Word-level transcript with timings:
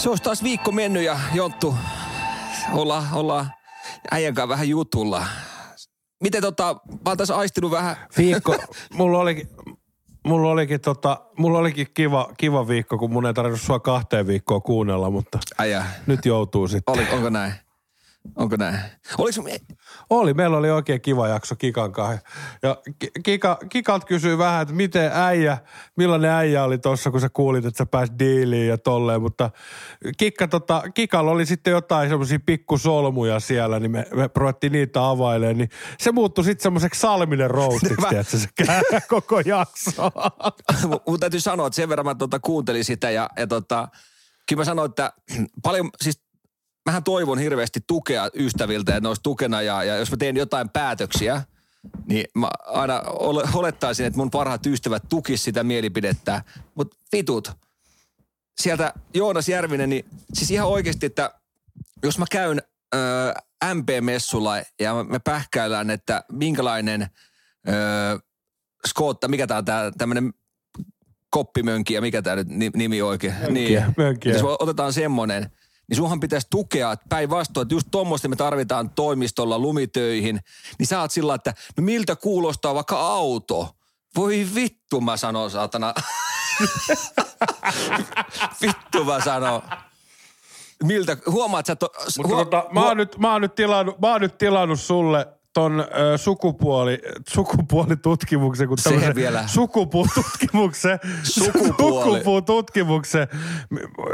Se 0.00 0.08
olisi 0.08 0.22
taas 0.22 0.42
viikko 0.42 0.72
mennyt 0.72 1.02
ja 1.02 1.18
Jonttu, 1.34 1.76
olla, 2.74 3.04
olla 3.12 3.46
äijän 4.10 4.34
kanssa 4.34 4.48
vähän 4.48 4.68
jutulla. 4.68 5.26
Miten 6.22 6.42
tota, 6.42 6.76
mä 6.88 7.00
oon 7.06 7.16
tässä 7.16 7.36
aistinut 7.36 7.70
vähän, 7.70 7.96
Viikko, 8.18 8.56
mulla 8.98 9.18
olikin, 9.18 9.48
mulla 10.26 10.50
olikin, 10.50 10.80
tota, 10.80 11.20
mulla 11.38 11.58
olikin 11.58 11.86
kiva, 11.94 12.30
kiva 12.38 12.68
viikko, 12.68 12.98
kun 12.98 13.12
mun 13.12 13.26
ei 13.26 13.34
tarvinnut 13.34 13.60
sua 13.60 13.80
kahteen 13.80 14.26
viikkoon 14.26 14.62
kuunnella, 14.62 15.10
mutta 15.10 15.38
äijä, 15.58 15.84
nyt 16.06 16.26
joutuu 16.26 16.68
sitten. 16.68 16.94
oli, 16.94 17.06
onko 17.12 17.30
näin? 17.30 17.52
Onko 18.36 18.56
näin? 18.56 18.78
Oliko, 19.18 19.42
Oli, 20.10 20.34
meillä 20.34 20.56
oli 20.56 20.70
oikein 20.70 21.00
kiva 21.00 21.28
jakso 21.28 21.56
Kikan 21.56 21.92
kanssa. 21.92 22.28
Ja 22.62 22.76
Ki- 22.98 23.10
Kika, 23.22 23.58
Kikalta 23.68 24.06
kysyy 24.06 24.38
vähän, 24.38 24.62
että 24.62 24.74
miten 24.74 25.10
äijä, 25.14 25.58
millainen 25.96 26.30
äijä 26.30 26.64
oli 26.64 26.78
tuossa, 26.78 27.10
kun 27.10 27.20
sä 27.20 27.28
kuulit, 27.28 27.64
että 27.64 27.78
sä 27.78 27.86
pääsit 27.86 28.18
diiliin 28.18 28.68
ja 28.68 28.78
tolleen. 28.78 29.22
Mutta 29.22 29.50
Kikka, 30.16 30.48
tota, 30.48 30.82
Kikalla 30.94 31.30
oli 31.30 31.46
sitten 31.46 31.70
jotain 31.70 32.08
semmoisia 32.08 32.38
pikkusolmuja 32.46 33.40
siellä, 33.40 33.80
niin 33.80 33.90
me, 33.90 34.06
me 34.14 34.30
ruvettiin 34.36 34.72
niitä 34.72 35.08
availemaan. 35.08 35.58
Niin 35.58 35.70
se 35.98 36.12
muuttui 36.12 36.44
sitten 36.44 36.62
semmoiseksi 36.62 37.00
Salminen 37.00 37.50
roastiksi, 37.50 38.00
Mä- 38.00 38.08
tiedätkö, 38.08 38.38
se 38.38 38.48
koko 39.08 39.40
jakso. 39.40 40.02
mun 41.06 41.20
täytyy 41.20 41.40
sanoa, 41.40 41.66
että 41.66 41.76
sen 41.76 41.88
verran 41.88 42.06
mä 42.06 42.14
tota, 42.14 42.38
kuuntelin 42.40 42.84
sitä 42.84 43.10
ja, 43.10 43.30
ja 43.38 43.46
tota, 43.46 43.88
kyllä 44.48 44.60
mä 44.60 44.64
sanoin, 44.64 44.88
että 44.88 45.12
paljon, 45.62 45.90
siis 46.02 46.29
mähän 46.90 47.04
toivon 47.04 47.38
hirveästi 47.38 47.80
tukea 47.86 48.30
ystäviltä, 48.34 48.92
että 48.92 49.00
ne 49.00 49.08
olisi 49.08 49.22
tukena 49.22 49.62
ja, 49.62 49.84
ja 49.84 49.96
jos 49.96 50.10
mä 50.10 50.16
teen 50.16 50.36
jotain 50.36 50.68
päätöksiä, 50.68 51.42
niin 52.06 52.24
mä 52.34 52.50
aina 52.66 53.00
ole, 53.00 53.42
olettaisin, 53.54 54.06
että 54.06 54.16
mun 54.16 54.30
parhaat 54.30 54.66
ystävät 54.66 55.02
tukis 55.08 55.44
sitä 55.44 55.64
mielipidettä. 55.64 56.42
Mutta 56.74 56.96
vitut, 57.12 57.52
sieltä 58.60 58.92
Joonas 59.14 59.48
Järvinen, 59.48 59.90
niin 59.90 60.04
siis 60.34 60.50
ihan 60.50 60.68
oikeasti, 60.68 61.06
että 61.06 61.34
jos 62.02 62.18
mä 62.18 62.24
käyn 62.30 62.62
ö, 62.94 62.98
MP-messulla 63.74 64.56
ja 64.80 65.04
me 65.04 65.18
pähkäillään, 65.18 65.90
että 65.90 66.24
minkälainen 66.32 67.02
ö, 67.68 67.72
skootta, 68.86 69.28
mikä 69.28 69.46
tää 69.46 69.58
on 69.58 69.64
tää 69.64 69.90
tämmönen 69.98 70.32
koppimönki 71.30 71.94
ja 71.94 72.00
mikä 72.00 72.22
tää 72.22 72.36
nyt 72.36 72.48
ni- 72.48 72.70
nimi 72.74 73.02
oikein. 73.02 73.34
Mönkiä, 73.34 73.80
niin. 73.80 73.94
mönkiä. 73.96 74.32
Jos 74.32 74.42
otetaan 74.58 74.92
semmonen, 74.92 75.50
niin 75.90 75.96
sunhan 75.96 76.20
pitäisi 76.20 76.46
tukea, 76.50 76.92
että 76.92 77.06
päinvastoin, 77.08 77.64
että 77.64 77.74
just 77.74 77.88
tuommoista 77.90 78.28
me 78.28 78.36
tarvitaan 78.36 78.90
toimistolla 78.90 79.58
lumitöihin, 79.58 80.40
niin 80.78 80.86
sä 80.86 81.00
oot 81.00 81.10
sillä, 81.10 81.34
että 81.34 81.54
no 81.76 81.82
miltä 81.82 82.16
kuulostaa 82.16 82.74
vaikka 82.74 83.00
auto? 83.00 83.76
Voi 84.16 84.46
vittu 84.54 85.00
mä 85.00 85.16
sanon, 85.16 85.50
saatana. 85.50 85.94
vittu 88.62 89.04
mä 89.04 89.24
sanon. 89.24 89.62
Miltä, 90.82 91.16
huomaat 91.26 91.66
sä, 91.66 91.76
to, 91.76 91.88
Mutta 92.18 92.36
tota, 92.36 92.64
mä, 92.72 92.86
oon 92.86 92.96
nyt, 92.96 93.18
mä, 93.18 93.32
oon 93.32 93.42
nyt 93.42 93.54
tilannut, 93.54 94.00
mä 94.00 94.12
oon 94.12 94.20
nyt 94.20 94.38
tilannut 94.38 94.80
sulle 94.80 95.26
ton 95.54 95.80
ö, 95.80 96.18
sukupuoli, 96.18 96.98
sukupuolitutkimuksen, 97.28 98.68
kun 98.68 98.78
Se 98.78 98.84
tämmöisen 98.90 99.14
vielä. 99.14 99.44
sukupuututkimuksen, 99.46 100.98
Sukupuoli. 101.22 102.04
sukupuututkimuksen, 102.18 103.28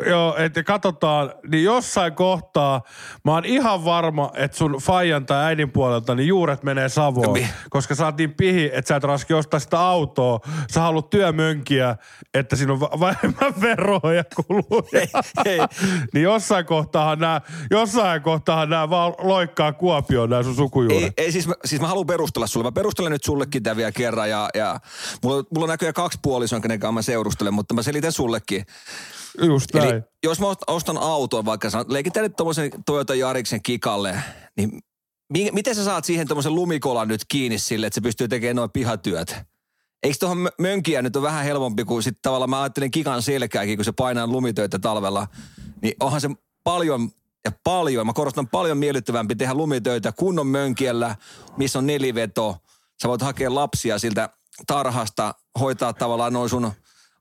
joo, 0.06 0.36
että 0.36 0.62
katsotaan, 0.62 1.32
niin 1.50 1.64
jossain 1.64 2.12
kohtaa 2.14 2.82
mä 3.24 3.32
oon 3.32 3.44
ihan 3.44 3.84
varma, 3.84 4.30
että 4.34 4.56
sun 4.56 4.76
faijan 4.82 5.26
tai 5.26 5.44
äidin 5.44 5.70
puolelta 5.70 6.14
niin 6.14 6.26
juuret 6.28 6.62
menee 6.62 6.88
Savoon, 6.88 7.32
Mi- 7.32 7.48
koska 7.70 7.94
sä 7.94 8.04
oot 8.04 8.16
niin 8.18 8.34
pihi, 8.34 8.70
että 8.72 8.88
sä 8.88 8.96
et 8.96 9.04
raski 9.04 9.34
ostaa 9.34 9.60
sitä 9.60 9.80
autoa, 9.80 10.40
sä 10.72 10.80
haluat 10.80 11.10
työmönkiä, 11.10 11.96
että 12.34 12.56
siinä 12.56 12.72
on 12.72 12.80
va- 12.80 13.00
vähemmän 13.00 13.54
veroja 13.62 14.24
kuluja. 14.46 14.82
Ei, 14.92 15.08
ei. 15.44 15.58
niin 16.14 16.22
jossain 16.22 16.66
kohtaahan 16.66 17.18
nämä, 17.18 17.40
jossain 17.70 18.22
kohtaahan 18.22 18.70
nämä 18.70 18.90
vaan 18.90 19.12
loikkaa 19.18 19.72
Kuopioon 19.72 20.30
nämä 20.30 20.42
sun 20.42 20.54
sukujuuret. 20.54 21.02
Ei, 21.02 21.24
ei 21.25 21.25
siis, 21.32 21.46
mä, 21.46 21.54
siis 21.64 21.80
mä 21.80 21.88
haluan 21.88 22.06
perustella 22.06 22.46
sulle. 22.46 22.64
Mä 22.64 22.72
perustelen 22.72 23.12
nyt 23.12 23.24
sullekin 23.24 23.62
tämän 23.62 23.76
vielä 23.76 23.92
kerran 23.92 24.30
ja, 24.30 24.48
ja 24.54 24.80
mulla, 25.22 25.44
mulla 25.54 25.64
on 25.64 25.68
näköjään 25.68 25.94
kaksi 25.94 26.18
puolisoa, 26.22 26.60
kenen 26.60 26.80
kanssa 26.80 26.92
mä 26.92 27.02
seurustelen, 27.02 27.54
mutta 27.54 27.74
mä 27.74 27.82
selitän 27.82 28.12
sullekin. 28.12 28.66
Just 29.42 29.74
näin. 29.74 29.88
Eli 29.88 30.02
jos 30.24 30.40
mä 30.40 30.46
ost- 30.46 30.64
ostan 30.66 30.98
auton, 30.98 31.44
vaikka 31.44 31.70
sä 31.70 31.84
leikitään 31.88 32.24
nyt 32.24 32.36
tommosen 32.36 32.70
Toyota 32.86 33.14
Jariksen 33.14 33.62
kikalle, 33.62 34.22
niin 34.56 34.70
mi- 35.32 35.50
miten 35.52 35.74
sä 35.74 35.84
saat 35.84 36.04
siihen 36.04 36.28
tommosen 36.28 36.54
lumikolan 36.54 37.08
nyt 37.08 37.20
kiinni 37.28 37.58
sille, 37.58 37.86
että 37.86 37.94
se 37.94 38.00
pystyy 38.00 38.28
tekemään 38.28 38.56
noin 38.56 38.70
pihatyöt? 38.70 39.36
Eikö 40.02 40.16
tuohon 40.20 40.38
mö- 40.46 40.54
mönkiä 40.58 41.02
nyt 41.02 41.16
ole 41.16 41.22
vähän 41.22 41.44
helpompi 41.44 41.84
kuin 41.84 42.02
sitten 42.02 42.22
tavallaan 42.22 42.50
mä 42.50 42.62
ajattelin 42.62 42.90
kikan 42.90 43.22
selkääkin, 43.22 43.76
kun 43.76 43.84
se 43.84 43.92
painaa 43.92 44.26
lumitöitä 44.26 44.78
talvella, 44.78 45.26
niin 45.82 45.94
onhan 46.00 46.20
se 46.20 46.30
paljon 46.64 47.10
ja 47.46 47.52
paljon, 47.64 48.06
mä 48.06 48.12
korostan 48.12 48.48
paljon 48.48 48.78
miellyttävämpi 48.78 49.36
tehdä 49.36 49.54
lumitöitä 49.54 50.12
kunnon 50.12 50.46
mönkiellä, 50.46 51.16
missä 51.56 51.78
on 51.78 51.86
neliveto. 51.86 52.56
Sä 53.02 53.08
voit 53.08 53.22
hakea 53.22 53.54
lapsia 53.54 53.98
siltä 53.98 54.28
tarhasta, 54.66 55.34
hoitaa 55.60 55.92
tavallaan 55.92 56.32
noin 56.32 56.48
sun 56.48 56.72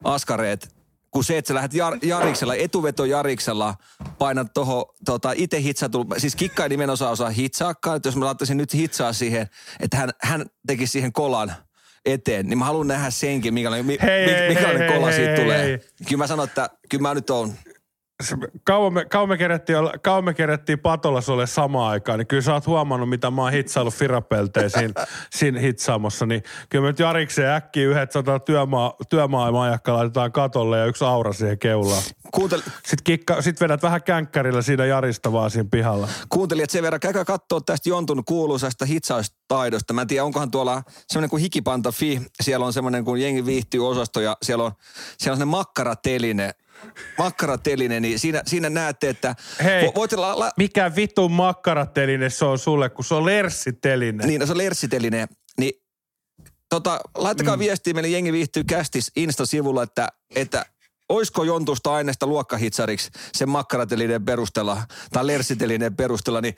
askareet, 0.04 0.76
kun 1.12 1.24
se, 1.24 1.38
että 1.38 1.48
sä 1.48 1.56
lähdet 1.56 1.74
jar, 1.74 1.98
jariksella, 2.02 2.56
etuveto 2.56 3.06
jariksella, 3.06 3.76
painat 4.18 4.54
toho, 4.54 4.96
tota, 5.06 5.32
itse 5.36 5.62
hitsatu, 5.62 6.06
siis 6.18 6.36
kikka 6.36 6.64
ei 6.64 6.70
nimenomaan 6.70 7.12
osaa 7.12 7.30
hitsaakaan, 7.30 7.98
että 7.98 8.08
jos 8.08 8.16
mä 8.16 8.26
laittaisin 8.26 8.58
nyt 8.58 8.74
hitsaa 8.74 9.14
siihen, 9.14 9.48
että 9.80 9.98
hän, 9.98 10.10
hän 10.22 10.46
tekisi 10.68 10.92
siihen 10.92 11.14
kolan 11.14 11.56
eteen, 12.06 12.48
niin 12.48 12.58
mä 12.58 12.66
haluan 12.66 12.88
nähdä 12.88 13.10
senkin, 13.10 13.54
minkälainen, 13.54 13.86
mi, 13.86 13.98
Hei, 14.02 14.26
mi, 14.26 14.32
hei, 14.32 14.48
minkälainen 14.48 14.90
hei, 14.90 14.98
kola 15.00 15.06
hei, 15.06 15.16
siitä 15.16 15.32
hei, 15.32 15.44
tulee. 15.44 15.64
hei. 15.64 15.80
Kyllä 16.08 16.18
mä 16.18 16.28
sanon, 16.28 16.48
että 16.48 16.70
kyllä 16.90 17.02
mä 17.02 17.14
nyt 17.14 17.30
oon 17.30 17.54
Kauan 18.64 18.94
me, 18.94 19.06
kauan 19.06 19.30
me 19.30 19.38
kerettiin, 19.38 19.78
olla- 19.78 19.94
kauan 20.04 20.24
me 20.24 20.34
kerettiin 20.34 20.80
patolla 20.80 21.22
sulle 21.22 21.48
samaan 21.48 21.92
aikaan, 21.92 22.20
niin 22.20 22.28
kyllä 22.28 22.42
sä 22.42 22.54
oot 22.54 22.68
huomannut, 22.68 23.10
mitä 23.10 23.32
mä 23.32 23.42
oon 23.42 23.52
hitsaillut 23.52 23.94
firapelteen 23.94 24.70
siinä, 24.70 24.94
siinä 25.38 25.60
hitsaamossa. 25.60 26.26
Niin 26.26 26.44
kyllä 26.70 26.82
me 26.82 26.88
nyt 26.88 27.00
Jarikseen 27.00 27.50
äkkiä 27.52 27.88
yhdet 27.88 28.12
sata 28.12 28.40
työmaa, 28.40 28.94
työmaamajakka 29.10 29.94
laitetaan 29.94 30.32
katolle 30.32 30.78
ja 30.80 30.86
yksi 30.86 31.04
aura 31.06 31.34
siihen 31.34 31.60
keulaan. 31.60 32.02
Kuuntel, 32.32 32.60
Sitten, 32.60 33.04
kikka, 33.04 33.42
sit 33.42 33.62
vedät 33.62 33.84
vähän 33.84 34.04
känkkärillä 34.04 34.62
siinä 34.62 34.86
Jarista 34.86 35.32
vaan 35.32 35.52
siinä 35.52 35.70
pihalla. 35.72 36.08
kuuntelijat 36.30 36.70
sen 36.70 36.84
verran, 36.84 37.00
käykää 37.00 37.26
katsoa 37.26 37.62
tästä 37.62 37.90
Jontun 37.90 38.26
kuuluisasta 38.26 38.86
hitsaustaidosta. 38.86 39.94
Mä 39.94 40.02
en 40.02 40.08
tiedä, 40.08 40.24
onkohan 40.24 40.52
tuolla 40.52 40.84
semmoinen 41.08 41.30
kuin 41.30 41.42
Hikipanta 41.42 41.92
Fi, 41.92 42.22
siellä 42.42 42.66
on 42.66 42.74
semmoinen 42.74 43.06
kuin 43.06 43.22
jengi 43.22 43.46
viihtyy 43.46 43.88
osasto 43.88 44.22
ja 44.22 44.38
siellä 44.42 44.64
on, 44.64 44.72
siellä 45.18 45.34
on 45.34 45.38
semmoinen 45.38 45.48
makkarateline, 45.48 46.52
makkarateline, 47.18 48.00
niin 48.00 48.20
siinä, 48.20 48.42
siinä 48.46 48.70
näette, 48.70 49.10
että 49.10 49.36
Hei. 49.64 49.88
vo- 49.88 50.20
la, 50.20 50.40
la, 50.40 50.52
Mikä 50.58 50.96
vitun 50.96 51.32
makkarateline 51.32 52.30
se 52.30 52.46
on 52.46 52.60
sulle, 52.60 52.90
kun 52.90 53.06
se 53.06 53.16
on 53.16 53.26
lerssiteline? 53.26 54.28
niin 54.28 54.40
no 54.40 54.46
se 54.46 54.52
on 54.52 54.58
lerssiteline, 54.58 55.28
niin 55.58 55.74
tota, 56.70 57.00
laittakaa 57.16 57.56
mm. 57.56 57.60
viestiä 57.60 57.94
meille 57.94 58.10
jengi 58.10 58.32
viihtyy 58.32 58.64
kästis 58.64 59.12
Insta-sivulla, 59.16 59.84
että, 59.84 60.08
että 60.36 60.66
oisko 61.10 61.44
Jontusta 61.44 61.94
aineesta 61.94 62.28
luokkahitsariksi 62.28 63.10
sen 63.34 63.50
makkaratelineen 63.50 64.26
perusteella 64.26 64.84
tai 65.14 65.28
lerssitelineen 65.28 65.96
perusteella, 65.96 66.42
niin 66.42 66.56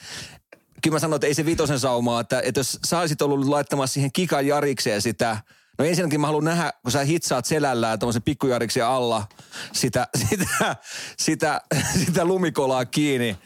kyllä 0.84 0.96
mä 0.96 1.00
sanon, 1.00 1.16
että 1.16 1.28
ei 1.28 1.34
se 1.34 1.46
vitosen 1.46 1.80
saumaa, 1.80 2.22
että, 2.22 2.42
että 2.46 2.60
jos 2.60 2.80
sä 2.86 3.00
olisit 3.00 3.22
ollut 3.22 3.48
laittamassa 3.48 3.94
siihen 3.94 4.12
kikan 4.12 4.48
jarikseen 4.48 5.02
sitä, 5.02 5.38
no 5.78 5.86
ensinnäkin 5.86 6.22
mä 6.22 6.28
haluan 6.28 6.44
nähdä, 6.44 6.74
kun 6.84 6.92
sä 6.92 7.04
hitsaat 7.04 7.46
selällään 7.46 8.00
tuommoisen 8.00 8.22
pikkujariksen 8.22 8.86
alla 8.86 9.28
sitä, 9.72 10.08
sitä, 10.30 10.76
sitä, 11.18 11.62
sitä 12.06 12.26
lumikolaa 12.26 12.86
kiinni, 12.86 13.38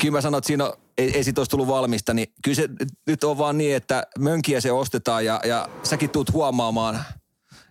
Kyllä 0.00 0.12
mä 0.12 0.20
sanon, 0.20 0.38
että 0.38 0.46
siinä 0.46 0.64
on, 0.64 0.72
ei, 0.98 1.16
ei 1.16 1.24
siitä 1.24 1.40
olisi 1.40 1.50
tullut 1.50 1.68
valmista, 1.68 2.14
niin 2.14 2.28
kyllä 2.44 2.54
se 2.54 2.68
nyt 3.06 3.24
on 3.24 3.38
vaan 3.38 3.58
niin, 3.58 3.76
että 3.76 4.06
mönkiä 4.18 4.60
se 4.60 4.72
ostetaan 4.72 5.24
ja, 5.24 5.40
ja 5.44 5.68
säkin 5.82 6.10
tuut 6.10 6.32
huomaamaan, 6.32 7.04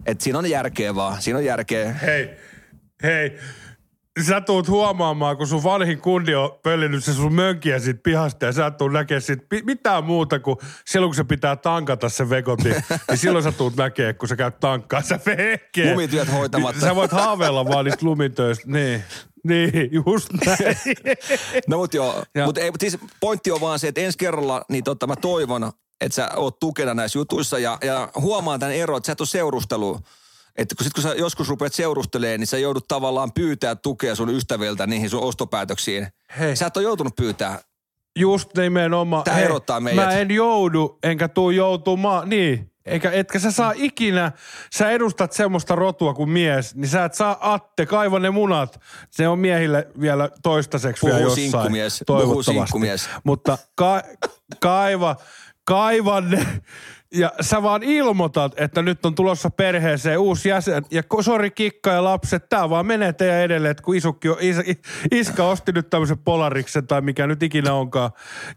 että 0.06 0.24
siinä 0.24 0.40
on 0.40 0.50
järkeä 0.50 0.96
vaan, 0.96 1.22
siinä 1.22 1.40
on 1.40 1.46
järkeä. 1.46 1.94
Hei, 1.94 2.30
hei. 3.04 3.40
Sä 4.28 4.42
tuut 4.42 4.68
huomaamaan, 4.68 5.38
kun 5.38 5.48
sun 5.48 5.64
vanhin 5.64 6.02
kundi 6.02 6.36
on 6.36 6.60
pöllinyt 6.64 7.04
se 7.04 7.14
sun 7.14 7.34
mönkiä 7.34 7.80
siitä 7.80 8.00
pihasta 8.04 8.46
ja 8.46 8.52
sä 8.52 8.72
tuut 8.72 8.92
näkee 8.94 9.20
siitä 9.20 9.44
pi- 9.50 9.62
mitään 9.66 10.04
muuta 10.04 10.40
kuin 10.40 10.58
silloin, 10.86 11.10
kun 11.10 11.16
se 11.16 11.24
pitää 11.24 11.56
tankata 11.56 12.10
se 12.10 12.30
vekoti, 12.30 12.70
niin 13.10 13.18
silloin 13.18 13.44
sä 13.44 13.52
tuut 13.52 13.76
näkee, 13.76 14.14
kun 14.14 14.28
sä 14.30 14.36
käyt 14.36 14.60
tankkaa, 14.60 15.02
sä 15.02 15.20
vehkee. 15.26 15.92
Lumityöt 15.94 16.32
hoitamatta. 16.32 16.82
Sä 16.82 16.96
voit 16.96 17.12
haaveilla 17.12 17.66
vaan 17.66 17.86
niistä 17.86 18.06
lumitöistä, 18.06 18.64
niin. 18.68 19.04
Niin, 19.44 19.90
just 20.06 20.30
näin. 20.46 20.78
No 21.68 21.78
mut 21.78 21.94
joo, 21.94 22.24
Ja- 22.36 22.46
mutta 22.46 22.62
mut 22.62 22.80
siis 22.82 22.98
pointti 23.20 23.52
on 23.52 23.62
vaan 23.62 23.80
se, 23.80 23.88
että 23.88 24.02
ensi 24.02 24.18
kerralla, 24.18 24.66
niin 24.70 24.84
totta 24.84 25.08
mä 25.08 25.16
toivon, 25.16 25.72
että 26.02 26.16
sä 26.16 26.30
oot 26.36 26.60
tukena 26.60 26.94
näissä 26.94 27.20
jutuissa 27.20 27.60
ja, 27.60 27.78
ja 27.84 28.10
huomaan 28.16 28.60
tämän 28.60 28.76
eron, 28.76 28.98
että 28.98 29.06
sä 29.08 29.12
et 29.12 29.22
ole 29.22 29.28
seurustelu. 29.28 30.00
Että 30.58 30.76
kun, 30.76 30.84
sit 30.84 30.94
kun 30.94 31.04
sä 31.04 31.14
joskus 31.14 31.50
rupeat 31.50 31.74
seurustelemaan, 31.74 32.40
niin 32.40 32.48
sä 32.48 32.58
joudut 32.58 32.88
tavallaan 32.88 33.32
pyytää 33.34 33.76
tukea 33.76 34.16
sun 34.16 34.30
ystäviltä 34.30 34.88
niihin 34.88 35.10
sun 35.10 35.24
ostopäätöksiin. 35.24 36.08
Hei. 36.40 36.56
Sä 36.56 36.66
et 36.66 36.78
ole 36.78 36.84
joutunut 36.84 37.16
pyytää. 37.16 37.60
Just 38.20 38.50
nimenomaan. 38.58 39.24
Hei, 39.36 39.44
erottaa 39.44 39.80
meidät. 39.80 40.06
Mä 40.06 40.12
en 40.12 40.32
joudu, 40.32 41.00
enkä 41.04 41.28
tuu 41.28 41.52
joutumaan. 41.52 42.30
Niin. 42.30 42.72
Eikä, 42.86 43.12
etkä 43.12 43.40
sä 43.40 43.52
saa 43.52 43.74
ikinä, 43.76 44.32
sä 44.76 44.92
edustat 44.92 45.32
semmoista 45.32 45.76
rotua 45.76 46.14
kuin 46.14 46.30
mies, 46.30 46.76
niin 46.76 46.88
sä 46.90 47.06
et 47.06 47.14
saa 47.14 47.54
Atte, 47.54 47.86
kaiva 47.86 48.20
ne 48.20 48.30
munat. 48.30 48.80
Se 49.12 49.28
on 49.28 49.40
miehille 49.40 49.88
vielä 50.02 50.30
toistaiseksi 50.44 51.02
Puhuu 51.02 51.16
vielä 51.16 51.26
jossain. 51.30 51.52
sinkkumies, 51.52 52.04
Toivottavasti. 52.06 52.52
sinkkumies. 52.52 53.10
Mutta 53.24 53.58
ka, 53.76 54.02
kaiva, 54.60 55.16
kaiva 55.64 56.22
ne 56.22 56.48
ja 57.14 57.32
sä 57.42 57.64
vaan 57.64 57.84
ilmoitat, 57.84 58.54
että 58.60 58.82
nyt 58.82 59.06
on 59.06 59.16
tulossa 59.16 59.50
perheeseen 59.50 60.20
uusi 60.20 60.50
jäsen. 60.50 60.86
Ja 60.92 61.04
sori 61.22 61.52
Kikka 61.52 61.90
ja 61.92 62.04
lapset, 62.04 62.50
tää 62.50 62.70
vaan 62.70 62.86
menee 62.86 63.14
teidän 63.14 63.42
edelleen, 63.42 63.72
että 63.72 63.84
kun 63.84 63.96
isukki 63.96 64.30
on, 64.30 64.38
is, 64.40 64.56
iska 65.12 65.48
osti 65.48 65.72
nyt 65.72 65.90
tämmöisen 65.90 66.18
Polariksen 66.18 66.88
tai 66.88 67.02
mikä 67.02 67.28
nyt 67.28 67.44
ikinä 67.44 67.74
onkaan, 67.74 68.12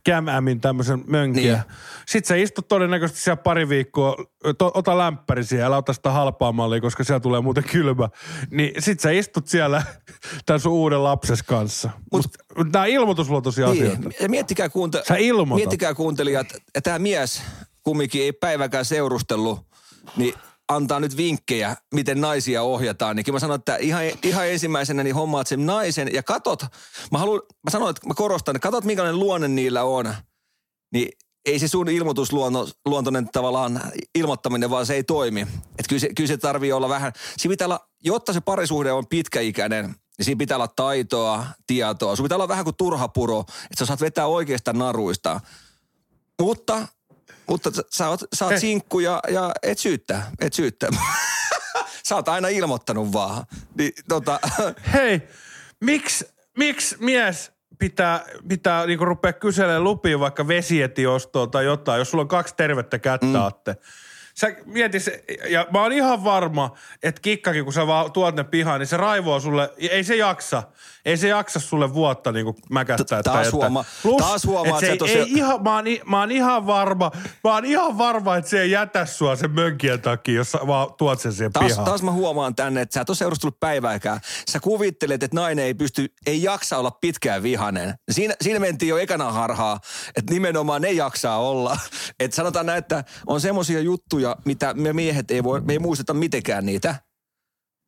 Cam-Amin 0.08 0.60
tämmöisen 0.60 1.04
mönkiä. 1.06 1.52
Niin. 1.52 1.62
Sitten 2.06 2.28
sä 2.28 2.34
istut 2.36 2.68
todennäköisesti 2.68 3.20
siellä 3.20 3.42
pari 3.42 3.68
viikkoa, 3.68 4.16
to, 4.58 4.70
ota 4.74 4.98
lämpäri 4.98 5.44
siellä, 5.44 5.66
älä 5.66 5.76
ota 5.76 5.92
sitä 5.92 6.10
halpaa 6.10 6.52
mallia, 6.52 6.80
koska 6.80 7.04
siellä 7.04 7.20
tulee 7.20 7.40
muuten 7.40 7.64
kylmä. 7.64 8.08
Niin 8.50 8.82
sit 8.82 9.00
sä 9.00 9.10
istut 9.10 9.48
siellä 9.48 9.82
tämän 10.46 10.60
sun 10.60 10.72
uuden 10.72 11.04
lapses 11.04 11.42
kanssa. 11.42 11.90
Mut, 12.12 12.24
Mut 12.58 12.72
nämä 12.72 12.86
ilmoitusluotoisia 12.86 13.68
asioita. 13.68 14.08
Niin. 14.08 14.14
Ja 14.20 14.28
miettikää, 14.28 14.68
kuunte- 14.68 15.02
Sä 15.08 15.16
ilmoitat. 15.16 15.56
miettikää 15.56 15.94
kuuntelijat, 15.94 16.46
että 16.56 16.80
tämä 16.80 16.98
mies 16.98 17.42
kumminkin 17.82 18.22
ei 18.22 18.32
päiväkään 18.32 18.84
seurustellut, 18.84 19.60
niin 20.16 20.34
antaa 20.68 21.00
nyt 21.00 21.16
vinkkejä, 21.16 21.76
miten 21.94 22.20
naisia 22.20 22.62
ohjataan. 22.62 23.16
Niin 23.16 23.32
mä 23.32 23.38
sanon, 23.38 23.58
että 23.58 23.76
ihan, 23.76 24.02
ihan 24.22 24.48
ensimmäisenä 24.48 25.02
niin 25.02 25.14
hommaat 25.14 25.46
sen 25.46 25.66
naisen 25.66 26.14
ja 26.14 26.22
katot, 26.22 26.62
mä 27.10 27.18
haluan, 27.18 27.42
mä 27.64 27.70
sanon, 27.70 27.90
että 27.90 28.06
mä 28.06 28.14
korostan, 28.14 28.56
että 28.56 28.66
katot 28.68 28.84
minkälainen 28.84 29.20
luonne 29.20 29.48
niillä 29.48 29.84
on, 29.84 30.14
niin 30.92 31.08
ei 31.44 31.58
se 31.58 31.68
sun 31.68 31.88
ilmoitusluontoinen 31.88 33.28
tavallaan 33.32 33.80
ilmoittaminen, 34.14 34.70
vaan 34.70 34.86
se 34.86 34.94
ei 34.94 35.04
toimi. 35.04 35.40
Että 35.40 35.88
kyllä 35.88 36.00
se, 36.00 36.08
kyllä 36.16 36.28
se 36.28 36.36
tarvii 36.36 36.72
olla 36.72 36.88
vähän, 36.88 37.12
siinä 37.36 37.52
pitää 37.52 37.66
olla, 37.66 37.88
jotta 38.04 38.32
se 38.32 38.40
parisuhde 38.40 38.92
on 38.92 39.06
pitkäikäinen, 39.06 39.84
niin 40.18 40.24
siinä 40.24 40.38
pitää 40.38 40.56
olla 40.56 40.68
taitoa, 40.68 41.46
tietoa. 41.66 42.16
Sun 42.16 42.24
pitää 42.24 42.36
olla 42.36 42.48
vähän 42.48 42.64
kuin 42.64 42.76
turhapuro, 42.76 43.40
että 43.40 43.78
sä 43.78 43.86
saat 43.86 44.00
vetää 44.00 44.26
oikeista 44.26 44.72
naruista. 44.72 45.40
Mutta, 46.40 46.88
mutta 47.46 47.70
sä- 47.90 48.08
oot, 48.08 48.20
sä 48.34 48.44
oot 48.46 48.58
sinkku 48.58 49.00
ja, 49.00 49.20
ja 49.28 49.52
et 49.62 49.78
syyttää, 49.78 50.30
et 50.40 50.52
syyttää. 50.52 50.90
sä 52.08 52.14
oot 52.14 52.28
aina 52.28 52.48
ilmoittanut 52.48 53.12
vaan. 53.12 53.44
Niin, 53.74 53.92
tota, 54.08 54.40
Hei, 54.94 55.22
miksi 55.80 56.32
miks 56.58 56.96
mies 57.00 57.52
pitää, 57.78 58.24
pitää 58.48 58.86
niinku 58.86 59.04
rupea 59.04 59.32
kyselemään 59.32 59.84
lupia 59.84 60.20
vaikka 60.20 60.48
vesietiostoa 60.48 61.46
tai 61.46 61.64
jotain, 61.64 61.98
jos 61.98 62.10
sulla 62.10 62.22
on 62.22 62.28
kaksi 62.28 62.54
tervettä 62.56 62.98
kättä, 62.98 63.26
mm. 63.26 63.42
Atte. 63.42 63.76
Sä 64.34 64.56
mieti 64.64 65.00
se, 65.00 65.24
ja 65.48 65.66
mä 65.72 65.82
oon 65.82 65.92
ihan 65.92 66.24
varma, 66.24 66.76
että 67.02 67.20
kikkakin, 67.20 67.64
kun 67.64 67.72
sä 67.72 67.86
vaan 67.86 68.12
tuot 68.12 68.36
ne 68.36 68.44
pihaan, 68.44 68.80
niin 68.80 68.86
se 68.86 68.96
raivoo 68.96 69.40
sulle, 69.40 69.70
ei 69.90 70.04
se 70.04 70.16
jaksa. 70.16 70.62
Ei 71.04 71.16
se 71.16 71.28
jaksa 71.28 71.60
sulle 71.60 71.94
vuotta 71.94 72.32
niin 72.32 72.44
kuin 72.44 72.56
mäkästää. 72.70 73.22
Taas 73.22 73.52
huomaa- 73.52 73.84
Plus, 74.02 74.16
taas 74.22 74.44
huomaa, 74.46 74.78
että 74.78 75.06
se 75.06 75.12
ei, 75.12 75.24
sä 75.24 75.24
ei 75.26 75.32
ihan, 75.32 75.62
mä, 75.62 75.74
oon, 75.74 75.84
mä, 76.06 76.20
oon 76.20 76.30
ihan 76.30 76.66
varma, 76.66 77.10
mä 77.44 77.54
oon 77.54 77.64
ihan 77.64 77.98
varma, 77.98 78.36
että 78.36 78.50
se 78.50 78.62
ei 78.62 78.70
jätä 78.70 79.06
sua 79.06 79.36
sen 79.36 79.50
mönkien 79.50 80.00
takia, 80.00 80.34
jos 80.34 80.52
sä 80.52 80.58
vaan 80.66 80.88
tuot 80.98 81.20
sen 81.20 81.32
siihen 81.32 81.52
Taas, 81.52 81.66
pihaan. 81.66 81.84
taas 81.84 82.02
mä 82.02 82.12
huomaan 82.12 82.54
tänne, 82.54 82.80
että 82.80 82.94
sä 82.94 83.00
et 83.00 83.10
ole 83.10 83.16
seurustellut 83.16 83.60
päivääkään. 83.60 84.20
Sä 84.50 84.60
kuvittelet, 84.60 85.22
että 85.22 85.34
nainen 85.36 85.64
ei 85.64 85.74
pysty, 85.74 86.06
ei 86.26 86.42
jaksa 86.42 86.78
olla 86.78 86.90
pitkään 86.90 87.42
vihanen. 87.42 87.94
Siinä, 88.10 88.34
siinä 88.42 88.58
mentiin 88.60 88.88
jo 88.90 88.98
ekana 88.98 89.32
harhaa, 89.32 89.80
että 90.16 90.32
nimenomaan 90.32 90.82
ne 90.82 90.92
jaksaa 90.92 91.38
olla. 91.38 91.76
Että 92.20 92.34
sanotaan 92.34 92.66
näin, 92.66 92.78
että 92.78 93.04
on 93.26 93.40
semmoisia 93.40 93.80
juttuja, 93.80 94.36
mitä 94.44 94.74
me 94.74 94.92
miehet 94.92 95.30
ei 95.30 95.44
voi, 95.44 95.60
me 95.60 95.72
ei 95.72 95.78
muisteta 95.78 96.14
mitenkään 96.14 96.66
niitä. 96.66 96.94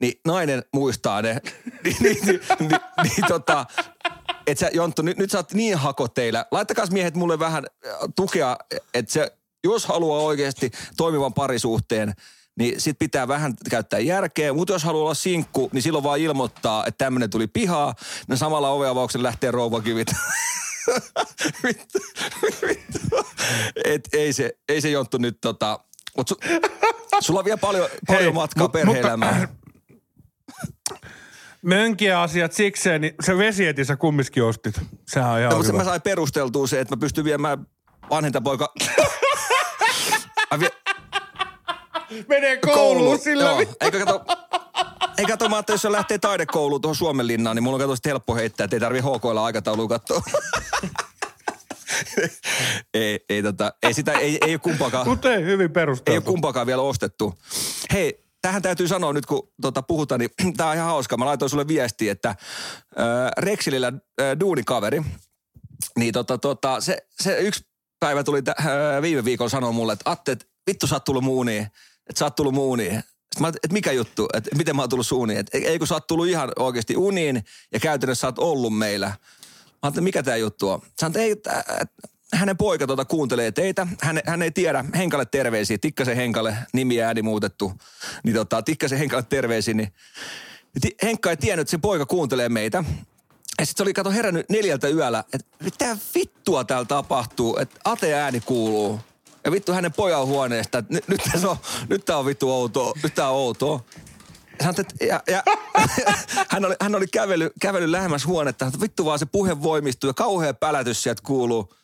Niin 0.01 0.21
nainen 0.27 0.63
muistaa 0.75 1.23
ne. 1.23 1.35
niin, 1.85 1.97
niin, 2.01 2.19
niin, 2.27 2.41
niin, 2.61 2.81
niin 3.03 3.27
tota, 3.29 3.67
että 4.47 4.61
sä 4.61 4.71
Jonttu, 4.73 5.03
nyt, 5.03 5.19
nyt 5.19 5.31
sä 5.31 5.39
oot 5.39 5.53
niin 5.53 5.79
hakoteillä. 5.79 6.47
Laittakaa 6.51 6.87
miehet 6.91 7.15
mulle 7.15 7.39
vähän 7.39 7.67
äh, 7.87 7.93
tukea, 8.17 8.57
että 8.95 9.13
se, 9.13 9.33
jos 9.65 9.87
haluaa 9.87 10.21
oikeasti 10.21 10.71
toimivan 10.97 11.35
parisuhteen, 11.35 12.13
niin 12.59 12.81
sit 12.81 12.99
pitää 12.99 13.29
vähän 13.29 13.55
käyttää 13.71 13.99
järkeä. 14.01 14.53
Mutta 14.53 14.73
jos 14.73 14.85
haluaa 14.85 15.03
olla 15.05 15.15
sinkku, 15.15 15.71
niin 15.73 15.83
silloin 15.83 16.05
vaan 16.05 16.19
ilmoittaa, 16.21 16.87
että 16.87 17.05
tämmöinen 17.05 17.31
tuli 17.31 17.47
pihaa. 17.47 17.95
No 18.29 18.37
samalla 18.37 18.69
oveavauksella 18.71 19.27
lähtee 19.27 19.51
rouvakivit. 19.51 20.09
vittu, 21.65 21.99
vittu. 22.69 22.99
Et 23.85 24.09
ei 24.13 24.33
se, 24.33 24.51
ei 24.69 24.81
se 24.81 24.91
Jonttu 24.91 25.19
nyt 25.19 25.39
tota... 25.41 25.81
Mut 26.17 26.29
su, 26.29 26.37
sulla 27.21 27.39
on 27.41 27.45
vielä 27.45 27.59
paljon, 27.59 27.89
paljon 28.07 28.25
Hei, 28.25 28.33
matkaa 28.33 28.67
mut- 28.67 28.73
perhe-elämään. 28.73 29.41
mutta- 29.41 29.64
Mönkiä 31.63 32.21
asiat 32.21 32.53
sikseen, 32.53 33.01
niin 33.01 33.15
se 33.23 33.39
vesietin 33.39 33.87
sä 33.87 33.97
kumminkin 33.97 34.43
ostit. 34.45 34.75
Sehän 35.09 35.31
on 35.31 35.39
ihan 35.41 35.51
No, 35.51 35.57
mutta 35.57 35.73
mä 35.73 35.85
sain 35.85 36.03
perusteltua 36.03 36.67
se, 36.67 36.81
että 36.81 36.97
mä 36.97 37.01
pystyn 37.01 37.25
viemään 37.25 37.67
vanhinta 38.11 38.41
poika... 38.41 38.73
Mä 40.51 40.61
vie- 40.61 40.71
Menee 42.29 42.57
kouluun 42.57 43.19
sillä. 43.19 43.45
Joo. 43.45 43.59
Eikä 43.81 43.99
kato, 43.99 44.25
ei 45.19 45.25
kato, 45.25 45.49
mä 45.49 45.57
ajattelin, 45.57 45.75
jos 45.75 45.83
se 45.83 45.93
lähtee 45.93 46.19
taidekouluun 46.19 46.81
tuohon 46.81 46.97
Suomenlinnaan, 46.97 47.57
niin 47.57 47.63
mulla 47.63 47.75
on 47.85 47.91
kato 47.91 48.09
helppo 48.09 48.35
heittää, 48.35 48.65
että 48.65 48.77
ei 48.77 48.81
tarvi 48.81 49.01
HKlla 49.01 49.45
aikataulua 49.45 49.89
katsoa. 49.89 50.23
ei, 52.95 53.25
ei, 53.29 53.43
tota, 53.43 53.75
ei 53.83 53.95
sitä, 53.95 54.13
ei, 54.13 54.39
ei 54.47 54.53
ole 54.53 54.59
kumpaakaan, 54.59 55.09
Mutta 55.09 55.35
ei, 55.35 55.45
hyvin 55.45 55.61
ei 55.61 55.65
ole 55.65 55.69
perusteltu. 55.69 56.31
kumpaakaan 56.31 56.67
vielä 56.67 56.83
ostettu. 56.83 57.39
Hei, 57.93 58.24
tähän 58.45 58.63
täytyy 58.63 58.89
sanoa 58.89 59.13
nyt, 59.13 59.27
kun 59.27 59.49
tota, 59.63 59.83
puhutaan, 59.83 60.21
niin 60.21 60.31
tää 60.57 60.69
on 60.69 60.75
ihan 60.75 60.87
hauska. 60.87 61.17
Mä 61.17 61.25
laitoin 61.25 61.51
sulle 61.51 61.69
viestiä, 61.69 62.13
että 62.13 62.29
äh, 62.29 62.37
Rexilillä 63.39 63.87
äh, 63.89 64.41
duunikaveri, 64.41 65.03
niin 65.99 66.13
tota, 66.13 66.39
tota, 66.39 66.81
se, 66.81 67.07
se 67.21 67.41
yksi 67.41 67.67
päivä 68.01 68.25
tuli 68.25 68.43
tä, 68.43 68.55
äh, 68.61 69.03
viime 69.03 69.25
viikolla 69.25 69.49
sanoa 69.49 69.73
mulle, 69.73 69.93
että 69.93 70.11
Atte, 70.11 70.33
et 70.33 70.49
vittu 70.67 70.87
sä 70.87 70.95
oot 70.95 71.05
tullut 71.05 71.25
muuniin, 71.25 71.63
että 72.07 72.19
sä 72.19 72.25
oot 72.25 72.35
tullut 72.35 72.55
muuniin. 72.55 73.03
Mä 73.41 73.49
että 73.49 73.73
mikä 73.73 73.93
juttu, 73.93 74.29
että 74.35 74.57
miten 74.57 74.77
mä 74.77 74.83
oon 74.83 74.89
tullut 74.89 75.07
suuniin, 75.07 75.39
että 75.39 75.59
ei 75.59 75.79
kun 75.79 75.89
sä 75.89 75.95
oot 75.95 76.07
tullut 76.07 76.27
ihan 76.27 76.53
oikeasti 76.59 76.97
uniin 76.97 77.45
ja 77.73 77.81
käytännössä 77.81 78.21
sä 78.21 78.27
oot 78.27 78.39
ollut 78.39 78.79
meillä. 78.79 79.07
Mä 79.07 79.17
ajattelin, 79.83 80.05
mikä 80.05 80.23
tämä 80.23 80.37
juttu 80.37 80.71
on. 80.71 80.83
Sanoin, 81.01 81.33
että 81.33 81.53
ei, 81.53 81.87
hänen 82.35 82.57
poika 82.57 82.87
tuota 82.87 83.05
kuuntelee 83.05 83.53
teitä. 83.53 83.87
Hän, 84.03 84.21
hän 84.27 84.43
ei 84.43 84.51
tiedä. 84.51 84.85
Henkalle 84.97 85.27
terveisiä. 85.27 85.79
Tikkasen 85.79 86.17
Henkalle, 86.17 86.57
nimi 86.73 87.03
ääni 87.03 87.23
muutettu. 87.23 87.73
Niin 88.23 88.35
tota, 88.37 88.63
Tikkasen 88.63 88.99
Henkalle 88.99 89.27
terveisiä. 89.29 89.75
Niin 89.75 89.93
Ti- 90.81 90.97
Henkka 91.03 91.31
ei 91.31 91.37
tiennyt, 91.37 91.61
että 91.61 91.71
se 91.71 91.79
poika 91.79 92.07
kuuntelee 92.07 92.49
meitä. 92.49 92.85
Ja 93.59 93.67
sitten 93.67 93.77
se 93.77 93.83
oli, 93.83 93.95
kato, 93.95 94.11
herännyt 94.11 94.49
neljältä 94.49 94.89
yöllä, 94.89 95.25
että 95.33 95.57
mitä 95.65 95.97
vittua 96.15 96.65
täällä 96.65 96.85
tapahtuu, 96.85 97.57
että 97.57 97.81
Ate 97.85 98.15
ääni 98.15 98.41
kuuluu. 98.41 99.01
Ja 99.45 99.53
vittu 99.53 99.73
hänen 99.73 99.93
pojan 99.93 100.27
huoneesta, 100.27 100.79
että 100.79 100.95
nyt, 100.95 101.09
nyt, 101.09 101.21
on, 101.45 101.57
nyt 101.89 102.05
tää 102.05 102.19
on 102.19 102.27
vittu 102.27 102.53
outoa, 102.53 102.93
nyt 103.03 103.15
tää 103.15 103.29
on 103.29 103.37
outoa. 103.37 103.81
Sanoit, 104.61 104.89
ja, 105.01 105.23
ja, 105.29 105.43
hän 106.53 106.65
oli, 106.65 106.75
hän 106.81 106.95
oli 106.95 107.07
kävely, 107.07 107.51
kävely 107.61 107.93
lähemmäs 107.93 108.27
huonetta, 108.27 108.67
että 108.67 108.81
vittu 108.81 109.05
vaan 109.05 109.19
se 109.19 109.27
puhe 109.27 109.63
voimistuu 109.63 110.11
ja 110.11 110.15
kauhea 110.15 110.55
pälätys 110.55 111.03
sieltä 111.03 111.23
kuuluu. 111.27 111.75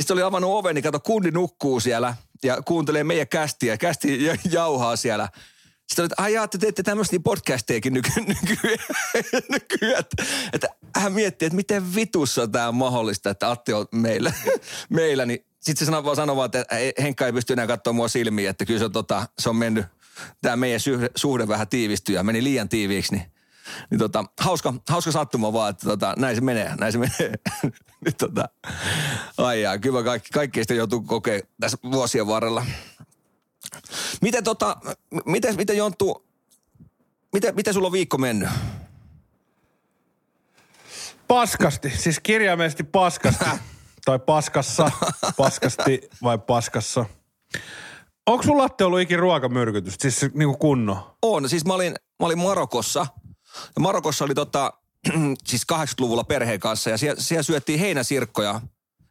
Niin 0.00 0.04
sitten 0.04 0.14
oli 0.14 0.22
avannut 0.22 0.50
oven, 0.50 0.74
niin 0.74 0.82
kato, 0.82 1.00
kundi 1.00 1.30
nukkuu 1.30 1.80
siellä 1.80 2.14
ja 2.44 2.62
kuuntelee 2.62 3.04
meidän 3.04 3.28
kästiä. 3.28 3.76
Kästi 3.76 4.24
ja- 4.24 4.36
jauhaa 4.50 4.96
siellä. 4.96 5.28
Sitten 5.86 6.02
oli, 6.02 6.06
että 6.06 6.22
ai 6.22 6.32
jaa, 6.32 6.48
te 6.48 6.58
teette 6.58 6.82
tämmöistä 6.82 7.14
niin 7.14 7.22
podcastejakin 7.22 7.92
nyky, 7.92 8.10
nyky, 8.26 8.78
nykyään. 9.48 10.00
Että, 10.00 10.24
että 10.52 10.68
hän 10.96 11.12
miettii, 11.12 11.46
että 11.46 11.56
miten 11.56 11.94
vitussa 11.94 12.48
tämä 12.48 12.68
on 12.68 12.74
mahdollista, 12.74 13.30
että 13.30 13.50
Atti 13.50 13.72
on 13.72 13.86
meillä. 13.92 14.32
meillä 14.88 15.26
niin 15.26 15.46
sitten 15.60 15.78
se 15.78 15.84
sanoi 15.84 16.04
vaan, 16.04 16.16
sanoi 16.16 16.36
vaan, 16.36 16.46
että 16.46 16.66
Henkka 17.02 17.26
ei 17.26 17.32
pysty 17.32 17.52
enää 17.52 17.66
katsoa 17.66 17.92
mua 17.92 18.08
silmiin, 18.08 18.48
että 18.48 18.64
kyllä 18.64 18.78
se 18.78 18.84
on, 18.84 18.92
tota, 18.92 19.28
se 19.38 19.48
on 19.48 19.56
mennyt, 19.56 19.86
tämä 20.42 20.56
meidän 20.56 20.80
suhde, 20.80 21.10
suhde 21.16 21.48
vähän 21.48 21.68
tiivistyi 21.68 22.14
ja 22.14 22.22
meni 22.22 22.44
liian 22.44 22.68
tiiviiksi, 22.68 23.12
niin 23.12 23.32
niin 23.90 23.98
tota, 23.98 24.24
hauska, 24.40 24.74
hauska 24.88 25.12
sattuma 25.12 25.52
vaan, 25.52 25.70
että 25.70 25.88
tota, 25.88 26.14
näin 26.18 26.36
se 26.36 26.40
menee, 26.40 26.74
näin 26.76 26.92
se 26.92 26.98
menee. 26.98 27.34
Nyt 28.04 28.16
tota, 28.16 28.48
ai 29.38 29.62
jaa, 29.62 29.78
kyllä 29.78 30.02
kaikki, 30.02 30.28
kaikki 30.32 30.60
sitä 30.62 30.74
joutuu 30.74 31.00
kokea 31.00 31.40
tässä 31.60 31.78
vuosien 31.92 32.26
varrella. 32.26 32.66
Miten 34.22 34.44
tota, 34.44 34.76
miten, 35.24 35.56
miten 35.56 35.76
Jonttu, 35.76 36.26
miten, 37.32 37.54
miten 37.54 37.74
sulla 37.74 37.86
on 37.86 37.92
viikko 37.92 38.18
mennyt? 38.18 38.48
Paskasti, 41.28 41.90
siis 41.90 42.20
kirjaimellisesti 42.20 42.84
paskasti. 42.84 43.44
tai 44.04 44.18
paskassa, 44.18 44.90
paskasti 45.36 46.00
vai 46.22 46.38
paskassa. 46.38 47.04
Onko 48.26 48.42
sun 48.42 48.58
latte 48.58 48.84
ollut 48.84 49.00
ikin 49.00 49.18
ruokamyrkytys, 49.18 49.94
siis 49.98 50.34
niinku 50.34 50.56
kunno? 50.56 51.16
On, 51.22 51.48
siis 51.48 51.64
mä 51.64 51.74
olin, 51.74 51.92
mä 51.92 52.26
olin 52.26 52.38
Marokossa. 52.38 53.06
Ja 53.76 53.80
Marokossa 53.80 54.24
oli 54.24 54.34
tota, 54.34 54.72
siis 55.48 55.62
80-luvulla 55.72 56.24
perheen 56.24 56.60
kanssa 56.60 56.90
ja 56.90 56.98
siellä, 56.98 57.22
siellä 57.22 57.42
syöttiin 57.42 57.80
heinäsirkkoja. 57.80 58.60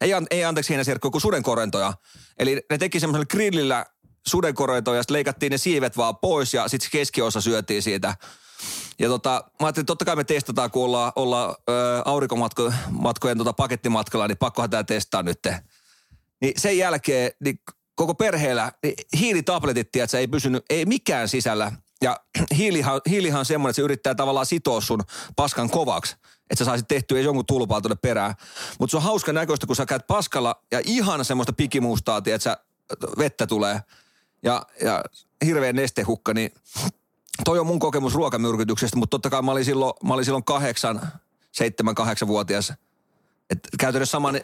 Ei, 0.02 0.12
ei 0.32 0.46
anteeksi 0.46 0.70
heinäsirkkoja, 0.70 1.12
kun 1.12 1.22
sudenkorentoja. 1.22 1.94
Eli 2.40 2.62
ne 2.70 2.78
teki 2.78 3.00
semmoisella 3.00 3.26
grillillä 3.26 3.86
sudenkorentoja 4.28 4.98
ja 4.98 5.04
sitten 5.04 5.14
leikattiin 5.14 5.52
ne 5.52 5.58
siivet 5.58 5.98
vaan 5.98 6.18
pois 6.18 6.54
ja 6.54 6.68
sitten 6.68 6.90
keskiosa 6.92 7.42
syötiin 7.42 7.84
siitä. 7.84 8.16
Ja 9.00 9.10
tota, 9.10 9.30
mä 9.30 9.68
ajattelin, 9.68 9.84
että 9.84 9.88
totta 9.88 10.06
kai 10.06 10.16
me 10.16 10.24
testataan, 10.24 10.72
kun 10.72 10.84
ollaan, 11.16 11.56
ö, 11.70 11.74
aurinkomatkojen 12.06 13.38
tota 13.38 13.54
pakettimatkalla, 13.54 14.28
niin 14.28 14.38
pakkohan 14.38 14.70
tämä 14.70 14.84
testaa 14.84 15.24
nyt. 15.24 15.40
Niin 16.42 16.54
sen 16.58 16.78
jälkeen 16.78 17.32
niin 17.44 17.60
koko 17.96 18.16
perheellä 18.16 18.72
niin 18.84 18.94
hiilitabletit, 19.20 19.92
tiedätkö, 19.92 20.20
ei 20.20 20.28
pysynyt, 20.28 20.64
ei 20.70 20.86
mikään 20.86 21.30
sisällä. 21.30 21.72
Ja 22.02 22.20
hiilihan, 22.58 23.02
hiilihan 23.10 23.40
on 23.40 23.46
semmoinen, 23.46 23.70
että 23.70 23.76
se 23.76 23.82
yrittää 23.82 24.16
tavallaan 24.16 24.46
sitoa 24.46 24.82
sun 24.82 25.04
paskan 25.36 25.70
kovaksi, 25.70 26.16
että 26.50 26.56
sä 26.56 26.66
saisit 26.66 26.88
tehtyä 26.88 27.18
edes 27.18 27.26
jonkun 27.26 27.46
tulpaa 27.46 27.82
tuonne 27.82 27.98
perään. 28.02 28.36
Mutta 28.80 28.92
se 28.92 28.98
on 28.98 29.04
hauska 29.04 29.34
näköistä, 29.34 29.68
kun 29.68 29.76
sä 29.76 29.86
käyt 29.86 30.08
paskalla 30.08 30.64
ja 30.72 30.82
ihan 30.86 31.26
semmoista 31.26 31.54
pikimustaa, 31.54 32.22
tiedätkö, 32.22 32.58
vettä 33.18 33.48
tulee 33.48 33.82
ja, 34.44 34.66
ja 34.82 35.04
hirveä 35.46 35.74
nestehukka, 35.74 36.34
niin 36.34 36.54
toi 37.46 37.60
on 37.60 37.68
mun 37.68 37.80
kokemus 37.80 38.14
ruokamyrkytyksestä, 38.14 38.98
mutta 38.98 39.16
totta 39.16 39.30
kai 39.30 39.42
mä 39.42 39.52
olin 39.52 39.66
silloin, 39.66 39.94
mä 40.04 40.14
olin 40.14 40.26
silloin 40.26 40.44
kahdeksan, 40.44 41.02
seitsemän, 41.52 41.96
kahdeksan 41.96 42.28
vuotias. 42.28 42.74
Et 43.50 43.60
käytännössä 43.80 44.12
saman 44.12 44.42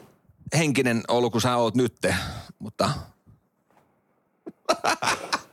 henkinen 0.57 1.03
ollut 1.07 1.31
kuin 1.31 1.41
sä 1.41 1.57
oot 1.57 1.75
nytte, 1.75 2.15
mutta 2.59 2.89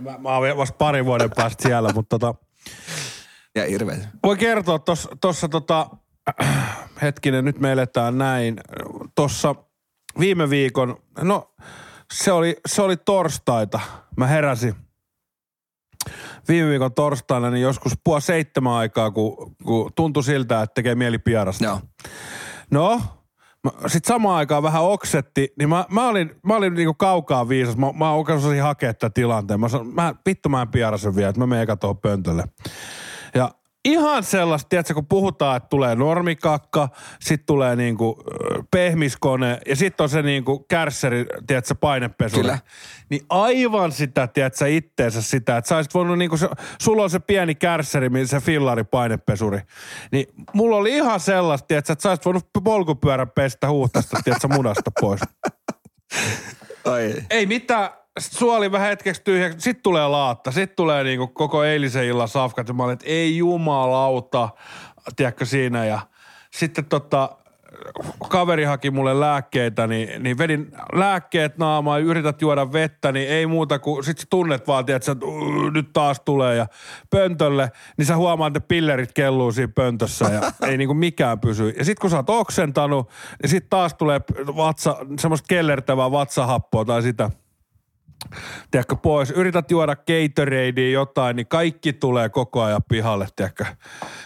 Mä, 0.00 0.18
mä 0.18 0.36
oon 0.38 0.56
vasta 0.56 0.76
pari 0.76 1.04
vuoden 1.04 1.30
päästä 1.36 1.62
siellä, 1.62 1.92
mutta 1.92 2.18
tota, 2.18 2.34
ja 3.54 3.66
hirveä. 3.66 3.96
voi 4.22 4.36
kertoa 4.36 4.78
tuossa 4.78 5.08
tossa 5.20 5.48
tota, 5.48 5.90
hetkinen, 7.02 7.44
nyt 7.44 7.58
me 7.58 7.72
eletään 7.72 8.18
näin. 8.18 8.60
Tuossa 9.14 9.54
viime 10.18 10.50
viikon, 10.50 10.96
no 11.20 11.54
se 12.12 12.32
oli, 12.32 12.56
se 12.66 12.82
oli 12.82 12.96
torstaita. 12.96 13.80
Mä 14.16 14.26
heräsin 14.26 14.74
viime 16.48 16.70
viikon 16.70 16.94
torstaina, 16.94 17.50
niin 17.50 17.62
joskus 17.62 17.92
puoli 18.04 18.20
seitsemän 18.20 18.72
aikaa, 18.72 19.10
kun, 19.10 19.56
kun 19.64 19.92
tuntui 19.94 20.24
siltä, 20.24 20.62
että 20.62 20.74
tekee 20.74 20.94
mieli 20.94 21.18
pierasta. 21.18 21.64
Joo. 21.64 21.80
No, 22.70 23.00
sitten 23.86 24.14
samaan 24.14 24.36
aikaan 24.36 24.62
vähän 24.62 24.82
oksetti, 24.82 25.52
niin 25.58 25.68
mä, 25.68 25.84
mä 25.90 26.08
olin, 26.08 26.30
mä 26.42 26.56
olin 26.56 26.74
niinku 26.74 26.94
kaukaa 26.94 27.48
viisas. 27.48 27.76
Mä, 27.76 27.92
mä 27.92 28.12
osasin 28.12 28.62
hakea 28.62 28.94
tätä 28.94 29.10
tilanteen. 29.10 29.60
Mä 29.60 29.68
sanoin, 29.68 29.94
mä, 29.94 30.14
vittu 30.26 30.48
mä 30.48 30.62
en 30.62 30.68
vielä, 31.16 31.28
että 31.28 31.40
mä 31.40 31.46
menen 31.46 31.62
eka 31.62 31.76
tuohon 31.76 31.98
pöntölle. 31.98 32.44
Ja 33.34 33.50
ihan 33.84 34.24
sellaista, 34.24 34.68
tiedätkö, 34.68 34.94
kun 34.94 35.06
puhutaan, 35.06 35.56
että 35.56 35.68
tulee 35.68 35.94
normikakka, 35.94 36.88
sitten 37.20 37.46
tulee 37.46 37.76
niinku 37.76 38.22
ö, 38.28 38.62
pehmiskone 38.70 39.58
ja 39.66 39.76
sitten 39.76 40.04
on 40.04 40.08
se 40.08 40.22
niinku 40.22 40.58
kärsseri, 40.58 41.26
tiedätkö, 41.46 41.74
painepesuri. 41.74 42.42
Kyllä. 42.42 42.58
Niin 43.08 43.22
aivan 43.28 43.92
sitä, 43.92 44.26
tiedätkö, 44.26 44.68
itteensä 44.68 45.22
sitä, 45.22 45.56
että 45.56 45.68
sä 45.68 45.76
olisit 45.76 45.94
voinut 45.94 46.18
niinku, 46.18 46.36
se, 46.36 46.48
sulla 46.82 47.02
on 47.02 47.10
se 47.10 47.18
pieni 47.18 47.54
kärsseri, 47.54 48.26
se 48.26 48.40
fillari 48.40 48.84
painepesuri. 48.84 49.60
Niin 50.12 50.26
mulla 50.52 50.76
oli 50.76 50.96
ihan 50.96 51.20
sellaista, 51.20 51.66
tiedätkö, 51.66 51.92
että 51.92 52.02
sä 52.02 52.08
olisit 52.08 52.24
voinut 52.24 52.48
polkupyörän 52.64 53.30
pestä 53.30 53.68
huuhtasta, 53.68 54.20
tiedätkö, 54.24 54.48
munasta 54.48 54.90
pois. 55.00 55.20
Ai. 56.84 57.14
Ei 57.30 57.46
mitään, 57.46 57.90
suoli 58.20 58.72
vähän 58.72 58.88
hetkeksi 58.88 59.22
tyhjäksi, 59.24 59.60
sitten 59.60 59.82
tulee 59.82 60.08
laatta, 60.08 60.50
sitten 60.50 60.76
tulee 60.76 61.04
niinku 61.04 61.26
koko 61.26 61.64
eilisen 61.64 62.04
illan 62.04 62.28
safkat, 62.28 62.68
ja 62.68 62.74
mä 62.74 62.84
olin, 62.84 62.92
että 62.92 63.06
ei 63.08 63.36
jumalauta, 63.36 64.48
tiedätkö 65.16 65.44
siinä, 65.44 65.84
ja 65.84 66.00
sitten 66.50 66.84
tota, 66.84 67.36
kaveri 68.28 68.64
haki 68.64 68.90
mulle 68.90 69.20
lääkkeitä, 69.20 69.86
niin, 69.86 70.22
niin 70.22 70.38
vedin 70.38 70.72
lääkkeet 70.92 71.58
naamaan, 71.58 72.02
yrität 72.02 72.42
juoda 72.42 72.72
vettä, 72.72 73.12
niin 73.12 73.28
ei 73.28 73.46
muuta 73.46 73.78
kuin, 73.78 74.04
sit 74.04 74.18
sä 74.18 74.26
tunnet 74.30 74.66
vaan, 74.66 74.84
tiedät, 74.84 75.08
että 75.08 75.26
nyt 75.74 75.92
taas 75.92 76.20
tulee 76.20 76.56
ja 76.56 76.66
pöntölle, 77.10 77.70
niin 77.96 78.06
sä 78.06 78.16
huomaat, 78.16 78.56
että 78.56 78.68
pillerit 78.68 79.12
kelluu 79.12 79.52
siinä 79.52 79.72
pöntössä 79.74 80.24
ja 80.24 80.42
ei 80.68 80.76
niinku 80.76 80.94
mikään 80.94 81.40
pysy. 81.40 81.68
Ja 81.68 81.84
sit 81.84 81.98
kun 81.98 82.10
sä 82.10 82.16
oot 82.16 82.30
oksentanut, 82.30 83.10
niin 83.42 83.50
sit 83.50 83.70
taas 83.70 83.94
tulee 83.94 84.20
vatsa, 84.56 84.96
semmoista 85.18 85.46
kellertävää 85.48 86.10
vatsahappoa 86.10 86.84
tai 86.84 87.02
sitä– 87.02 87.30
tiedätkö, 88.70 88.96
pois. 88.96 89.30
Yrität 89.30 89.70
juoda 89.70 89.96
Gatoradea 89.96 90.90
jotain, 90.90 91.36
niin 91.36 91.46
kaikki 91.46 91.92
tulee 91.92 92.28
koko 92.28 92.62
ajan 92.62 92.82
pihalle, 92.88 93.26
tiedätkö. 93.36 93.64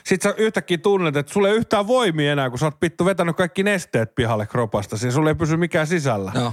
Sitten 0.05 0.31
sä 0.31 0.37
yhtäkkiä 0.38 0.78
tunnet, 0.78 1.17
että 1.17 1.33
sulle 1.33 1.50
ei 1.50 1.57
yhtään 1.57 1.87
voimia 1.87 2.33
enää, 2.33 2.50
kun 2.50 2.59
sä 2.59 2.67
oot 2.67 2.81
pittu 2.81 3.05
vetänyt 3.05 3.37
kaikki 3.37 3.62
nesteet 3.62 4.14
pihalle 4.14 4.47
kropasta. 4.47 4.97
Siinä 4.97 5.12
sulle 5.12 5.31
ei 5.31 5.35
pysy 5.35 5.57
mikään 5.57 5.87
sisällä. 5.87 6.33
Joo. 6.35 6.52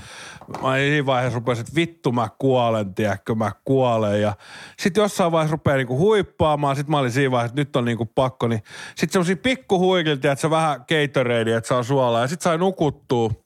Mä 0.62 0.76
siinä 0.76 1.06
vaiheessa 1.06 1.36
rupesin, 1.40 1.62
että 1.62 1.76
vittu 1.76 2.12
mä 2.12 2.30
kuolen, 2.40 2.96
tiedätkö, 2.96 3.36
mä 3.36 3.52
kuolen. 3.66 4.22
Ja 4.22 4.34
sitten 4.80 5.02
jossain 5.02 5.32
vaiheessa 5.32 5.52
rupeaa 5.52 5.78
niinku 5.78 5.98
huippaamaan. 5.98 6.76
Sitten 6.76 6.92
mä 6.92 7.00
olin 7.00 7.12
siinä 7.12 7.32
vaiheessa, 7.32 7.52
että 7.52 7.62
nyt 7.62 7.76
on 7.76 7.86
niinku 7.86 8.06
pakko. 8.06 8.48
Niin 8.48 8.64
sitten 8.96 9.12
semmosia 9.12 9.36
pikkuhuikilta, 9.36 10.32
että 10.32 10.42
se 10.42 10.50
vähän 10.50 10.86
Gatoradea, 10.90 11.58
että 11.58 11.68
saa 11.68 11.84
suolaa. 11.84 12.22
Ja 12.22 12.28
sitten 12.28 12.44
sai 12.44 12.58
nukuttua. 12.58 13.45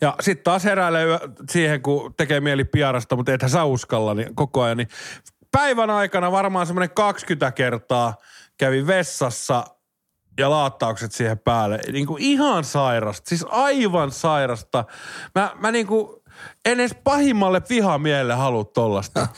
Ja 0.00 0.14
sitten 0.20 0.44
taas 0.44 0.64
heräilee 0.64 1.06
siihen, 1.50 1.82
kun 1.82 2.14
tekee 2.16 2.40
mieli 2.40 2.64
piarasta, 2.64 3.16
mutta 3.16 3.32
ethän 3.32 3.50
sä 3.50 3.64
uskalla 3.64 4.14
niin 4.14 4.34
koko 4.34 4.62
ajan. 4.62 4.76
Niin 4.76 4.88
päivän 5.52 5.90
aikana 5.90 6.32
varmaan 6.32 6.66
semmoinen 6.66 6.94
20 6.94 7.52
kertaa 7.52 8.14
kävi 8.58 8.86
vessassa 8.86 9.64
ja 10.38 10.50
laattaukset 10.50 11.12
siihen 11.12 11.38
päälle. 11.38 11.80
Niin 11.92 12.06
kuin 12.06 12.22
ihan 12.22 12.64
sairasta, 12.64 13.28
siis 13.28 13.46
aivan 13.48 14.10
sairasta. 14.10 14.84
Mä, 15.34 15.52
mä 15.60 15.72
niin 15.72 15.86
kuin, 15.86 16.08
en 16.64 16.80
edes 16.80 16.96
pahimmalle 17.04 17.62
vihamielelle 17.68 18.34
halua 18.34 18.64
tollasta. 18.64 19.26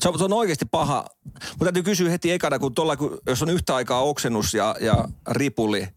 Se 0.00 0.08
on, 0.08 0.18
se 0.18 0.24
on 0.24 0.32
oikeasti 0.32 0.64
paha. 0.70 1.04
Mutta 1.50 1.64
täytyy 1.64 1.82
kysyä 1.82 2.10
heti 2.10 2.32
ekana, 2.32 2.58
kun, 2.58 2.74
tolla, 2.74 2.96
kun 2.96 3.18
jos 3.26 3.42
on 3.42 3.50
yhtä 3.50 3.74
aikaa 3.74 4.00
oksennus 4.00 4.54
ja, 4.54 4.76
ja 4.80 5.04
ripuli, 5.30 5.88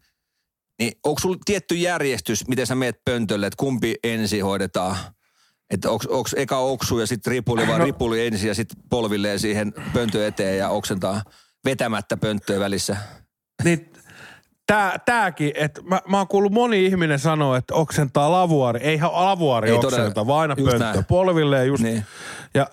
niin 0.78 0.92
onko 1.04 1.20
sulla 1.20 1.36
tietty 1.44 1.74
järjestys, 1.74 2.48
miten 2.48 2.66
sä 2.66 2.74
meet 2.74 2.96
pöntölle, 3.04 3.46
että 3.46 3.56
kumpi 3.56 3.94
ensin 4.04 4.44
hoidetaan? 4.44 4.96
Että 5.70 5.90
onko 5.90 6.24
eka 6.36 6.58
oksu 6.58 6.98
ja 6.98 7.06
sitten 7.06 7.30
ripuli, 7.30 7.66
vai 7.66 7.78
No. 7.78 7.84
ripuli 7.84 8.26
ensin 8.26 8.48
ja 8.48 8.54
sitten 8.54 8.82
polvilleen 8.90 9.40
siihen 9.40 9.72
pöntö 9.92 10.26
eteen 10.26 10.58
ja 10.58 10.68
oksentaa 10.68 11.22
vetämättä 11.64 12.16
pönttöä 12.16 12.60
välissä? 12.60 12.96
Niin 13.64 13.92
tää, 14.66 14.98
tääkin, 15.04 15.52
että 15.54 15.80
mä, 15.82 16.00
mä 16.08 16.18
oon 16.18 16.28
kuullut 16.28 16.52
moni 16.52 16.86
ihminen 16.86 17.18
sanoa, 17.18 17.56
että 17.56 17.74
oksentaa 17.74 18.32
lavuari. 18.32 18.80
Eihän 18.80 19.10
lavuari 19.12 19.68
Ei 19.68 19.74
Ei 19.74 19.80
todella. 19.80 20.02
oksenta, 20.02 20.26
vaan 20.26 20.40
aina 20.40 20.56
pönttö. 20.56 20.78
näin. 20.78 21.04
Polvilleen 21.04 21.66
just. 21.66 21.82
Niin. 21.82 22.04
Ja, 22.54 22.66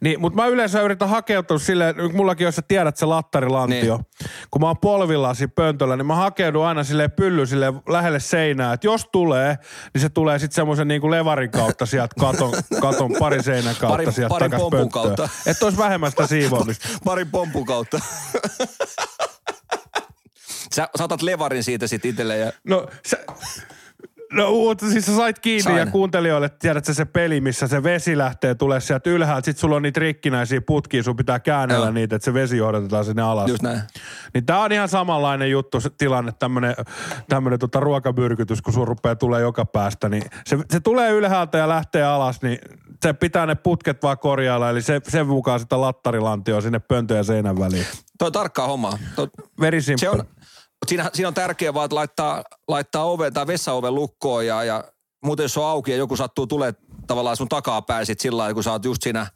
niin, 0.00 0.20
mutta 0.20 0.42
mä 0.42 0.46
yleensä 0.46 0.80
yritän 0.82 1.08
hakeutua 1.08 1.58
silleen, 1.58 1.94
mullakin 2.16 2.44
jos 2.44 2.56
sä 2.56 2.62
tiedät 2.68 2.96
se 2.96 3.06
lattarilantio, 3.06 3.96
niin. 3.96 4.30
kun 4.50 4.60
mä 4.60 4.66
oon 4.66 4.78
polvillaan 4.78 5.36
siinä 5.36 5.52
pöntöllä, 5.54 5.96
niin 5.96 6.06
mä 6.06 6.14
hakeudun 6.14 6.66
aina 6.66 6.84
silleen 6.84 7.10
pylly 7.10 7.46
silleen 7.46 7.82
lähelle 7.88 8.20
seinää, 8.20 8.72
että 8.72 8.86
jos 8.86 9.08
tulee, 9.12 9.58
niin 9.94 10.02
se 10.02 10.08
tulee 10.08 10.38
sitten 10.38 10.54
semmoisen 10.54 10.88
niinku 10.88 11.10
levarin 11.10 11.50
kautta 11.50 11.86
sieltä 11.86 12.14
katon, 12.20 12.52
katon 12.80 13.10
pari 13.18 13.42
seinän 13.42 13.76
kautta 13.80 13.96
Parin- 14.02 14.12
sieltä 14.12 14.28
parin 14.32 14.50
takas 14.50 14.62
pompun 14.62 14.78
pönttöön. 14.80 15.04
kautta. 15.16 15.28
Että 15.46 15.66
olisi 15.66 15.78
vähemmän 15.78 16.10
sitä 16.10 16.26
siivoamista. 16.26 16.88
Parin 17.04 17.30
pompun 17.30 17.64
kautta. 17.66 18.00
sä, 20.74 20.88
sä 20.98 21.04
otat 21.04 21.22
levarin 21.22 21.64
siitä 21.64 21.86
sitten 21.86 22.10
itselleen 22.10 22.40
ja 22.40 22.52
No, 22.64 22.86
sä, 23.06 23.16
no 24.32 24.50
mutta 24.50 24.86
siis 24.90 25.06
sä 25.06 25.16
sait 25.16 25.38
kiinni 25.38 25.62
Sain. 25.62 25.76
ja 25.76 25.86
kuuntelijoille, 25.86 26.48
tiedätkö 26.48 26.94
se 26.94 27.04
peli, 27.04 27.40
missä 27.40 27.66
se 27.68 27.82
vesi 27.82 28.18
lähtee 28.18 28.54
tulee 28.54 28.80
sieltä 28.80 29.10
ylhäältä, 29.10 29.44
sit 29.44 29.58
sulla 29.58 29.76
on 29.76 29.82
niitä 29.82 30.00
rikkinäisiä 30.00 30.60
putkia, 30.60 31.02
sun 31.02 31.16
pitää 31.16 31.40
käännellä 31.40 31.86
Joo. 31.86 31.92
niitä, 31.92 32.16
että 32.16 32.24
se 32.24 32.34
vesi 32.34 32.56
johdatetaan 32.56 33.04
sinne 33.04 33.22
alas. 33.22 33.50
just 33.50 33.62
näin. 33.62 33.80
Niin 34.34 34.46
tää 34.46 34.58
on 34.58 34.72
ihan 34.72 34.88
samanlainen 34.88 35.50
juttu, 35.50 35.80
se 35.80 35.90
tilanne, 35.98 36.32
tämmönen, 36.38 36.74
tämmönen 37.28 37.58
tota 37.58 37.80
ruokamyrkytys, 37.80 38.62
kun 38.62 38.72
sun 38.74 38.88
rupeaa 38.88 39.16
tulee 39.16 39.40
joka 39.40 39.64
päästä, 39.64 40.08
niin 40.08 40.22
se, 40.46 40.58
se 40.70 40.80
tulee 40.80 41.10
ylhäältä 41.10 41.58
ja 41.58 41.68
lähtee 41.68 42.02
alas, 42.02 42.42
niin 42.42 42.58
se 43.02 43.12
pitää 43.12 43.46
ne 43.46 43.54
putket 43.54 44.02
vaan 44.02 44.18
korjailla, 44.18 44.70
eli 44.70 44.82
se, 44.82 45.00
sen 45.08 45.26
mukaan 45.26 45.60
sitä 45.60 45.80
lattarilantioa 45.80 46.60
sinne 46.60 46.78
pöntön 46.78 47.16
ja 47.16 47.22
seinän 47.24 47.58
väliin. 47.58 47.86
Toi 48.18 48.26
on 48.26 48.32
tarkkaa 48.32 48.66
hommaa. 48.66 48.98
Toi, 49.16 49.28
Very 49.60 49.80
simple. 49.80 50.00
se 50.00 50.10
on, 50.10 50.24
siinä, 50.88 51.10
siinä 51.14 51.28
on 51.28 51.34
tärkeää 51.34 51.74
vaan, 51.74 51.84
että 51.84 51.94
laittaa, 51.94 52.42
laittaa 52.68 53.04
oven 53.04 53.32
tai 53.32 53.46
vessaoven 53.46 53.94
lukkoon 53.94 54.46
ja, 54.46 54.64
ja 54.64 54.84
muuten 55.24 55.44
jos 55.44 55.54
se 55.54 55.60
on 55.60 55.66
auki 55.66 55.90
ja 55.90 55.96
joku 55.96 56.16
sattuu 56.16 56.46
tulee 56.46 56.74
tavallaan 57.06 57.36
sun 57.36 57.48
takaa 57.48 57.82
päin 57.82 58.06
sit 58.06 58.20
sillä 58.20 58.36
lailla, 58.36 58.54
kun 58.54 58.64
sä 58.64 58.72
oot 58.72 58.84
just 58.84 59.02
siinä. 59.02 59.26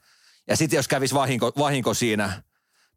Ja 0.48 0.56
sitten 0.56 0.76
jos 0.76 0.88
kävisi 0.88 1.14
vahinko, 1.14 1.52
vahinko 1.58 1.94
siinä, 1.94 2.26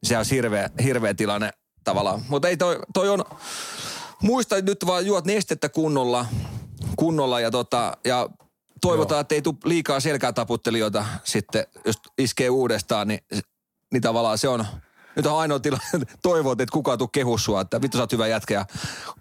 niin 0.01 0.09
se 0.09 0.17
on 0.17 0.25
hirveä, 0.31 0.69
hirveä 0.83 1.13
tilanne 1.13 1.51
tavallaan. 1.83 2.21
Mutta 2.27 2.47
ei 2.47 2.57
toi, 2.57 2.79
toi 2.93 3.09
on, 3.09 3.25
muista 4.21 4.61
nyt 4.61 4.85
vaan 4.85 5.05
juot 5.05 5.25
nestettä 5.25 5.69
kunnolla, 5.69 6.25
kunnolla 6.95 7.39
ja, 7.39 7.51
tota, 7.51 7.97
ja 8.05 8.29
toivotaan, 8.81 9.17
Joo. 9.17 9.21
että 9.21 9.35
ei 9.35 9.41
tule 9.41 9.55
liikaa 9.65 9.99
selkäätaputtelijoita 9.99 11.05
sitten, 11.23 11.67
jos 11.85 11.95
iskee 12.17 12.49
uudestaan, 12.49 13.07
niin, 13.07 13.19
niin 13.93 14.01
tavallaan 14.01 14.37
se 14.37 14.47
on, 14.47 14.65
nyt 15.15 15.25
on 15.25 15.39
ainoa 15.39 15.59
tilanne, 15.59 15.85
toivot, 16.21 16.61
että 16.61 16.73
kukaan 16.73 16.97
tuu 16.97 17.07
kehu 17.07 17.37
sua, 17.37 17.61
että 17.61 17.81
vittu 17.81 17.97
sä 17.97 18.03
oot 18.03 18.11
hyvä 18.11 18.27
jätkä 18.27 18.53
ja 18.53 18.65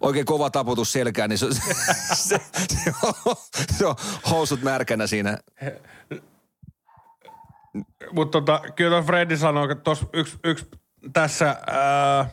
oikein 0.01 0.25
kova 0.25 0.49
taputus 0.49 0.91
selkään, 0.91 1.29
niin 1.29 1.37
se, 1.37 1.47
se, 2.13 2.41
se, 2.83 2.93
on, 3.03 3.35
se 3.77 3.85
on 3.85 3.95
housut 4.29 4.61
märkänä 4.61 5.07
siinä. 5.07 5.37
Mutta 8.11 8.41
tota, 8.41 8.61
kyllä 8.75 9.01
Freddy 9.01 9.37
sanoi, 9.37 9.71
että 9.71 9.83
tuossa 9.83 10.05
yksi, 10.13 10.37
yksi 10.43 10.65
tässä 11.13 11.55
ää, 11.67 12.29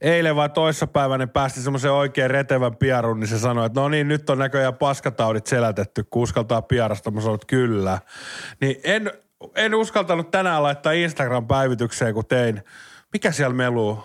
eilen 0.00 0.36
vai 0.36 0.48
toissapäivänä 0.48 1.26
päästi 1.26 1.60
semmoisen 1.60 1.92
oikein 1.92 2.30
retevän 2.30 2.76
pierun, 2.76 3.20
niin 3.20 3.28
se 3.28 3.38
sanoi, 3.38 3.66
että 3.66 3.80
no 3.80 3.88
niin, 3.88 4.08
nyt 4.08 4.30
on 4.30 4.38
näköjään 4.38 4.74
paskataudit 4.74 5.46
selätetty, 5.46 6.04
kun 6.04 6.22
uskaltaa 6.22 6.62
pierasta. 6.62 7.10
Mä 7.10 7.20
sanoin, 7.20 7.34
että 7.34 7.46
kyllä. 7.46 7.98
Niin 8.60 8.80
en, 8.84 9.12
en 9.54 9.74
uskaltanut 9.74 10.30
tänään 10.30 10.62
laittaa 10.62 10.92
Instagram-päivitykseen, 10.92 12.14
kun 12.14 12.26
tein. 12.26 12.64
Mikä 13.12 13.32
siellä 13.32 13.54
meluu? 13.54 14.02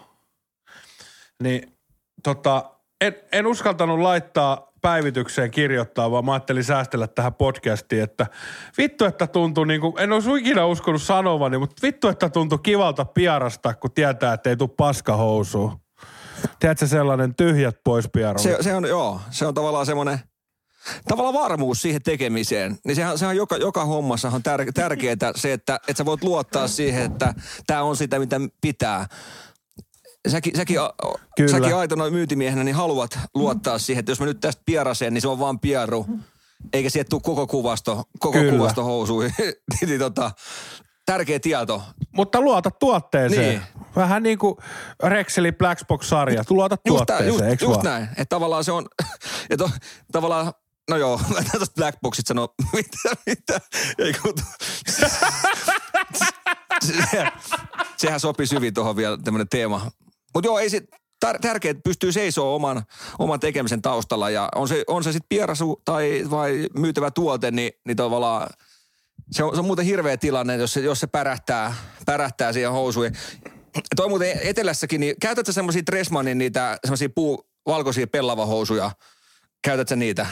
Niin 1.44 1.78
tota, 2.24 2.72
en, 3.02 3.16
en 3.32 3.48
uskaltanut 3.48 4.00
laittaa 4.00 4.72
päivitykseen 4.82 5.52
kirjoittaa, 5.52 6.12
vaan 6.12 6.26
mä 6.26 6.34
ajattelin 6.34 6.64
säästellä 6.64 7.08
tähän 7.08 7.34
podcastiin, 7.34 8.04
että 8.04 8.28
vittu, 8.78 9.06
että 9.06 9.28
tuntui 9.28 9.68
niin 9.68 9.82
kuin, 9.82 9.94
en 9.98 10.12
olisi 10.12 10.30
ikinä 10.36 10.66
uskonut 10.66 11.02
sanovani, 11.02 11.58
mutta 11.58 11.82
vittu, 11.84 12.08
että 12.08 12.30
tuntui 12.30 12.60
kivalta 12.64 13.06
pierasta, 13.06 13.74
kun 13.74 13.92
tietää, 13.92 14.34
että 14.34 14.50
ei 14.50 14.58
tule 14.58 14.70
paskahousuun. 14.78 15.80
Tiedätkö 16.60 16.88
sellainen 16.88 17.36
tyhjät 17.36 17.78
pois 17.84 18.10
pierun? 18.14 18.40
Se, 18.40 18.58
se 18.62 18.76
on, 18.76 18.90
joo, 18.90 19.22
se 19.30 19.48
on 19.48 19.54
tavallaan 19.54 19.86
semmoinen, 19.86 20.20
tavallaan 21.08 21.34
varmuus 21.34 21.82
siihen 21.82 22.02
tekemiseen. 22.02 22.78
Niin 22.86 22.96
sehän, 22.96 23.18
sehän 23.18 23.38
joka, 23.38 23.58
joka 23.58 23.86
hommassa 23.86 24.30
on 24.30 24.44
tär, 24.44 24.66
tärkeää 24.74 25.16
se, 25.36 25.54
että, 25.54 25.76
että 25.76 25.98
sä 25.98 26.06
voit 26.06 26.24
luottaa 26.24 26.68
siihen, 26.68 27.04
että 27.04 27.34
tämä 27.68 27.84
on 27.84 27.98
sitä, 27.98 28.20
mitä 28.20 28.42
pitää. 28.62 29.08
Säkin, 30.28 30.56
säkin, 30.56 30.78
Kyllä. 31.38 31.52
säkin 31.52 31.76
aitona 31.76 32.10
myyntimiehenä 32.10 32.64
niin 32.64 32.76
haluat 32.76 33.20
luottaa 33.36 33.80
siihen, 33.80 34.00
että 34.00 34.12
jos 34.12 34.20
mä 34.20 34.26
nyt 34.26 34.40
tästä 34.40 34.62
pieraseen, 34.66 35.14
niin 35.14 35.22
se 35.22 35.28
on 35.28 35.40
vaan 35.40 35.60
pieru. 35.60 36.06
Eikä 36.74 36.90
sieltä 36.90 37.10
tule 37.10 37.22
koko 37.22 37.48
kuvasto, 37.48 38.04
koko 38.20 38.38
Kyllä. 38.40 38.52
kuvasto 38.52 38.84
housuihin. 38.84 39.36
niin, 39.82 40.00
tota, 40.00 40.32
tärkeä 41.06 41.40
tieto. 41.40 41.84
Mutta 42.12 42.42
luota 42.42 42.72
tuotteeseen. 42.72 43.50
Niin. 43.50 43.62
Vähän 43.96 44.24
niin 44.24 44.38
kuin 44.38 44.56
Rexeli 45.04 45.52
Blacksbox-sarja. 45.52 46.44
Luota 46.50 46.78
Just, 46.86 46.98
tuotteeseen, 46.98 47.28
just, 47.28 47.42
eikö 47.42 47.66
just 47.66 47.76
vaan? 47.76 47.86
näin. 47.86 48.04
Että 48.04 48.26
tavallaan 48.26 48.64
se 48.64 48.72
on, 48.72 48.86
että 49.50 49.64
on, 49.64 49.72
tavallaan, 50.12 50.54
no 50.90 50.98
joo, 50.98 51.22
mä 51.34 51.42
tuosta 51.52 51.76
Blackboxit 51.76 52.28
sanoo, 52.28 52.54
mitä, 52.74 53.16
mitä, 53.26 53.62
ei 53.98 54.14
kun, 54.14 54.34
se, 54.90 55.08
sehän 57.98 58.20
sopii 58.20 58.48
hyvin 58.56 58.74
tuohon 58.74 58.96
vielä 58.96 59.18
tämmöinen 59.18 59.50
teema. 59.50 59.92
Mutta 60.34 60.48
joo, 60.48 60.60
ei 60.60 60.70
se, 60.70 60.82
tär, 61.20 61.40
tärkeää, 61.40 61.72
että 61.72 61.82
pystyy 61.84 62.12
seisoo 62.12 62.56
oman, 62.56 62.84
oman 63.20 63.40
tekemisen 63.40 63.82
taustalla 63.82 64.30
ja 64.30 64.50
on 64.56 64.68
se, 64.68 64.84
on 64.88 65.04
se 65.04 65.12
sitten 65.12 65.30
pierasu 65.30 65.82
tai 65.86 66.24
vai 66.30 66.68
myytävä 66.78 67.12
tuote, 67.12 67.52
niin, 67.52 67.72
niin 67.86 67.98
tavallaan 67.98 68.50
se 69.32 69.44
on, 69.44 69.56
se 69.56 69.60
on 69.60 69.66
muuten 69.66 69.86
hirveä 69.86 70.18
tilanne, 70.18 70.56
jos 70.56 70.74
se, 70.74 70.80
jos 70.80 71.00
se 71.00 71.08
pärähtää, 71.08 71.76
pärähtää 72.06 72.54
siihen 72.54 72.72
housuihin. 72.72 73.18
Toi 73.96 74.10
muuten 74.10 74.40
etelässäkin, 74.44 75.02
niin 75.02 75.16
käytätkö 75.22 75.52
semmoisia 75.52 75.84
Dressmanin 75.92 76.38
niitä 76.38 76.78
semmoisia 76.84 77.10
puu, 77.10 77.48
valkoisia 77.66 78.08
pellavahousuja? 78.08 78.92
Käytätkö 79.64 79.96
niitä? 79.96 80.28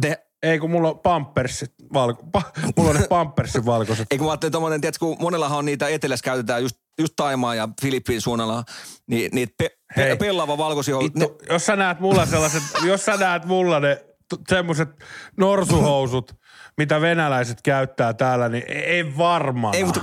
Te, 0.00 0.22
Ei 0.42 0.58
kun 0.58 0.70
mulla 0.70 0.88
on 0.88 0.98
pampersit, 0.98 1.72
valko, 1.92 2.22
pa, 2.32 2.42
mulla 2.76 2.90
on 2.90 2.96
ne 2.96 3.06
pampersin 3.08 3.66
valkoiset. 3.66 4.06
Ei 4.10 4.18
kun 4.18 4.26
mä 4.26 4.30
ajattelin 4.30 4.52
tommonen, 4.52 4.80
tiedätkö, 4.80 4.98
kun 5.06 5.16
monellahan 5.20 5.58
on 5.58 5.64
niitä 5.64 5.88
etelässä 5.88 6.24
käytetään 6.24 6.62
just, 6.62 6.76
just 7.00 7.12
Taimaa 7.16 7.54
ja 7.54 7.68
Filippiin 7.82 8.20
suunnalla, 8.20 8.64
niin 9.06 9.30
niitä 9.34 9.54
pe, 9.58 9.70
pe, 9.96 10.16
pellava 10.16 10.58
valkoisia 10.58 10.94
hou- 10.96 11.10
ne, 11.14 11.28
jos 11.50 11.66
sä 11.66 11.76
näet 11.76 12.00
mulla 12.00 12.26
sellaiset, 12.26 12.62
jos 12.84 13.04
sä 13.04 13.16
näet 13.16 13.44
mulla 13.44 13.80
ne 13.80 14.04
semmoset 14.48 14.88
norsuhousut, 15.36 16.32
mitä 16.78 17.00
venäläiset 17.00 17.62
käyttää 17.62 18.14
täällä, 18.14 18.48
niin 18.48 18.64
ei, 18.68 18.82
ei 18.84 19.16
varmaan. 19.18 19.74
Ei, 19.74 19.84
mutta- 19.84 20.00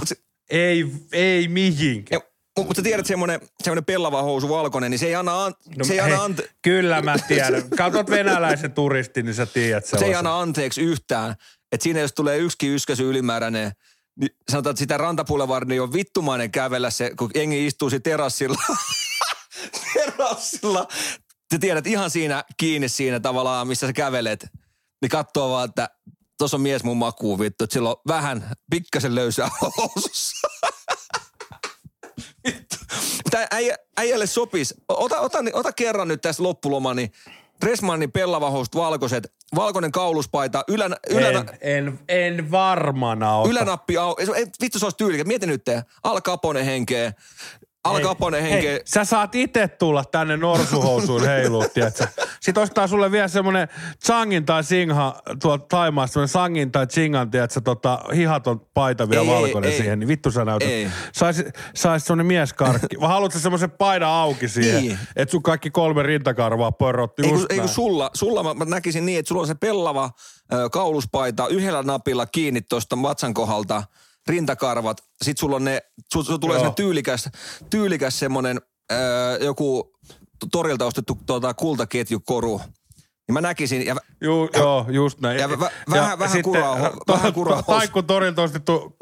ei, 0.49 0.85
ei 1.11 1.47
mihinkään. 1.47 2.21
Mutta 2.57 2.75
sä 2.75 2.81
tiedät, 2.81 3.05
semmoinen, 3.05 3.41
semmoinen 3.63 3.85
pellava 3.85 4.21
housu 4.21 4.49
valkoinen, 4.49 4.91
niin 4.91 4.99
se 4.99 5.05
ei 5.05 5.15
anna, 5.15 5.45
an, 5.45 5.53
No, 5.77 5.85
se 5.85 5.93
ei 5.93 5.99
hei, 6.01 6.11
anna, 6.11 6.23
ante, 6.23 6.49
Kyllä 6.61 7.01
mä 7.01 7.15
tiedän. 7.27 7.69
Katsot 7.77 8.09
venäläisen 8.09 8.71
turistin, 8.71 9.25
niin 9.25 9.35
sä 9.35 9.45
tiedät 9.45 9.85
se 9.85 9.95
ei 9.95 9.99
sellaisen. 9.99 10.17
anna 10.17 10.39
anteeksi 10.39 10.81
yhtään. 10.81 11.35
Että 11.71 11.83
siinä 11.83 11.99
jos 11.99 12.13
tulee 12.13 12.37
yksikin 12.37 12.71
yskäsy 12.71 13.09
ylimääräinen, 13.09 13.71
niin 14.19 14.29
sanotaan, 14.51 14.71
että 14.71 14.79
sitä 14.79 14.97
rantapulevarnia 14.97 15.83
on 15.83 15.93
vittumainen 15.93 16.51
kävellä 16.51 16.89
se, 16.89 17.11
kun 17.17 17.31
jengi 17.35 17.65
istuu 17.67 17.89
siinä 17.89 18.01
terassilla. 18.01 18.61
terassilla. 19.93 20.87
Sä 21.53 21.59
tiedät 21.59 21.87
ihan 21.87 22.09
siinä 22.09 22.43
kiinni 22.57 22.89
siinä 22.89 23.19
tavallaan, 23.19 23.67
missä 23.67 23.87
sä 23.87 23.93
kävelet. 23.93 24.47
Niin 25.01 25.09
katsoo 25.09 25.49
vaan, 25.49 25.69
että 25.69 25.89
tuossa 26.37 26.57
on 26.57 26.61
mies 26.61 26.83
mun 26.83 26.97
makuun 26.97 27.39
vittu, 27.39 27.63
että 27.63 27.73
sillä 27.73 27.89
on 27.89 27.95
vähän 28.07 28.51
pikkasen 28.71 29.15
löysää 29.15 29.49
housussa. 29.77 30.47
Äijä, 33.51 33.75
äijälle 33.97 34.25
sopisi. 34.25 34.75
Ota, 34.89 35.19
ota, 35.19 35.39
ota 35.53 35.71
kerran 35.71 36.07
nyt 36.07 36.21
tästä 36.21 36.43
loppuloma, 36.43 36.93
niin 36.93 37.11
Dressmannin 37.65 38.11
pellavahousut 38.11 38.75
valkoiset, 38.75 39.33
valkoinen 39.55 39.91
kauluspaita, 39.91 40.63
ylän, 40.67 40.95
ylän, 41.09 41.35
En, 41.35 41.49
en, 41.87 41.99
en 42.07 42.51
varmana 42.51 43.37
ota. 43.37 43.49
ylänappi 43.49 43.97
au. 43.97 44.15
Ei, 44.35 44.45
vittu 44.61 44.79
se 44.79 44.85
olisi 44.85 44.97
tyylikä. 44.97 45.23
Mieti 45.23 45.47
nyt, 45.47 45.61
Al 46.03 46.21
Capone 46.21 46.65
henkeä. 46.65 47.13
Al 47.83 47.99
Capone 47.99 48.43
henkeä. 48.43 48.71
Hei, 48.71 48.81
sä 48.85 49.05
saat 49.05 49.35
itse 49.35 49.67
tulla 49.67 50.03
tänne 50.05 50.37
norsuhousuun 50.37 51.25
heiluun, 51.27 51.65
tiedätkö? 51.73 52.07
Sitten 52.41 52.63
ostaa 52.63 52.87
sulle 52.87 53.11
vielä 53.11 53.27
semmonen 53.27 53.67
Changin 54.05 54.45
tai 54.45 54.63
Singha 54.63 55.21
tuolta 55.41 55.65
Taimaasta, 55.69 56.13
semmonen 56.13 56.27
Sangin 56.29 56.71
tai 56.71 56.87
Chingan, 56.87 57.31
tiedätkö, 57.31 57.61
tota, 57.61 57.99
hihaton 58.15 58.61
paita 58.73 59.09
vielä 59.09 59.21
Ei, 59.23 59.27
valkoinen 59.29 59.71
ei. 59.71 59.77
siihen, 59.77 59.99
niin 59.99 60.07
vittu 60.07 60.31
sä 60.31 60.45
näytät. 60.45 60.69
Ei. 60.69 60.87
Saisit 61.13 61.47
sais 61.75 62.05
semmonen 62.05 62.25
mieskarkki. 62.25 62.99
Vai 63.01 63.07
haluatko 63.09 63.37
sä 63.39 63.43
semmoisen 63.43 63.71
paidan 63.71 64.09
auki 64.09 64.47
siihen, 64.47 64.83
Niin. 64.83 64.99
että 65.15 65.31
sun 65.31 65.43
kaikki 65.43 65.69
kolme 65.71 66.03
rintakarvaa 66.03 66.71
pörrot 66.71 67.19
Ei 67.19 67.29
kun, 67.29 67.45
ei 67.49 67.59
kun 67.59 67.69
sulla, 67.69 68.09
sulla 68.13 68.43
mä, 68.43 68.53
mä 68.53 68.65
näkisin 68.65 69.05
niin, 69.05 69.19
että 69.19 69.27
sulla 69.27 69.41
on 69.41 69.47
se 69.47 69.55
pellava 69.55 70.09
ö, 70.53 70.69
kauluspaita 70.69 71.47
yhdellä 71.47 71.83
napilla 71.83 72.25
kiinni 72.25 72.61
tuosta 72.61 73.01
vatsan 73.01 73.33
kohdalta, 73.33 73.83
rintakarvat. 74.27 74.97
Sitten 75.21 75.39
sulla 75.39 75.55
on 75.55 75.63
ne, 75.63 75.81
sulla, 76.13 76.25
sulla 76.25 76.39
tulee 76.39 76.59
se 76.59 76.71
tyylikäs, 76.75 77.29
tyylikäs 77.69 78.19
semmonen 78.19 78.61
ö, 78.91 78.95
joku 79.41 79.91
torilta 80.51 80.85
ostettu 80.85 81.17
tuota, 81.25 81.53
kultaketjukoru. 81.53 82.61
Niin 83.27 83.33
mä 83.33 83.41
näkisin, 83.41 83.85
ja 83.85 83.95
Juu, 84.21 84.49
joo, 84.57 84.85
just 84.91 85.19
näin. 85.19 85.39
Ja 85.39 85.47
vä- 85.47 85.71
vähän- 85.91 86.19
vähän 86.19 86.41
kuraa- 86.43 86.91
vähän 87.07 87.33
kuraa- 87.33 87.63
Taikku 87.79 88.03
torilta 88.03 88.41
ostettu, 88.41 88.95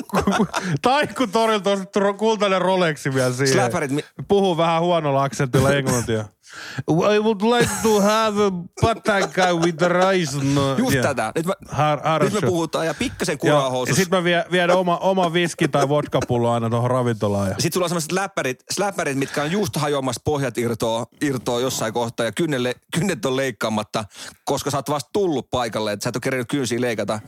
Taikku 0.82 1.28
torilta 1.28 1.70
ostettu 1.72 2.00
kultainen 2.18 2.62
Rolexi 2.62 3.14
vielä 3.14 3.34
siihen. 3.34 3.54
Släpärit 3.54 3.92
Puhuu 4.28 4.58
vähän 4.58 4.82
huonolla 4.82 5.24
aksentilla 5.24 5.72
englantia. 5.74 6.26
I 6.90 7.20
would 7.20 7.42
like 7.42 7.70
to 7.84 8.02
have 8.02 8.46
a 8.46 8.52
patanka 8.82 9.54
with 9.54 9.82
rice. 9.82 10.38
No, 10.54 10.76
just 10.78 10.94
yeah. 10.94 11.08
tätä. 11.08 11.32
Nyt, 11.36 11.46
mä, 11.46 11.54
Har, 11.68 12.02
har, 12.04 12.24
nyt 12.24 12.34
me 12.34 12.42
puhutaan, 12.42 12.86
ja 12.86 12.94
pikkasen 12.94 13.34
ja 13.34 13.38
kuraa 13.38 13.70
housussa. 13.70 14.02
sitten 14.02 14.20
mä 14.20 14.24
vie, 14.24 14.46
viedän 14.52 14.78
oma, 14.78 14.98
oma 14.98 15.34
viski 15.34 15.68
tai 15.68 15.90
vodkapullo 15.90 16.52
aina 16.52 16.70
tuohon 16.70 16.92
ravintolaan. 16.92 17.50
Ja. 17.50 17.56
Sitten 17.60 17.74
sulla 17.74 17.86
on 17.86 17.90
sellaiset 17.90 18.12
läppärit, 18.12 18.64
släppärit, 18.72 19.18
mitkä 19.18 19.44
on 19.44 19.52
just 19.52 19.76
hajoamassa 19.76 20.22
pohjat 20.24 20.58
irtoa, 20.58 21.06
irtoa 21.22 21.60
jossain 21.60 21.94
kohtaa 21.94 22.26
ja 22.26 22.32
kynnelle, 22.32 22.76
kynnet 22.94 23.26
on 23.26 23.36
leikkaamatta, 23.36 24.06
koska 24.46 24.72
sä 24.72 24.78
oot 24.78 24.90
vasta 24.90 25.10
tullut 25.14 25.50
paikalle, 25.50 25.92
että 25.92 26.04
sä 26.04 26.10
et 26.10 26.16
ole 26.16 26.22
kerennyt 26.22 26.50
kynsiä 26.50 26.82
leikata. 26.82 27.20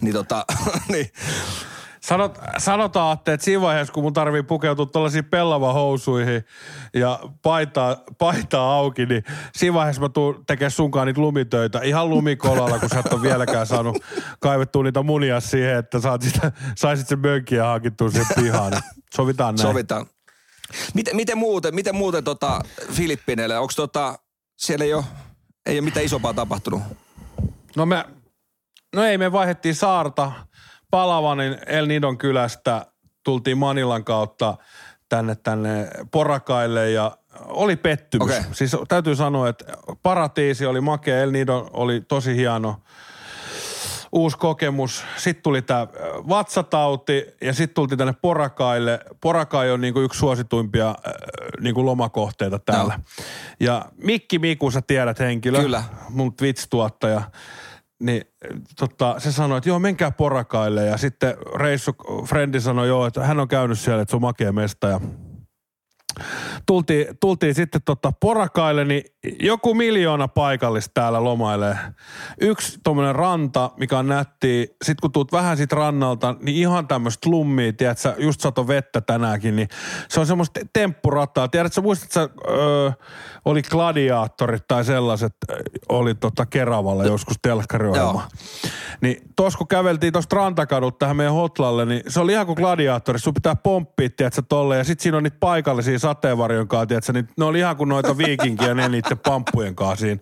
Niin 0.00 0.14
tota, 0.14 0.44
niin. 0.92 1.10
Sanot, 2.06 2.38
sanotaan, 2.58 3.12
Atte, 3.12 3.32
että 3.32 3.44
siinä 3.44 3.60
vaiheessa, 3.60 3.92
kun 3.92 4.02
mun 4.02 4.12
tarvii 4.12 4.42
pukeutua 4.42 4.86
tuollaisiin 4.86 5.24
pellavahousuihin 5.24 6.44
ja 6.94 7.20
paitaa, 7.42 7.96
paitaa 8.18 8.74
auki, 8.74 9.06
niin 9.06 9.24
siinä 9.56 9.74
vaiheessa 9.74 10.02
mä 10.02 10.08
tuun 10.08 10.44
tekemään 10.46 10.70
sunkaan 10.70 11.06
niitä 11.06 11.20
lumitöitä 11.20 11.80
ihan 11.80 12.10
lumikolalla, 12.10 12.78
kun 12.78 12.88
sä 12.88 12.98
et 12.98 13.12
ole 13.12 13.22
vieläkään 13.22 13.66
saanut 13.66 13.96
kaivettua 14.40 14.82
niitä 14.82 15.02
munia 15.02 15.40
siihen, 15.40 15.76
että 15.76 16.00
saat 16.00 16.22
sitä, 16.22 16.52
saisit 16.76 17.08
sen 17.08 17.18
mönkkiä 17.18 17.64
hankittua 17.64 18.10
siihen 18.10 18.26
pihaan. 18.42 18.72
Sovitaan 19.14 19.54
näin. 19.54 19.68
sovitaan. 19.68 20.06
Miten, 20.94 21.16
miten 21.16 21.38
muuten, 21.38 21.74
miten 21.74 21.94
muuten 21.94 22.24
tota 22.24 22.60
Filippiineille, 22.92 23.58
onko 23.58 23.72
tota, 23.76 24.18
siellä 24.56 24.84
ei 24.84 24.94
ole, 24.94 25.04
ei 25.66 25.78
ole 25.78 25.84
mitään 25.84 26.06
isompaa 26.06 26.34
tapahtunut? 26.34 26.82
No 27.76 27.86
me, 27.86 28.04
no 28.94 29.04
ei, 29.04 29.18
me 29.18 29.32
vaihdettiin 29.32 29.74
saarta 29.74 30.32
Palavanin 30.90 31.56
El 31.66 31.86
Nidon 31.86 32.18
kylästä, 32.18 32.86
tultiin 33.24 33.58
Manilan 33.58 34.04
kautta 34.04 34.56
tänne, 35.08 35.34
tänne 35.34 35.90
Porakaille 36.10 36.90
ja 36.90 37.16
oli 37.44 37.76
pettymys. 37.76 38.30
Okei. 38.30 38.42
Siis 38.52 38.76
täytyy 38.88 39.16
sanoa, 39.16 39.48
että 39.48 39.64
Paratiisi 40.02 40.66
oli 40.66 40.80
makea, 40.80 41.20
El 41.20 41.30
Nido 41.30 41.70
oli 41.72 42.00
tosi 42.00 42.36
hieno 42.36 42.76
uusi 44.12 44.38
kokemus. 44.38 45.04
Sitten 45.16 45.42
tuli 45.42 45.62
tämä 45.62 45.86
vatsatauti 46.28 47.26
ja 47.40 47.52
sitten 47.52 47.74
tultiin 47.74 47.98
tänne 47.98 48.14
Porakaille. 48.22 49.00
Porakai 49.20 49.70
on 49.70 49.80
niinku 49.80 50.00
yksi 50.00 50.18
suosituimpia 50.18 50.88
äh, 50.88 50.94
niinku 51.60 51.86
lomakohteita 51.86 52.58
täällä. 52.58 53.00
Ja 53.60 53.84
Mikki 53.96 54.38
Miku, 54.38 54.70
sä 54.70 54.82
tiedät 54.82 55.18
henkilö. 55.18 55.60
Kyllä. 55.60 55.82
Mun 56.08 56.32
Twitch-tuottaja. 56.32 57.22
Niin 58.00 58.22
tota, 58.78 59.20
se 59.20 59.32
sanoi, 59.32 59.58
että 59.58 59.70
joo, 59.70 59.78
menkää 59.78 60.10
Porakaille. 60.10 60.86
Ja 60.86 60.96
sitten 60.96 61.34
reissu, 61.54 61.92
frendi 62.28 62.60
sanoi 62.60 62.88
joo, 62.88 63.06
että 63.06 63.24
hän 63.24 63.40
on 63.40 63.48
käynyt 63.48 63.78
siellä, 63.78 64.02
että 64.02 64.10
se 64.10 64.16
on 64.16 64.22
makea 64.22 64.52
mesta. 64.52 64.88
Ja 64.88 65.00
tultiin, 66.66 67.06
tultiin 67.20 67.54
sitten 67.54 67.80
tota 67.84 68.12
Porakaille, 68.20 68.84
niin 68.84 69.02
joku 69.40 69.74
miljoona 69.74 70.28
paikallista 70.28 70.90
täällä 70.94 71.24
lomailee. 71.24 71.78
Yksi 72.40 72.78
tuommoinen 72.84 73.14
ranta, 73.14 73.70
mikä 73.76 73.98
on 73.98 74.08
nätti. 74.08 74.76
Sitten 74.84 75.00
kun 75.00 75.12
tuut 75.12 75.32
vähän 75.32 75.56
siitä 75.56 75.76
rannalta, 75.76 76.34
niin 76.40 76.56
ihan 76.56 76.88
tämmöistä 76.88 77.30
lummia, 77.30 77.72
tiedätkö, 77.72 78.14
just 78.18 78.40
sato 78.40 78.68
vettä 78.68 79.00
tänäänkin, 79.00 79.56
niin 79.56 79.68
se 80.08 80.20
on 80.20 80.26
semmoista 80.26 80.60
temppurataa. 80.72 81.48
Tiedätkö, 81.48 81.74
sä 81.74 81.80
muistat, 81.80 82.12
sä, 82.12 82.28
öö, 82.48 82.90
oli 83.44 83.62
gladiaattorit 83.62 84.68
tai 84.68 84.84
sellaiset, 84.84 85.32
oli 85.88 86.14
tota 86.14 86.46
Keravalla 86.46 87.04
joskus 87.04 87.36
telkkariohjelma. 87.42 88.28
Niin 89.00 89.22
tos 89.36 89.56
kun 89.56 89.68
käveltiin 89.68 90.12
tuosta 90.12 90.36
rantakadulta 90.36 90.98
tähän 90.98 91.16
meidän 91.16 91.34
hotlalle, 91.34 91.86
niin 91.86 92.02
se 92.08 92.20
oli 92.20 92.32
ihan 92.32 92.46
kuin 92.46 92.56
gladiaattori. 92.56 93.18
Sun 93.18 93.34
pitää 93.34 93.56
pomppia, 93.56 94.10
tiedätkö, 94.16 94.42
tolle. 94.48 94.76
Ja 94.76 94.84
sit 94.84 95.00
siinä 95.00 95.16
on 95.16 95.22
niitä 95.22 95.36
paikallisia 95.40 95.98
sateenvarjon 96.06 96.68
kanssa, 96.68 96.86
tiedätkö, 96.86 97.12
niin 97.12 97.28
ne 97.36 97.44
oli 97.44 97.58
ihan 97.58 97.76
kuin 97.76 97.88
noita 97.88 98.18
viikinkiä, 98.18 98.74
ne 98.74 98.88
niiden 98.88 99.18
pamppujen 99.18 99.74
kanssa 99.74 99.96
siinä. 99.96 100.20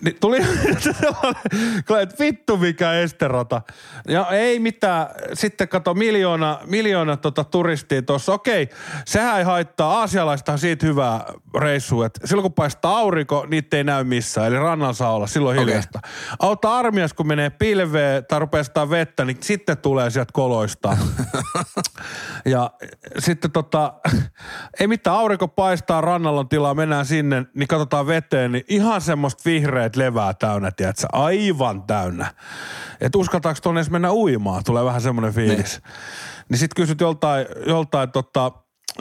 Niin 0.00 0.16
tuli 0.20 0.38
sellainen, 1.00 2.02
että 2.02 2.16
vittu 2.18 2.56
mikä 2.56 2.92
esterata. 2.92 3.62
Ja 4.08 4.26
ei 4.30 4.58
mitään, 4.58 5.06
sitten 5.34 5.68
kato 5.68 5.94
miljoona, 5.94 6.58
miljoona 6.66 7.16
tota 7.16 7.44
turistia 7.44 8.02
tuossa. 8.02 8.32
Okei, 8.32 8.68
sehän 9.06 9.38
ei 9.38 9.44
haittaa. 9.44 10.00
Aasialaistahan 10.00 10.58
siitä 10.58 10.86
hyvää 10.86 11.24
reissua, 11.58 12.06
että 12.06 12.26
silloin 12.26 12.42
kun 12.42 12.52
paistaa 12.52 12.98
aurinko, 12.98 13.46
niitä 13.48 13.76
ei 13.76 13.84
näy 13.84 14.04
missään. 14.04 14.46
Eli 14.46 14.56
rannalla 14.56 14.92
saa 14.92 15.14
olla 15.14 15.26
silloin 15.26 15.58
hiljasta. 15.58 16.00
Autta 16.38 16.76
armias, 16.76 17.12
kun 17.12 17.26
menee 17.26 17.50
pilveen 17.50 18.24
tai 18.24 18.38
rupeaa 18.38 18.90
vettä, 18.90 19.24
niin 19.24 19.36
sitten 19.40 19.78
tulee 19.78 20.10
sieltä 20.10 20.32
koloista. 20.32 20.96
ja 22.54 22.70
sitten 23.18 23.50
tota, 23.50 23.94
ei 24.80 24.86
mitään, 24.86 25.16
aurinko 25.16 25.48
paistaa, 25.48 26.00
rannalla 26.00 26.40
on 26.40 26.48
tilaa, 26.48 26.74
mennään 26.74 27.06
sinne, 27.06 27.46
niin 27.54 27.68
katsotaan 27.68 28.06
veteen, 28.06 28.52
niin 28.52 28.64
ihan 28.68 29.00
semmoista 29.00 29.42
vihreät 29.44 29.96
levää 29.96 30.34
täynnä, 30.34 30.70
tiedätkö, 30.70 31.06
aivan 31.12 31.82
täynnä. 31.82 32.34
Että 33.00 33.18
uskaltaako 33.18 33.58
tuonne 33.62 33.78
edes 33.80 33.90
mennä 33.90 34.12
uimaan, 34.12 34.64
tulee 34.64 34.84
vähän 34.84 35.00
semmoinen 35.00 35.32
fiilis. 35.32 35.80
Niin 36.48 36.58
sitten 36.58 36.76
kysyt 36.82 37.00
joltain, 37.00 37.46
joltain 37.66 38.12
tota, 38.12 38.52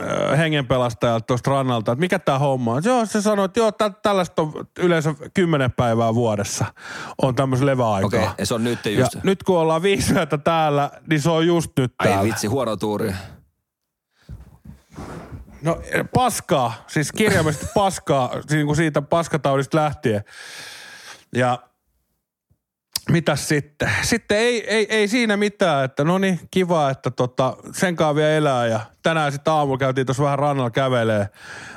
ö, 0.02 0.36
hengenpelastajalta 0.38 1.26
tuosta 1.26 1.52
rannalta, 1.52 1.92
että 1.92 2.00
mikä 2.00 2.20
tämä 2.20 2.40
homma 2.40 2.74
on. 2.74 2.82
Joo, 2.86 3.06
se 3.06 3.22
sanoi, 3.22 3.46
että 3.46 3.60
joo, 3.60 3.72
tä, 3.72 3.90
tällaista 3.90 4.42
on 4.42 4.54
yleensä 4.80 5.16
kymmenen 5.34 5.72
päivää 5.72 6.16
vuodessa 6.16 6.66
on 7.22 7.36
tämmöisen 7.36 7.66
leväaikaa. 7.68 8.08
Okei, 8.08 8.28
ja 8.38 8.46
se 8.46 8.54
on 8.54 8.64
nyt 8.64 8.86
Ja 8.86 8.92
just. 9.00 9.24
nyt 9.24 9.44
kun 9.44 9.58
ollaan 9.58 9.82
viisi 9.82 10.14
täällä, 10.44 10.90
niin 11.10 11.22
se 11.22 11.30
on 11.30 11.48
just 11.48 11.72
nyt 11.78 11.94
Ai 12.00 12.08
täällä. 12.08 12.24
vitsi, 12.24 12.48
huono 12.48 12.78
tuuri. 12.78 13.14
No 15.64 15.82
eh, 15.84 16.06
paskaa, 16.14 16.84
siis 16.88 17.12
kirjaimellisesti 17.12 17.72
paskaa, 17.74 18.32
niin 18.50 18.66
kuin 18.66 18.76
siitä 18.76 19.02
paskataudista 19.02 19.78
lähtien. 19.78 20.24
Ja 21.36 21.60
mitäs 23.12 23.48
sitten? 23.48 23.90
Sitten 24.02 24.38
ei, 24.38 24.70
ei, 24.70 24.88
ei 24.90 25.08
siinä 25.08 25.38
mitään, 25.38 25.86
että 25.86 26.04
no 26.04 26.18
niin, 26.18 26.40
kiva, 26.52 26.90
että 26.90 27.12
tota, 27.12 27.58
sen 27.72 27.96
vielä 28.16 28.32
elää. 28.32 28.68
Ja 28.68 28.80
tänään 29.04 29.32
sitten 29.32 29.54
aamulla 29.54 29.78
käytiin 29.78 30.06
tuossa 30.06 30.24
vähän 30.24 30.40
rannalla 30.40 30.72
kävelee 30.72 31.30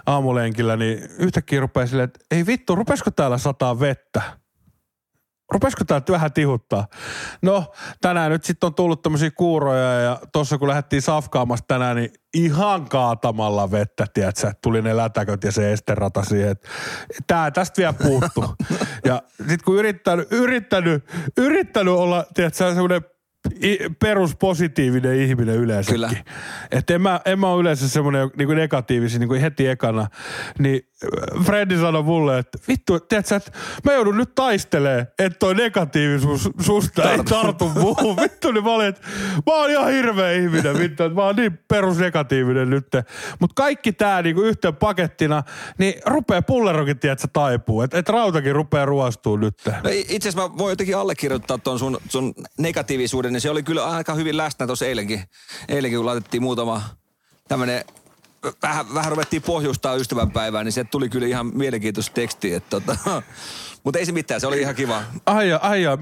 aamulenkillä, 0.07 0.77
niin 0.77 0.99
yhtäkkiä 1.19 1.61
rupeaa 1.61 1.87
silleen, 1.87 2.05
että 2.05 2.21
ei 2.31 2.47
vittu, 2.47 2.75
rupesko 2.75 3.11
täällä 3.11 3.39
sataa 3.39 3.81
vettä? 3.81 4.23
Rupesko 5.53 5.85
tää 5.85 5.99
nyt 5.99 6.11
vähän 6.11 6.33
tihuttaa? 6.33 6.87
No, 7.43 7.73
tänään 8.01 8.31
nyt 8.31 8.45
sitten 8.45 8.67
on 8.67 8.75
tullut 8.75 9.03
tämmöisiä 9.03 9.31
kuuroja 9.31 10.01
ja 10.01 10.21
tuossa 10.33 10.59
kun 10.59 10.69
lähdettiin 10.69 11.03
safkaamassa 11.03 11.65
tänään, 11.69 11.97
niin 11.97 12.11
ihan 12.35 12.89
kaatamalla 12.89 13.71
vettä, 13.71 14.07
tiedätkö, 14.15 14.53
tuli 14.63 14.83
ne 14.83 14.97
lätäköt 14.97 15.45
ja 15.45 15.53
se 15.53 15.73
esterata 15.73 16.25
siihen. 16.25 16.51
että 16.51 16.69
Tää 17.27 17.51
tästä 17.51 17.77
vielä 17.79 17.93
puuttu. 17.93 18.45
ja 19.05 19.23
sitten 19.39 19.59
kun 19.65 19.77
yrittänyt, 19.77 20.29
yrittänyt, 20.33 21.05
yrittänyt 21.37 21.95
olla, 21.95 22.25
tiedätkö, 22.35 22.57
semmoinen 22.75 23.03
peruspositiivinen 24.01 25.21
ihminen 25.21 25.57
yleensäkin. 25.57 26.01
Kyllä. 26.01 26.11
Että 26.71 26.95
en 26.95 27.03
mä, 27.03 27.21
en 27.25 27.39
mä 27.39 27.49
ole 27.49 27.61
yleensä 27.61 27.89
semmoinen 27.89 28.31
niin 28.37 28.49
negatiivisin 28.49 29.21
niin 29.21 29.41
heti 29.41 29.69
ekana. 29.69 30.07
Niin 30.59 30.89
Freddy 31.45 31.81
sanoi 31.81 32.03
mulle, 32.03 32.39
että 32.39 32.59
vittu, 32.69 33.01
tiedätkö, 33.01 33.37
että 33.37 33.53
mä 33.85 33.93
joudun 33.93 34.17
nyt 34.17 34.35
taistelee, 34.35 35.07
että 35.19 35.39
toi 35.39 35.55
negatiivisuus 35.55 36.49
susta 36.61 37.13
ei 37.13 37.25
tartu 37.25 37.69
muuhun. 37.69 38.17
Vittu, 38.23 38.53
niin 38.53 38.65
mä 38.65 38.71
olin, 38.71 38.87
että 38.87 39.01
mä 39.47 39.55
oon 39.55 39.71
ihan 39.71 39.93
hirveä 39.93 40.33
ihminen, 40.33 40.79
vittu, 40.79 41.05
että 41.05 41.15
mä 41.15 41.25
oon 41.25 41.37
niin 41.37 41.59
perusnegatiivinen 41.69 42.71
nyt. 42.71 42.87
Mutta 43.41 43.55
kaikki 43.55 43.93
tää 43.93 44.23
niin 44.23 44.35
kuin 44.35 44.47
yhteen 44.47 44.77
pakettina, 44.77 45.43
niin 45.79 45.95
rupee 46.07 46.43
pullerokin, 46.43 46.99
tiedätkö, 46.99 47.29
taipuu. 47.33 47.83
Että 47.83 47.99
et 47.99 48.09
rautakin 48.09 48.55
rupeaa 48.55 48.87
ruostuu 48.87 49.37
nyt. 49.37 49.55
No 49.67 49.91
itse 49.93 50.29
asiassa 50.29 50.49
mä 50.49 50.59
voin 50.59 50.73
jotenkin 50.73 50.97
allekirjoittaa 50.97 51.59
tuon 51.59 51.79
sun, 51.79 51.99
sun 52.09 52.35
negatiivisuuden, 52.59 53.33
niin 53.33 53.41
se 53.41 53.51
oli 53.51 53.63
kyllä 53.63 53.85
aika 53.85 54.15
hyvin 54.15 54.37
läsnä 54.37 54.67
tuossa 54.67 54.87
eilenkin. 54.87 55.23
Eilenkin, 55.69 55.99
kun 55.99 56.07
laitettiin 56.07 56.43
muutama 56.43 56.83
tämmönen, 57.49 57.85
vähän, 58.63 58.95
vähän 58.95 59.11
ruvettiin 59.13 59.43
pohjustaa 59.43 59.95
ystävänpäivää, 59.95 60.65
niin 60.65 60.73
se 60.73 60.85
tuli 60.85 61.09
kyllä 61.09 61.27
ihan 61.27 61.47
mielenkiintoista 61.55 62.15
tekstiä. 62.15 62.57
Että 62.57 62.81
tota, 62.81 62.97
mutta 63.85 63.99
ei 63.99 64.07
se 64.07 64.13
mitään, 64.13 64.41
se 64.41 64.47
oli 64.47 64.61
ihan 64.61 64.75
kiva. 64.75 65.03
Aija, 65.27 65.57
aija, 65.57 65.99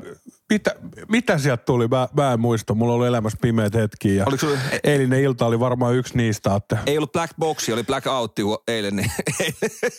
mitä, 0.51 0.75
mitä 1.09 1.39
sieltä 1.39 1.65
tuli? 1.65 1.89
Mä, 1.89 2.09
mä 2.17 2.33
en 2.33 2.41
muista. 2.41 2.75
Mulla 2.75 2.95
oli 2.95 3.07
elämässä 3.07 3.39
pimeät 3.43 3.75
hetkiä. 3.75 4.15
Ja 4.15 4.25
Oliko 4.27 4.41
sulla- 4.41 4.59
Eilinen 4.85 5.21
ilta 5.21 5.47
oli 5.47 5.61
varmaan 5.61 5.95
yksi 5.95 6.17
niistä. 6.17 6.55
Että, 6.55 6.79
Ei 6.87 6.97
ollut 6.99 7.13
black 7.13 7.35
boxi, 7.39 7.73
oli 7.73 7.85
black 7.85 8.07
outti 8.07 8.43
eilen. 8.69 8.97
Niin 8.97 9.11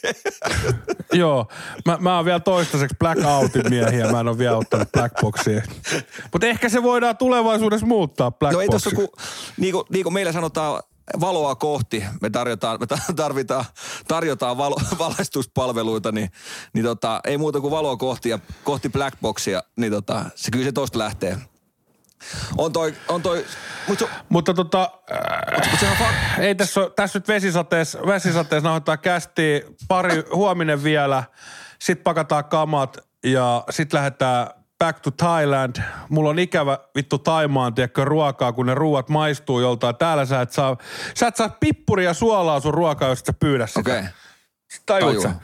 joo, 1.13 1.47
mä, 1.85 1.97
mä 2.01 2.15
oon 2.15 2.25
vielä 2.25 2.39
toistaiseksi 2.39 2.95
blackoutin 2.99 3.69
miehiä. 3.69 4.11
Mä 4.11 4.19
en 4.19 4.27
ole 4.27 4.37
vielä 4.37 4.57
ottanut 4.57 4.91
blackboxia. 4.91 5.61
Mutta 6.31 6.47
ehkä 6.47 6.69
se 6.69 6.83
voidaan 6.83 7.17
tulevaisuudessa 7.17 7.85
muuttaa 7.85 8.31
No 8.51 8.61
ei 8.61 8.69
tossa 8.69 8.91
kun, 8.91 9.07
niin 9.57 9.73
kuin, 9.73 9.85
niin 9.89 10.03
kuin 10.03 10.13
meillä 10.13 10.31
sanotaan, 10.31 10.83
valoa 11.19 11.55
kohti, 11.55 12.03
me 12.21 12.29
tarjotaan, 12.29 12.79
me 12.79 12.87
ta- 12.87 12.97
tarvitaan, 13.15 13.65
tarjotaan 14.07 14.57
valo, 14.57 14.75
valaistuspalveluita, 14.99 16.11
niin, 16.11 16.29
niin 16.73 16.85
tota, 16.85 17.19
ei 17.23 17.37
muuta 17.37 17.61
kuin 17.61 17.71
valoa 17.71 17.97
kohti 17.97 18.29
ja 18.29 18.39
kohti 18.63 18.89
blackboxia, 18.89 19.63
niin 19.75 19.91
tota, 19.91 20.25
se 20.35 20.51
kyllä 20.51 20.65
se 20.65 20.71
tosta 20.71 20.99
lähtee. 20.99 21.37
On 22.57 22.73
toi, 22.73 22.93
on 23.07 23.21
toi, 23.21 23.45
mutta 23.87 24.07
Mutta 24.29 24.53
tota, 24.53 24.91
mut 25.71 25.79
fa- 25.79 26.41
ei 26.41 26.55
tässä, 26.55 26.79
ole, 26.79 26.91
tässä 26.95 27.19
nyt 27.19 27.27
vesisateessa, 27.27 27.99
vesisateessa 28.05 28.67
nauhoittaa 28.67 28.97
kästi 28.97 29.65
pari 29.87 30.23
huominen 30.33 30.83
vielä. 30.83 31.23
Sitten 31.79 32.03
pakataan 32.03 32.45
kamat 32.45 32.97
ja 33.23 33.63
sitten 33.69 33.97
lähdetään 33.97 34.47
back 34.79 34.99
to 34.99 35.11
Thailand. 35.11 35.75
Mulla 36.09 36.29
on 36.29 36.39
ikävä 36.39 36.79
vittu 36.95 37.17
Taimaan, 37.17 37.73
tiedätkö, 37.73 38.05
ruokaa, 38.05 38.53
kun 38.53 38.65
ne 38.65 38.75
ruuat 38.75 39.09
maistuu 39.09 39.59
joltain. 39.59 39.95
Täällä 39.95 40.25
sä 40.25 40.41
et 40.41 40.51
saa, 40.51 40.77
sä 41.15 41.27
et 41.27 41.35
saa 41.35 41.49
pippuria 41.59 42.13
suolaa 42.13 42.59
sun 42.59 42.73
ruokaa, 42.73 43.09
jos 43.09 43.19
sä 43.19 43.33
pyydä 43.33 43.67
sitä. 43.67 43.79
okei. 43.79 43.99
Okay. 44.89 45.21
Sä? 45.21 45.35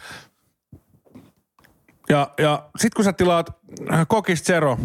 Ja, 2.10 2.32
ja 2.38 2.70
sit 2.78 2.94
kun 2.94 3.06
sä 3.06 3.13
tilaat 3.13 3.50
äh, 3.94 4.06
kokis 4.08 4.44
zero, 4.44 4.78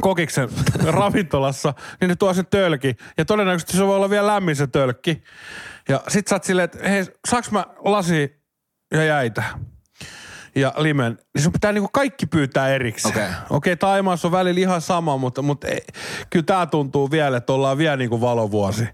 kokiksen 0.00 0.48
ravintolassa, 0.98 1.74
niin 2.00 2.08
ne 2.08 2.16
tuo 2.16 2.34
sen 2.34 2.46
tölki. 2.46 2.96
Ja 3.18 3.24
todennäköisesti 3.24 3.76
se 3.76 3.86
voi 3.86 3.96
olla 3.96 4.10
vielä 4.10 4.26
lämmin 4.26 4.56
se 4.56 4.66
tölkki. 4.66 5.22
Ja 5.88 6.00
sit 6.08 6.28
sä 6.28 6.34
oot 6.34 6.44
silleen, 6.44 6.64
että 6.64 6.88
hei, 6.88 7.04
saaks 7.28 7.50
mä 7.50 7.64
lasi 7.78 8.42
ja 8.94 9.04
jäitä? 9.04 9.42
Ja 10.54 10.72
limen. 10.76 11.18
Niin 11.34 11.42
sun 11.42 11.52
pitää 11.52 11.72
niinku 11.72 11.90
kaikki 11.92 12.26
pyytää 12.26 12.68
erikseen. 12.68 13.14
Okei. 13.14 13.24
Okei, 13.24 13.72
okay, 13.72 13.76
Taimaassa 13.76 14.28
on 14.28 14.32
välillä 14.32 14.60
ihan 14.60 14.80
sama, 14.80 15.16
mutta, 15.16 15.42
mutta 15.42 15.68
ei, 15.68 15.80
kyllä 16.30 16.44
tää 16.44 16.66
tuntuu 16.66 17.10
vielä, 17.10 17.36
että 17.36 17.52
ollaan 17.52 17.78
vielä 17.78 17.96
niinku 17.96 18.20
valovuosi. 18.20 18.84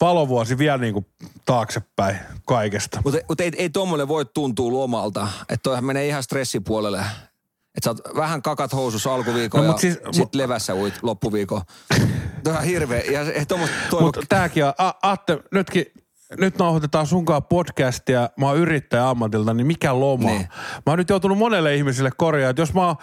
Valovuosi 0.00 0.58
vielä 0.58 0.78
niinku 0.78 1.06
taaksepäin 1.46 2.16
kaikesta. 2.44 3.00
Mutta 3.04 3.20
mut 3.28 3.40
ei, 3.40 3.50
ei 3.56 3.70
tommonen 3.70 4.08
voi 4.08 4.24
tuntua 4.24 4.72
lomalta. 4.72 5.28
Että 5.40 5.62
toihan 5.62 5.84
menee 5.84 6.06
ihan 6.06 6.22
stressipuolelle. 6.22 6.98
Että 6.98 7.84
sä 7.84 7.90
oot 7.90 8.16
vähän 8.16 8.42
kakat 8.42 8.72
housussa 8.72 9.14
alkuviikon 9.14 9.60
No, 9.60 9.66
mut 9.72 9.76
ja 9.76 9.80
siis- 9.80 9.98
sit 10.10 10.24
mu- 10.24 10.28
levässä 10.32 10.74
uit 10.74 10.94
loppuviikon. 11.02 11.62
Toi 12.44 12.56
on 12.56 12.62
hirveä. 12.64 13.00
Ja 13.00 13.46
tommoista 13.48 13.76
toivo... 13.90 14.06
Mutta 14.06 14.20
tääkin 14.28 14.64
on, 14.64 14.72
A- 14.78 14.92
Atte, 15.02 15.38
nytkin 15.52 15.86
nyt 16.36 16.58
nauhoitetaan 16.58 17.06
sunkaan 17.06 17.44
podcastia, 17.44 18.30
mä 18.36 18.46
oon 18.46 18.56
yrittäjä 18.56 19.08
ammatilta, 19.08 19.54
niin 19.54 19.66
mikä 19.66 20.00
loma? 20.00 20.28
Niin. 20.28 20.48
Mä 20.86 20.92
oon 20.92 20.98
nyt 20.98 21.10
joutunut 21.10 21.38
monelle 21.38 21.74
ihmiselle 21.74 22.10
korjaa, 22.16 22.50
että 22.50 22.62
jos 22.62 22.74
mä 22.74 22.86
oon 22.86 22.96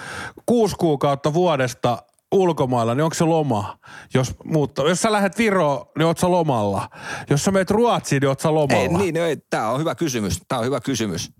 kuusi 0.45 0.75
kuukautta 0.75 1.33
vuodesta 1.33 1.97
ulkomailla, 2.31 2.95
niin 2.95 3.03
onko 3.03 3.13
se 3.13 3.23
loma? 3.23 3.77
Jos, 4.13 4.35
muutta, 4.43 4.81
jos 4.81 5.01
sä 5.01 5.11
lähdet 5.11 5.37
Viroon, 5.37 5.85
niin 5.97 6.05
oot 6.05 6.17
sä 6.17 6.31
lomalla. 6.31 6.89
Jos 7.29 7.43
sä 7.43 7.51
meet 7.51 7.71
Ruotsiin, 7.71 8.19
niin 8.19 8.29
oot 8.29 8.39
sä 8.39 8.53
lomalla. 8.53 8.99
Ei, 8.99 9.11
niin, 9.11 9.17
ei, 9.17 9.37
tää 9.49 9.71
on 9.71 9.79
hyvä 9.79 9.95
kysymys. 9.95 10.41
Tää 10.47 10.59
on 10.59 10.65
hyvä 10.65 10.79
kysymys. 10.79 11.31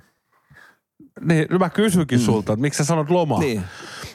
Niin, 1.21 1.47
mä 1.59 1.69
kysynkin 1.69 2.19
mm. 2.19 2.25
sulta, 2.25 2.53
että 2.53 2.61
miksi 2.61 2.77
sä 2.77 2.83
sanot 2.83 3.09
loma? 3.09 3.39
Niin. 3.39 3.63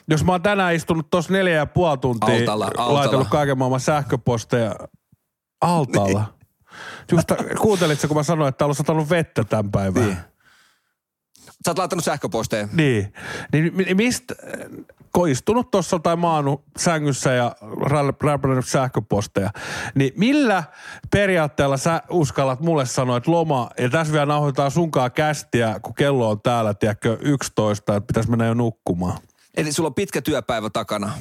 Jos 0.09 0.23
mä 0.23 0.31
oon 0.31 0.41
tänään 0.41 0.75
istunut 0.75 1.09
tuossa 1.09 1.33
neljä 1.33 1.55
ja 1.55 1.65
puoli 1.65 1.97
tuntia, 1.97 2.35
Altalla, 2.35 2.65
altalla. 2.65 2.93
laitellut 2.93 3.27
kaiken 3.27 3.57
maailman 3.57 3.79
sähköposteja 3.79 4.75
altalla. 5.61 6.19
Niin. 6.19 6.40
Just 7.11 7.31
kuuntelitko, 7.59 8.07
kun 8.07 8.17
mä 8.17 8.23
sanoin, 8.23 8.49
että 8.49 8.65
on 8.65 8.75
satanut 8.75 9.09
vettä 9.09 9.43
tämän 9.43 9.71
päivän? 9.71 10.03
Niin. 10.03 10.17
Sä 11.65 11.71
oot 11.71 11.77
laittanut 11.77 12.05
sähköposteja. 12.05 12.67
Niin. 12.73 13.13
Niin 13.53 13.75
mi- 13.75 13.93
mistä, 13.93 14.35
koistunut 15.11 15.71
tuossa 15.71 15.99
tai 15.99 16.15
maannut 16.15 16.63
sängyssä 16.77 17.33
ja 17.33 17.55
räpännyt 18.23 18.67
sähköposteja, 18.67 19.49
niin 19.95 20.13
millä 20.17 20.63
periaatteella 21.11 21.77
sä 21.77 22.01
uskallat 22.09 22.59
mulle 22.59 22.85
sanoa, 22.85 23.17
että 23.17 23.31
loma, 23.31 23.69
ja 23.79 23.89
tässä 23.89 24.13
vielä 24.13 24.25
nauhoitetaan 24.25 24.71
sunkaan 24.71 25.11
kästiä, 25.11 25.79
kun 25.81 25.95
kello 25.95 26.29
on 26.29 26.41
täällä, 26.41 26.73
tiedätkö, 26.73 27.17
11, 27.21 27.95
että 27.95 28.07
pitäisi 28.07 28.29
mennä 28.29 28.45
jo 28.45 28.53
nukkumaan. 28.53 29.17
Eli 29.57 29.71
sulla 29.71 29.87
on 29.87 29.93
pitkä 29.93 30.21
työpäivä 30.21 30.69
takana. 30.69 31.11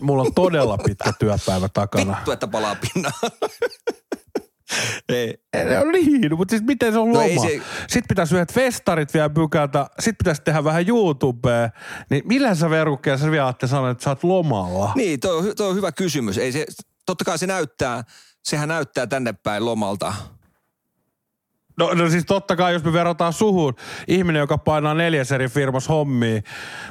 Mulla 0.00 0.22
on 0.22 0.34
todella 0.34 0.78
pitkä 0.78 1.12
työpäivä 1.18 1.68
takana. 1.68 2.16
Vittu, 2.16 2.30
että 2.30 2.48
palaa 2.48 2.76
pinnaan. 2.76 3.14
ei. 5.08 5.34
No 5.84 5.90
niin, 5.90 6.36
mutta 6.36 6.52
siis 6.52 6.62
miten 6.62 6.92
se 6.92 6.98
on 6.98 7.12
No 7.12 7.20
loma? 7.20 7.42
se- 7.42 7.60
Sitten 7.80 8.08
pitäisi 8.08 8.34
yhdet 8.34 8.52
festarit 8.52 9.14
vielä 9.14 9.30
pykätä, 9.30 9.86
sitten 9.98 10.16
pitäisi 10.18 10.42
tehdä 10.42 10.64
vähän 10.64 10.88
YouTubea. 10.88 11.70
Niin 12.10 12.22
millä 12.26 12.54
sä 12.54 12.70
verukkeella 12.70 13.18
sä 13.24 13.30
vielä 13.30 13.44
aatte 13.44 13.66
sanoa, 13.66 13.90
että 13.90 14.04
sä 14.04 14.10
oot 14.10 14.24
lomalla? 14.24 14.92
Niin, 14.94 15.20
toi 15.20 15.36
on, 15.36 15.56
toi 15.56 15.68
on 15.68 15.76
hyvä 15.76 15.92
kysymys. 15.92 16.38
Ei 16.38 16.52
se, 16.52 16.66
totta 17.06 17.24
kai 17.24 17.38
se 17.38 17.46
näyttää, 17.46 18.04
sehän 18.44 18.68
näyttää 18.68 19.06
tänne 19.06 19.32
päin 19.32 19.64
lomalta. 19.64 20.14
No, 21.78 21.94
no 21.94 22.10
siis 22.10 22.24
totta 22.26 22.56
kai, 22.56 22.72
jos 22.72 22.84
me 22.84 22.92
verrataan 22.92 23.32
suhun, 23.32 23.74
ihminen, 24.08 24.40
joka 24.40 24.58
painaa 24.58 24.94
neljäs 24.94 25.32
eri 25.32 25.48
firmassa 25.48 25.92
hommia 25.92 26.40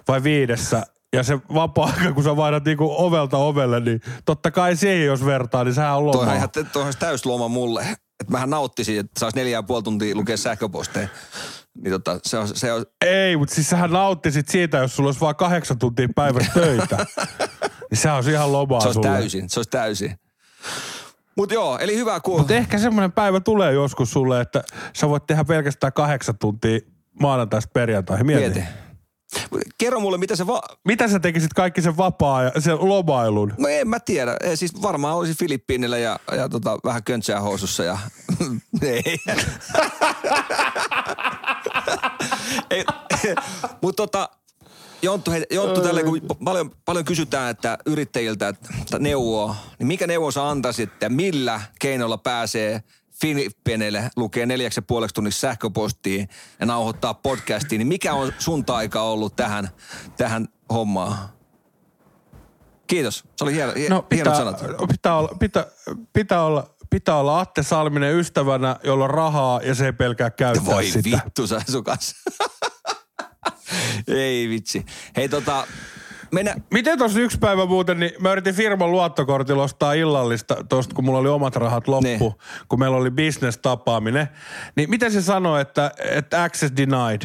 vai 0.08 0.24
viidessä, 0.24 0.84
ja 1.14 1.24
se 1.24 1.40
vapaa-aika, 1.54 2.14
kun 2.14 2.24
sä 2.24 2.36
vaihdat 2.36 2.66
niinku 2.66 2.96
ovelta 2.98 3.38
ovelle, 3.38 3.80
niin 3.80 4.02
totta 4.26 4.52
kai 4.52 4.76
siihen, 4.76 5.06
jos 5.06 5.26
vertaa, 5.26 5.64
niin 5.64 5.74
sehän 5.74 5.98
on 5.98 6.06
loma. 6.06 6.18
Toihan 6.18 6.36
ihan 6.36 6.50
toi 6.74 6.84
olisi 6.84 7.00
täysloma 7.00 7.48
mulle. 7.48 7.82
Että 8.20 8.32
mähän 8.32 8.50
nauttisin, 8.50 9.00
että 9.00 9.20
saisi 9.20 9.38
neljä 9.38 9.58
ja 9.58 9.64
puoli 9.64 9.84
tuntia 9.84 10.16
lukea 10.16 10.38
sähköposteja. 10.38 11.08
Niin 11.84 11.92
tota, 11.92 12.20
se 12.24 12.38
on, 12.38 12.48
se 12.48 12.74
on, 12.74 12.86
Ei, 13.06 13.38
mutta 13.38 13.56
siis 13.56 13.70
sähän 13.70 13.92
nauttisit 13.92 14.50
siitä, 14.50 14.78
jos 14.78 14.96
sulla 14.96 15.08
olisi 15.08 15.22
vain 15.22 15.36
kahdeksan 15.36 15.80
tuntia 15.80 16.08
päivässä 16.16 16.52
töitä. 16.54 16.98
niin 17.92 18.00
sehän 18.00 18.16
olisi 18.16 18.32
ihan 18.32 18.52
lomaa 18.52 18.82
se 18.82 18.88
olisi 18.88 18.98
sulle. 18.98 19.08
täysin, 19.08 19.50
se 19.50 19.60
olisi 19.60 19.70
täysin. 19.70 20.16
Mutta 21.36 21.54
joo, 21.54 21.78
eli 21.78 21.96
hyvä 21.96 22.20
ku... 22.20 22.38
Mutta 22.38 22.54
ehkä 22.54 22.78
semmoinen 22.78 23.12
päivä 23.12 23.40
tulee 23.40 23.74
joskus 23.74 24.12
sulle, 24.12 24.42
että 24.42 24.64
sä 24.94 25.10
voit 25.10 25.28
tehdä 25.28 25.44
pelkästään 25.44 25.94
kahdeksan 25.94 26.38
tuntia 26.38 26.80
maanantaista 27.20 27.72
perjantaihin. 27.74 28.26
Mieti. 28.26 28.60
Mieti. 28.60 28.89
Kerro 29.78 30.00
mulle, 30.00 30.18
mitä 30.18 30.36
se 30.36 30.48
va... 30.48 30.62
Mitä 30.86 31.08
sä 31.08 31.20
tekisit 31.20 31.54
kaikki 31.54 31.82
sen 31.82 31.98
vapaa 31.98 32.44
ja 32.44 32.52
sen 32.62 32.78
lomailun? 32.80 33.54
No 33.58 33.68
en 33.68 33.88
mä 33.88 34.00
tiedä. 34.00 34.38
Ei, 34.42 34.58
Siis 34.58 34.82
varmaan 34.82 35.16
olisi 35.16 35.34
Filippiinillä 35.34 35.98
ja, 35.98 36.20
ja 36.38 36.50
tota, 36.50 36.78
vähän 36.84 37.04
köntsää 37.04 37.42
housussa 37.42 37.84
ja... 37.84 37.98
Ei. 38.82 39.04
Ei. 42.72 42.86
Mutta 43.82 44.04
tota, 44.04 44.30
Jonttu, 45.02 45.32
hei, 45.32 45.46
Jonttu 45.52 45.82
tälle, 45.82 46.04
kun 46.04 46.22
paljon, 46.44 46.72
paljon 46.86 47.06
kysytään 47.06 47.52
että 47.52 47.78
yrittäjiltä 47.86 48.48
että 48.48 49.00
neuvoa, 49.00 49.56
niin 49.80 49.88
mikä 49.88 50.08
neuvo 50.08 50.32
sä 50.32 50.50
antaisit, 50.50 50.94
että 50.94 51.10
millä 51.10 51.62
keinolla 51.80 52.18
pääsee 52.18 52.84
Filippiineille 53.22 54.10
lukee 54.16 54.46
neljäksi 54.46 54.78
ja 54.78 54.82
puoleksi 54.82 55.14
tunnissa 55.14 55.40
sähköpostiin 55.40 56.30
ja 56.60 56.66
nauhoittaa 56.66 57.14
podcastiin, 57.14 57.80
niin 57.80 57.88
mikä 57.88 58.14
on 58.14 58.34
sun 58.40 58.66
taika 58.66 59.02
ollut 59.02 59.36
tähän, 59.36 59.70
tähän 60.18 60.48
hommaan? 60.74 61.18
Kiitos. 62.88 63.24
Se 63.36 63.44
oli 63.44 63.54
hieno, 63.54 63.74
hie, 63.76 63.90
No 63.90 63.96
hienot 63.96 64.10
pitää, 64.10 64.36
sanat. 64.36 64.64
pitää, 64.92 65.18
olla, 65.18 65.30
pitää, 65.40 65.66
pitää, 66.14 66.44
olla, 66.44 66.70
pitää 66.90 67.16
olla 67.16 67.40
Atte 67.40 67.64
Salminen 67.64 68.16
ystävänä, 68.16 68.76
jolla 68.84 69.04
on 69.04 69.10
rahaa 69.10 69.62
ja 69.62 69.76
se 69.76 69.86
ei 69.86 69.94
pelkää 69.94 70.30
käyttää 70.30 70.66
Voi 70.66 70.86
sitä. 70.86 71.10
vittu 71.26 71.48
sä 71.48 71.62
sukas. 71.72 72.16
Ei 74.08 74.50
vitsi. 74.50 74.86
Hei 75.16 75.30
tota, 75.30 75.68
mennä, 76.32 76.56
Miten 76.72 76.98
tuossa 76.98 77.20
yksi 77.20 77.38
päivä 77.38 77.66
muuten, 77.66 78.00
niin 78.00 78.12
mä 78.20 78.32
yritin 78.32 78.56
firman 78.56 78.92
luottokortilla 78.92 79.64
ostaa 79.64 79.94
illallista 79.94 80.56
tuosta, 80.70 80.96
kun 80.96 81.06
mulla 81.06 81.20
oli 81.20 81.30
omat 81.30 81.56
rahat 81.56 81.88
loppu, 81.88 82.08
Niin. 82.08 82.20
kun 82.68 82.80
meillä 82.80 82.98
oli 82.98 83.12
business-tapaaminen. 83.12 84.28
Niin 84.76 84.90
miten 84.90 85.12
se 85.12 85.22
sanoi, 85.22 85.62
että, 85.62 85.92
että 86.12 86.44
access 86.44 86.74
denied? 86.78 87.22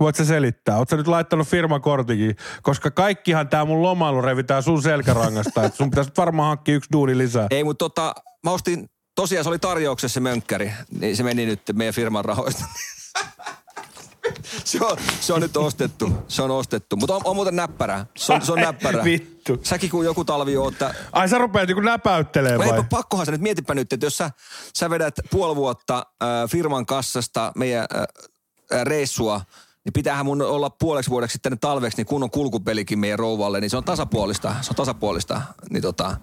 Voit 0.00 0.16
sä 0.16 0.24
selittää? 0.24 0.78
Sä 0.90 0.96
nyt 0.96 1.06
laittanut 1.08 1.48
firman 1.48 1.80
kortikin? 1.80 2.36
Koska 2.62 2.90
kaikkihan 2.90 3.48
tää 3.48 3.64
mun 3.64 3.82
lomailu 3.82 4.22
revitään 4.22 4.62
sun 4.62 4.82
selkärangasta. 4.82 5.64
että 5.64 5.76
sun 5.76 5.90
pitäisi 5.90 6.10
varmaan 6.16 6.48
hankkia 6.48 6.74
yksi 6.74 6.88
duuni 6.92 7.18
lisää. 7.18 7.46
ei 7.50 7.64
mut 7.64 7.78
tota, 7.78 8.14
mä 8.44 8.50
ostin, 8.50 8.90
tosiaan 9.14 9.44
se 9.44 9.50
oli 9.50 9.58
tarjouksessa 9.58 10.14
se 10.14 10.20
mönkkäri, 10.20 10.72
niin 11.00 11.16
se 11.16 11.22
meni 11.22 11.46
nyt 11.46 11.60
meidän 11.72 11.94
firman 11.94 12.24
rahoista. 12.24 12.64
se, 14.64 14.78
on, 14.84 14.96
se 15.20 15.32
on 15.32 15.40
nyt 15.40 15.56
ostettu, 15.56 16.12
se 16.28 16.42
on 16.42 16.50
ostettu. 16.50 16.96
Mutta 16.96 17.14
on, 17.14 17.20
on 17.24 17.36
muuten 17.36 17.56
näppärä, 17.56 18.06
se 18.16 18.32
on, 18.32 18.42
se 18.42 18.52
on 18.52 18.60
näppärä. 18.60 19.04
Vittu. 19.04 19.60
Säkin 19.62 19.90
kun 19.90 20.04
joku 20.04 20.24
talvi 20.24 20.56
oot, 20.56 20.72
että 20.72 20.94
Ai 21.12 21.28
sä 21.28 21.38
rupeat 21.38 21.68
niinku 21.68 21.80
näpäyttelee 21.80 22.52
No 22.52 22.58
vai? 22.58 22.76
ei, 22.76 22.82
pakkohan 22.90 23.26
sä 23.26 23.32
nyt 23.32 23.40
mietipä 23.40 23.74
nyt, 23.74 23.92
että 23.92 24.06
jos 24.06 24.16
sä, 24.16 24.30
sä 24.76 24.90
vedät 24.90 25.14
puoli 25.30 25.56
vuotta 25.56 26.06
äh, 26.22 26.28
firman 26.50 26.86
kassasta 26.86 27.52
meidän 27.56 27.86
äh, 27.96 28.02
äh, 28.72 28.84
reissua, 28.84 29.40
niin 29.84 29.92
pitäähän 29.92 30.26
mun 30.26 30.42
olla 30.42 30.70
puoleksi 30.70 31.10
vuodeksi 31.10 31.38
tänne 31.38 31.58
talveksi 31.60 31.96
niin 31.96 32.06
kunnon 32.06 32.30
kulkupelikin 32.30 32.98
meidän 32.98 33.18
rouvalle, 33.18 33.60
niin 33.60 33.70
se 33.70 33.76
on 33.76 33.84
tasapuolista, 33.84 34.54
se 34.60 34.70
on 34.70 34.76
tasapuolista. 34.76 35.42
Niin 35.70 35.82
tota, 35.82 36.16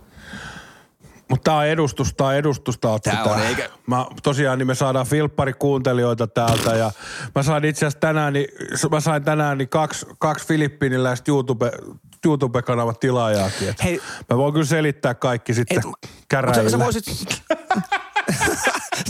Mutta 1.29 1.43
tää 1.51 1.59
on 1.59 1.65
edustus, 1.65 2.13
tää 2.13 2.27
on 2.27 2.35
edustusta. 2.35 2.89
Otto, 2.91 3.09
Tää 3.09 3.23
on, 3.23 3.39
eikä- 3.41 3.69
Mä, 3.87 4.05
tosiaan 4.23 4.59
niin 4.59 4.67
me 4.67 4.75
saadaan 4.75 5.05
filpparikuuntelijoita 5.07 6.27
täältä 6.27 6.75
ja 6.75 6.91
mä 7.35 7.43
sain 7.43 7.65
itse 7.65 7.85
asiassa 7.85 7.99
tänään, 7.99 8.33
niin, 8.33 8.47
mä 8.91 8.99
sain 8.99 9.23
tänään 9.23 9.57
niin 9.57 9.69
kaksi, 9.69 10.05
kaksi 10.19 10.47
filippiiniläistä 10.47 11.31
YouTube, 11.31 11.71
YouTube-kanavan 12.25 12.95
tilaajaakin. 12.99 13.69
Et 13.69 13.83
Hei. 13.83 14.01
Mä 14.29 14.37
voin 14.37 14.53
kyllä 14.53 14.65
selittää 14.65 15.13
kaikki 15.13 15.53
sitten 15.53 15.77
Et- 15.77 15.85
Mutta 15.85 16.07
käräjille. 16.29 16.69
sä, 16.69 16.77
sä 16.77 16.83
voisit... 16.83 17.05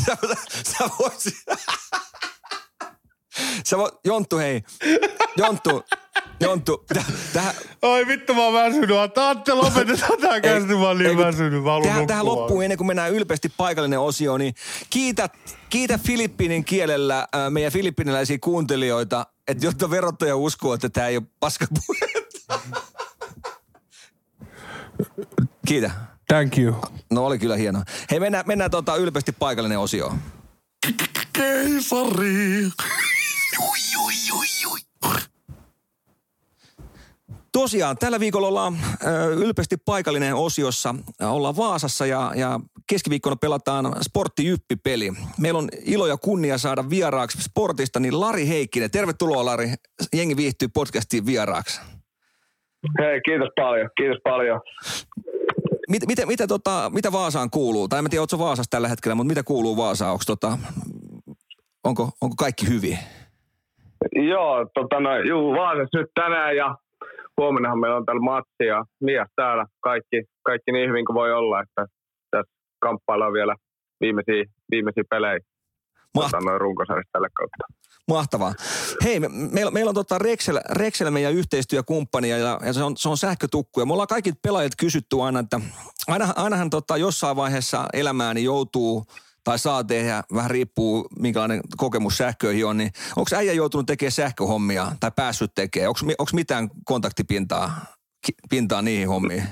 sä, 0.05 0.17
sä 0.77 0.89
voisit... 0.99 1.33
sä 3.65 3.77
voit... 3.77 3.93
Jonttu, 4.05 4.37
hei. 4.37 4.63
Jonttu. 5.37 5.83
Jonttu. 6.39 6.85
Täh, 6.93 7.05
tähän, 7.33 7.53
Oi 7.81 8.07
vittu 8.07 8.33
mä 8.33 8.43
oon 8.43 8.53
väsynyt. 8.53 8.97
Atte 9.17 9.53
lopetetaan 9.53 10.19
tää 10.21 10.41
kästi, 10.41 10.75
mä 10.75 10.87
oon 10.87 10.97
niin 10.97 11.17
väsynyt. 11.17 11.63
Mä 11.63 11.69
tähän, 11.83 12.07
tähän 12.07 12.25
loppuun, 12.25 12.63
ennen 12.63 12.77
kuin 12.77 12.87
mennään 12.87 13.11
ylpeästi 13.11 13.49
paikallinen 13.57 13.99
osio, 13.99 14.37
niin 14.37 14.53
kiitä, 14.89 15.29
kiitä 15.69 15.97
Filippiinin 15.97 16.65
kielellä 16.65 17.19
äh, 17.19 17.51
meidän 17.51 17.71
filippiniläisiä 17.71 18.37
kuuntelijoita, 18.41 19.25
että 19.47 19.65
jotta 19.65 19.89
verottaja 19.89 20.35
uskoo, 20.35 20.73
että 20.73 20.89
tämä 20.89 21.07
ei 21.07 21.17
ole 21.17 21.25
paskapuhetta. 21.39 22.59
Kiitä. 25.67 25.91
Thank 26.27 26.57
you. 26.57 26.75
No 27.11 27.25
oli 27.25 27.39
kyllä 27.39 27.55
hienoa. 27.55 27.83
Hei, 28.11 28.19
mennään, 28.19 28.43
mennään 28.47 28.71
tota 28.71 28.95
ylpeästi 28.95 29.31
paikallinen 29.31 29.79
osio. 29.79 30.13
Keisari. 31.33 32.71
Tosiaan, 37.51 37.97
tällä 37.97 38.19
viikolla 38.19 38.47
ollaan 38.47 38.77
ö, 39.05 39.33
ylpeästi 39.33 39.77
paikallinen 39.77 40.35
osiossa. 40.35 40.95
Ollaan 41.21 41.57
Vaasassa 41.57 42.05
ja, 42.05 42.31
ja 42.35 42.59
keskiviikkona 42.89 43.35
pelataan 43.35 43.95
sporttijyppipeli. 44.01 45.11
Meillä 45.39 45.57
on 45.57 45.69
ilo 45.85 46.07
ja 46.07 46.17
kunnia 46.17 46.57
saada 46.57 46.89
vieraaksi 46.89 47.41
sportista 47.41 47.99
niin 47.99 48.19
Lari 48.19 48.47
Heikkinen. 48.47 48.91
Tervetuloa 48.91 49.45
Lari. 49.45 49.73
Jengi 50.13 50.37
viihtyy 50.37 50.67
podcastiin 50.67 51.25
vieraaksi. 51.25 51.81
Hei, 52.99 53.21
kiitos 53.21 53.49
paljon, 53.55 53.89
kiitos 53.97 54.19
paljon. 54.23 54.61
Mit, 55.89 56.07
mitä, 56.07 56.25
mitä, 56.25 56.47
tota, 56.47 56.91
mitä 56.93 57.11
Vaasaan 57.11 57.49
kuuluu? 57.49 57.87
Tai 57.87 57.99
en 57.99 58.09
tiedä, 58.09 58.21
ootko 58.21 58.39
Vaasassa 58.39 58.69
tällä 58.69 58.87
hetkellä, 58.87 59.15
mutta 59.15 59.27
mitä 59.27 59.43
kuuluu 59.43 59.77
Vaasaan? 59.77 60.11
Onko, 60.11 60.23
tota, 60.27 60.57
onko, 61.83 62.11
onko 62.21 62.35
kaikki 62.37 62.67
hyvin? 62.67 62.99
Joo, 64.11 64.65
tota 64.73 64.99
no, 64.99 65.17
juu, 65.17 65.53
Vaasassa 65.53 65.97
nyt 65.97 66.11
tänään 66.13 66.55
ja 66.55 66.75
huomennahan 67.37 67.79
meillä 67.79 67.97
on 67.97 68.05
täällä 68.05 68.21
matsi 68.21 68.65
ja 68.67 68.83
mies 69.01 69.27
täällä. 69.35 69.65
Kaikki, 69.79 70.23
kaikki 70.43 70.71
niin 70.71 70.89
hyvin 70.89 71.05
kuin 71.05 71.15
voi 71.15 71.33
olla, 71.33 71.61
että 71.61 71.85
tässä 72.31 72.53
kamppaillaan 72.79 73.33
vielä 73.33 73.55
viimeisiä, 74.01 74.43
viimeisiä 74.71 75.03
pelejä 75.09 75.39
Maht- 76.17 76.31
tota, 76.31 76.45
noin 76.45 76.61
runkosarjassa 76.61 77.09
tällä 77.11 77.27
kautta. 77.33 77.63
Mahtavaa. 78.07 78.53
Hei, 79.03 79.19
me, 79.19 79.27
meillä, 79.51 79.71
meillä 79.71 79.89
on 79.89 79.95
tota 79.95 80.17
Rexel, 80.17 80.59
Rexel 80.69 81.11
meidän 81.11 81.33
yhteistyökumppani 81.33 82.29
ja, 82.29 82.37
ja 82.37 82.73
se, 82.73 82.83
on, 82.83 82.97
se 82.97 83.09
on 83.09 83.17
sähkötukku. 83.17 83.79
Ja 83.79 83.85
me 83.85 83.93
ollaan 83.93 84.07
kaikki 84.07 84.33
pelaajat 84.41 84.73
kysytty 84.79 85.21
aina, 85.21 85.39
että 85.39 85.59
aina, 86.07 86.33
ainahan 86.35 86.69
tota 86.69 86.97
jossain 86.97 87.35
vaiheessa 87.35 87.85
elämääni 87.93 88.43
joutuu 88.43 89.05
tai 89.45 89.59
saa 89.59 89.83
tehdä, 89.83 90.23
vähän 90.33 90.51
riippuu 90.51 91.07
minkälainen 91.19 91.61
kokemus 91.77 92.17
sähköihin 92.17 92.65
on, 92.65 92.77
niin 92.77 92.91
onko 93.15 93.29
äijä 93.35 93.53
joutunut 93.53 93.85
tekemään 93.85 94.11
sähköhommia 94.11 94.85
tai 94.99 95.11
päässyt 95.15 95.51
tekemään? 95.55 95.89
Onko 95.89 96.31
mitään 96.33 96.69
kontaktipintaa 96.85 97.71
pintaa 98.49 98.81
niihin 98.81 99.07
hommiin? 99.07 99.43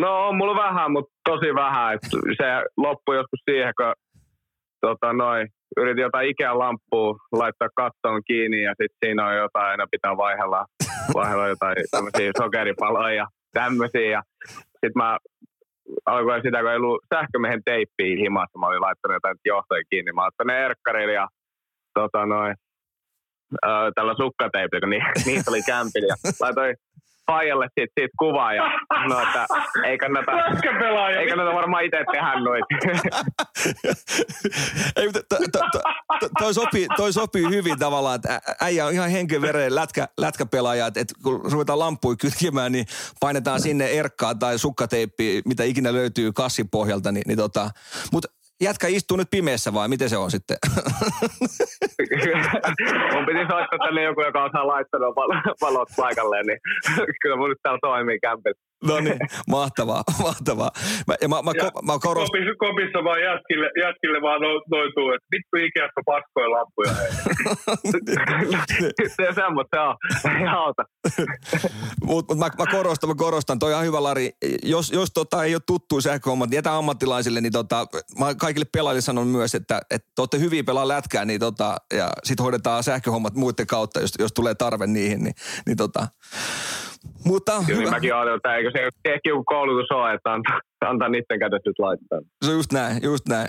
No 0.00 0.28
on 0.28 0.36
mulla 0.36 0.62
vähän, 0.62 0.92
mutta 0.92 1.14
tosi 1.24 1.54
vähän. 1.54 1.94
Et 1.94 2.00
se 2.36 2.46
loppui 2.76 3.16
joskus 3.16 3.40
siihen, 3.50 3.72
kun 3.76 3.94
tota, 4.80 5.12
noin, 5.12 5.48
yritin 5.76 6.02
jotain 6.02 6.28
Ikea-lamppua 6.28 7.16
laittaa 7.32 7.68
kattoon 7.76 8.20
kiinni 8.26 8.62
ja 8.62 8.70
sitten 8.70 8.98
siinä 9.04 9.26
on 9.26 9.36
jotain, 9.36 9.66
aina 9.66 9.86
pitää 9.90 10.16
vaihella, 10.16 10.66
vaihella 11.14 11.48
jotain 11.48 11.76
sokeripaloja 12.38 13.14
ja 13.14 13.26
tämmöisiä. 13.52 14.22
Sitten 14.50 14.92
mä 14.96 15.18
alkoin 16.06 16.42
sitä, 16.42 16.60
kun 16.60 16.70
ei 16.70 16.76
ollut 16.76 17.04
sähkömiehen 17.14 17.62
teippiä 17.64 18.16
himassa, 18.16 18.58
mä 18.58 18.66
olin 18.66 18.80
laittanut 18.80 19.16
jotain 19.16 19.36
johtoja 19.44 19.82
kiinni. 19.90 20.12
Mä 20.12 20.26
otin 20.26 20.46
ne 20.46 20.64
erkkarilla 20.64 21.12
ja 21.12 21.28
tota, 21.94 22.26
noin, 22.26 22.54
tällä 23.94 24.14
sukkateipillä, 24.16 24.80
kun 24.80 24.90
ni, 24.90 25.00
niitä 25.26 25.50
oli 25.50 25.62
kämpillä. 25.62 26.14
Ja 26.24 26.30
laitoin 26.40 26.76
Faijalle 27.26 27.68
siitä, 27.78 27.92
siitä 28.00 28.14
kuvaa 28.18 28.54
ja 28.54 28.62
no, 29.08 29.20
että 29.20 29.46
ei 29.88 29.98
kannata, 29.98 30.32
ei 31.18 31.28
kannata 31.28 31.54
varmaan 31.54 31.84
itse 31.84 32.04
tehdä 32.12 32.40
noita. 32.40 32.66
Ei, 34.96 35.06
mutta 35.06 35.20
to, 35.28 35.36
to, 35.52 35.58
to, 35.72 35.80
to, 36.20 36.28
toi, 36.38 36.54
sopii, 36.54 36.86
toi 36.96 37.12
sopii 37.12 37.48
hyvin 37.48 37.78
tavallaan, 37.78 38.16
että 38.16 38.40
äijä 38.60 38.86
on 38.86 38.92
ihan 38.92 39.10
henkenveren 39.10 39.74
lätkä, 39.74 40.08
lätkäpelaaja, 40.18 40.86
että, 40.86 41.00
että 41.00 41.14
kun 41.22 41.40
ruvetaan 41.52 41.78
lampuja 41.78 42.16
kytkemään, 42.16 42.72
niin 42.72 42.86
painetaan 43.20 43.60
sinne 43.60 43.86
erkkaa 43.86 44.34
tai 44.34 44.58
sukkateippi, 44.58 45.42
mitä 45.44 45.64
ikinä 45.64 45.92
löytyy 45.92 46.32
kassin 46.32 46.68
pohjalta. 46.68 47.12
Niin, 47.12 47.24
niin 47.26 47.38
tota, 47.38 47.70
mutta 48.12 48.28
jätkä 48.62 48.86
istuu 48.88 49.16
nyt 49.16 49.30
pimeässä 49.30 49.72
vai 49.74 49.88
miten 49.88 50.08
se 50.08 50.16
on 50.16 50.30
sitten? 50.30 50.56
mun 53.14 53.26
piti 53.26 53.38
soittaa 53.50 53.78
tänne 53.84 54.02
joku, 54.02 54.22
joka 54.22 54.44
osaa 54.44 54.66
val- 54.66 55.54
valot 55.60 55.88
paikalleen, 55.96 56.46
niin 56.46 56.58
kyllä 57.22 57.36
mun 57.36 57.48
nyt 57.48 57.58
täällä 57.62 57.78
toimii 57.82 58.20
kämpit. 58.20 58.56
No 58.88 59.00
niin, 59.00 59.18
mahtavaa, 59.48 60.02
mahtavaa. 60.26 60.70
Mä, 61.08 61.14
ja 61.22 61.28
mä, 61.28 61.42
mä, 61.42 61.50
Ja 61.54 61.70
ko, 61.70 61.82
mä 61.82 61.98
korostan, 61.98 62.26
Kopissa, 62.26 62.54
kopissa 62.58 63.04
vaan 63.04 63.22
jätkille, 63.22 63.70
jätkille 63.84 64.22
vaan 64.22 64.40
no, 64.40 64.48
noituu, 64.70 65.12
että 65.12 65.26
vittu 65.32 65.56
Ikeasta 65.66 66.00
paskoja 66.06 66.50
lampuja. 66.50 66.92
se 69.16 69.28
on 69.28 69.34
semmoista, 69.34 69.96
se 70.22 70.28
on. 70.28 70.36
Ei 70.36 70.46
auta. 70.46 70.84
Mutta 72.04 72.34
mut 72.34 72.38
mä, 72.38 72.50
mä, 72.58 72.66
korostan, 72.70 73.10
mä 73.10 73.14
korostan, 73.14 73.58
toi 73.58 73.74
on 73.74 73.84
hyvä 73.84 74.02
Lari. 74.02 74.30
Jos, 74.62 74.92
jos 74.92 75.10
tota 75.14 75.44
ei 75.44 75.54
ole 75.54 75.62
tuttu 75.66 76.00
sähköhommat, 76.00 76.50
niin 76.50 76.56
jätä 76.56 76.76
ammattilaisille, 76.76 77.40
niin 77.40 77.52
tota, 77.52 77.86
mä 78.18 78.34
kaikille 78.34 78.66
pelaajille 78.72 79.00
sanon 79.00 79.26
myös, 79.26 79.54
että, 79.54 79.80
että 79.90 80.08
te 80.14 80.22
olette 80.22 80.38
hyviä 80.38 80.64
pelaa 80.64 80.88
lätkää, 80.88 81.24
niin 81.24 81.40
tota, 81.40 81.76
ja 81.92 82.10
sit 82.24 82.40
hoidetaan 82.40 82.82
sähköhommat 82.82 83.34
muiden 83.34 83.66
kautta, 83.66 84.00
jos, 84.00 84.12
jos 84.18 84.32
tulee 84.32 84.54
tarve 84.54 84.86
niihin, 84.86 85.24
niin, 85.24 85.34
niin 85.66 85.76
tota. 85.76 86.06
Mutta 87.24 87.52
Kyllä 87.66 87.80
hyvä. 87.80 87.90
mäkin 87.90 88.14
ajattelin, 88.14 88.36
että 88.36 88.56
eikö 88.56 88.70
se 88.76 88.88
ehkä 89.04 89.30
joku 89.30 89.44
koulutus 89.44 89.90
ole, 89.90 90.14
että 90.14 90.32
antaa, 90.32 90.60
antaa 90.84 91.08
niiden 91.08 91.38
kädet 91.38 91.62
nyt 91.66 91.78
laittaa. 91.78 92.18
se 92.44 92.50
on 92.50 92.56
just 92.56 92.72
näin, 92.72 93.02
just 93.02 93.28
näin. 93.28 93.48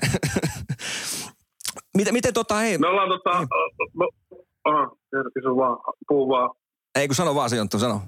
miten, 1.98 2.14
miten 2.14 2.34
tota, 2.34 2.56
hei, 2.56 2.78
Me 2.78 2.88
ollaan 2.88 3.10
tota... 3.10 3.48
No, 4.00 4.10
aha, 4.64 4.92
vaan, 5.56 5.78
puu 6.08 6.30
vaan. 6.30 6.50
ei 7.00 7.08
kun 7.08 7.16
sano 7.16 7.36
vaan 7.36 7.50
se 7.50 7.56
Jonttu, 7.56 7.80
sano. 7.80 8.02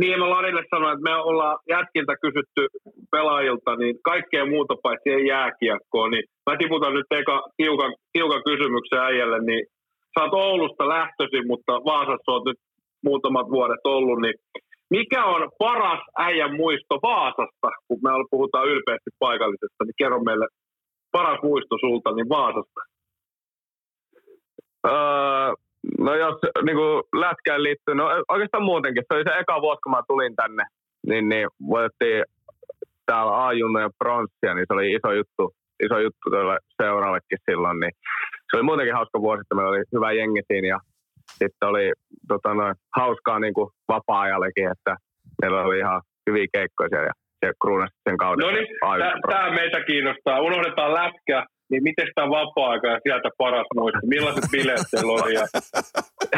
Niin, 0.00 0.18
mä 0.18 0.30
Larille 0.30 0.62
sanoin, 0.70 0.92
että 0.94 1.10
me 1.10 1.16
ollaan 1.16 1.56
jätkiltä 1.68 2.14
kysytty 2.24 2.62
pelaajilta 3.10 3.76
niin 3.76 3.96
kaikkea 4.04 4.44
muuta 4.46 4.74
paitsi 4.82 5.10
ei 5.10 5.26
jääkiekkoa, 5.26 6.08
niin 6.08 6.24
mä 6.50 6.56
tiputan 6.56 6.94
nyt 6.94 7.06
eka 7.10 7.42
tiukan, 7.56 7.92
tiukan 8.12 8.42
kysymyksen 8.48 8.98
äijälle, 9.08 9.38
niin 9.40 9.66
sä 10.12 10.24
oot 10.24 10.34
Oulusta 10.34 10.88
lähtöisin, 10.88 11.46
mutta 11.46 11.72
Vaasassa 11.72 12.32
oot 12.32 12.44
nyt 12.44 12.58
muutamat 13.04 13.50
vuodet 13.50 13.80
ollut, 13.84 14.20
niin 14.20 14.34
mikä 14.90 15.24
on 15.24 15.50
paras 15.58 16.00
äijän 16.18 16.56
muisto 16.56 16.94
Vaasasta, 17.02 17.68
kun 17.88 17.98
me 18.02 18.10
puhutaan 18.30 18.68
ylpeästi 18.68 19.10
paikallisesta, 19.18 19.84
niin 19.84 19.94
kerro 19.98 20.20
meille 20.20 20.46
paras 21.12 21.38
muisto 21.42 21.76
sulta, 21.80 22.12
niin 22.12 22.28
Vaasasta. 22.28 22.80
Öö, 24.86 25.52
no 25.98 26.14
jos 26.14 26.34
niin 26.64 26.76
kuin 26.76 27.02
lätkään 27.20 27.62
liittyy, 27.62 27.94
no 27.94 28.04
oikeastaan 28.28 28.64
muutenkin. 28.64 29.02
Se 29.02 29.14
oli 29.16 29.24
se 29.28 29.38
eka 29.38 29.60
vuosi, 29.60 29.80
kun 29.84 29.92
mä 29.92 30.02
tulin 30.08 30.36
tänne, 30.36 30.64
niin, 31.06 31.28
niin 31.28 31.48
voitettiin 31.68 32.24
täällä 33.06 33.46
A-junnojen 33.46 33.90
pronssia, 33.98 34.54
niin 34.54 34.66
se 34.68 34.74
oli 34.74 34.92
iso 34.92 35.12
juttu, 35.12 35.54
iso 35.84 35.98
juttu 35.98 36.30
tuolle 36.30 36.58
seurallekin 36.82 37.38
silloin. 37.50 37.80
Niin 37.80 37.92
se 38.50 38.56
oli 38.56 38.62
muutenkin 38.62 38.94
hauska 38.94 39.20
vuosi, 39.20 39.40
että 39.40 39.54
meillä 39.54 39.70
oli 39.70 39.82
hyvä 39.94 40.12
jengi 40.12 40.42
siinä 40.46 40.68
ja 40.68 40.78
sitten 41.40 41.68
oli 41.68 41.92
tota, 42.28 42.54
noin, 42.54 42.74
hauskaa 42.96 43.38
niin 43.38 43.54
kuin 43.54 43.70
vapaa-ajallekin, 43.88 44.70
että 44.70 44.96
meillä 45.42 45.62
oli 45.62 45.78
ihan 45.78 46.00
hyviä 46.26 46.46
keikkoja 46.52 46.88
siellä 46.88 47.06
ja 47.06 47.12
se 47.40 47.52
kruunasi 47.62 47.94
sen 48.08 48.18
kauden. 48.18 48.46
No 48.46 48.50
niin, 48.52 48.66
tämä 49.30 49.50
meitä 49.50 49.80
kiinnostaa. 49.84 50.40
Unohdetaan 50.40 50.94
lätkä, 50.94 51.46
niin 51.70 51.82
miten 51.82 52.06
sitä 52.06 52.22
vapaa-aika 52.22 52.86
ja 52.88 53.00
sieltä 53.02 53.28
paras 53.38 53.66
muisto? 53.74 54.00
Millaiset 54.06 54.44
bileet 54.52 54.86
teillä 54.90 55.12
oli 55.12 55.34
ja 55.34 55.46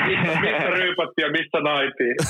missä, 0.09 0.41
missä 0.41 0.69
ryypättiin 0.79 1.27
ja 1.27 1.31
missä 1.39 1.59
naitiin? 1.71 2.17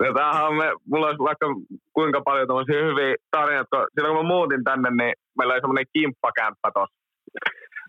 No 0.00 0.14
tämähän 0.14 0.46
on 0.46 0.56
me, 0.56 0.64
mulla 0.90 1.06
olisi 1.06 1.18
vaikka 1.18 1.46
kuinka 1.92 2.20
paljon 2.24 2.46
tämmöisiä 2.48 2.84
hyviä 2.88 3.14
tarinoita, 3.30 3.76
kun 3.76 3.86
silloin 3.94 4.16
kun 4.16 4.24
mä 4.24 4.34
muutin 4.34 4.64
tänne, 4.64 4.88
niin 4.90 5.14
meillä 5.38 5.54
oli 5.54 5.60
semmoinen 5.60 5.92
kimppakämppä 5.92 6.68
tuossa 6.74 6.96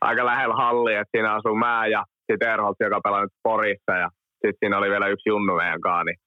aika 0.02 0.26
lähellä 0.26 0.56
hallia, 0.56 1.02
että 1.02 1.12
siinä 1.12 1.34
asuu 1.34 1.56
mä 1.56 1.88
ja 1.88 2.04
sitten 2.32 2.50
Erholt, 2.54 2.78
joka 2.80 3.02
pelaa 3.04 3.22
nyt 3.22 3.42
Porissa 3.44 3.94
ja 4.04 4.10
sitten 4.32 4.60
siinä 4.60 4.78
oli 4.78 4.90
vielä 4.90 5.08
yksi 5.08 5.30
junnu 5.30 5.56
meidän 5.56 5.82
kanssa, 5.82 6.04
niin 6.04 6.20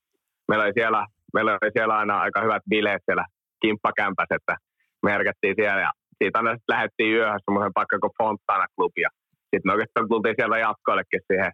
meillä 0.49 0.65
oli 0.65 0.73
siellä, 0.81 1.07
meillä 1.35 1.51
oli 1.53 1.71
siellä 1.77 1.99
aina 1.99 2.21
aika 2.21 2.41
hyvät 2.41 2.63
bileet 2.71 3.03
siellä 3.05 3.25
kimppakämpässä, 3.63 4.35
että 4.41 4.57
me 5.03 5.13
herkettiin 5.13 5.55
siellä 5.59 5.81
ja 5.81 5.91
siitä 6.19 6.39
aina 6.39 6.51
sitten 6.51 6.75
lähdettiin 6.75 7.15
yöhön 7.17 7.41
semmoisen 7.45 7.73
paikkaan 7.75 8.01
kuin 8.01 8.19
Fontana 8.19 8.67
Club 8.77 8.93
ja 9.05 9.11
sitten 9.41 9.65
me 9.65 9.73
oikeastaan 9.73 10.09
tultiin 10.09 10.35
sieltä 10.39 10.59
jatkoillekin 10.59 11.21
siihen, 11.31 11.53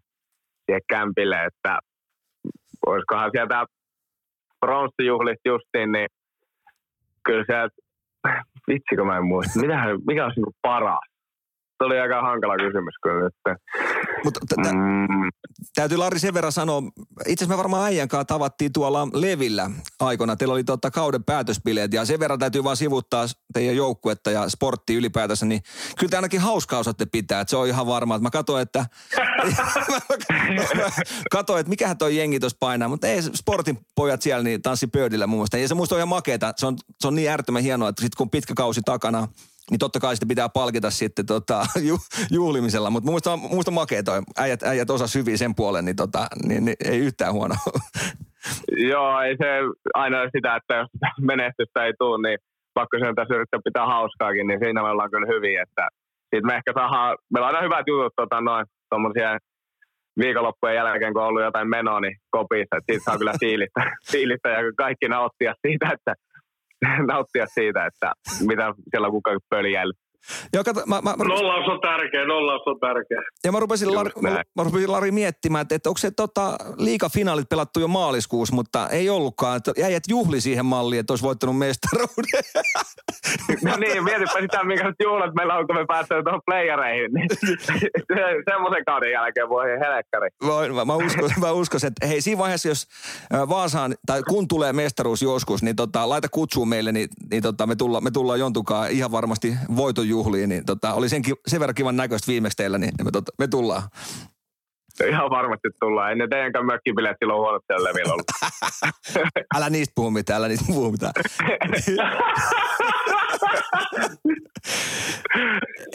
siihen 0.65 0.83
kämpille, 0.89 1.39
että 1.45 1.79
olisikohan 2.87 3.31
sieltä 3.35 3.67
pronssijuhlista 4.61 5.49
justiin, 5.49 5.93
niin 5.93 6.09
kyllä 7.27 7.45
se, 7.51 7.57
vitsi 8.69 8.97
kun 8.97 9.07
mä 9.07 9.17
en 9.17 9.25
muista, 9.25 9.61
Mitähän, 9.61 9.99
mikä 10.07 10.25
olisi 10.25 10.41
niinku 10.41 10.55
paras? 10.63 11.07
Se 11.77 11.85
oli 11.87 12.01
aika 12.01 12.23
hankala 12.23 12.57
kysymys 12.57 12.95
kyllä 13.03 13.21
nyt. 13.25 13.35
Mutta 14.25 14.41
t- 14.41 14.63
t- 14.63 14.73
Mm, 14.73 15.31
täytyy 15.75 15.99
Lari 15.99 16.19
sen 16.19 16.35
verran 16.35 16.53
sanoa, 16.53 16.83
itse 17.27 17.45
asiassa 17.45 17.47
me 17.55 17.57
varmaan 17.57 17.85
äijän 17.85 18.09
kanssa 18.09 18.25
tavattiin 18.25 18.73
tuolla 18.73 19.09
Levillä 19.13 19.71
aikoina. 20.01 20.37
Teillä 20.37 20.55
oli 20.55 20.65
tota 20.65 20.91
kauden 20.91 21.25
päätösbileet 21.25 21.93
ja 21.93 22.05
sen 22.05 22.21
verran 22.21 22.39
täytyy 22.39 22.65
vaan 22.65 22.77
sivuttaa 22.77 23.27
teidän 23.53 23.77
joukkuetta 23.77 24.31
ja 24.31 24.49
sportti 24.49 24.95
ylipäätänsä, 24.95 25.47
niin 25.47 25.63
kyllä 25.99 26.11
te 26.11 26.17
ainakin 26.17 26.41
hauskaa 26.41 26.79
osaatte 26.79 27.07
pitää, 27.07 27.41
että 27.41 27.51
se 27.51 27.57
on 27.57 27.69
ihan 27.69 27.87
varma. 27.87 28.15
Että 28.15 28.23
mä 28.23 28.31
katsoin, 28.31 28.63
että 28.63 28.87
katsoin, 31.33 31.61
että 31.61 31.71
mikähän 31.71 31.99
toi 31.99 32.17
jengi 32.17 32.41
tuossa 32.41 32.59
painaa, 32.61 32.89
mutta 32.89 33.07
ei 33.07 33.23
sportin 33.23 33.79
pojat 33.95 34.23
siellä 34.23 34.43
niin 34.43 34.63
tanssi 34.63 34.87
pöydillä 34.87 35.27
muun 35.27 35.41
muassa. 35.41 35.59
Ja 35.59 35.69
se 35.69 35.75
muista 35.75 35.95
on 35.95 35.99
ihan 35.99 36.09
makeeta, 36.09 36.55
se 36.57 36.67
on, 36.67 36.77
se 37.01 37.09
on 37.09 37.15
niin 37.15 37.31
äärettömän 37.31 37.63
hienoa, 37.63 37.89
että 37.89 38.03
sitten 38.03 38.17
kun 38.19 38.31
pitkä 38.31 38.55
kausi 38.55 38.81
takana, 38.85 39.29
niin 39.73 39.79
totta 39.79 40.01
kai 40.01 40.17
sitten 40.17 40.29
pitää 40.29 40.49
palkita 40.49 40.91
sitten 40.91 41.27
tota, 41.27 41.67
ju, 41.89 41.97
juhlimisella. 42.31 42.91
Mutta 42.91 43.07
mielestä 43.07 43.71
on 43.71 43.75
makea 43.75 44.03
toi. 44.03 44.21
Äijät, 44.39 44.63
äijät 44.63 44.91
osas 44.91 45.15
hyvin 45.15 45.39
sen 45.39 45.55
puolen, 45.55 45.85
niin, 45.85 45.97
tota, 45.97 46.27
niin, 46.49 46.65
niin 46.65 46.77
ei 46.85 46.99
yhtään 46.99 47.33
huono. 47.33 47.55
joo, 48.93 49.21
ei 49.21 49.37
se 49.43 49.49
aina 49.95 50.19
sitä, 50.37 50.57
että 50.57 50.75
jos 50.75 50.89
menestystä 51.31 51.85
ei 51.85 51.93
tule, 51.99 52.29
niin 52.29 52.39
pakko 52.75 52.99
sen 52.99 53.15
tässä 53.15 53.35
yrittää 53.35 53.61
pitää 53.65 53.87
hauskaakin, 53.87 54.47
niin 54.47 54.61
siinä 54.63 54.83
me 54.83 54.91
ollaan 54.91 55.11
kyllä 55.11 55.33
hyviä, 55.35 55.63
että 55.63 55.89
sitten 56.23 56.47
me 56.47 56.55
ehkä 56.55 56.73
saadaan, 56.75 57.17
meillä 57.33 57.49
on 57.49 57.55
aina 57.55 57.67
hyvät 57.67 57.87
jutut, 57.87 58.13
tota, 58.17 58.41
noin, 58.41 58.67
tommosia 58.91 59.39
viikonloppujen 60.23 60.77
jälkeen, 60.77 61.13
kun 61.13 61.23
on 61.23 61.29
ollut 61.29 61.43
jotain 61.43 61.69
menoa, 61.69 62.01
niin 62.01 62.17
kopissa, 62.31 62.77
siitä 62.87 63.05
saa 63.05 63.19
kyllä 63.19 63.35
fiilistä, 63.41 63.81
fiilistä 64.13 64.49
ja 64.49 64.59
kaikki 64.77 65.09
nauttia 65.09 65.55
siitä, 65.67 65.87
että 65.97 66.15
nauttia 67.13 67.47
siitä, 67.47 67.87
että 67.87 68.13
mitä 68.47 68.75
siellä 68.91 69.11
kukaan 69.11 69.41
pöljäily. 69.49 69.93
Joo, 70.55 70.65
kato, 70.65 70.83
mä, 70.87 71.01
mä, 71.03 71.15
mä, 71.17 71.25
Nollaus 71.25 71.69
on 71.69 71.81
tärkeä, 71.81 72.25
nollaus 72.27 72.63
on 72.67 72.81
tärkeä. 72.81 73.23
ja 73.45 73.53
mä 73.53 73.61
rupesin, 73.61 73.95
Lari, 73.95 74.11
mä, 74.21 74.31
mä 74.31 74.65
rupesin 74.65 74.93
Lari 74.93 75.11
miettimään, 75.11 75.63
että, 75.63 75.75
että 75.75 75.89
onko 75.91 75.99
se 75.99 76.11
tota, 76.11 76.57
liigafinaalit 76.79 77.49
pelattu 77.49 77.81
jo 77.81 77.89
maaliskuussa, 77.89 78.55
mutta 78.55 78.89
ei 78.89 79.11
ollutkaan. 79.11 79.57
Että 79.57 79.73
jäijät 79.79 80.03
juhli 80.09 80.41
siihen 80.41 80.67
malliin, 80.67 81.01
että 81.01 81.13
olisi 81.13 81.25
voittanut 81.25 81.59
mestaruuden. 81.59 82.43
No 83.65 83.77
niin, 83.77 84.05
mietipä 84.05 84.41
sitä, 84.41 84.65
minkälaiset 84.65 85.01
juhlat 85.03 85.35
meillä 85.35 85.55
on, 85.55 85.67
kun 85.67 85.77
me 85.77 85.85
päästään 85.89 86.25
tuohon 86.25 86.41
playereihin. 86.47 87.11
Niin 87.15 87.29
se- 87.67 88.43
Semmoisen 88.51 88.85
kauden 88.87 89.13
jälkeen 89.13 89.49
voi 89.49 89.65
helkkari. 89.71 90.29
Mä, 90.45 90.75
mä, 90.75 90.85
mä, 90.85 90.95
uskon, 90.97 91.31
mä 91.41 91.53
uskon, 91.53 91.81
että 91.87 92.07
hei 92.07 92.21
siinä 92.21 92.39
vaiheessa, 92.39 92.69
jos 92.69 92.87
Vaasaan, 93.49 93.95
tai 94.07 94.23
kun 94.29 94.49
tulee 94.49 94.73
mestaruus 94.73 95.23
joskus, 95.23 95.63
niin 95.63 95.77
tota, 95.77 96.09
laita 96.09 96.29
kutsuu 96.31 96.67
meille, 96.67 96.93
niin, 96.93 97.09
niin 97.31 97.43
tota, 97.43 97.67
me, 97.67 97.77
tulla, 97.77 98.01
me 98.01 98.11
tullaan 98.11 98.39
jontukaan 98.39 98.91
ihan 98.91 99.13
varmasti 99.13 99.55
voitonjuhliin. 100.17 100.49
Niin 100.49 100.67
tota, 100.67 100.95
oli 100.95 101.09
sen, 101.09 101.23
ki- 101.23 101.41
sen 101.47 101.61
verran 101.61 101.75
kivan 101.75 101.97
näköistä 101.97 102.33
viimeksi 102.33 102.57
teillä, 102.57 102.79
niin 102.79 102.93
me, 103.05 103.11
tota, 103.11 103.33
me 103.39 103.49
tullaan. 103.49 103.83
Ihan 105.09 105.31
varmasti 105.31 105.69
tullaan. 105.81 106.11
Ei 106.11 106.17
ne 106.17 106.29
teidänkään 106.29 106.67
mökkibileet 106.67 107.17
silloin 107.19 107.41
huonot 107.41 107.63
siellä 107.67 107.89
levillä 107.89 108.13
ollut. 108.13 108.27
Älä 109.57 109.71
niistä 109.71 109.93
puhu 109.95 110.11
mitään, 110.11 110.39
älä 110.39 110.49
niistä 110.49 110.67
puhu 110.67 110.93
mitään. 110.93 111.13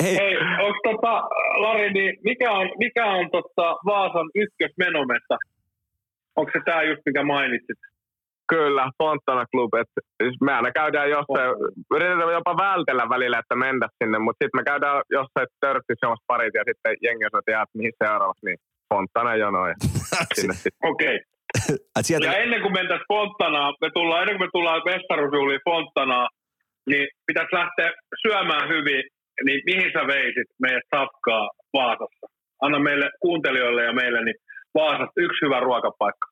Hei, 0.03 0.15
Hei, 0.15 0.38
onko 0.38 0.80
tota, 0.84 1.13
Lari, 1.63 1.93
niin 1.93 2.18
mikä 2.24 2.51
on, 2.51 2.70
mikä 2.78 3.05
on 3.05 3.30
tota 3.32 3.76
Vaasan 3.86 4.30
ykkösmenometta? 4.36 5.38
Onko 6.36 6.51
se 6.53 6.59
tämä 6.65 6.84
just, 6.84 7.01
mikä 7.05 7.24
mainitsit? 7.24 7.78
Kyllä, 8.53 8.83
Fontana 8.97 9.45
Club. 9.51 9.73
Et, 9.81 9.91
siis 10.23 10.35
me 10.41 10.53
aina 10.53 10.71
käydään 10.71 11.09
jossain, 11.09 11.49
yritetään 11.95 12.37
jopa 12.39 12.53
vältellä 12.67 13.05
välillä, 13.09 13.39
että 13.39 13.55
mennä 13.55 13.87
sinne, 13.97 14.17
mutta 14.19 14.39
sitten 14.43 14.59
me 14.59 14.63
käydään 14.71 15.01
jossain 15.17 15.47
törssissä 15.63 16.03
jomassa 16.05 16.29
parit 16.31 16.53
ja 16.59 16.63
sitten 16.69 16.95
jengi 17.05 17.25
on, 17.25 17.39
että 17.39 17.51
jää, 17.51 17.63
että 17.65 17.77
mihin 17.77 17.95
seuraavaksi, 18.03 18.45
niin 18.45 18.59
Fontana 18.89 19.35
jono 19.35 19.67
ja 19.71 19.75
sinne 20.39 20.55
sitten. 20.63 20.89
Okei. 20.91 21.17
et 21.99 22.05
sieltä, 22.05 22.25
Ja 22.25 22.37
ennen 22.43 22.61
kuin 22.61 22.73
mentäisiin 22.79 23.11
Fonttanaa, 23.13 23.73
me 23.81 23.89
tullaan, 23.93 24.21
ennen 24.21 24.37
kuin 24.37 24.47
me 24.47 24.55
tullaan 24.55 24.81
mestaruusjuhliin 24.85 25.67
Fonttanaa, 25.69 26.27
niin 26.89 27.07
pitäisi 27.27 27.55
lähteä 27.55 27.89
syömään 28.23 28.69
hyvin, 28.69 29.03
niin 29.45 29.61
mihin 29.65 29.91
sä 29.95 30.07
veisit 30.07 30.49
meidät 30.63 30.87
safkaa 30.95 31.49
Vaasassa? 31.73 32.25
Anna 32.61 32.79
meille 32.79 33.09
kuuntelijoille 33.19 33.83
ja 33.83 33.93
meille 33.93 34.23
niin 34.25 34.39
Vaasasta 34.75 35.21
yksi 35.25 35.45
hyvä 35.45 35.59
ruokapaikka. 35.59 36.27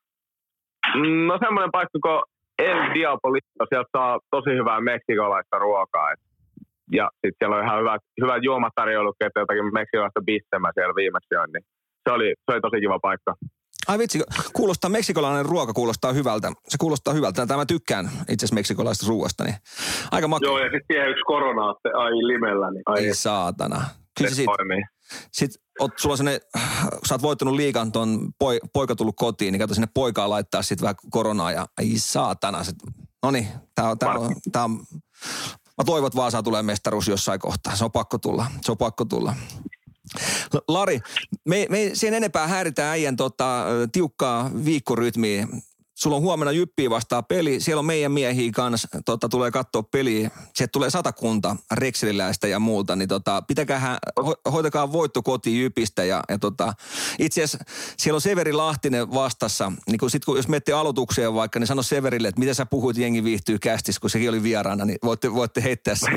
No 1.28 1.38
semmoinen 1.44 1.72
paikka 1.72 1.98
kuin 2.02 2.20
El 2.58 2.94
Diabolito, 2.94 3.64
sieltä 3.68 3.88
saa 3.96 4.18
tosi 4.30 4.50
hyvää 4.50 4.80
meksikolaista 4.80 5.58
ruokaa. 5.58 6.12
Et, 6.12 6.20
ja 6.92 7.10
sitten 7.14 7.36
siellä 7.38 7.56
on 7.56 7.64
ihan 7.64 7.80
hyvä, 7.80 7.98
hyvä 8.22 8.36
juomatarjoilu, 8.36 9.12
että 9.20 9.40
jotakin 9.40 9.74
meksikolaista 9.80 10.20
bissemä 10.26 10.70
siellä 10.74 10.94
viimeksi 10.94 11.34
join, 11.34 11.50
niin 11.52 11.64
se 12.08 12.12
oli, 12.16 12.34
se 12.44 12.52
oli 12.52 12.60
tosi 12.60 12.80
kiva 12.80 12.98
paikka. 12.98 13.34
ai 13.88 13.98
vitsi, 13.98 14.18
kuulostaa, 14.52 14.90
meksikolainen 14.90 15.46
ruoka 15.46 15.72
kuulostaa 15.72 16.12
hyvältä. 16.12 16.48
Se 16.68 16.76
kuulostaa 16.80 17.14
hyvältä. 17.14 17.46
Tämä 17.46 17.60
mä 17.60 17.66
tykkään 17.66 18.04
itse 18.04 18.34
asiassa 18.34 18.54
meksikolaisesta 18.54 19.08
ruoasta, 19.08 19.44
niin 19.44 19.56
aika 20.12 20.28
makea. 20.28 20.48
Joo, 20.48 20.58
ja 20.58 20.64
sitten 20.64 20.86
siihen 20.92 21.10
yksi 21.10 21.22
koronaatte, 21.26 21.88
ai 21.94 22.12
limellä, 22.12 22.70
niin 22.70 22.82
ai 22.86 23.06
Ei 23.06 23.14
saatana. 23.14 23.80
Kyllä 24.16 24.30
Se 24.30 24.36
sit, 24.36 24.44
toimii. 24.44 24.82
sit 25.32 25.50
oot, 25.80 25.92
sulla 25.98 26.12
on 26.12 26.16
sellainen, 26.16 26.40
sä 27.08 27.14
oot 27.14 27.22
voittanut 27.22 27.54
liigan, 27.54 27.92
ton 27.92 28.32
poi, 28.38 28.60
poika 28.72 28.96
tullut 28.96 29.16
kotiin, 29.16 29.52
niin 29.52 29.60
kato 29.60 29.74
sinne 29.74 29.88
poikaa 29.94 30.30
laittaa 30.30 30.62
sit 30.62 30.82
vähän 30.82 30.94
koronaa 31.10 31.52
ja 31.52 31.66
ei 31.80 31.98
saatana. 31.98 32.62
No 33.22 33.30
niin, 33.30 33.48
tää 33.74 33.90
on, 33.90 33.98
tää 33.98 34.10
on, 34.10 34.34
tää 34.52 34.64
on, 34.64 34.84
mä 35.78 35.84
toivon, 35.86 36.06
että 36.06 36.16
Vaasaan 36.16 36.44
tulee 36.44 36.62
mestaruus 36.62 37.08
jossain 37.08 37.40
kohtaa. 37.40 37.76
Se 37.76 37.84
on 37.84 37.92
pakko 37.92 38.18
tulla, 38.18 38.46
se 38.62 38.72
on 38.72 38.78
pakko 38.78 39.04
tulla. 39.04 39.34
Lari, 40.68 41.00
me, 41.44 41.66
me 41.70 41.90
sen 41.94 42.14
enempää 42.14 42.46
häiritään 42.46 42.90
äijän 42.90 43.16
tota, 43.16 43.64
tiukkaa 43.92 44.50
viikkorytmiä. 44.64 45.48
Sulla 45.96 46.16
on 46.16 46.22
huomenna 46.22 46.52
Jyppiä 46.52 46.90
vastaan 46.90 47.24
peli. 47.24 47.60
Siellä 47.60 47.78
on 47.78 47.86
meidän 47.86 48.12
miehiä 48.12 48.50
kanssa. 48.54 48.88
Tota, 49.04 49.28
tulee 49.28 49.50
katsoa 49.50 49.82
peliä. 49.82 50.30
Sieltä 50.54 50.72
tulee 50.72 50.90
satakunta 50.90 51.56
rekseliläistä 51.74 52.48
ja 52.48 52.58
muuta. 52.58 52.96
Niin 52.96 53.08
tota, 53.08 53.42
pitäkää, 53.42 53.98
ho, 54.24 54.34
hoitakaa 54.52 54.92
voitto 54.92 55.22
kotiin 55.22 55.60
Jypistä. 55.60 56.04
Ja, 56.04 56.22
ja 56.28 56.38
tota, 56.38 56.72
itse 57.18 57.42
asiassa 57.42 57.64
siellä 57.98 58.16
on 58.16 58.20
Severi 58.20 58.52
Lahtinen 58.52 59.14
vastassa. 59.14 59.72
Niin 59.86 59.98
kun 59.98 60.10
sit, 60.10 60.24
kun, 60.24 60.36
jos 60.36 60.48
menette 60.48 60.72
aloitukseen 60.72 61.34
vaikka, 61.34 61.58
niin 61.58 61.66
sano 61.66 61.82
Severille, 61.82 62.28
että 62.28 62.38
mitä 62.38 62.54
sä 62.54 62.66
puhuit 62.66 62.96
jengi 62.96 63.24
viihtyy 63.24 63.58
kästis, 63.58 63.98
kun 63.98 64.10
sekin 64.10 64.28
oli 64.28 64.42
vieraana. 64.42 64.84
Niin 64.84 64.98
voitte, 65.04 65.34
voitte 65.34 65.62
heittää 65.62 65.94
sen. 65.94 66.16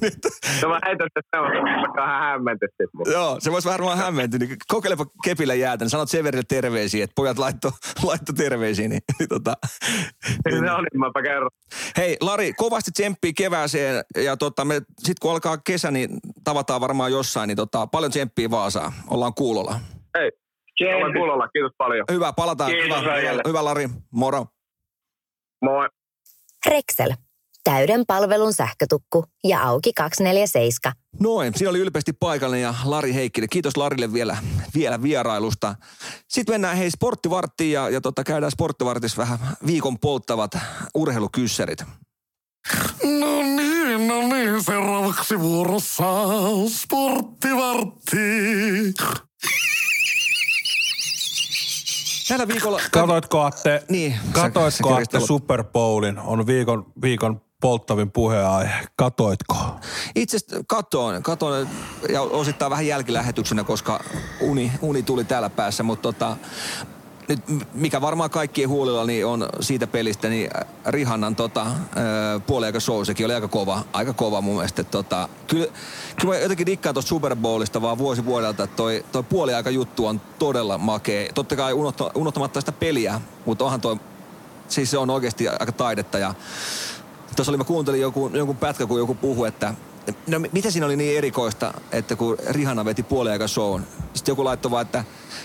Nyt, 0.00 0.18
No 0.62 0.68
mä 0.68 0.80
heitän 0.86 1.08
sitä 1.08 1.20
semmoista, 1.32 1.80
vaikka 1.80 2.06
hän 2.06 2.20
hämmenty 2.20 2.66
sitten. 2.66 3.12
Joo, 3.12 3.36
se 3.40 3.52
voisi 3.52 3.68
varmaan 3.68 3.98
hämmentyä. 3.98 4.38
Niin 4.38 4.56
kokeilepa 4.68 5.06
kepillä 5.24 5.54
jäätä, 5.54 5.84
niin 5.84 5.90
sanot 5.90 6.10
Severille 6.10 6.44
terveisiä, 6.48 7.04
että 7.04 7.14
pojat 7.14 7.38
laitto, 7.38 7.72
laitto 8.18 8.32
terveisiä. 8.32 8.88
Niin, 8.88 9.00
niin 9.18 9.28
tota, 9.28 9.54
No 10.44 10.80
niin, 10.80 11.00
mäpä 11.00 11.22
kerron. 11.22 11.50
Hei 11.96 12.16
Lari, 12.20 12.52
kovasti 12.52 12.90
tsemppiä 12.90 13.32
kevääseen 13.36 14.04
ja 14.16 14.36
tota, 14.36 14.64
me, 14.64 14.82
sit 14.98 15.18
kun 15.18 15.30
alkaa 15.30 15.58
kesä, 15.58 15.90
niin 15.90 16.10
tavataan 16.44 16.80
varmaan 16.80 17.12
jossain, 17.12 17.48
niin 17.48 17.56
tota, 17.56 17.86
paljon 17.86 18.10
tsemppiä 18.10 18.50
Vaasaan. 18.50 18.92
Ollaan 19.10 19.34
kuulolla. 19.34 19.80
Hei, 20.18 20.30
olen 20.94 21.12
kuulolla. 21.12 21.48
Kiitos 21.48 21.72
paljon. 21.78 22.04
Hyvä, 22.12 22.32
palataan. 22.32 22.70
Kiitos 22.70 23.00
hyvä, 23.00 23.12
äijälle. 23.12 23.42
hyvä 23.46 23.64
Lari, 23.64 23.88
moro. 24.10 24.46
Moi. 25.62 25.88
Rexel. 26.66 27.12
Täyden 27.68 28.06
palvelun 28.06 28.52
sähkötukku 28.52 29.24
ja 29.44 29.62
auki 29.62 29.92
247. 29.92 30.92
Noin, 31.20 31.54
siinä 31.56 31.70
oli 31.70 31.78
ylpeästi 31.78 32.12
paikallinen 32.12 32.62
ja 32.62 32.74
Lari 32.84 33.14
Heikkinen. 33.14 33.48
Kiitos 33.48 33.76
Larille 33.76 34.12
vielä, 34.12 34.36
vielä 34.74 35.02
vierailusta. 35.02 35.74
Sitten 36.28 36.52
mennään 36.54 36.76
hei 36.76 36.90
sporttivarttiin 36.90 37.72
ja, 37.72 37.90
ja 37.90 38.00
tota, 38.00 38.24
käydään 38.24 38.52
sporttivartissa 38.52 39.22
vähän 39.22 39.38
viikon 39.66 39.98
polttavat 39.98 40.50
urheilukyssärit. 40.94 41.82
No 43.02 43.42
niin, 43.42 44.08
no 44.08 44.20
niin, 44.20 44.64
seuraavaksi 44.64 45.40
vuorossa 45.40 46.04
sporttivartti. 46.68 48.18
Tällä 52.28 52.48
viikolla... 52.48 52.80
Katoitko 52.90 53.40
Atte, 53.40 53.84
Niin, 53.88 54.14
katoitko 54.32 54.94
Atte 54.94 55.20
Super 55.20 55.64
Bowlin? 55.64 56.18
On 56.18 56.46
viikon, 56.46 56.92
viikon 57.02 57.47
polttavin 57.60 58.10
puheenaihe. 58.10 58.88
Katoitko? 58.96 59.56
Itse 60.14 60.38
katoin, 60.66 61.22
katoin 61.22 61.68
ja 62.08 62.22
osittain 62.22 62.70
vähän 62.70 62.86
jälkilähetyksenä, 62.86 63.64
koska 63.64 64.04
uni, 64.40 64.72
uni 64.80 65.02
tuli 65.02 65.24
täällä 65.24 65.50
päässä, 65.50 65.82
mutta 65.82 66.02
tota, 66.02 66.36
nyt 67.28 67.40
mikä 67.74 68.00
varmaan 68.00 68.30
kaikkien 68.30 68.68
huolilla 68.68 69.04
niin 69.04 69.26
on 69.26 69.48
siitä 69.60 69.86
pelistä, 69.86 70.28
niin 70.28 70.50
Rihannan 70.86 71.36
tota, 71.36 71.66
puoliaika 72.46 72.80
show, 72.80 73.04
sekin 73.04 73.26
oli 73.26 73.34
aika 73.34 73.48
kova, 73.48 73.84
aika 73.92 74.12
kova 74.12 74.40
mun 74.40 74.54
mielestä. 74.54 74.84
Tota, 74.84 75.28
kyllä, 75.46 75.66
kyllä 76.20 76.34
mä 76.34 76.40
jotenkin 76.40 76.66
dikkaan 76.66 76.94
tuosta 76.94 77.08
Super 77.08 77.36
Bowlista 77.36 77.82
vaan 77.82 77.98
vuosi 77.98 78.24
vuodelta, 78.24 78.64
että 78.64 78.76
toi, 78.76 79.04
toi 79.12 79.22
puoliaika 79.22 79.70
juttu 79.70 80.06
on 80.06 80.20
todella 80.38 80.78
makea. 80.78 81.32
Totta 81.34 81.56
kai 81.56 81.72
unohta, 81.72 82.10
unohtamatta 82.14 82.60
sitä 82.60 82.72
peliä, 82.72 83.20
mutta 83.46 83.64
onhan 83.64 83.80
toi, 83.80 83.96
siis 84.68 84.90
se 84.90 84.98
on 84.98 85.10
oikeasti 85.10 85.48
aika 85.48 85.72
taidetta 85.72 86.18
ja 86.18 86.34
Tuossa 87.38 87.50
oli, 87.50 87.58
mä 87.58 87.64
kuuntelin 87.64 88.00
joku, 88.00 88.30
jonkun 88.34 88.56
pätkä, 88.56 88.86
kun 88.86 88.98
joku 88.98 89.14
puhui, 89.14 89.48
että 89.48 89.74
no 90.26 90.38
mitä 90.52 90.70
siinä 90.70 90.86
oli 90.86 90.96
niin 90.96 91.18
erikoista, 91.18 91.74
että 91.92 92.16
kun 92.16 92.36
Rihanna 92.50 92.84
veti 92.84 93.02
puoliaika 93.02 93.48
shown, 93.48 93.82
sitten 94.14 94.32
joku 94.32 94.44
laittoi 94.44 94.70
vaan, 94.70 94.82
että 94.82 95.04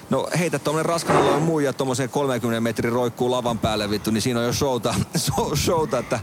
no 0.10 0.28
heitä 0.40 0.60
tuommoinen 0.60 0.86
raskanalla 0.86 1.36
on 1.36 1.42
muija 1.42 1.74
tuommoiseen 1.74 2.10
30 2.10 2.62
metrin 2.62 2.94
roikkuu 2.94 3.32
lavan 3.32 3.60
päälle 3.60 3.90
vittu, 3.90 4.12
niin 4.12 4.22
siinä 4.22 4.40
on 4.40 4.46
jo 4.46 4.54
showta, 4.54 4.96
show, 5.18 5.56
showta 5.56 6.00
että, 6.00 6.20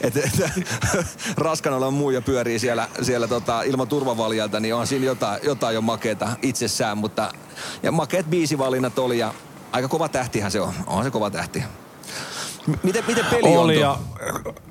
että, 0.00 0.20
että 0.24 0.50
raskanalla 1.36 1.86
on 1.86 1.94
muija 1.94 2.22
pyörii 2.22 2.58
siellä, 2.58 2.88
siellä 3.02 3.28
tota, 3.28 3.62
ilman 3.62 3.88
turvavaljalta, 3.88 4.60
niin 4.60 4.74
on 4.74 4.86
siinä 4.86 5.06
jotain, 5.06 5.40
jotain 5.42 5.74
jo 5.74 5.80
makeeta 5.80 6.28
itsessään, 6.42 6.98
mutta 6.98 7.32
ja 7.82 7.92
makeet 7.92 8.26
biisivalinnat 8.30 8.98
oli 8.98 9.18
ja 9.18 9.34
aika 9.72 9.88
kova 9.88 10.08
tähtihän 10.08 10.50
se 10.50 10.60
on, 10.60 10.72
on 10.86 11.04
se 11.04 11.10
kova 11.10 11.30
tähti. 11.30 11.62
Miten, 12.82 13.04
miten 13.06 13.24
peli 13.30 13.56
on? 13.56 13.64
Oli 13.64 13.80
ja 13.80 13.96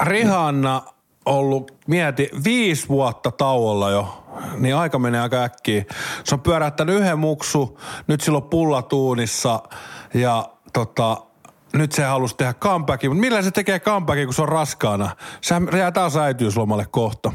Rihanna 0.03 0.81
ollut, 1.25 1.71
mieti, 1.87 2.29
viisi 2.43 2.89
vuotta 2.89 3.31
tauolla 3.31 3.89
jo, 3.89 4.23
niin 4.57 4.75
aika 4.75 4.99
menee 4.99 5.21
aika 5.21 5.43
äkkiä. 5.43 5.85
Se 6.23 6.35
on 6.35 6.41
pyöräyttänyt 6.41 6.95
yhden 6.95 7.19
muksu, 7.19 7.79
nyt 8.07 8.21
sillä 8.21 8.37
on 8.37 8.43
pullatuunissa 8.43 9.63
ja 10.13 10.49
tota, 10.73 11.17
nyt 11.73 11.91
se 11.91 12.03
halusi 12.03 12.35
tehdä 12.37 12.53
comebackin, 12.53 13.11
mutta 13.11 13.21
millä 13.21 13.41
se 13.41 13.51
tekee 13.51 13.79
comebackin, 13.79 14.27
kun 14.27 14.33
se 14.33 14.41
on 14.41 14.49
raskaana? 14.49 15.15
Sehän 15.41 15.67
jää 15.77 15.91
taas 15.91 16.17
äitiyslomalle 16.17 16.85
kohta. 16.91 17.31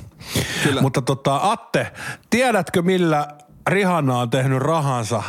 Kyllä. 0.63 0.83
Mutta 0.83 1.03
tota, 1.03 1.41
Atte, 1.43 1.93
tiedätkö 2.31 2.83
millä 2.83 3.29
Rihanna 3.69 4.19
on 4.19 4.31
tehnyt 4.31 4.59
rahansa? 4.59 5.23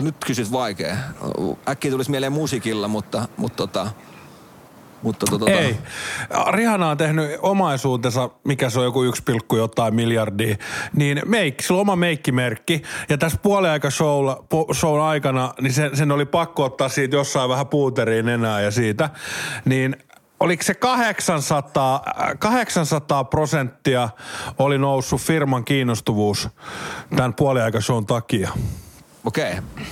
Nyt 0.00 0.14
kysyt 0.26 0.52
vaikea. 0.52 0.96
Äkkiä 1.68 1.90
tulisi 1.90 2.10
mieleen 2.10 2.32
musiikilla, 2.32 2.88
mutta, 2.88 3.28
mutta 3.36 3.56
tota, 3.56 3.90
Mutta 5.02 5.26
tota, 5.30 5.50
Ei. 5.50 5.76
Rihanna 6.50 6.90
on 6.90 6.96
tehnyt 6.96 7.30
omaisuutensa, 7.42 8.30
mikä 8.44 8.70
se 8.70 8.78
on 8.78 8.84
joku 8.84 9.02
1, 9.02 9.22
jotain 9.56 9.94
miljardia, 9.94 10.56
niin 10.92 11.22
meik, 11.26 11.62
sillä 11.62 11.76
on 11.76 11.80
oma 11.80 11.96
meikkimerkki. 11.96 12.82
Ja 13.08 13.18
tässä 13.18 13.38
puoliaika 13.42 13.90
showlla, 13.90 14.44
po, 14.48 14.66
shown 14.74 15.02
aikana, 15.02 15.54
niin 15.60 15.72
sen, 15.72 15.96
sen 15.96 16.12
oli 16.12 16.26
pakko 16.26 16.64
ottaa 16.64 16.88
siitä 16.88 17.16
jossain 17.16 17.50
vähän 17.50 17.66
puuteriin 17.66 18.28
enää 18.28 18.60
ja 18.60 18.70
siitä. 18.70 19.10
Niin 19.64 19.96
oliko 20.40 20.62
se 20.62 20.74
800, 20.74 22.04
800 22.38 23.24
prosenttia 23.24 24.08
oli 24.58 24.78
noussut 24.78 25.20
firman 25.20 25.64
kiinnostuvuus 25.64 26.48
tämän 27.16 27.34
puoliaikashown 27.34 28.06
takia. 28.06 28.50
Okei. 29.24 29.52
Okay. 29.52 29.84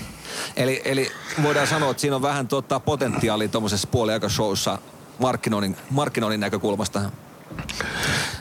Eli, 0.57 0.83
eli 0.85 1.11
voidaan 1.43 1.67
sanoa, 1.67 1.91
että 1.91 2.01
siinä 2.01 2.17
on 2.17 2.23
vähän 2.23 2.49
tuottaa 2.49 2.81
potentiaalia 2.81 3.49
tuommoisessa 3.49 3.89
puoliaikashowssa 3.91 4.79
markkinoinnin, 5.19 5.77
markkinoinnin 5.91 6.41
näkökulmasta. 6.41 7.01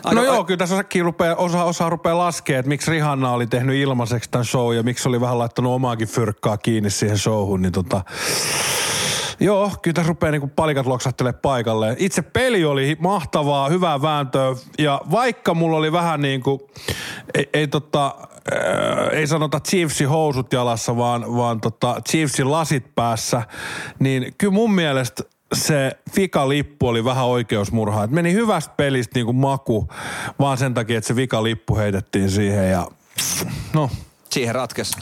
Aika, 0.03 0.21
no 0.21 0.23
joo, 0.23 0.43
kyllä 0.43 0.57
tässä 0.57 0.83
rupeaa, 1.03 1.35
osa, 1.35 1.63
osa 1.63 1.89
rupeaa 1.89 2.17
laskemaan, 2.17 2.59
että 2.59 2.69
miksi 2.69 2.91
Rihanna 2.91 3.31
oli 3.31 3.47
tehnyt 3.47 3.75
ilmaiseksi 3.75 4.29
tämän 4.29 4.45
show 4.45 4.75
ja 4.75 4.83
miksi 4.83 5.09
oli 5.09 5.21
vähän 5.21 5.39
laittanut 5.39 5.73
omaakin 5.73 6.07
fyrkkaa 6.07 6.57
kiinni 6.57 6.89
siihen 6.89 7.17
showhun, 7.17 7.61
niin 7.61 7.71
tota, 7.71 8.01
Joo, 9.41 9.71
kyllä 9.81 9.95
tässä 9.95 10.07
rupeaa 10.07 10.31
niinku 10.31 10.51
palikat 10.55 10.85
loksahtelee 10.85 11.33
paikalleen. 11.33 11.95
Itse 11.99 12.21
peli 12.21 12.65
oli 12.65 12.97
mahtavaa, 12.99 13.69
hyvää 13.69 14.01
vääntöä 14.01 14.55
ja 14.79 15.01
vaikka 15.11 15.53
mulla 15.53 15.77
oli 15.77 15.91
vähän 15.91 16.21
niin 16.21 16.41
kuin, 16.41 16.59
ei, 17.33 17.49
ei 17.53 17.67
tota, 17.67 18.15
äh, 18.53 19.07
ei 19.11 19.27
sanota 19.27 19.59
Chiefsin 19.59 20.09
housut 20.09 20.53
jalassa, 20.53 20.97
vaan, 20.97 21.35
vaan 21.35 21.61
tota 21.61 22.01
Chiefsin 22.09 22.51
lasit 22.51 22.95
päässä, 22.95 23.41
niin 23.99 24.33
kyllä 24.37 24.53
mun 24.53 24.73
mielestä 24.73 25.23
se 25.53 25.91
Fika-lippu 26.11 26.87
oli 26.87 27.05
vähän 27.05 27.25
oikeusmurha. 27.25 28.03
Et 28.03 28.11
meni 28.11 28.33
hyvästä 28.33 28.73
pelistä 28.77 29.15
niin 29.15 29.25
kuin 29.25 29.37
maku, 29.37 29.87
vaan 30.39 30.57
sen 30.57 30.73
takia, 30.73 30.97
että 30.97 31.07
se 31.07 31.15
Vika-lippu 31.15 31.77
heitettiin 31.77 32.29
siihen 32.29 32.71
ja 32.71 32.87
no. 33.73 33.89
Siihen 34.29 34.55
ratkesi. 34.55 34.93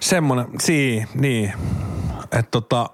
Semmonen, 0.00 0.46
sii, 0.60 1.06
niin. 1.14 1.52
Että 2.22 2.50
tota, 2.50 2.90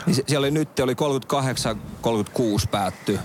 Niin 0.06 0.14
siellä 0.14 0.44
oli 0.44 0.50
nyt, 0.50 0.80
oli 0.80 0.94
38-36 0.94 0.96
päätty. 2.70 3.18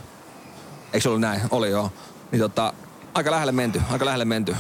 Eikö 0.94 1.00
se 1.00 1.10
ollut 1.10 1.22
näin? 1.22 1.42
Oli 1.52 1.70
joo. 1.70 1.92
Niin 2.32 2.40
tota, 2.40 2.74
aika 3.14 3.32
lähelle 3.32 3.52
menty, 3.52 3.82
aika 3.92 4.06
lähelle 4.06 4.26
menty 4.26 4.56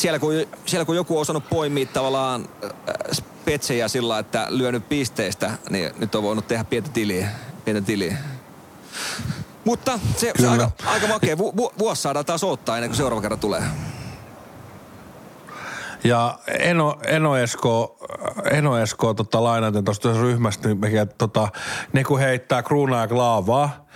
siellä 0.00 0.18
kun, 0.18 0.32
siellä 0.66 0.84
kun 0.84 0.96
joku 0.96 1.16
on 1.16 1.20
osannut 1.20 1.48
poimia 1.48 1.86
tavallaan 1.86 2.48
äh, 2.64 2.70
spetsejä 3.12 3.88
sillä, 3.88 4.18
että 4.18 4.46
lyönyt 4.48 4.88
pisteistä, 4.88 5.50
niin 5.70 5.90
nyt 5.98 6.14
on 6.14 6.22
voinut 6.22 6.48
tehdä 6.48 6.64
pientä 6.64 6.90
tiliä. 6.90 7.28
Pientä 7.64 7.82
tiliä. 7.82 8.16
Mutta 9.64 9.98
se, 10.16 10.32
se 10.38 10.48
aika, 10.48 10.70
aika 10.84 11.06
makea. 11.06 11.38
Vu, 11.38 11.56
vu, 11.56 11.72
vuosi 11.78 12.02
saadaan 12.02 12.24
taas 12.24 12.44
ottaa 12.44 12.76
ennen 12.76 12.90
kuin 12.90 12.96
seuraava 12.96 13.22
kerran 13.22 13.40
tulee. 13.40 13.62
Ja 16.04 16.38
Eno, 16.58 16.98
Eno 17.06 17.36
Esko, 17.36 17.98
Eno 18.50 18.78
Esko 18.78 19.14
tota, 19.14 19.44
lainaten 19.44 19.84
tuosta 19.84 20.12
ryhmästä, 20.12 20.68
niin 20.68 20.80
mikä, 20.80 21.06
tota, 21.06 21.48
ne 21.92 22.04
kun 22.04 22.18
heittää 22.18 22.62
kruunaa 22.62 23.00
ja 23.00 23.08
klaavaa, 23.08 23.86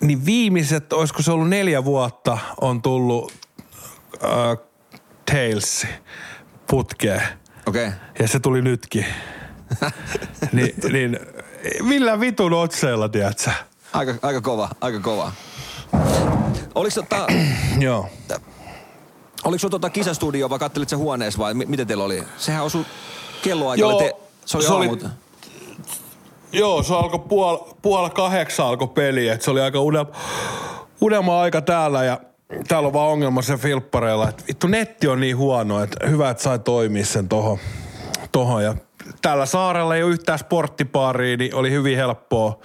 niin 0.00 0.26
viimeiset, 0.26 0.92
olisiko 0.92 1.22
se 1.22 1.32
ollut 1.32 1.48
neljä 1.48 1.84
vuotta, 1.84 2.38
on 2.60 2.82
tullut 2.82 3.32
uh, 4.24 4.58
Tales 5.24 5.86
putkeen. 6.66 7.22
Okei. 7.66 7.86
Okay. 7.86 7.98
Ja 8.18 8.28
se 8.28 8.40
tuli 8.40 8.62
nytkin. 8.62 9.06
Ni, 10.52 10.74
niin 10.92 11.18
millä 11.82 12.20
vitun 12.20 12.52
otseella, 12.52 13.08
tiedätkö? 13.08 13.50
Aika, 13.92 14.14
aika 14.22 14.40
kova, 14.40 14.68
aika 14.80 15.00
kova. 15.00 15.32
Oliko 16.74 16.94
tota... 16.94 17.26
Joo. 17.80 18.08
Oliko 19.44 19.58
sulla 19.58 19.70
tota 19.70 19.90
kisastudio 19.90 20.50
vai 20.50 20.58
kattelit 20.58 20.88
se 20.88 20.96
huoneessa 20.96 21.38
vai 21.38 21.54
m- 21.54 21.62
miten 21.66 21.86
teillä 21.86 22.04
oli? 22.04 22.22
Sehän 22.36 22.64
osui 22.64 22.84
kelloaika. 23.42 23.80
Joo, 23.80 23.98
te, 23.98 24.16
se 24.44 24.56
oli, 24.56 24.66
se 24.66 24.72
oli 24.72 24.90
Joo, 26.52 26.82
se 26.82 26.94
alkoi 26.94 27.18
puol, 27.18 27.56
puol 27.82 28.08
kahdeksan 28.08 28.66
alkoi 28.66 28.88
peli, 28.88 29.28
että 29.28 29.44
se 29.44 29.50
oli 29.50 29.60
aika 29.60 29.80
unelma, 29.80 30.10
unelma 31.00 31.40
aika 31.40 31.60
täällä 31.60 32.04
ja 32.04 32.20
täällä 32.68 32.86
on 32.86 32.92
vaan 32.92 33.10
ongelma 33.10 33.42
sen 33.42 33.58
filppareilla, 33.58 34.28
että 34.28 34.44
vittu 34.48 34.66
netti 34.66 35.08
on 35.08 35.20
niin 35.20 35.36
huono, 35.36 35.82
että 35.82 36.06
hyvä, 36.08 36.30
että 36.30 36.42
sai 36.42 36.58
toimia 36.58 37.04
sen 37.04 37.28
tohon. 37.28 37.58
tohon. 38.32 38.64
Ja 38.64 38.74
tällä 39.22 39.46
saarella 39.46 39.96
ei 39.96 40.02
ole 40.02 40.12
yhtään 40.12 40.38
sporttipaaria, 40.38 41.36
niin 41.36 41.54
oli 41.54 41.70
hyvin 41.70 41.96
helppoa 41.96 42.58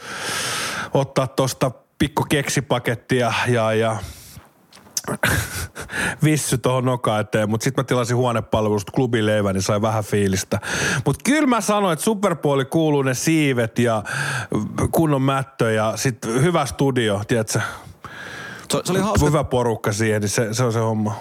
ottaa 0.94 1.28
tosta 1.28 1.72
pikku 2.00 2.26
keksipakettia 2.30 3.34
ja, 3.48 3.74
ja 3.74 3.98
vissy 6.24 6.58
tuohon 6.58 6.86
noka 6.86 7.20
eteen, 7.20 7.50
mutta 7.50 7.64
sitten 7.64 7.84
mä 7.84 7.88
tilasin 7.88 8.18
huonepalvelusta 8.18 8.92
klubileivän, 8.92 9.56
niin 9.56 9.62
sai 9.62 9.82
vähän 9.82 10.04
fiilistä. 10.04 10.60
Mutta 11.06 11.22
kyllä 11.24 11.48
mä 11.48 11.62
sanoin, 11.62 11.94
että 11.94 12.06
Superpuoli 12.06 12.66
kuuluu 12.66 13.02
ne 13.02 13.14
siivet 13.14 13.80
ja 13.80 14.04
kunnon 14.92 15.22
mättö 15.22 15.72
ja 15.72 15.94
sitten 15.96 16.42
hyvä 16.42 16.66
studio, 16.66 17.22
tiedätkö? 17.28 17.60
Se, 18.72 18.82
se 18.84 18.92
oli 18.92 19.00
hauska. 19.00 19.26
Hyvä 19.26 19.44
porukka 19.44 19.94
siihen, 19.94 20.22
niin 20.22 20.30
se, 20.30 20.54
se 20.54 20.64
on 20.64 20.74
se 20.74 20.80
homma. 20.80 21.16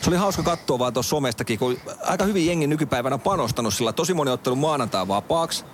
Se 0.00 0.10
oli 0.10 0.16
hauska 0.16 0.42
katsoa 0.42 0.78
vaan 0.78 0.92
tuossa 0.92 1.10
somestakin, 1.10 1.58
kun 1.58 1.76
aika 2.02 2.24
hyvin 2.24 2.46
jengi 2.46 2.66
nykypäivänä 2.66 3.18
panostanut 3.18 3.74
sillä. 3.74 3.92
Tosi 3.92 4.14
moni 4.14 4.30
on 4.30 4.34
ottanut 4.34 4.58
maanantai 4.58 5.08
vapaaksi. 5.08 5.64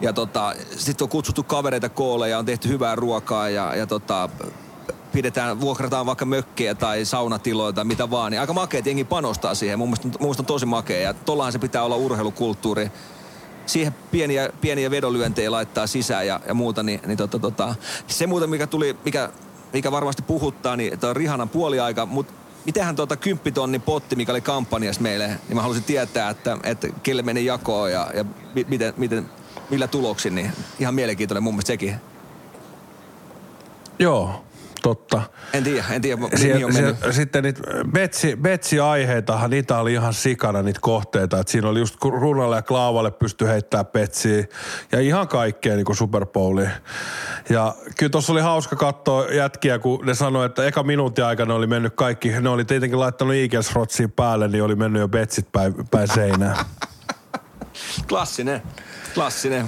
Ja 0.00 0.12
tota, 0.12 0.54
sitten 0.76 1.04
on 1.04 1.08
kutsuttu 1.08 1.42
kavereita 1.42 1.88
koolle 1.88 2.28
ja 2.28 2.38
on 2.38 2.46
tehty 2.46 2.68
hyvää 2.68 2.94
ruokaa 2.94 3.48
ja, 3.48 3.76
ja 3.76 3.86
tota, 3.86 4.28
pidetään, 5.12 5.60
vuokrataan 5.60 6.06
vaikka 6.06 6.24
mökkejä 6.24 6.74
tai 6.74 7.04
saunatiloja 7.04 7.72
tai 7.72 7.84
mitä 7.84 8.10
vaan, 8.10 8.32
niin 8.32 8.40
aika 8.40 8.52
makea, 8.52 8.78
että 8.78 8.90
jengi 8.90 9.04
panostaa 9.04 9.54
siihen. 9.54 9.78
Mun 9.78 9.88
mielestä, 9.88 10.08
mun 10.08 10.16
mielestä 10.20 10.42
on 10.42 10.46
tosi 10.46 10.66
makea 10.66 11.00
ja 11.00 11.14
tollahan 11.14 11.52
se 11.52 11.58
pitää 11.58 11.82
olla 11.82 11.96
urheilukulttuuri. 11.96 12.90
Siihen 13.66 13.94
pieniä, 14.10 14.50
pieniä 14.60 14.90
vedonlyöntejä 14.90 15.50
laittaa 15.50 15.86
sisään 15.86 16.26
ja, 16.26 16.40
ja 16.48 16.54
muuta, 16.54 16.82
niin, 16.82 17.00
niin 17.06 17.18
tota, 17.18 17.38
tota, 17.38 17.74
se 18.06 18.26
muuta, 18.26 18.46
mikä 18.46 18.66
tuli, 18.66 18.96
mikä 19.04 19.30
mikä 19.72 19.92
varmasti 19.92 20.22
puhuttaa, 20.22 20.76
niin 20.76 20.98
tuo 20.98 21.14
Rihanan 21.14 21.48
puoliaika, 21.48 22.06
mutta 22.06 22.32
mitenhän 22.66 22.96
tuota 22.96 23.16
kymppitonnin 23.16 23.82
potti, 23.82 24.16
mikä 24.16 24.32
oli 24.32 24.40
kampanjassa 24.40 25.02
meille, 25.02 25.26
niin 25.26 25.54
mä 25.54 25.62
haluaisin 25.62 25.84
tietää, 25.84 26.30
että, 26.30 26.58
että 26.62 26.88
kelle 27.02 27.22
meni 27.22 27.44
jakoon 27.44 27.92
ja, 27.92 28.10
ja 28.14 28.24
miten, 28.68 28.94
miten, 28.96 29.30
millä 29.70 29.86
tuloksin, 29.86 30.34
niin 30.34 30.52
ihan 30.78 30.94
mielenkiintoinen 30.94 31.42
mun 31.42 31.54
mielestä 31.54 31.66
sekin. 31.66 31.94
Joo, 33.98 34.44
totta. 34.82 35.22
En 35.52 35.64
tiedä, 35.64 35.84
en 35.90 36.02
tiedä, 36.02 36.16
mihin 36.16 36.66
on 36.66 36.74
mennyt. 36.74 36.96
Se, 36.98 37.12
sitten 37.12 37.42
niitä 37.42 37.62
betsi, 37.92 38.36
betsi-aiheitahan, 38.36 39.50
niitä 39.50 39.78
oli 39.78 39.92
ihan 39.92 40.14
sikana 40.14 40.62
niitä 40.62 40.80
kohteita. 40.82 41.40
Et 41.40 41.48
siinä 41.48 41.68
oli 41.68 41.78
just 41.78 41.96
Runalle 42.04 42.56
ja 42.56 42.62
Klaavalle 42.62 43.10
pysty 43.10 43.46
heittämään 43.46 43.86
betsiä 43.86 44.44
ja 44.92 45.00
ihan 45.00 45.28
kaikkea 45.28 45.74
niin 45.74 45.84
kuin 45.84 45.96
Super 45.96 46.26
Bowliin. 46.26 46.70
Ja 47.48 47.74
kyllä 47.98 48.10
tuossa 48.10 48.32
oli 48.32 48.40
hauska 48.40 48.76
katsoa 48.76 49.26
jätkiä, 49.26 49.78
kun 49.78 50.06
ne 50.06 50.14
sanoi, 50.14 50.46
että 50.46 50.64
eka 50.64 50.82
minuutin 50.82 51.24
aikana 51.24 51.54
oli 51.54 51.66
mennyt 51.66 51.94
kaikki, 51.94 52.28
ne 52.28 52.48
oli 52.48 52.64
tietenkin 52.64 53.00
laittanut 53.00 53.34
Eagles 53.34 53.74
Rotsiin 53.74 54.12
päälle, 54.12 54.48
niin 54.48 54.62
oli 54.62 54.74
mennyt 54.74 55.00
jo 55.00 55.08
betsit 55.08 55.52
päin, 55.52 55.74
päin 55.90 56.08
seinään. 56.08 56.56
Klassinen, 58.08 58.62
klassinen. 59.14 59.66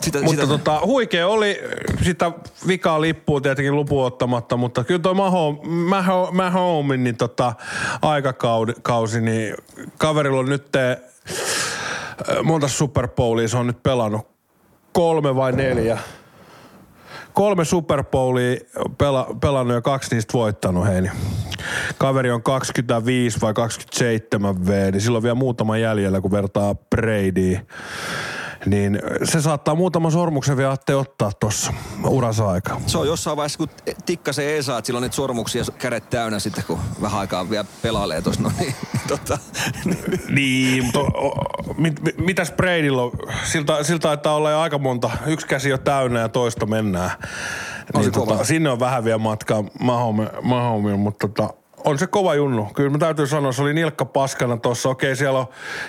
Sitä, 0.00 0.22
mutta 0.22 0.42
sitä... 0.42 0.46
tota, 0.46 0.80
huikea 0.84 1.28
oli 1.28 1.60
sitä 2.02 2.32
vikaa 2.66 3.00
lippua 3.00 3.40
tietenkin 3.40 3.76
lupuottamatta, 3.76 4.56
mutta 4.56 4.84
kyllä 4.84 5.00
toi 5.00 5.14
Maho, 5.14 5.62
Maho, 5.88 6.30
Mahomin 6.32 7.04
niin 7.04 7.16
tota, 7.16 7.52
aikakausi, 8.02 9.20
niin 9.20 9.54
kaverilla 9.98 10.40
on 10.40 10.48
nyt 10.48 10.72
te, 10.72 10.98
monta 12.42 12.68
Super 12.68 13.08
Bowlia 13.08 13.48
se 13.48 13.56
on 13.56 13.66
nyt 13.66 13.82
pelannut? 13.82 14.26
Kolme 14.92 15.36
vai 15.36 15.52
neljä? 15.52 15.98
kolme 17.32 17.64
Super 17.64 18.04
Bowlia 18.04 18.56
pela, 18.98 19.36
pelannut 19.40 19.74
ja 19.74 19.80
kaksi 19.80 20.14
niistä 20.14 20.32
voittanut 20.32 20.86
hei. 20.86 21.00
Niin 21.00 21.12
kaveri 21.98 22.30
on 22.30 22.42
25 22.42 23.40
vai 23.40 23.54
27 23.54 24.66
V, 24.66 24.92
niin 24.92 25.00
silloin 25.00 25.22
vielä 25.22 25.34
muutama 25.34 25.76
jäljellä, 25.76 26.20
kun 26.20 26.30
vertaa 26.30 26.74
Bradyin. 26.74 27.66
Niin 28.66 28.98
se 29.24 29.40
saattaa 29.40 29.74
muutaman 29.74 30.12
sormuksen 30.12 30.56
vielä 30.56 30.72
Atte 30.72 30.94
ottaa 30.94 31.30
tuossa 31.40 31.72
uransa 32.06 32.50
aikaa. 32.50 32.80
Se 32.86 32.98
on 32.98 33.06
jossain 33.06 33.36
vaiheessa, 33.36 33.58
kun 33.58 33.68
tikkasen 34.06 34.44
ei 34.44 34.62
saa, 34.62 34.78
että 34.78 34.86
sillä 34.86 34.98
on 34.98 35.02
niitä 35.02 35.16
sormuksia 35.16 35.64
kädet 35.78 36.10
täynnä 36.10 36.38
sitten, 36.38 36.64
kun 36.66 36.78
vähän 37.02 37.20
aikaa 37.20 37.50
vielä 37.50 37.64
pelailee 37.82 38.22
tuossa. 38.22 38.42
No 38.42 38.52
niin, 38.60 38.74
tota, 39.08 39.38
Niin, 40.28 40.84
mutta 40.84 41.00
mit, 41.76 42.02
mit, 42.02 42.18
mitäs 42.18 42.52
Bradylla 42.52 43.02
on? 43.02 43.12
Siltä, 43.44 43.82
siltä 43.82 44.02
taitaa 44.02 44.34
olla 44.34 44.50
jo 44.50 44.60
aika 44.60 44.78
monta. 44.78 45.10
Yksi 45.26 45.46
käsi 45.46 45.72
on 45.72 45.80
täynnä 45.80 46.20
ja 46.20 46.28
toista 46.28 46.66
mennään. 46.66 47.10
Niin, 47.96 48.12
tota, 48.12 48.44
sinne 48.44 48.70
on 48.70 48.80
vähän 48.80 49.04
vielä 49.04 49.18
matkaa 49.18 49.64
Mahomilla, 50.42 50.98
mutta 50.98 51.28
tota, 51.28 51.59
on 51.84 51.98
se 51.98 52.06
kova 52.06 52.34
junnu. 52.34 52.68
Kyllä 52.74 52.90
mä 52.90 52.98
täytyy 52.98 53.26
sanoa, 53.26 53.52
se 53.52 53.62
oli 53.62 53.74
nilkka 53.74 54.04
paskana 54.04 54.56
tuossa. 54.56 54.88
Okei, 54.88 55.16
siellä 55.16 55.38
on 55.38 55.46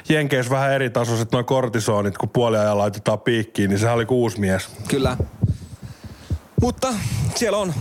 Jenkeissä 0.10 0.52
vähän 0.52 0.74
eri 0.74 0.90
tasoiset 0.90 1.32
noin 1.32 1.46
kortisonit, 1.46 2.18
kun 2.18 2.30
puoliajan 2.30 2.78
laitetaan 2.78 3.20
piikkiin, 3.20 3.70
niin 3.70 3.80
sehän 3.80 3.96
oli 3.96 4.06
kuusi 4.06 4.40
mies. 4.40 4.70
Kyllä. 4.88 5.18
Mutta 6.62 6.88
siellä 7.36 7.58
on. 7.58 7.74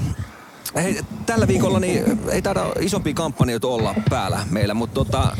Hei, 0.74 1.00
tällä 1.26 1.48
viikolla 1.48 1.80
niin 1.80 2.20
ei 2.30 2.42
taida 2.42 2.66
isompia 2.80 3.14
kampanjoita 3.14 3.68
olla 3.68 3.94
päällä 4.10 4.40
meillä, 4.50 4.74
mutta 4.74 4.94
tota, 4.94 5.36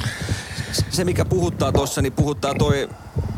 se 0.91 1.05
mikä 1.05 1.25
puhuttaa 1.25 1.73
tossa, 1.73 2.03
niin 2.03 2.13
puhuttaa 2.13 2.55
toi, 2.55 2.89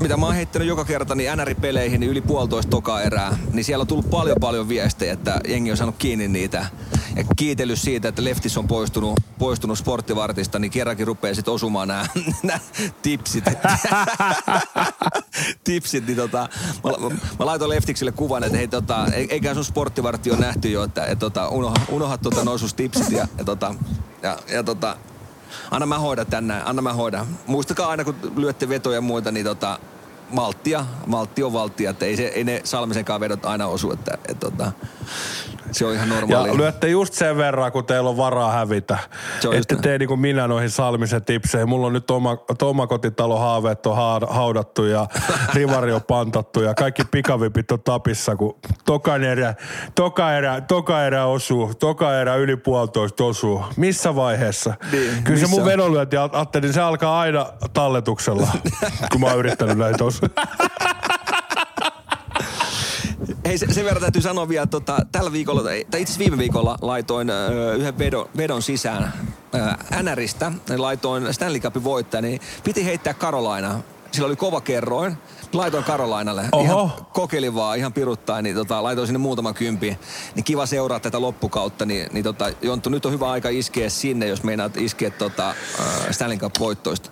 mitä 0.00 0.16
mä 0.16 0.26
oon 0.26 0.34
heittänyt 0.34 0.68
joka 0.68 0.84
kerta, 0.84 1.14
niin 1.14 1.38
NR-peleihin 1.38 2.00
niin 2.00 2.10
yli 2.10 2.20
puolitoista 2.20 2.70
toka 2.70 3.00
erää, 3.00 3.36
niin 3.52 3.64
siellä 3.64 3.82
on 3.82 3.86
tullut 3.86 4.10
paljon 4.10 4.36
paljon 4.40 4.68
viestejä, 4.68 5.12
että 5.12 5.40
jengi 5.48 5.70
on 5.70 5.76
saanut 5.76 5.96
kiinni 5.98 6.28
niitä. 6.28 6.66
Ja 7.16 7.24
kiitellyt 7.36 7.78
siitä, 7.78 8.08
että 8.08 8.24
Leftis 8.24 8.58
on 8.58 8.68
poistunut, 8.68 9.20
poistunut 9.38 9.78
sporttivartista, 9.78 10.58
niin 10.58 10.70
kerrankin 10.70 11.06
rupeaa 11.06 11.34
sitten 11.34 11.54
osumaan 11.54 11.88
nämä, 11.88 12.06
tipsit. 13.02 13.44
tipsit, 15.64 16.06
niin 16.06 16.16
tota, 16.16 16.48
mä, 16.84 17.08
mä, 17.38 17.46
laitoin 17.46 17.70
Leftikselle 17.70 18.12
kuvan, 18.12 18.44
että 18.44 18.58
hei 18.58 18.68
tota, 18.68 19.06
ei- 19.12 19.26
eikä 19.30 19.54
sun 19.54 19.64
sporttivartti 19.64 20.30
ole 20.30 20.38
nähty 20.38 20.70
jo, 20.70 20.82
että 20.82 21.06
et, 21.06 21.18
tota, 21.18 21.48
unoha, 21.48 21.74
unoha 21.88 22.18
tota 22.18 22.44
noisus 22.44 22.74
tipsit 22.74 23.10
ja, 23.10 23.28
ja, 23.38 23.44
tota, 23.44 23.74
ja, 24.22 24.38
ja 24.52 24.62
tota, 24.62 24.96
anna 25.70 25.86
mä 25.86 25.98
hoida 25.98 26.24
tänne, 26.24 26.62
anna 26.64 26.82
mä 26.82 26.92
hoida. 26.92 27.26
Muistakaa 27.46 27.88
aina, 27.88 28.04
kun 28.04 28.16
lyötte 28.36 28.68
vetoja 28.68 28.94
ja 28.94 29.00
muita, 29.00 29.32
niin 29.32 29.46
tota, 29.46 29.78
malttia, 30.30 30.86
maltti 31.06 31.42
on 31.42 31.52
valttia, 31.52 31.90
että 31.90 32.06
ei, 32.06 32.16
se, 32.16 32.26
ei 32.26 32.44
ne 32.44 32.60
Salmisenkaan 32.64 33.20
vedot 33.20 33.46
aina 33.46 33.66
osu, 33.66 33.92
että 33.92 34.18
et, 34.28 34.40
tota, 34.40 34.72
se 35.70 35.86
on 35.86 35.94
ihan 35.94 36.08
normaalia. 36.08 36.52
Ja 36.52 36.58
lyötte 36.58 36.88
just 36.88 37.14
sen 37.14 37.36
verran, 37.36 37.72
kun 37.72 37.84
teillä 37.84 38.10
on 38.10 38.16
varaa 38.16 38.52
hävitä. 38.52 38.98
Se 39.40 39.48
Ette 39.52 39.76
tee 39.76 39.98
niin 39.98 40.08
kuin 40.08 40.20
minä 40.20 40.48
noihin 40.48 40.70
Salmisen 40.70 41.24
tipseihin. 41.24 41.68
Mulla 41.68 41.86
on 41.86 41.92
nyt 41.92 42.10
oma, 42.10 42.38
oma 42.62 42.86
kotitalo 42.86 43.38
haaveet 43.38 43.86
on 43.86 43.96
haudattu 44.28 44.84
ja 44.84 45.06
rivari 45.54 45.92
on 45.92 46.02
pantattu 46.02 46.62
ja 46.62 46.74
kaikki 46.74 47.04
pikavipit 47.04 47.72
on 47.72 47.82
tapissa, 47.82 48.36
kun 48.36 48.58
toka 48.84 49.16
erä, 49.16 49.54
toka 49.94 50.32
erä, 50.32 50.60
toka 50.60 51.04
erä 51.04 51.26
osuu, 51.26 51.74
toka 51.74 52.20
erä 52.20 52.34
yli 52.34 52.56
puolitoista 52.56 53.24
osuu. 53.24 53.64
Missä 53.76 54.16
vaiheessa? 54.16 54.74
Niin, 54.92 55.22
Kyllä 55.24 55.38
se 55.38 55.42
missä? 55.44 55.56
mun 55.56 55.64
vedonlyönti, 55.64 56.16
ajattelin, 56.16 56.72
se 56.72 56.80
alkaa 56.80 57.20
aina 57.20 57.46
talletuksella, 57.72 58.48
kun 59.12 59.20
mä 59.20 59.26
oon 59.26 59.38
yrittänyt 59.38 59.78
näitä 59.78 60.04
osua. 60.04 60.28
Hei, 63.46 63.58
se, 63.58 63.66
sen 63.72 63.84
verran 63.84 64.00
täytyy 64.00 64.22
sanoa 64.22 64.48
vielä, 64.48 64.62
että 64.62 64.70
tota, 64.70 64.98
tällä 65.12 65.32
viikolla, 65.32 65.62
tai 65.62 65.80
itse 65.80 65.98
asiassa 65.98 66.18
viime 66.18 66.38
viikolla 66.38 66.78
laitoin 66.80 67.30
ö, 67.30 67.74
yhden 67.74 67.98
vedon, 67.98 68.28
vedon 68.36 68.62
sisään 68.62 69.12
ö, 69.54 70.02
NRistä, 70.02 70.52
laitoin 70.76 71.34
Stanley 71.34 71.60
Cupin 71.60 71.84
voittaja, 71.84 72.22
niin 72.22 72.40
piti 72.64 72.84
heittää 72.84 73.14
Karolaina. 73.14 73.80
Sillä 74.12 74.26
oli 74.26 74.36
kova 74.36 74.60
kerroin. 74.60 75.16
Laitoin 75.52 75.84
Karolainalle. 75.84 76.44
Oho. 76.52 76.64
Ihan 76.64 76.92
kokeilin 77.12 77.54
vaan, 77.54 77.78
ihan 77.78 77.92
piruttain, 77.92 78.42
niin 78.42 78.56
tota, 78.56 78.82
laitoin 78.82 79.06
sinne 79.06 79.18
muutaman 79.18 79.54
kympi. 79.54 79.98
Niin 80.34 80.44
kiva 80.44 80.66
seuraa 80.66 81.00
tätä 81.00 81.20
loppukautta. 81.20 81.86
Niin, 81.86 82.08
niin 82.12 82.24
tota, 82.24 82.50
Jonttu, 82.62 82.90
nyt 82.90 83.06
on 83.06 83.12
hyvä 83.12 83.30
aika 83.30 83.48
iskeä 83.48 83.90
sinne, 83.90 84.26
jos 84.26 84.42
meinaat 84.42 84.76
iskeä 84.76 85.10
tota, 85.10 85.54
ö, 86.08 86.12
Stanley 86.12 86.38
Cup 86.38 86.54
voittoista. 86.58 87.10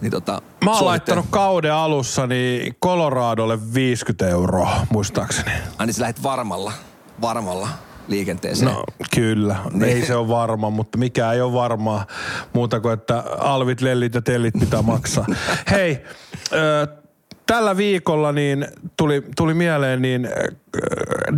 Niin 0.00 0.10
tota, 0.10 0.42
Mä 0.64 0.70
oon 0.72 0.84
laittanut 0.84 1.26
kauden 1.30 1.72
alussa 1.74 2.26
niin 2.26 2.76
Coloradolle 2.82 3.58
50 3.74 4.28
euroa, 4.28 4.86
muistaakseni. 4.90 5.50
Ai 5.78 5.86
niin 5.86 5.94
sä 5.94 6.02
lähdet 6.02 6.22
varmalla, 6.22 6.72
varmalla 7.20 7.68
liikenteeseen. 8.08 8.72
No 8.72 8.84
kyllä, 9.14 9.56
Niin. 9.72 9.82
ei 9.96 10.06
se 10.06 10.16
ole 10.16 10.28
varma, 10.28 10.70
mutta 10.70 10.98
mikä 10.98 11.32
ei 11.32 11.40
ole 11.40 11.52
varmaa 11.52 12.06
muuta 12.52 12.80
kuin, 12.80 12.94
että 12.94 13.24
alvit, 13.38 13.80
lellit 13.80 14.14
ja 14.14 14.22
tellit 14.22 14.54
pitää 14.60 14.82
maksaa. 14.82 15.26
Hei, 15.70 16.04
ö, 16.52 16.86
tällä 17.46 17.76
viikolla 17.76 18.32
niin 18.32 18.66
tuli, 18.96 19.22
tuli 19.36 19.54
mieleen 19.54 20.02
niin 20.02 20.26
ö, 20.26 20.52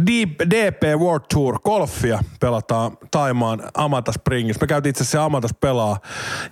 D- 0.06 0.50
DP 0.50 0.82
World 1.00 1.24
Tour 1.34 1.58
golfia 1.60 2.18
pelataan 2.40 2.98
Taimaan 3.10 3.62
Amata 3.74 4.12
Springissä. 4.12 4.60
Me 4.60 4.66
käytiin 4.66 4.90
itse 4.90 5.02
asiassa 5.02 5.24
Amatas 5.24 5.54
pelaa 5.60 5.98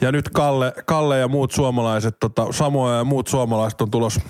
ja 0.00 0.12
nyt 0.12 0.28
Kalle, 0.28 0.72
Kalle 0.86 1.18
ja 1.18 1.28
muut 1.28 1.52
suomalaiset, 1.52 2.16
tota, 2.20 2.46
Samoja 2.50 2.96
ja 2.96 3.04
muut 3.04 3.28
suomalaiset 3.28 3.80
on 3.80 3.90
tulos 3.90 4.20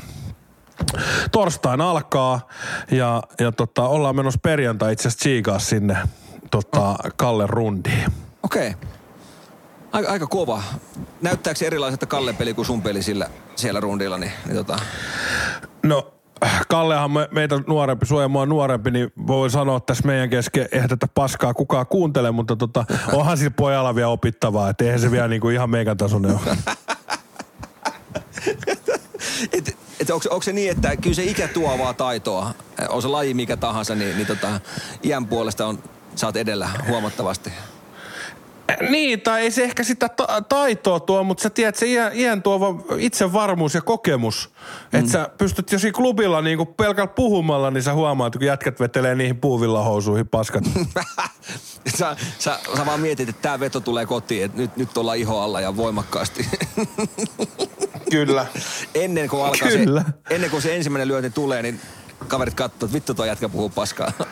torstaina 1.32 1.90
alkaa 1.90 2.48
ja, 2.90 3.22
ja 3.40 3.52
tota, 3.52 3.82
ollaan 3.88 4.16
menossa 4.16 4.40
perjantai 4.42 4.92
itse 4.92 5.08
asiassa 5.08 5.58
sinne 5.58 5.96
tota, 6.50 6.96
Kalle 7.16 7.46
rundiin. 7.46 8.04
Okei. 8.42 8.74
Aika, 9.94 10.12
aika 10.12 10.26
kova. 10.26 10.62
Näyttääkö 11.22 11.58
se 11.58 11.66
erilaiselta 11.66 12.06
Kallen 12.06 12.36
peli 12.36 12.54
kuin 12.54 12.66
sun 12.66 12.82
peli 12.82 13.02
sillä, 13.02 13.30
siellä 13.56 13.80
rundilla? 13.80 14.18
Niin, 14.18 14.32
niin 14.46 14.56
tota, 14.56 14.78
No 15.82 16.14
Kallehan 16.68 17.10
me, 17.10 17.28
meitä 17.30 17.60
nuorempi, 17.66 18.06
suojamaan 18.06 18.48
nuorempi, 18.48 18.90
niin 18.90 19.12
voi 19.26 19.50
sanoa 19.50 19.76
että 19.76 19.86
tässä 19.86 20.06
meidän 20.06 20.30
kesken, 20.30 20.68
eihän 20.72 20.88
tätä 20.88 21.08
paskaa 21.14 21.54
kukaan 21.54 21.86
kuuntele, 21.86 22.30
mutta 22.30 22.56
tota, 22.56 22.84
onhan 23.12 23.38
sillä 23.38 23.50
pojalla 23.56 23.94
vielä 23.94 24.08
opittavaa, 24.08 24.70
että 24.70 24.84
eihän 24.84 25.00
se 25.00 25.10
vielä 25.10 25.28
niinku 25.28 25.48
ihan 25.48 25.70
meikän 25.70 25.96
tasoinen 25.96 26.30
ole. 26.30 26.56
et, 29.52 29.76
et 30.00 30.10
onko, 30.10 30.28
onko, 30.30 30.42
se 30.42 30.52
niin, 30.52 30.70
että 30.70 30.96
kyllä 30.96 31.14
se 31.14 31.24
ikä 31.24 31.48
tuo 31.48 31.78
vaan 31.78 31.94
taitoa, 31.94 32.54
on 32.88 33.02
se 33.02 33.08
laji 33.08 33.34
mikä 33.34 33.56
tahansa, 33.56 33.94
niin, 33.94 34.16
niin 34.16 34.26
tota, 34.26 34.60
iän 35.04 35.26
puolesta 35.26 35.66
on, 35.66 35.78
oot 36.24 36.36
edellä 36.36 36.70
huomattavasti. 36.88 37.52
Niin, 38.90 39.20
tai 39.20 39.40
ei 39.40 39.50
se 39.50 39.64
ehkä 39.64 39.82
sitä 39.82 40.08
ta- 40.08 40.42
taitoa 40.48 41.00
tuo, 41.00 41.24
mutta 41.24 41.42
sä 41.42 41.50
tiedät, 41.50 41.76
se 41.76 41.86
iän, 41.86 42.10
iän 42.14 42.42
tuova 42.42 42.84
itsevarmuus 42.98 43.74
ja 43.74 43.80
kokemus. 43.80 44.50
Mm. 44.92 44.98
Että 44.98 45.12
sä 45.12 45.30
pystyt 45.38 45.72
jo 45.72 45.78
siinä 45.78 45.96
klubilla 45.96 46.40
niin 46.40 46.66
pelkällä 46.66 47.06
puhumalla, 47.06 47.70
niin 47.70 47.82
sä 47.82 47.94
huomaat, 47.94 48.32
kun 48.32 48.46
jätkät 48.46 48.80
vetelee 48.80 49.14
niihin 49.14 49.36
puuvillahousuihin 49.36 50.28
paskat. 50.28 50.64
sä, 51.98 52.16
sä, 52.38 52.58
sä 52.76 52.86
vaan 52.86 53.00
mietit, 53.00 53.28
että 53.28 53.42
tämä 53.42 53.60
veto 53.60 53.80
tulee 53.80 54.06
kotiin, 54.06 54.44
että 54.44 54.58
nyt, 54.58 54.76
nyt 54.76 54.98
ollaan 54.98 55.18
iho 55.18 55.40
alla 55.40 55.60
ja 55.60 55.76
voimakkaasti. 55.76 56.46
Kyllä. 58.10 58.46
ennen 58.94 59.28
kuin 59.28 59.44
alkaa 59.44 59.68
Kyllä. 59.68 60.04
se, 60.06 60.34
ennen 60.34 60.50
kuin 60.50 60.62
se 60.62 60.76
ensimmäinen 60.76 61.08
lyönti 61.08 61.30
tulee, 61.30 61.62
niin 61.62 61.80
kaverit 62.28 62.54
katsoo, 62.54 62.86
että 62.86 62.94
vittu 62.94 63.14
tuo 63.14 63.24
jätkä 63.24 63.48
puhuu 63.48 63.68
paskaa. 63.70 64.12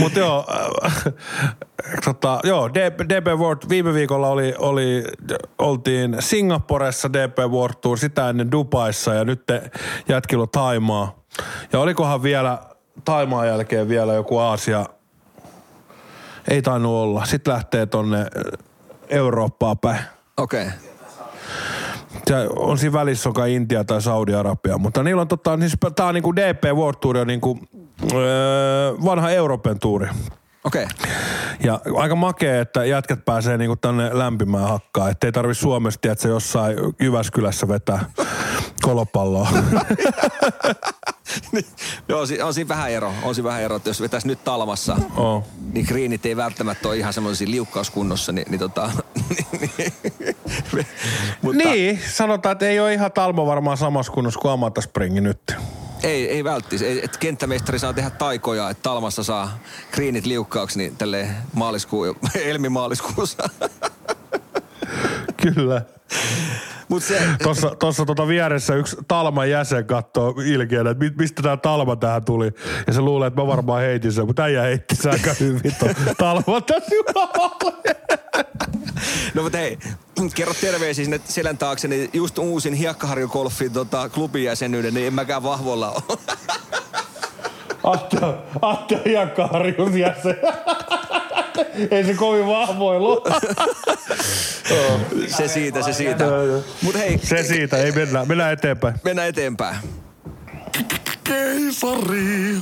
Mutta 0.00 0.18
joo, 0.18 0.46
äh, 0.84 1.04
tota, 2.04 2.40
joo 2.44 2.74
DP, 2.74 2.98
DP 3.08 3.26
World 3.38 3.68
viime 3.68 3.94
viikolla 3.94 4.28
oli, 4.28 4.54
oli, 4.58 5.04
oltiin 5.58 6.16
Singaporessa 6.20 7.12
DP 7.12 7.38
World 7.38 7.74
Tour, 7.80 7.98
sitä 7.98 8.28
ennen 8.28 8.50
Dubaissa 8.50 9.14
ja 9.14 9.24
nyt 9.24 9.42
jätkillä 10.08 10.46
Taimaa. 10.46 11.18
Ja 11.72 11.80
olikohan 11.80 12.22
vielä 12.22 12.58
Taimaan 13.04 13.46
jälkeen 13.46 13.88
vielä 13.88 14.14
joku 14.14 14.38
Aasia, 14.38 14.86
ei 16.48 16.62
tainnut 16.62 16.92
olla. 16.92 17.24
Sitten 17.24 17.54
lähtee 17.54 17.86
tonne 17.86 18.20
äh, 18.20 18.26
Eurooppaan 19.08 19.78
päin. 19.78 20.00
Okei. 20.36 20.66
Okay. 20.66 20.78
Se 22.28 22.48
on 22.56 22.78
siinä 22.78 22.92
välissä 22.92 23.30
kai 23.34 23.54
Intia 23.54 23.84
tai 23.84 24.02
Saudi-Arabia, 24.02 24.78
mutta 24.78 25.02
niillä 25.02 25.22
on 25.22 25.28
tota, 25.28 25.58
siis 25.58 25.76
tää 25.96 26.06
on 26.06 26.14
niinku 26.14 26.36
DP 26.36 26.64
World 26.64 26.98
Tour 27.00 27.16
on 27.16 27.26
niinku, 27.26 27.58
öö, 28.12 28.92
vanha 29.04 29.30
Euroopan 29.30 29.78
tuuri. 29.78 30.08
Okei. 30.64 30.84
Okay. 30.84 31.12
Ja 31.60 31.80
aika 31.96 32.14
makea, 32.14 32.60
että 32.60 32.84
jätkät 32.84 33.24
pääsee 33.24 33.58
niinku 33.58 33.76
tänne 33.76 34.18
lämpimään 34.18 34.68
hakkaan, 34.68 35.10
ettei 35.10 35.32
tarvi 35.32 35.54
Suomesta, 35.54 36.12
että 36.12 36.22
se 36.22 36.28
jossain 36.28 36.76
Jyväskylässä 37.00 37.68
vetää 37.68 38.04
kolopalloa. 38.82 39.48
Joo, 42.08 42.26
si- 42.26 42.42
on 42.42 42.54
siinä 42.54 42.68
vähän 42.68 42.90
ero. 42.90 43.12
On 43.22 43.34
siinä 43.34 43.48
vähän 43.48 43.62
ero, 43.62 43.76
että 43.76 43.90
jos 43.90 44.00
vetäisi 44.00 44.26
nyt 44.26 44.44
talmassa, 44.44 44.96
Oo. 45.16 45.44
niin 45.72 45.86
kriinit 45.86 46.26
ei 46.26 46.36
välttämättä 46.36 46.88
ole 46.88 46.96
ihan 46.96 47.12
semmoisia 47.12 47.50
liukkauskunnossa, 47.50 48.32
niin, 48.32 48.46
niin 48.50 48.58
tota... 48.58 48.90
Mutta 51.42 51.68
Niin, 51.68 52.00
sanotaan, 52.10 52.52
että 52.52 52.66
ei 52.66 52.80
ole 52.80 52.94
ihan 52.94 53.12
Talmo 53.12 53.46
varmaan 53.46 53.76
samassa 53.76 54.12
kunnossa 54.12 54.40
kuin 54.40 54.52
Amata 54.52 54.80
Springi 54.80 55.20
nyt. 55.20 55.56
Ei, 56.02 56.28
ei 56.30 56.44
välttis. 56.44 56.82
Ei, 56.82 57.04
että 57.04 57.18
kenttämestari 57.18 57.78
saa 57.78 57.92
tehdä 57.92 58.10
taikoja, 58.10 58.70
että 58.70 58.82
Talmassa 58.82 59.22
saa 59.24 59.58
kriinit 59.90 60.26
liukkaaksi, 60.26 60.78
niin 60.78 60.96
tälle 60.96 61.28
maaliskuu, 61.52 62.04
Elmi 62.44 62.68
maaliskuussa. 62.68 63.50
Kyllä. 65.42 65.82
Mut 66.88 67.02
se, 67.02 67.22
Tuossa, 67.42 67.76
tuossa 67.78 68.04
tota 68.04 68.28
vieressä 68.28 68.74
yksi 68.74 68.96
Talman 69.08 69.50
jäsen 69.50 69.84
katsoo 69.84 70.34
ilkeänä, 70.46 70.90
että 70.90 71.04
mi- 71.04 71.12
mistä 71.18 71.42
tämä 71.42 71.56
Talma 71.56 71.96
tähän 71.96 72.24
tuli. 72.24 72.50
Ja 72.86 72.92
se 72.92 73.00
luulee, 73.00 73.26
että 73.26 73.40
mä 73.40 73.46
varmaan 73.46 73.82
heitin 73.82 74.12
sen, 74.12 74.26
mutta 74.26 74.42
äijä 74.42 74.62
heitti 74.62 74.96
sen 74.96 75.12
aika 75.12 75.34
hyvin 75.40 75.76
Talma 76.18 76.60
tässä 76.60 76.94
no 79.34 79.42
mutta 79.42 79.58
hei, 79.58 79.78
kerro 80.34 80.54
terveisiä 80.54 81.04
sinne 81.04 81.20
selän 81.24 81.58
taakse, 81.58 81.88
niin 81.88 82.10
just 82.12 82.38
uusin 82.38 82.74
Hiekkaharju 82.74 83.28
Golfin 83.28 83.72
tota, 83.72 84.08
klubin 84.08 84.44
jäsenyyden, 84.44 84.94
niin 84.94 85.06
en 85.06 85.14
mäkään 85.14 85.42
vahvolla 85.42 85.90
ole. 85.90 86.18
Atte, 87.84 88.16
Atte 88.62 89.00
Hiekkaharjun 89.04 89.98
jäsen. 89.98 90.36
Ei 91.90 92.04
se 92.04 92.14
kovin 92.14 92.46
vahvoilu. 92.46 93.24
se 95.36 95.48
siitä, 95.48 95.82
se 95.82 95.92
siitä. 95.92 96.24
Mutta 96.82 96.98
hei, 96.98 97.18
Se 97.22 97.42
siitä, 97.42 97.76
ei 97.76 97.92
mennä, 97.92 98.24
mennään 98.24 98.52
eteenpäin. 98.52 98.94
mennään 99.04 99.28
eteenpäin. 99.28 99.76
Keisari. 101.24 102.56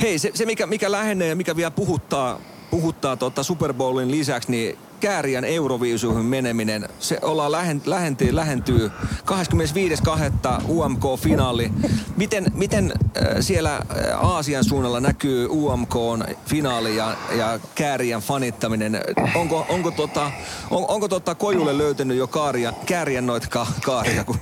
Hei, 0.00 0.18
se, 0.18 0.30
se 0.34 0.46
mikä, 0.46 0.66
mikä 0.66 0.92
lähenee 0.92 1.28
ja 1.28 1.36
mikä 1.36 1.56
vielä 1.56 1.70
puhuttaa, 1.70 2.40
puhuttaa 2.70 3.16
tota 3.16 3.42
Super 3.42 3.74
Bowlin 3.74 4.10
lisäksi, 4.10 4.50
niin 4.50 4.78
Kääriän 5.00 5.44
Euroviisuihin 5.44 6.24
meneminen, 6.24 6.88
se 6.98 7.18
ollaan 7.22 7.52
lähen, 7.52 7.82
lähentyy, 7.86 8.34
lähentyy 8.34 8.90
25.2. 9.26 10.62
UMK-finaali. 10.68 11.70
Miten, 12.16 12.44
miten 12.54 12.92
äh, 12.92 13.22
siellä 13.40 13.74
äh, 13.76 14.24
Aasian 14.24 14.64
suunnalla 14.64 15.00
näkyy 15.00 15.46
UMK-finaali 15.50 16.96
ja, 16.96 17.16
ja 17.38 17.58
Kääriän 17.74 18.20
fanittaminen? 18.20 19.00
Onko, 19.34 19.66
onko, 19.68 19.90
tota, 19.90 20.30
on, 20.70 20.84
onko 20.88 21.08
tota 21.08 21.34
Kojulle 21.34 21.78
löytänyt 21.78 22.16
jo 22.16 22.26
kaaria, 22.26 22.72
Kääriän 22.86 23.26
noita 23.26 23.46
ka, 23.50 23.66
kaaria, 23.84 24.24
kun, 24.24 24.36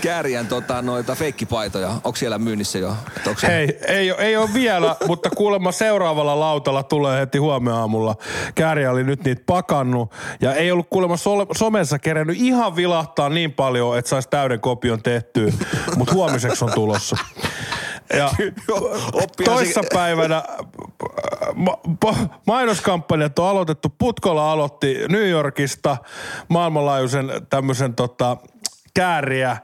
Kääriän 0.00 0.46
tota, 0.46 0.82
noita 0.82 1.14
feikkipaitoja? 1.14 1.88
Onko 1.88 2.16
siellä 2.16 2.38
myynnissä 2.38 2.78
jo? 2.78 2.96
Onko 3.26 3.40
se- 3.40 3.58
Ei, 3.58 3.78
ei, 3.88 4.10
ei 4.18 4.36
ole 4.36 4.50
vielä, 4.54 4.96
mutta 5.06 5.30
kuulemma 5.30 5.72
seuraavalla 5.72 6.40
lautalla 6.40 6.82
tulee 6.82 7.20
heti 7.20 7.38
huomenna 7.38 7.80
aamulla. 7.80 8.16
Kääriä 8.54 8.90
oli 8.90 9.04
nyt 9.04 9.24
niitä 9.24 9.42
pakannut 9.68 10.12
ja 10.40 10.54
ei 10.54 10.72
ollut 10.72 10.86
kuulemma 10.90 11.16
so- 11.16 11.46
somessa 11.56 11.98
kerennyt 11.98 12.36
ihan 12.40 12.76
vilahtaa 12.76 13.28
niin 13.28 13.52
paljon, 13.52 13.98
että 13.98 14.08
saisi 14.08 14.28
täyden 14.28 14.60
kopion 14.60 15.02
tehtyä, 15.02 15.52
mutta 15.96 16.14
huomiseksi 16.14 16.64
on 16.64 16.72
tulossa. 16.74 17.16
Ja 18.16 18.30
toissa 19.44 19.80
päivänä 19.94 20.42
ma- 21.54 21.78
mainoskampanjat 22.46 23.38
on 23.38 23.48
aloitettu. 23.48 23.88
Putkola 23.98 24.52
aloitti 24.52 24.96
New 25.08 25.28
Yorkista 25.28 25.96
maailmanlaajuisen 26.48 27.30
tämmöisen 27.50 27.94
tota, 27.94 28.36
kääriä, 28.94 29.56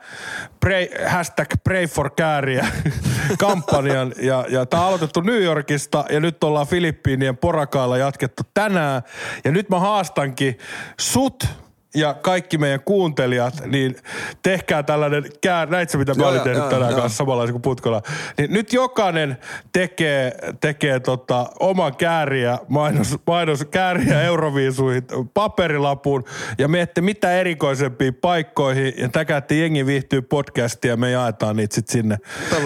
pray, 0.60 0.88
hashtag 1.06 1.48
pray 1.64 1.86
for 1.86 2.10
kääriä 2.10 2.66
kampanjan. 3.38 4.12
Ja, 4.22 4.44
ja 4.48 4.66
tämä 4.66 4.82
on 4.82 4.88
aloitettu 4.88 5.20
New 5.20 5.42
Yorkista 5.42 6.04
ja 6.10 6.20
nyt 6.20 6.44
ollaan 6.44 6.66
Filippiinien 6.66 7.36
porakailla 7.36 7.98
jatkettu 7.98 8.42
tänään. 8.54 9.02
Ja 9.44 9.52
nyt 9.52 9.68
mä 9.68 9.78
haastankin 9.78 10.58
sut 11.00 11.63
ja 11.94 12.14
kaikki 12.14 12.58
meidän 12.58 12.80
kuuntelijat, 12.84 13.66
niin 13.66 13.96
tehkää 14.42 14.82
tällainen 14.82 15.24
kää, 15.40 15.66
näit 15.66 15.90
sä 15.90 15.98
mitä 15.98 16.14
mä 16.14 16.28
olin 16.28 16.40
tehnyt 16.40 16.68
tänään 16.68 16.90
joo. 16.90 17.00
kanssa 17.00 17.16
samanlaisen 17.16 17.52
kuin 17.52 17.62
Putkola. 17.62 18.02
Niin 18.38 18.52
nyt 18.52 18.72
jokainen 18.72 19.38
tekee, 19.72 20.32
tekee 20.60 21.00
tota 21.00 21.46
oman 21.60 21.96
kääriä, 21.96 22.58
mainos, 22.68 23.16
mainos 23.26 23.64
kääriä 23.64 24.22
Euroviisuihin 24.22 25.02
paperilapun 25.34 26.24
ja 26.58 26.68
miette 26.68 27.00
mitä 27.00 27.32
erikoisempiin 27.32 28.14
paikkoihin 28.14 28.94
ja 28.96 29.08
täkäätte 29.08 29.54
jengi 29.54 29.86
viihtyy 29.86 30.22
podcastia 30.22 30.90
ja 30.90 30.96
me 30.96 31.10
jaetaan 31.10 31.56
niitä 31.56 31.74
sit 31.74 31.88
sinne. 31.88 32.18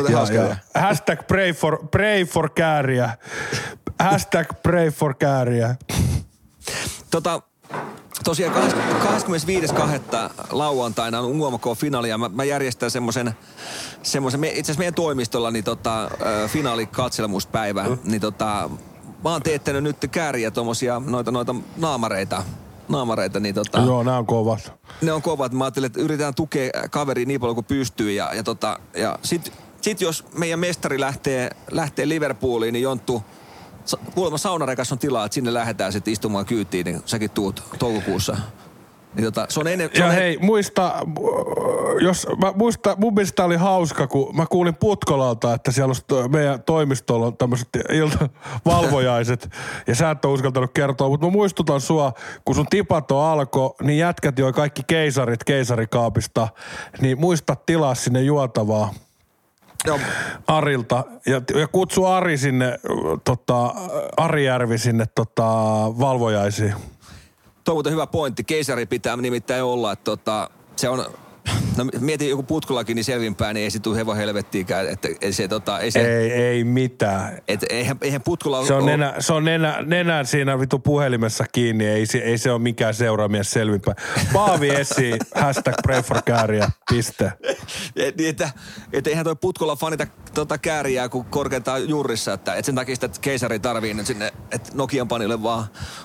Ja, 0.08 0.48
ja, 0.48 0.56
hashtag 0.74 1.26
pray 1.26 1.52
for, 1.52 1.88
pray 1.90 2.24
for 2.24 2.50
kääriä. 2.50 3.10
Hashtag 4.00 4.46
pray 4.62 4.90
for 4.90 5.14
kääriä. 5.14 5.74
Tota, 7.10 7.42
tosiaan 8.24 8.54
25.2. 8.54 10.30
lauantaina 10.50 11.20
on 11.20 11.40
UMK-finaali 11.40 12.08
ja 12.08 12.18
mä, 12.18 12.28
mä 12.28 12.44
järjestän 12.44 12.90
semmoisen, 12.90 13.32
semmoisen 14.02 14.44
itse 14.44 14.60
asiassa 14.60 14.78
meidän 14.78 14.94
toimistolla 14.94 15.50
niin 15.50 15.64
tota, 15.64 16.04
ö, 16.04 16.48
finaalikatselmuspäivä, 16.48 17.84
Mm. 17.88 17.98
niin 18.04 18.20
tota, 18.20 18.70
mä 19.24 19.30
oon 19.30 19.42
teettänyt 19.42 19.82
nyt 19.82 19.96
kääriä 20.10 20.50
tommosia 20.50 21.02
noita, 21.06 21.30
noita 21.30 21.54
naamareita, 21.76 22.42
naamareita, 22.88 23.40
niin 23.40 23.54
tota, 23.54 23.78
Joo, 23.80 24.02
nämä 24.02 24.18
on 24.18 24.26
kovat. 24.26 24.72
ne 25.02 25.12
on 25.12 25.22
kovat. 25.22 25.52
Mä 25.52 25.64
ajattelin, 25.64 25.86
että 25.86 26.00
yritetään 26.00 26.34
tukea 26.34 26.70
kaveri 26.90 27.24
niin 27.26 27.40
paljon 27.40 27.54
kuin 27.54 27.64
pystyy. 27.64 28.12
Ja, 28.12 28.34
ja, 28.34 28.42
tota, 28.42 28.78
ja 28.96 29.18
sit, 29.22 29.52
sit 29.80 30.00
jos 30.00 30.24
meidän 30.38 30.60
mestari 30.60 31.00
lähtee, 31.00 31.50
lähtee 31.70 32.08
Liverpooliin, 32.08 32.72
niin 32.72 32.82
Jonttu, 32.82 33.22
kuulemma 34.14 34.38
saunarekas 34.38 34.92
on 34.92 34.98
tilaa, 34.98 35.24
että 35.24 35.34
sinne 35.34 35.54
lähdetään 35.54 35.92
sitten 35.92 36.12
istumaan 36.12 36.46
kyytiin, 36.46 36.84
niin 36.84 37.02
säkin 37.06 37.30
tuut 37.30 37.62
toukokuussa. 37.78 38.36
Niin 39.14 39.24
tota, 39.24 39.46
se 39.48 39.60
on 39.60 39.66
ennen... 39.66 39.90
Se 39.92 40.00
Ja 40.00 40.06
on 40.06 40.12
hei, 40.12 40.38
muista, 40.40 40.94
jos, 42.00 42.26
mä 42.42 42.52
muista, 42.56 42.96
mun 42.98 43.14
mielestä 43.14 43.44
oli 43.44 43.56
hauska, 43.56 44.06
kun 44.06 44.36
mä 44.36 44.46
kuulin 44.46 44.74
Putkolalta, 44.74 45.54
että 45.54 45.72
siellä 45.72 45.94
to- 46.06 46.28
meidän 46.28 46.62
toimistolla 46.62 47.26
on 47.26 47.36
tämmöiset 47.36 47.68
iltavalvojaiset, 47.92 49.50
ja 49.86 49.94
sä 49.94 50.10
et 50.10 50.24
ole 50.24 50.34
uskaltanut 50.34 50.70
kertoa, 50.74 51.08
mutta 51.08 51.26
mä 51.26 51.32
muistutan 51.32 51.80
sua, 51.80 52.12
kun 52.44 52.54
sun 52.54 52.66
tipato 52.70 53.20
alkoi, 53.20 53.74
niin 53.82 53.98
jätkät 53.98 54.38
joi 54.38 54.52
kaikki 54.52 54.82
keisarit 54.86 55.44
keisarikaapista, 55.44 56.48
niin 57.00 57.20
muista 57.20 57.56
tilaa 57.56 57.94
sinne 57.94 58.22
juotavaa. 58.22 58.94
Joo, 59.84 60.00
Arilta 60.46 61.04
ja, 61.26 61.42
ja 61.60 61.68
kutsu 61.68 62.04
Ari 62.04 62.38
sinne, 62.38 62.78
tota, 63.24 63.74
Ari 64.16 64.44
Järvi 64.44 64.78
sinne 64.78 65.06
tota, 65.14 65.44
valvojaisiin. 65.98 66.74
Tuo 67.64 67.82
on 67.86 67.92
hyvä 67.92 68.06
pointti. 68.06 68.44
Keisari 68.44 68.86
pitää 68.86 69.16
nimittäin 69.16 69.64
olla, 69.64 69.92
että 69.92 70.04
tota, 70.04 70.50
se 70.76 70.88
on... 70.88 71.06
No 71.76 71.84
mietin 72.00 72.28
joku 72.30 72.42
putkulakin 72.42 72.94
niin 72.94 73.04
selvinpäin, 73.04 73.54
niin 73.54 73.64
ei 73.64 73.70
se 73.70 73.78
tule 73.78 73.96
hevon 73.96 74.16
helvettiinkään. 74.16 74.88
Että 74.88 75.08
ei 75.20 75.32
se, 75.32 75.48
tota, 75.48 75.78
ei 75.80 75.90
se, 75.90 76.18
Ei, 76.18 76.32
ei 76.32 76.64
mitään. 76.64 77.38
et, 77.48 77.60
eihän, 77.70 77.96
eihän 78.02 78.22
putkulla 78.22 78.66
Se 78.66 78.74
on, 78.74 78.82
ole- 78.82 78.90
nenä, 78.90 79.14
se 79.18 79.32
on 79.32 79.44
nenä, 79.44 79.82
nenän 79.86 80.26
siinä 80.26 80.60
vitu 80.60 80.78
puhelimessa 80.78 81.44
kiinni, 81.52 81.86
ei, 81.86 82.06
se- 82.06 82.18
ei 82.18 82.38
se 82.38 82.50
ole 82.50 82.58
mikään 82.58 82.94
seuraamies 82.94 83.50
selvinpäin. 83.50 83.96
Paavi 84.32 84.68
esiin, 84.68 85.16
hashtag 85.44 85.74
pray 85.82 86.02
for 86.02 86.22
kääriä, 86.24 86.70
piste. 86.90 87.32
Et, 87.96 88.16
niin, 88.16 88.28
että, 88.30 88.50
et 88.92 89.06
eihän 89.06 89.24
toi 89.24 89.36
putkolla 89.36 89.76
fanita 89.76 90.06
tota 90.34 90.58
kääriää 90.58 91.08
kuin 91.08 91.24
korkeintaan 91.24 91.88
juurissa, 91.88 92.32
että 92.32 92.54
et 92.54 92.64
sen 92.64 92.74
takia 92.74 92.94
sitä 92.94 93.08
keisari 93.20 93.58
tarvii 93.58 93.94
nyt 93.94 94.06
sinne, 94.06 94.32
että 94.50 94.70
Nokian 94.74 95.08
panille 95.08 95.42
vaan 95.42 95.64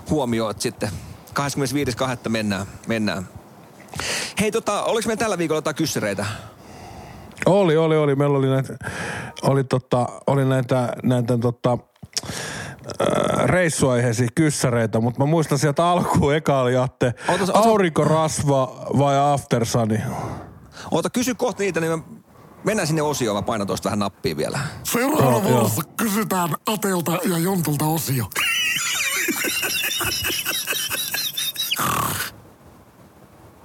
huomioon, 0.09 0.51
että 0.51 0.63
sitten 0.63 0.89
25.2. 1.29 2.29
mennään, 2.29 2.65
mennään. 2.87 3.27
Hei 4.41 4.51
tota, 4.51 4.83
oliko 4.83 5.07
meillä 5.07 5.19
tällä 5.19 5.37
viikolla 5.37 5.57
jotain 5.57 5.75
kyssäreitä? 5.75 6.25
Oli, 7.45 7.77
oli, 7.77 7.97
oli. 7.97 8.15
Meillä 8.15 8.37
oli 8.37 8.49
näitä, 8.49 8.73
oli 9.43 9.63
tota, 9.63 10.05
oli 10.27 10.45
näitä, 10.45 10.93
näitä 11.03 11.37
tota, 11.37 11.77
äh, 13.01 13.45
reissuaiheisia 13.45 14.27
kyssäreitä, 14.35 14.99
mutta 14.99 15.19
mä 15.19 15.25
muistan 15.25 15.59
sieltä 15.59 15.85
alkuun 15.85 16.35
eka 16.35 16.59
oli 16.61 16.77
Atte, 16.77 17.13
Ootas, 17.27 17.49
ootas- 17.49 17.67
aurinkorasva 17.67 18.85
vai 18.97 19.33
aftersani? 19.33 19.99
Oota, 20.91 21.09
kysy 21.09 21.35
kohta 21.35 21.63
niitä, 21.63 21.79
niin 21.79 21.91
me 21.99 22.03
mennään 22.63 22.87
sinne 22.87 23.01
osioon. 23.01 23.37
Mä 23.37 23.41
painan 23.41 23.67
tuosta 23.67 23.87
vähän 23.87 23.99
nappia 23.99 24.37
vielä. 24.37 24.59
Seuraavana 24.83 25.31
Joo, 25.31 25.41
joo. 25.41 25.51
vuorossa 25.51 25.81
kysytään 25.97 26.49
Atelta 26.67 27.11
ja 27.25 27.37
Jontulta 27.37 27.85
osio. 27.85 28.25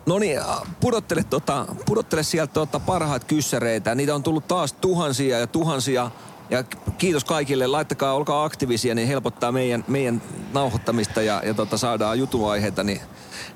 No 0.08 0.18
niin, 0.18 0.38
äh, 0.38 0.46
pudottele, 0.80 1.24
tota, 1.24 1.66
pudottele 1.86 2.22
sieltä 2.22 2.52
tota 2.52 2.80
parhaat 2.80 3.24
kyssäreitä. 3.24 3.94
Niitä 3.94 4.14
on 4.14 4.22
tullut 4.22 4.48
taas 4.48 4.72
tuhansia 4.72 5.38
ja 5.38 5.46
tuhansia. 5.46 6.10
Ja 6.50 6.64
kiitos 6.98 7.24
kaikille. 7.24 7.66
Laittakaa, 7.66 8.14
olkaa 8.14 8.44
aktiivisia, 8.44 8.94
niin 8.94 9.08
helpottaa 9.08 9.52
meidän, 9.52 9.84
meidän 9.88 10.22
nauhoittamista 10.52 11.22
ja, 11.22 11.42
ja 11.44 11.54
tota, 11.54 11.78
saadaan 11.78 12.18
jutuaiheita. 12.18 12.84
Niin, 12.84 13.00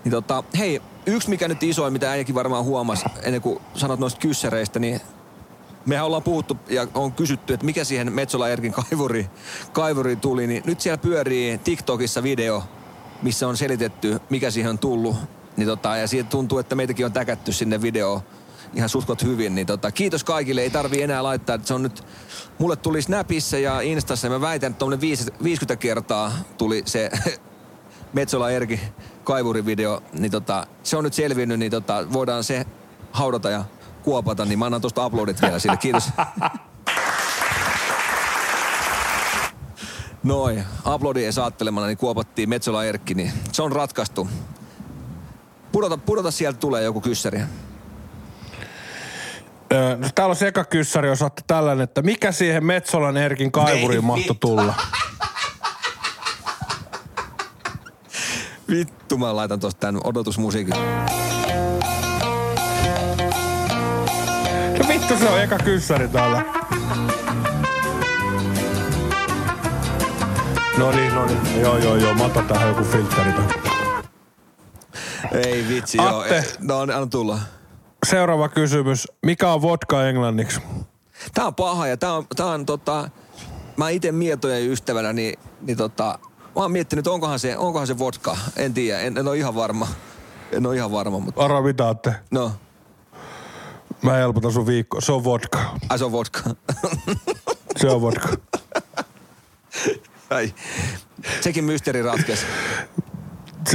niin 0.05 0.13
tota, 0.13 0.45
hei, 0.59 0.83
yksi 1.07 1.31
mikä 1.31 1.49
nyt 1.49 1.63
isoin, 1.63 1.93
mitä 1.93 2.11
äijäkin 2.11 2.35
varmaan 2.35 2.65
huomasi 2.65 3.05
ennen 3.23 3.43
kuin 3.43 3.61
sanot 3.75 4.01
noista 4.01 4.21
kyssäreistä, 4.21 4.79
niin 4.79 5.01
mehän 5.87 6.07
ollaan 6.07 6.23
puhuttu 6.23 6.57
ja 6.69 6.87
on 6.95 7.13
kysytty, 7.13 7.55
että 7.55 7.67
mikä 7.67 7.85
siihen 7.85 8.13
Metsola 8.13 8.49
Erkin 8.49 8.73
kaivuri, 8.73 9.31
kaivuriin 9.73 10.21
tuli, 10.21 10.47
niin 10.47 10.63
nyt 10.67 10.81
siellä 10.81 10.99
pyörii 10.99 11.59
TikTokissa 11.59 12.23
video, 12.23 12.63
missä 13.23 13.49
on 13.49 13.57
selitetty, 13.57 14.21
mikä 14.31 14.51
siihen 14.51 14.71
on 14.71 14.79
tullut. 14.79 15.17
Niin 15.57 15.69
tota, 15.69 15.97
ja 15.97 16.09
siitä 16.09 16.31
tuntuu, 16.31 16.59
että 16.59 16.75
meitäkin 16.75 17.07
on 17.07 17.13
täkätty 17.13 17.53
sinne 17.53 17.83
video 17.83 18.23
ihan 18.75 18.89
sutkot 18.89 19.23
hyvin. 19.23 19.55
Niin 19.55 19.67
tota, 19.67 19.91
kiitos 19.91 20.25
kaikille, 20.25 20.61
ei 20.61 20.71
tarvi 20.71 21.03
enää 21.03 21.23
laittaa, 21.23 21.55
että 21.55 21.69
se 21.69 21.75
on 21.75 21.83
nyt, 21.83 22.05
mulle 22.59 22.77
tuli 22.77 23.03
Snapissa 23.03 23.59
ja 23.59 23.81
Instassa 23.81 24.27
ja 24.27 24.31
mä 24.31 24.41
väitän, 24.41 24.71
että 24.71 24.79
tuommoinen 24.79 25.01
50 25.43 25.77
kertaa 25.77 26.33
tuli 26.59 26.83
se 26.87 27.11
Metsola 28.13 28.51
Erki 28.51 28.81
kaivurivideo, 29.25 30.03
niin 30.13 30.31
tota, 30.31 30.67
se 30.83 30.97
on 30.97 31.05
nyt 31.05 31.15
selvinnyt, 31.15 31.59
niin 31.59 31.71
tota, 31.71 32.13
voidaan 32.13 32.45
se 32.45 32.67
haudata 33.13 33.51
ja 33.51 33.65
kuopata, 34.03 34.45
niin 34.45 34.59
mä 34.59 34.65
annan 34.65 34.81
tuosta 34.81 35.07
uploadit 35.07 35.43
vielä 35.43 35.59
sille. 35.59 35.77
Kiitos. 35.77 36.09
Noin, 40.23 40.65
uploadien 40.95 41.33
saattelemana 41.33 41.87
niin 41.87 41.99
kuopattiin 41.99 42.49
Metsola 42.49 42.85
Erkki, 42.85 43.15
niin 43.15 43.33
se 43.53 43.63
on 43.63 43.73
ratkaistu. 43.73 44.29
Pudota, 45.73 45.97
pudota 45.97 46.31
sieltä 46.31 46.59
tulee 46.59 46.83
joku 46.83 47.01
kyssäri. 47.01 47.41
Öö, 49.73 49.97
no 49.97 50.09
täällä 50.15 50.33
on 50.33 50.37
se 50.37 50.47
eka 50.47 50.65
kyssäri, 50.65 51.09
jos 51.09 51.19
saatte 51.19 51.43
tällainen, 51.47 51.85
että 51.85 52.03
mikä 52.03 52.33
siihen 52.33 52.65
Metsolan 52.65 53.17
Erkin 53.17 53.53
kaivuriin 53.53 54.05
mahtoi 54.05 54.37
tulla? 54.41 54.75
Vittu, 58.71 59.19
mä 59.19 59.37
laitan 59.37 59.61
tosta 59.61 59.81
tän 59.81 60.01
odotusmusiikin. 60.05 60.75
No 64.79 64.89
vittu 64.89 65.19
se 65.19 65.29
on 65.29 65.41
eka 65.43 65.59
kyssäri 65.59 66.09
täällä. 66.09 66.45
No 70.79 70.91
niin, 70.91 71.15
no 71.15 71.27
niin. 71.27 71.61
Joo, 71.61 71.79
joo, 71.79 71.97
joo. 71.97 72.15
Mä 72.15 72.25
otan 72.25 72.47
tähän 72.47 72.69
joku 72.69 72.85
filtteri. 72.85 73.33
tähän. 73.33 73.72
Ei 75.33 75.65
vitsi, 75.69 75.99
joo. 75.99 76.21
Atte. 76.21 76.37
Ei, 76.37 76.43
No, 76.61 76.79
anna 76.81 77.07
tulla. 77.07 77.39
Seuraava 78.07 78.49
kysymys. 78.49 79.09
Mikä 79.27 79.53
on 79.53 79.63
vodka 79.63 80.09
englanniksi? 80.09 80.61
Tää 81.35 81.47
on 81.47 81.55
paha 81.55 81.87
ja 81.87 81.97
tää 81.97 82.13
on, 82.13 82.27
tää 82.37 82.47
on 82.47 82.67
tota, 82.67 83.11
mä 83.77 83.89
itse 83.89 84.13
mietojen 84.13 84.71
ystävänä, 84.71 85.13
niin, 85.13 85.39
niin 85.61 85.77
tota, 85.77 86.19
mä 86.45 86.63
oon 86.63 86.73
miettinyt, 86.73 87.07
onkohan 87.07 87.39
se, 87.39 87.57
onkohan 87.57 87.87
se 87.87 87.99
vodka. 87.99 88.37
En 88.57 88.75
tiedä, 88.75 89.01
en, 89.01 89.19
en 89.19 89.29
ole 89.29 89.39
ihan 89.39 89.55
varma. 89.55 89.89
En 90.53 90.67
ole 90.67 90.77
ihan 90.77 90.93
varma, 90.93 91.19
mutta 91.19 91.41
Arva 91.45 91.63
mitä 91.63 91.87
ootte? 91.87 92.15
no, 92.31 92.53
Mä 94.03 94.13
helpotan 94.13 94.53
sun 94.53 94.67
viikko. 94.67 95.01
Se 95.01 95.13
on 95.13 95.25
vodka. 95.25 95.59
ai 95.89 95.99
se 95.99 96.05
on 96.05 96.13
vodka. 96.13 96.41
Se 97.77 97.89
on 97.91 98.01
vodka. 98.03 98.29
ai. 100.31 100.55
Sekin 101.41 101.65
mysteeri 101.65 102.03
ratkesi. 102.03 102.47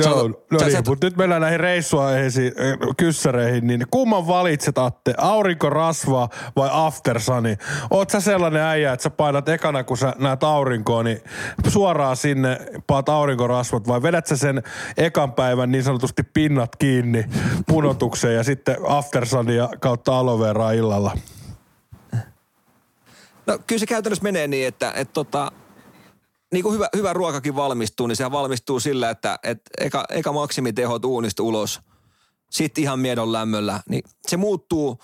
On. 0.06 0.36
No 0.52 0.58
niin, 0.58 0.72
sä- 0.72 0.84
mutta 0.88 1.08
nyt 1.08 1.18
mennään 1.18 1.42
näihin 1.42 1.60
reissuaiheisiin, 1.60 2.54
äh, 2.60 2.78
kyssäreihin, 2.98 3.68
niin 3.68 3.86
kumman 3.92 4.28
valitset, 4.28 4.78
Atte? 4.78 5.14
Aurinkorasva 5.18 6.30
vai 6.56 6.70
aftersani? 6.72 7.58
Oot 7.90 8.10
sä 8.10 8.22
sellainen 8.22 8.62
äijä, 8.62 8.94
että 8.94 9.04
sä 9.04 9.10
painat 9.10 9.50
ekana, 9.50 9.84
kun 9.84 9.98
sä 9.98 10.14
näet 10.20 10.44
aurinkoa, 10.44 11.04
niin 11.04 11.22
suoraan 11.68 12.18
sinne 12.18 12.60
paat 12.88 13.10
aurinkorasvat, 13.10 13.88
vai 13.88 14.02
vedät 14.02 14.28
sä 14.28 14.38
sen 14.38 14.64
ekan 14.98 15.34
päivän 15.34 15.72
niin 15.72 15.84
sanotusti 15.84 16.24
pinnat 16.24 16.76
kiinni 16.76 17.26
punotukseen 17.68 18.36
ja 18.36 18.44
sitten 18.44 18.76
aftersania 18.88 19.70
kautta 19.80 20.20
aloe 20.20 20.40
veraa 20.40 20.72
illalla? 20.72 21.18
No 23.46 23.60
kyllä 23.68 23.80
se 23.80 23.86
käytännössä 23.86 24.24
menee 24.24 24.48
niin, 24.48 24.68
että 24.68 24.92
et 24.96 25.14
tota, 25.14 25.52
niin 26.54 26.64
kuin 26.64 26.74
hyvä, 26.74 26.90
hyvä 26.96 27.14
ruokakin 27.14 27.56
valmistuu, 27.56 28.08
niin 28.08 28.16
sehän 28.16 28.32
valmistuu 28.32 28.80
sillä, 28.80 29.10
että 29.10 29.40
et 29.44 29.62
eka, 29.78 30.06
eka 30.10 30.32
maksimitehot 30.32 31.06
uunista 31.06 31.44
ulos, 31.44 31.82
sitten 32.50 32.82
ihan 32.82 33.00
miedon 33.00 33.32
lämmöllä, 33.32 33.80
niin 33.90 34.04
se 34.28 34.38
muuttuu, 34.38 35.00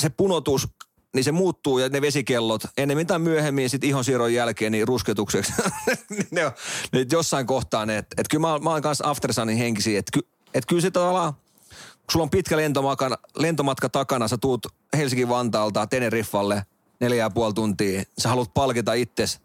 se 0.00 0.10
punotus, 0.10 0.68
niin 1.14 1.24
se 1.24 1.32
muuttuu 1.32 1.78
ja 1.78 1.88
ne 1.88 2.00
vesikellot 2.00 2.62
ennemmin 2.76 3.06
tai 3.06 3.18
myöhemmin 3.18 3.70
sitten 3.70 3.90
ihonsiirron 3.90 4.34
jälkeen 4.34 4.72
niin 4.72 4.88
rusketukseksi. 4.88 5.52
ne 6.30 6.46
on, 6.46 6.52
ne 6.92 7.06
jossain 7.12 7.46
kohtaa 7.46 7.86
ne, 7.86 7.98
että 7.98 8.14
et 8.18 8.28
kyllä 8.28 8.48
mä, 8.48 8.58
mä 8.58 8.70
oon 8.70 8.82
kanssa 8.82 9.10
aftersunin 9.10 9.58
henkisiä, 9.58 9.98
että 9.98 10.10
ky, 10.12 10.28
et 10.54 10.66
kyllä 10.66 10.82
se 10.82 10.90
tavallaan, 10.90 11.34
kun 11.34 12.12
sulla 12.12 12.22
on 12.22 12.30
pitkä 12.30 12.56
lentomatka, 12.56 13.18
lentomatka 13.36 13.88
takana, 13.88 14.28
sä 14.28 14.38
tuut 14.38 14.66
Helsinki-Vantaalta 14.96 15.86
Teneriffalle 15.86 16.62
neljä 17.00 17.24
ja 17.24 17.30
puoli 17.30 17.54
tuntia, 17.54 18.02
sä 18.18 18.28
haluat 18.28 18.54
palkita 18.54 18.94
itses 18.94 19.40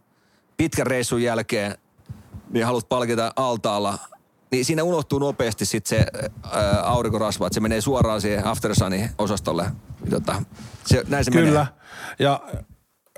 pitkän 0.58 0.88
reissun 0.88 1.22
jälkeen, 1.22 1.78
niin 2.50 2.66
haluat 2.66 2.90
palkita 2.90 3.32
altaalla, 3.36 3.98
niin 4.52 4.66
siinä 4.66 4.84
unohtuu 4.84 5.20
nopeasti 5.20 5.66
sitten 5.66 5.90
se 5.90 6.06
ää, 6.52 6.82
aurinkorasva, 6.82 7.48
että 7.48 7.54
se 7.54 7.60
menee 7.60 7.82
suoraan 7.82 8.22
siihen 8.22 8.48
aftersunin 8.48 9.10
osastolle. 9.18 9.66
Tota, 10.10 10.44
se, 10.86 11.04
näin 11.08 11.26
se 11.26 11.32
Kyllä. 11.32 11.50
menee. 11.50 11.68
Ja, 12.20 12.40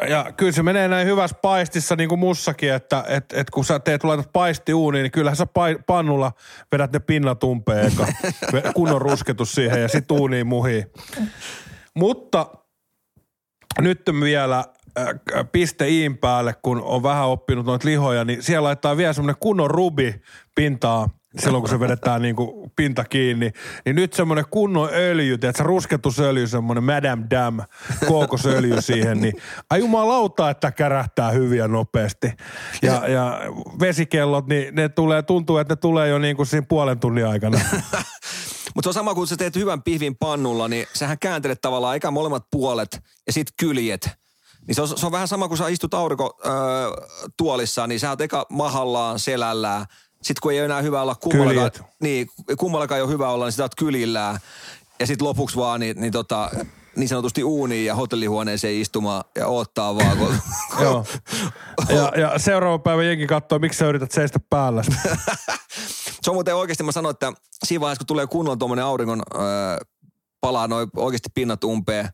ja 0.10 0.34
kyllä 0.38 0.52
se 0.52 0.64
menee 0.64 0.88
näin 0.88 1.08
hyvässä 1.08 1.38
paistissa 1.42 1.96
niin 1.96 2.10
kuin 2.10 2.20
mussakin, 2.20 2.74
että 2.74 3.04
et, 3.08 3.26
et 3.34 3.50
kun 3.50 3.66
sä 3.66 3.80
teet 3.80 4.04
laitat 4.04 4.34
paisti 4.34 4.74
uuniin, 4.74 5.04
niin 5.04 5.12
kyllähän 5.12 5.38
sä 5.38 5.46
pai, 5.46 5.78
pannulla 5.88 6.32
vedät 6.72 6.92
ne 6.92 7.00
pinnat 7.00 7.44
umpeen 7.44 7.88
eka. 7.88 8.08
Kunnon 8.76 9.02
rusketus 9.02 9.52
siihen 9.52 9.82
ja 9.82 9.88
sit 9.88 10.12
uuniin 10.12 10.48
muhiin. 10.48 10.92
Mutta 11.94 12.48
nyt 13.82 14.02
vielä 14.24 14.64
äh, 15.00 15.06
piste 15.52 15.88
iin 15.88 16.18
päälle, 16.18 16.56
kun 16.62 16.82
on 16.82 17.04
vähän 17.04 17.28
oppinut 17.28 17.66
noita 17.66 17.88
lihoja, 17.88 18.26
niin 18.26 18.44
siellä 18.44 18.68
laittaa 18.68 18.98
vielä 18.98 19.14
semmoinen 19.14 19.40
kunnon 19.40 19.72
rubi 19.72 20.22
pintaa 20.56 21.10
silloin, 21.40 21.62
kun 21.62 21.70
se 21.70 21.80
vedetään 21.80 22.22
niinku 22.22 22.72
pinta 22.76 23.04
kiinni. 23.04 23.52
Niin 23.86 23.96
nyt 23.96 24.14
semmoinen 24.14 24.46
kunnon 24.50 24.90
öljy, 24.94 25.34
että 25.34 25.52
se 25.56 25.64
rusketusöljy, 25.64 26.48
semmoinen 26.48 26.84
Madame 26.84 27.24
Dam, 27.30 27.60
kookosöljy 28.08 28.82
siihen, 28.82 29.22
niin 29.22 29.34
ai 29.70 29.80
jumalauta, 29.80 30.50
että 30.50 30.72
kärähtää 30.72 31.32
hyviä 31.32 31.68
nopeasti. 31.68 32.34
Ja, 32.82 33.08
ja 33.08 33.40
vesikellot, 33.80 34.48
niin 34.48 34.76
ne 34.76 34.90
tulee, 34.90 35.22
tuntuu, 35.22 35.58
että 35.58 35.72
ne 35.72 35.76
tulee 35.76 36.10
jo 36.10 36.20
niinku 36.20 36.46
siinä 36.46 36.66
puolen 36.70 37.00
tunnin 37.00 37.28
aikana. 37.28 37.60
Mutta 38.78 38.86
se 38.86 38.90
on 38.90 38.94
sama 38.94 39.14
kuin 39.14 39.28
sä 39.28 39.38
teet 39.38 39.56
hyvän 39.56 39.84
pihvin 39.84 40.16
pannulla, 40.16 40.68
niin 40.68 40.88
sähän 40.94 41.20
kääntelet 41.20 41.62
tavallaan 41.62 41.96
eka 41.96 42.12
molemmat 42.12 42.44
puolet 42.52 43.04
ja 43.28 43.34
sit 43.34 43.48
kyljet. 43.60 44.10
Niin 44.68 44.76
se 44.76 44.82
on, 44.82 44.88
se 44.88 45.06
on 45.06 45.12
vähän 45.12 45.28
sama 45.28 45.48
kuin 45.48 45.58
sä 45.58 45.68
istut 45.68 45.94
aurinko 45.94 46.40
öö, 46.46 46.52
tuolissa, 47.38 47.88
niin 47.88 48.00
sä 48.00 48.10
oot 48.10 48.22
eka 48.22 48.46
mahallaan, 48.50 49.20
selällään. 49.20 49.86
Sitten 50.16 50.42
kun 50.42 50.52
ei 50.52 50.58
enää 50.58 50.82
hyvä 50.82 51.02
olla 51.02 51.16
kummallakaan, 51.16 51.72
Kyljet. 51.72 51.92
niin, 52.02 52.28
kummallakaan 52.58 52.98
ei 52.98 53.02
ole 53.04 53.12
hyvä 53.12 53.30
olla, 53.30 53.46
niin 53.46 53.52
sitä 53.52 53.64
oot 53.64 53.76
kylillään. 53.76 54.40
Ja 55.00 55.08
sitten 55.08 55.28
lopuksi 55.28 55.58
vaan 55.58 55.80
niin, 55.80 56.02
niin, 56.02 56.14
tota, 56.14 56.50
niin 56.96 57.10
sanotusti 57.10 57.44
uuniin 57.44 57.86
ja 57.86 57.96
hotellihuoneeseen 57.96 58.76
istumaan 58.76 59.24
ja 59.36 59.48
odottaa 59.48 59.96
vaan. 59.96 60.18
Kun, 60.18 60.36
Joo. 60.84 61.06
Ja, 61.90 62.22
ja 62.22 62.40
seuraava 62.40 62.80
päivä 62.80 63.04
jengi 63.04 63.28
katsoo, 63.28 63.60
miksi 63.60 63.80
sä 63.80 63.88
yrität 63.88 64.12
seistä 64.12 64.40
päällä. 64.50 64.84
Se 66.22 66.30
on 66.30 66.36
muuten 66.36 66.56
oikeasti, 66.56 66.84
mä 66.84 66.92
sanoin, 66.92 67.14
että 67.14 67.34
siinä 67.66 67.82
vaiheessa, 67.82 68.00
kun 68.00 68.08
tulee 68.08 68.28
kunnolla 68.28 68.58
tuommoinen 68.58 68.86
auringon 68.86 69.22
öö, 69.36 69.42
palaa 70.42 70.68
noin 70.68 70.90
oikeasti 70.96 71.30
pinnat 71.36 71.64
umpeen, 71.64 72.10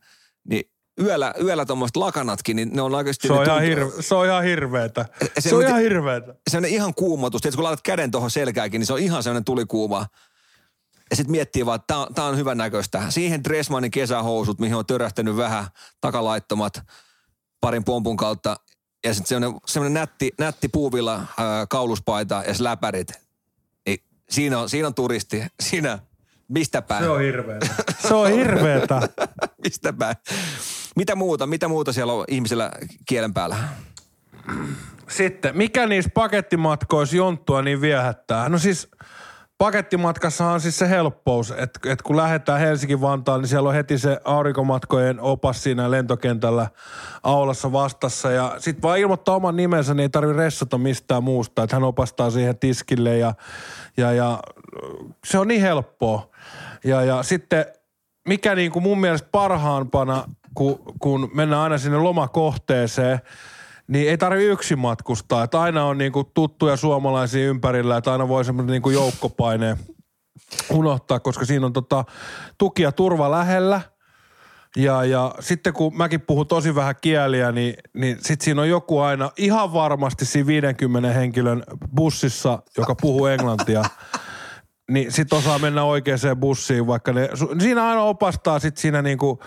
niin 0.50 0.72
yöllä, 1.02 1.34
yöllä 1.44 1.66
tuommoiset 1.66 1.98
lakanatkin, 1.98 2.56
niin 2.56 2.70
ne 2.74 2.82
on 2.82 2.96
oikeasti... 2.96 3.28
Se 3.28 3.34
on, 3.34 3.40
ne 3.40 3.46
ihan, 3.46 3.62
hirve, 3.62 4.02
se 4.02 4.16
on 4.16 4.26
ihan 4.26 4.44
hirveetä. 4.44 5.06
se 5.22 5.50
Se 5.50 5.56
on 5.56 5.60
miten- 5.62 5.70
ihan 5.70 5.82
hirveetä. 5.82 6.36
Sellainen 6.50 6.72
ihan 6.72 6.94
kuumotus. 6.94 7.42
Tiedätkö, 7.42 7.58
kun 7.58 7.64
laitat 7.64 7.84
käden 7.84 8.12
tuohon 8.12 8.32
selkääkin, 8.32 8.80
niin 8.80 8.88
se 8.88 8.94
on 8.94 9.00
ihan 9.00 9.24
sellainen 9.24 9.46
tulikuuma. 9.46 10.06
Ja 11.10 11.16
sitten 11.16 11.32
miettii 11.32 11.66
vaan, 11.66 11.76
että 11.76 12.08
tää 12.16 12.26
on, 12.26 12.38
hyvän 12.38 12.58
näköistä. 12.58 13.04
Siihen 13.10 13.44
Dressmanin 13.44 13.92
kesähousut, 13.92 14.60
mihin 14.60 14.76
on 14.76 14.86
törähtänyt 14.86 15.38
vähän 15.38 15.68
takalaittomat 16.02 16.82
parin 17.62 17.84
pompun 17.84 18.18
kautta. 18.18 18.56
Ja 19.06 19.14
sitten 19.14 19.28
semmoinen, 19.28 19.60
semmoinen 19.66 19.94
nätti, 19.94 20.32
nätti 20.40 20.70
puuvilla 20.70 21.14
ää, 21.38 21.66
kauluspaita 21.70 22.44
ja 22.48 22.54
läpärit. 22.60 23.23
Siinä 24.34 24.60
on, 24.60 24.70
siinä 24.70 24.88
on 24.88 24.96
turisti. 24.96 25.44
Siinä, 25.60 26.00
mistä 26.48 26.82
päin? 26.82 27.04
Se 27.04 27.10
on 27.10 27.22
hirveetä. 27.22 27.68
Se 28.08 28.14
on 28.14 28.32
hirveetä. 28.32 29.02
mistä 29.64 29.94
päin? 29.94 30.16
Mitä 30.96 31.16
muuta, 31.16 31.48
mitä 31.48 31.68
muuta 31.68 31.94
siellä 31.94 32.14
on 32.14 32.26
ihmisellä 32.28 32.72
kielen 33.08 33.34
päällä? 33.34 33.56
Sitten, 35.10 35.58
mikä 35.58 35.88
niissä 35.88 36.12
pakettimatkoissa 36.14 37.16
jonttua 37.16 37.62
niin 37.62 37.82
viehättää? 37.82 38.50
No 38.50 38.58
siis 38.58 38.88
pakettimatkassahan 39.64 40.54
on 40.54 40.62
siis 40.62 40.80
se 40.80 40.90
helppous, 40.90 41.52
että, 41.52 41.80
että 41.86 42.04
kun 42.04 42.18
lähdetään 42.18 42.60
Helsinki-Vantaan, 42.60 43.42
niin 43.42 43.50
siellä 43.50 43.70
on 43.70 43.76
heti 43.76 43.98
se 43.98 44.20
aurinkomatkojen 44.26 45.20
opas 45.20 45.64
siinä 45.64 45.92
lentokentällä 45.92 46.68
aulassa 47.24 47.72
vastassa. 47.72 48.32
Ja 48.32 48.56
sitten 48.58 48.82
vaan 48.82 49.00
ilmoittaa 49.00 49.36
oman 49.36 49.56
nimensä, 49.56 49.94
niin 49.94 50.02
ei 50.02 50.10
tarvi 50.10 50.34
ressata 50.34 50.78
mistään 50.78 51.24
muusta, 51.24 51.64
että 51.64 51.76
hän 51.76 51.84
opastaa 51.84 52.30
siihen 52.30 52.58
tiskille 52.58 53.18
ja, 53.18 53.34
ja, 53.98 54.12
ja 54.12 54.40
se 55.26 55.40
on 55.40 55.48
niin 55.48 55.62
helppoa. 55.62 56.30
Ja, 56.84 57.02
ja 57.02 57.24
sitten 57.24 57.66
mikä 58.28 58.56
niin 58.56 58.72
kuin 58.72 58.84
mun 58.84 59.00
mielestä 59.00 59.28
parhaampana, 59.32 60.24
kun, 60.54 60.80
kun 61.00 61.32
mennään 61.34 61.62
aina 61.62 61.78
sinne 61.78 61.98
lomakohteeseen, 61.98 63.20
niin 63.88 64.10
ei 64.10 64.18
tarvi 64.18 64.44
yksin 64.44 64.80
matkustaa. 64.80 65.44
Että 65.44 65.62
aina 65.62 65.86
on 65.86 65.98
niinku 65.98 66.24
tuttuja 66.34 66.76
suomalaisia 66.76 67.48
ympärillä, 67.48 67.98
että 67.98 68.12
aina 68.12 68.28
voi 68.28 68.46
semmoinen 68.46 68.72
niinku 68.72 68.90
joukkopaineen 68.90 69.78
unohtaa, 70.70 71.20
koska 71.20 71.46
siinä 71.46 71.66
on 71.66 71.74
tota 71.74 72.06
tuki 72.58 72.82
ja 72.82 72.92
turva 72.92 73.32
lähellä. 73.32 73.82
Ja, 74.76 75.04
ja 75.04 75.36
sitten 75.40 75.74
kun 75.74 75.98
mäkin 75.98 76.22
puhun 76.22 76.48
tosi 76.48 76.76
vähän 76.76 76.96
kieliä, 77.02 77.52
niin, 77.52 77.74
niin 77.94 78.18
sitten 78.22 78.46
siinä 78.46 78.62
on 78.62 78.70
joku 78.70 79.00
aina 79.00 79.32
ihan 79.38 79.74
varmasti 79.74 80.26
siinä 80.26 80.48
50 80.48 81.10
henkilön 81.10 81.64
bussissa, 81.96 82.60
joka 82.78 82.96
puhuu 82.96 83.26
englantia. 83.26 83.84
Niin 84.92 85.12
sit 85.12 85.34
osaa 85.34 85.60
mennä 85.60 85.84
oikeaan 85.84 86.38
bussiin, 86.40 86.88
vaikka 86.88 87.14
ne, 87.14 87.30
siinä 87.60 87.88
aina 87.88 88.04
opastaa 88.04 88.60
sit 88.60 88.78
siinä 88.78 89.02
niinku 89.02 89.40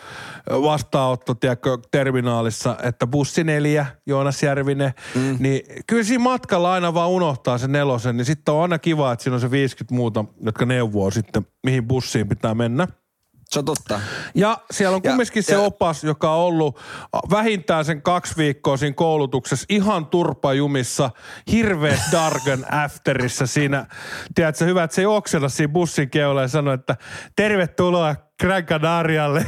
vastaanotto, 0.50 1.34
tiedätkö, 1.34 1.78
terminaalissa, 1.90 2.76
että 2.82 3.06
bussi 3.06 3.44
neljä, 3.44 3.86
Joonas 4.06 4.42
Järvinen, 4.42 4.92
mm. 5.14 5.36
niin 5.38 5.60
kyllä 5.86 6.04
siinä 6.04 6.24
matkalla 6.24 6.72
aina 6.72 6.94
vaan 6.94 7.10
unohtaa 7.10 7.58
se 7.58 7.68
nelosen, 7.68 8.16
niin 8.16 8.24
sitten 8.24 8.54
on 8.54 8.62
aina 8.62 8.78
kiva, 8.78 9.12
että 9.12 9.22
siinä 9.22 9.34
on 9.34 9.40
se 9.40 9.50
50 9.50 9.94
muuta, 9.94 10.24
jotka 10.40 10.66
neuvoo 10.66 11.10
sitten, 11.10 11.46
mihin 11.64 11.88
bussiin 11.88 12.28
pitää 12.28 12.54
mennä. 12.54 12.88
Se 13.50 13.58
on 13.58 13.64
totta. 13.64 14.00
Ja 14.34 14.58
siellä 14.70 14.96
on 14.96 15.00
Ja- 15.04 15.10
kumminkin 15.10 15.42
se 15.42 15.52
ja- 15.52 15.60
opas, 15.60 16.04
joka 16.04 16.34
on 16.34 16.40
ollut 16.40 16.80
vähintään 17.30 17.84
sen 17.84 18.02
kaksi 18.02 18.36
viikkoa 18.36 18.76
siinä 18.76 18.94
koulutuksessa 18.94 19.66
ihan 19.68 20.06
turpajumissa, 20.06 21.10
hirveä 21.52 21.98
dargen 22.12 22.72
afterissa 22.84 23.46
siinä. 23.46 23.86
Tiedätkö, 24.34 24.64
hyvä, 24.64 24.84
että 24.84 24.94
se 24.94 25.02
ei 25.02 25.06
siinä 25.48 25.72
bussin 25.72 26.10
keulalla 26.10 26.42
ja 26.42 26.48
sano, 26.48 26.72
että 26.72 26.96
tervetuloa 27.36 28.14
Gran 28.40 28.66
Canarialle. 28.66 29.46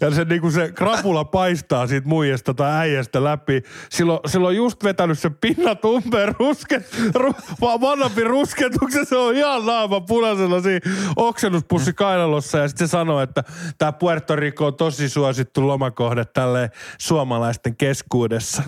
Ja 0.00 0.10
se, 0.10 0.24
niin 0.24 0.52
se 0.52 0.72
krapula 0.72 1.24
paistaa 1.24 1.86
siitä 1.86 2.08
muijasta 2.08 2.54
tai 2.54 2.72
äijästä 2.72 3.24
läpi. 3.24 3.62
Silloin, 3.90 4.20
silloin 4.26 4.52
on 4.52 4.56
just 4.56 4.84
vetänyt 4.84 5.18
se 5.18 5.30
pinnat 5.30 5.84
umpeen 5.84 6.34
ruske, 6.38 6.82
ru, 7.14 7.34
vaan 7.60 7.80
vanhempi 7.80 8.24
rusketuksen. 8.24 9.06
Se 9.06 9.16
on 9.16 9.34
ihan 9.34 9.66
naama 9.66 10.00
punaisella 10.00 10.60
siinä 10.60 10.90
oksennuspussi 11.16 11.92
kainalossa. 11.92 12.58
Ja 12.58 12.68
sitten 12.68 12.88
se 12.88 12.90
sanoo, 12.90 13.20
että 13.20 13.44
tämä 13.78 13.92
Puerto 13.92 14.36
Rico 14.36 14.66
on 14.66 14.74
tosi 14.74 15.08
suosittu 15.08 15.68
lomakohde 15.68 16.24
tälle 16.24 16.70
suomalaisten 16.98 17.76
keskuudessa. 17.76 18.62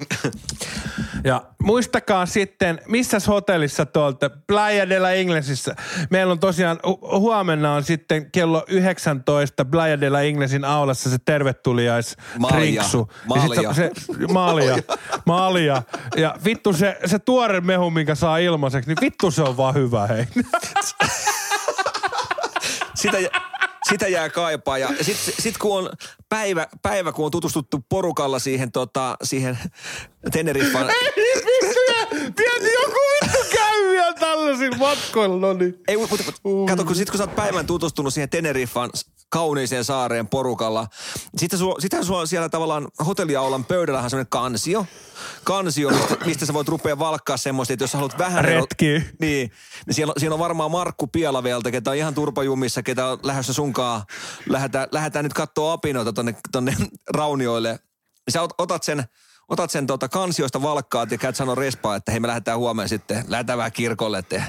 Ja 1.24 1.42
muistakaa 1.62 2.26
sitten, 2.26 2.80
missä 2.88 3.18
hotellissa 3.26 3.86
te 3.86 3.98
olette? 3.98 4.30
Playa 4.46 4.88
de 4.88 4.98
la 4.98 5.10
Inglesissä. 5.10 5.74
Meillä 6.10 6.32
on 6.32 6.38
tosiaan, 6.38 6.78
hu- 6.86 7.18
huomenna 7.18 7.74
on 7.74 7.84
sitten 7.84 8.30
kello 8.32 8.64
19 8.68 9.64
Playa 9.64 10.00
de 10.00 10.10
la 10.10 10.20
Inglesin 10.20 10.64
aulassa 10.64 11.10
se 11.10 11.16
tervetuliais. 11.24 12.16
Ja 12.18 12.38
Malja. 13.26 13.72
Se, 13.72 13.90
se, 14.06 14.26
malja. 14.32 14.76
malja. 15.26 15.82
Ja 16.16 16.34
vittu 16.44 16.72
se, 16.72 16.98
se 17.06 17.18
tuore 17.18 17.60
mehu, 17.60 17.90
minkä 17.90 18.14
saa 18.14 18.38
ilmaiseksi, 18.38 18.90
niin 18.90 18.98
vittu 19.00 19.30
se 19.30 19.42
on 19.42 19.56
vaan 19.56 19.74
hyvä, 19.74 20.06
hei. 20.06 20.26
Sitä, 22.94 23.18
sitä 23.92 24.08
jää 24.08 24.30
kaipaa. 24.30 24.78
Ja 24.78 24.88
sitten 25.00 25.34
sit 25.38 25.58
kun 25.58 25.78
on 25.78 25.90
päivä, 26.28 26.66
päivä, 26.82 27.12
kun 27.12 27.24
on 27.24 27.30
tutustuttu 27.30 27.84
porukalla 27.88 28.38
siihen, 28.38 28.72
tota, 28.72 29.16
siihen 29.22 29.58
Teneriffan. 30.32 30.86
Tiedätkö, 32.10 32.70
joku 32.82 32.98
vittu 33.22 33.38
käy 33.52 33.90
vielä 33.90 34.14
tällaisilla 34.14 34.76
matkoilla, 34.76 35.36
no 35.46 35.52
niin. 35.52 35.74
Ei, 35.88 35.96
mutta 35.96 36.16
mut, 36.44 36.68
kato, 36.68 36.84
kun 36.84 36.96
sit 36.96 37.10
kun 37.10 37.18
sä 37.18 37.24
oot 37.24 37.36
päivän 37.36 37.66
tutustunut 37.66 38.14
siihen 38.14 38.30
Teneriffan 38.30 38.90
kauniiseen 39.32 39.84
saareen 39.84 40.28
porukalla, 40.28 40.86
sitten 41.36 41.58
sulla, 41.58 41.80
sitähän 41.80 42.10
on 42.10 42.28
siellä 42.28 42.48
tavallaan 42.48 42.88
hotelliaulan 43.06 43.64
pöydällähän 43.64 44.10
semmoinen 44.10 44.30
kansio. 44.30 44.86
Kansio, 45.44 45.90
mistä, 45.90 46.16
mistä 46.24 46.46
sä 46.46 46.52
voit 46.52 46.68
rupea 46.68 46.98
valkkaa 46.98 47.36
semmoista, 47.36 47.72
että 47.72 47.82
jos 47.82 47.90
sä 47.90 47.98
haluat 47.98 48.18
vähän... 48.18 48.44
Retkiä. 48.44 49.02
Niin, 49.20 49.50
niin 49.86 49.94
siellä, 49.94 50.10
on- 50.10 50.20
siellä 50.20 50.34
on 50.34 50.40
varmaan 50.40 50.70
Markku 50.70 51.06
Pielavelta, 51.06 51.70
ketä 51.70 51.90
on 51.90 51.96
ihan 51.96 52.14
turpajumissa, 52.14 52.82
ketä 52.82 53.06
on 53.06 53.18
lähdössä 53.22 53.52
sunkaan. 53.52 54.02
Lähdetään, 54.48 54.88
lähdetään 54.92 55.24
nyt 55.24 55.34
katsoa 55.34 55.72
apinoita 55.72 56.12
tonne, 56.12 56.34
tonne 56.52 56.76
raunioille. 57.14 57.78
Sä 58.30 58.42
ot, 58.42 58.50
otat 58.58 58.82
sen, 58.82 59.04
otat 59.48 59.70
sen 59.70 59.86
tota 59.86 60.08
kansioista 60.08 60.62
valkkaat 60.62 61.10
ja 61.10 61.18
käyt 61.18 61.36
sanoa 61.36 61.54
respaa, 61.54 61.96
että 61.96 62.12
hei 62.12 62.20
me 62.20 62.28
lähdetään 62.28 62.58
huomenna 62.58 62.88
sitten, 62.88 63.24
lähdetään 63.28 63.58
vähän 63.58 63.72
kirkolle. 63.72 64.18
Että 64.18 64.42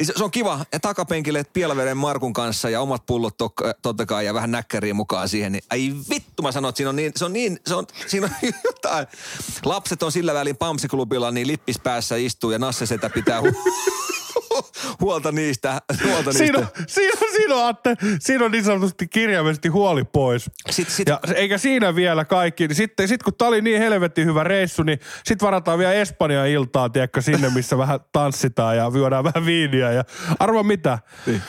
niin 0.00 0.06
se, 0.06 0.12
se, 0.16 0.24
on 0.24 0.30
kiva. 0.30 0.64
Ja 0.72 0.80
takapenkille 0.80 1.44
Pielaveren 1.52 1.96
Markun 1.96 2.32
kanssa 2.32 2.70
ja 2.70 2.80
omat 2.80 3.06
pullot 3.06 3.34
tok- 3.42 3.74
totta 3.82 4.06
kai 4.06 4.26
ja 4.26 4.34
vähän 4.34 4.50
näkkäriä 4.50 4.94
mukaan 4.94 5.28
siihen. 5.28 5.52
Niin, 5.52 5.64
ai 5.70 5.92
vittu 6.10 6.42
mä 6.42 6.52
sanon, 6.52 6.68
että 6.68 6.76
siinä 6.76 6.90
on 6.90 6.96
niin, 6.96 7.12
se 7.16 7.24
on 7.24 7.32
niin, 7.32 7.60
se 7.66 7.74
on, 7.74 7.86
siinä 8.06 8.26
on 8.26 8.50
jotain. 8.64 9.06
Lapset 9.64 10.02
on 10.02 10.12
sillä 10.12 10.34
välin 10.34 10.56
Pamsiklubilla, 10.56 11.30
niin 11.30 11.46
lippis 11.46 11.78
päässä 11.78 12.16
istuu 12.16 12.50
ja 12.50 12.58
Nasse 12.58 12.86
Setä 12.86 13.10
pitää 13.10 13.40
hu- 13.40 13.56
huolta 15.00 15.32
niistä. 15.32 15.82
Huolta 16.04 16.32
Siinä 16.32 16.58
niistä. 16.58 16.78
on, 16.80 16.84
siinä, 16.88 17.12
on, 17.22 17.28
siinä, 17.36 17.54
on, 17.54 17.66
Atte, 17.68 17.96
siinä 18.20 18.44
on 18.44 18.50
niin 18.50 18.64
sanotusti 18.64 19.08
kirjaimellisesti 19.08 19.68
huoli 19.68 20.04
pois. 20.04 20.50
Sit- 20.70 20.88
sit- 20.90 21.08
ja 21.08 21.20
eikä 21.34 21.58
siinä 21.58 21.94
vielä 21.94 22.24
kaikki. 22.24 22.66
Niin 22.68 22.76
sitten 22.76 23.08
sit 23.08 23.22
kun 23.22 23.34
tää 23.34 23.48
oli 23.48 23.60
niin 23.62 23.78
helvetin 23.78 24.26
hyvä 24.26 24.44
reissu, 24.44 24.82
niin 24.82 24.98
sitten 25.24 25.46
varataan 25.46 25.78
vielä 25.78 25.92
Espanjan 25.92 26.48
iltaa, 26.48 26.88
tiedätkö, 26.88 27.22
sinne, 27.22 27.50
missä 27.50 27.78
vähän 27.78 28.00
tanssitaan 28.12 28.76
ja 28.76 28.90
juodaan 28.94 29.24
vähän 29.24 29.46
viiniä. 29.46 29.92
Ja 29.92 30.04
arva 30.38 30.62
mitä? 30.62 30.98
Niin. 31.26 31.42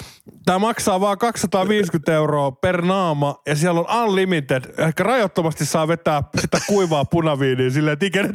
Tämä 0.46 0.60
maksaa 0.60 1.02
vaan 1.02 1.18
250 1.18 2.14
euroa 2.14 2.52
per 2.52 2.82
naama 2.82 3.42
ja 3.48 3.56
siellä 3.56 3.80
on 3.80 4.04
unlimited. 4.04 4.64
Ehkä 4.78 5.04
rajoittomasti 5.04 5.66
saa 5.66 5.88
vetää 5.88 6.24
sitä 6.42 6.60
kuivaa 6.68 7.06
punaviiniä 7.06 7.70
silleen, 7.70 7.94
että 7.94 8.06
ikinä 8.06 8.30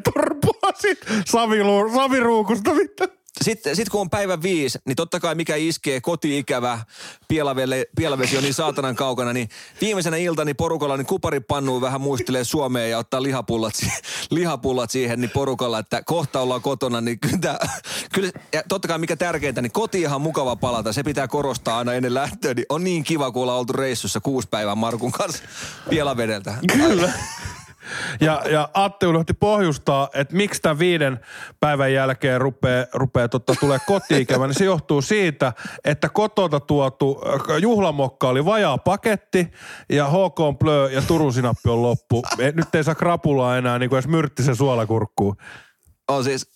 siitä 0.74 1.06
savilu- 1.10 1.94
saviruukusta. 1.94 2.74
Mitä? 2.74 3.08
Sitten 3.42 3.76
sit 3.76 3.88
kun 3.88 4.00
on 4.00 4.10
päivä 4.10 4.42
viisi, 4.42 4.78
niin 4.84 4.96
totta 4.96 5.20
kai 5.20 5.34
mikä 5.34 5.56
iskee 5.56 6.00
koti-ikävä, 6.00 6.78
pielavelle, 7.28 7.86
pielavesi 7.96 8.36
on 8.36 8.42
niin 8.42 8.54
saatanan 8.54 8.96
kaukana, 8.96 9.32
niin 9.32 9.48
viimeisenä 9.80 10.16
iltana 10.16 10.44
niin 10.44 10.56
porukalla 10.56 10.96
niin 10.96 11.06
kuparipannuun 11.06 11.80
vähän 11.80 12.00
muistelee 12.00 12.44
Suomeen 12.44 12.90
ja 12.90 12.98
ottaa 12.98 13.22
lihapullat, 13.22 13.74
lihapullat 14.30 14.90
siihen 14.90 15.20
niin 15.20 15.30
porukalla, 15.30 15.78
että 15.78 16.02
kohta 16.02 16.40
ollaan 16.40 16.62
kotona, 16.62 17.00
niin 17.00 17.20
kyllä, 17.20 17.58
kyllä 18.12 18.30
ja 18.52 18.62
totta 18.68 18.88
kai 18.88 18.98
mikä 18.98 19.16
tärkeintä, 19.16 19.62
niin 19.62 19.72
koti 19.72 20.00
ihan 20.00 20.20
mukava 20.20 20.56
palata, 20.56 20.92
se 20.92 21.02
pitää 21.02 21.28
korostaa 21.28 21.78
aina 21.78 21.92
ennen 21.92 22.14
lähtöä, 22.14 22.54
niin 22.54 22.66
on 22.68 22.84
niin 22.84 23.04
kiva, 23.04 23.30
kun 23.30 23.42
ollaan 23.42 23.58
oltu 23.58 23.72
reissussa 23.72 24.20
kuusi 24.20 24.48
päivää 24.50 24.74
Markun 24.74 25.12
kanssa 25.12 25.42
pielavedeltä. 25.90 26.54
Kyllä. 26.72 27.12
Ja, 28.20 28.42
ja 28.50 28.68
Atte 28.74 29.06
unohti 29.06 29.34
pohjustaa, 29.34 30.08
että 30.14 30.36
miksi 30.36 30.62
tämän 30.62 30.78
viiden 30.78 31.20
päivän 31.60 31.92
jälkeen 31.92 32.40
rupeaa, 32.40 32.86
rupeaa 32.92 33.28
tota, 33.28 33.54
tulee 33.60 33.78
kotiikävä, 33.86 34.46
niin 34.46 34.58
se 34.58 34.64
johtuu 34.64 35.02
siitä, 35.02 35.52
että 35.84 36.08
kotota 36.08 36.60
tuotu 36.60 37.22
äh, 37.26 37.58
juhlamokka 37.58 38.28
oli 38.28 38.44
vajaa 38.44 38.78
paketti 38.78 39.52
ja 39.88 40.06
HK 40.08 40.58
Plö 40.58 40.90
ja 40.92 41.02
Turun 41.02 41.32
sinappi 41.32 41.68
on 41.68 41.82
loppu. 41.82 42.22
E, 42.38 42.52
Nyt 42.52 42.74
ei 42.74 42.84
saa 42.84 42.94
krapulaa 42.94 43.58
enää 43.58 43.78
niin 43.78 43.88
kuin 43.88 43.96
edes 43.96 44.08
myrttisen 44.08 44.56
suolakurkkuun. 44.56 45.36
on 46.08 46.24
siis 46.24 46.50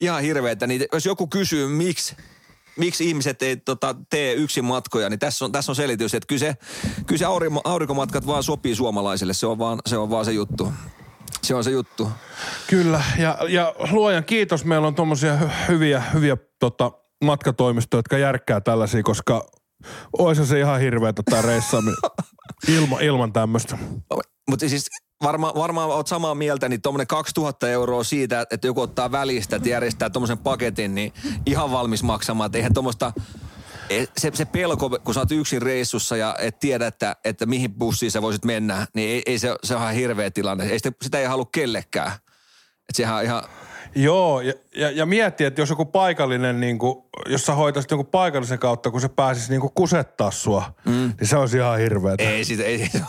ihan 0.00 0.22
hirveetä. 0.22 0.66
Niin 0.66 0.84
jos 0.92 1.06
joku 1.06 1.26
kysyy, 1.26 1.68
miksi, 1.68 2.16
miksi 2.76 3.08
ihmiset 3.08 3.42
ei 3.42 3.56
tota, 3.56 3.94
tee 4.10 4.34
yksin 4.34 4.64
matkoja, 4.64 5.10
niin 5.10 5.18
tässä 5.18 5.44
on, 5.44 5.52
tässä 5.52 5.72
on 5.72 5.76
selitys, 5.76 6.14
että 6.14 6.26
kyllä 6.26 6.40
se, 6.40 6.56
kyllä 7.06 7.18
se 7.18 7.24
aurinko, 7.24 7.60
aurinkomatkat 7.64 8.26
vaan 8.26 8.42
sopii 8.42 8.74
suomalaisille. 8.74 9.34
Se 9.34 9.46
on 9.46 9.58
vaan 9.58 9.78
se, 9.86 9.98
on 9.98 10.10
vaan 10.10 10.24
se 10.24 10.32
juttu. 10.32 10.72
Se 11.42 11.54
on 11.54 11.64
se 11.64 11.70
juttu. 11.70 12.08
Kyllä, 12.66 13.02
ja, 13.18 13.38
ja 13.48 13.74
luojan 13.90 14.24
kiitos, 14.24 14.64
meillä 14.64 14.86
on 14.86 14.94
tuommoisia 14.94 15.38
hyviä, 15.68 16.00
hyviä 16.00 16.36
tota, 16.58 16.92
matkatoimistoja, 17.24 17.98
jotka 17.98 18.18
järkkää 18.18 18.60
tällaisia, 18.60 19.02
koska 19.02 19.46
olisi 20.18 20.46
se 20.46 20.60
ihan 20.60 20.80
hirveetä 20.80 21.22
tämä 21.22 21.42
reissaaminen 21.42 21.96
ilma, 22.76 23.00
ilman 23.00 23.32
tämmöistä. 23.32 23.78
Mutta 24.50 24.68
siis 24.68 24.86
varma, 25.24 25.52
varmaan 25.54 25.88
oot 25.88 26.06
samaa 26.06 26.34
mieltä, 26.34 26.68
niin 26.68 26.82
tuommoinen 26.82 27.06
2000 27.06 27.68
euroa 27.68 28.04
siitä, 28.04 28.46
että 28.50 28.66
joku 28.66 28.80
ottaa 28.80 29.12
välistä, 29.12 29.56
että 29.56 29.68
järjestää 29.68 30.10
tuommoisen 30.10 30.38
paketin, 30.38 30.94
niin 30.94 31.12
ihan 31.46 31.72
valmis 31.72 32.02
maksamaan. 32.02 32.46
Että 32.46 32.58
eihän 32.58 32.74
tuommoista, 32.74 33.12
se, 34.18 34.30
se 34.34 34.44
pelko, 34.44 34.90
kun 35.04 35.14
sä 35.14 35.20
oot 35.20 35.32
yksin 35.32 35.62
reissussa 35.62 36.16
ja 36.16 36.36
et 36.38 36.58
tiedä, 36.58 36.86
että, 36.86 37.16
että 37.24 37.46
mihin 37.46 37.74
bussiin 37.74 38.10
sä 38.10 38.22
voisit 38.22 38.44
mennä, 38.44 38.86
niin 38.94 39.10
ei, 39.10 39.22
ei 39.26 39.38
se, 39.38 39.56
se 39.62 39.74
on 39.74 39.82
ihan 39.82 39.94
hirveä 39.94 40.30
tilanne. 40.30 40.64
Ei 40.64 40.78
sitä, 40.78 40.92
sitä 41.02 41.18
ei 41.18 41.26
halua 41.26 41.48
kellekään. 41.52 42.12
Että 42.12 42.96
sehän 42.96 43.16
on 43.16 43.22
ihan, 43.22 43.42
Joo, 43.96 44.40
ja, 44.40 44.52
ja, 44.76 44.90
ja 44.90 45.06
miettiä, 45.06 45.46
että 45.46 45.60
jos 45.60 45.70
joku 45.70 45.84
paikallinen, 45.84 46.60
niin 46.60 46.78
kuin, 46.78 47.04
jos 47.26 47.46
sä 47.46 47.54
hoitaisit 47.54 47.90
jonkun 47.90 48.06
paikallisen 48.06 48.58
kautta, 48.58 48.90
kun 48.90 49.00
se 49.00 49.08
pääsisi 49.08 49.50
niin 49.50 49.60
kuin 49.60 49.72
kusettaa 49.74 50.30
sua, 50.30 50.74
mm. 50.84 51.12
niin 51.20 51.28
se 51.28 51.36
olisi 51.36 51.56
ihan 51.56 51.78
hirveetä. 51.78 52.24
Ei 52.24 52.44
siitä, 52.44 52.64
ei 52.64 52.78
siitä. 52.78 53.06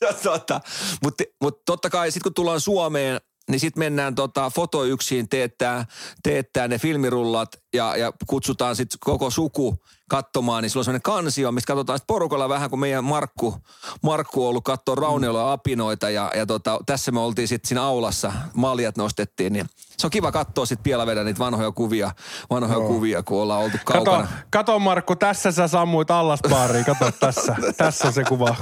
Totta. 0.22 0.60
Mutta 1.02 1.24
mut 1.42 1.64
totta 1.64 1.90
kai 1.90 2.10
sitten 2.10 2.22
kun 2.22 2.34
tullaan 2.34 2.60
Suomeen, 2.60 3.20
niin 3.48 3.60
sitten 3.60 3.78
mennään 3.78 4.14
tota 4.14 4.50
fotoyksiin, 4.50 5.28
teettää, 5.28 5.84
teettää 6.22 6.68
ne 6.68 6.78
filmirullat 6.78 7.48
ja, 7.74 7.96
ja 7.96 8.12
kutsutaan 8.26 8.76
sitten 8.76 8.98
koko 9.00 9.30
suku 9.30 9.76
katsomaan, 10.08 10.62
niin 10.62 10.70
sulla 10.70 10.80
on 10.80 10.84
sellainen 10.84 11.02
kansio, 11.02 11.52
mistä 11.52 11.66
katsotaan 11.66 11.98
sitten 11.98 12.14
porukalla 12.14 12.48
vähän, 12.48 12.70
kun 12.70 12.80
meidän 12.80 13.04
Markku, 13.04 13.56
Markku 14.02 14.42
on 14.42 14.48
ollut 14.48 14.64
katsoa 14.64 14.94
raunioilla 14.94 15.40
ja 15.40 15.52
apinoita 15.52 16.10
ja, 16.10 16.32
ja 16.36 16.46
tota, 16.46 16.78
tässä 16.86 17.12
me 17.12 17.20
oltiin 17.20 17.48
sitten 17.48 17.68
siinä 17.68 17.82
aulassa, 17.82 18.32
maljat 18.54 18.96
nostettiin, 18.96 19.52
niin 19.52 19.66
se 19.98 20.06
on 20.06 20.10
kiva 20.10 20.32
katsoa 20.32 20.66
sitten 20.66 20.82
pielavedä 20.82 21.24
niitä 21.24 21.38
vanhoja 21.38 21.72
kuvia, 21.72 22.10
vanhoja 22.50 22.88
kuvia, 22.88 23.22
kun 23.22 23.42
ollaan 23.42 23.60
oltu 23.60 23.78
Kato, 23.84 24.04
kaukana. 24.04 24.28
kato 24.50 24.78
Markku, 24.78 25.16
tässä 25.16 25.52
sä 25.52 25.68
sammuit 25.68 26.10
allasbaariin, 26.10 26.84
kato 26.84 27.12
tässä. 27.20 27.56
tässä 27.76 28.06
on 28.06 28.12
se 28.12 28.24
kuva. 28.24 28.56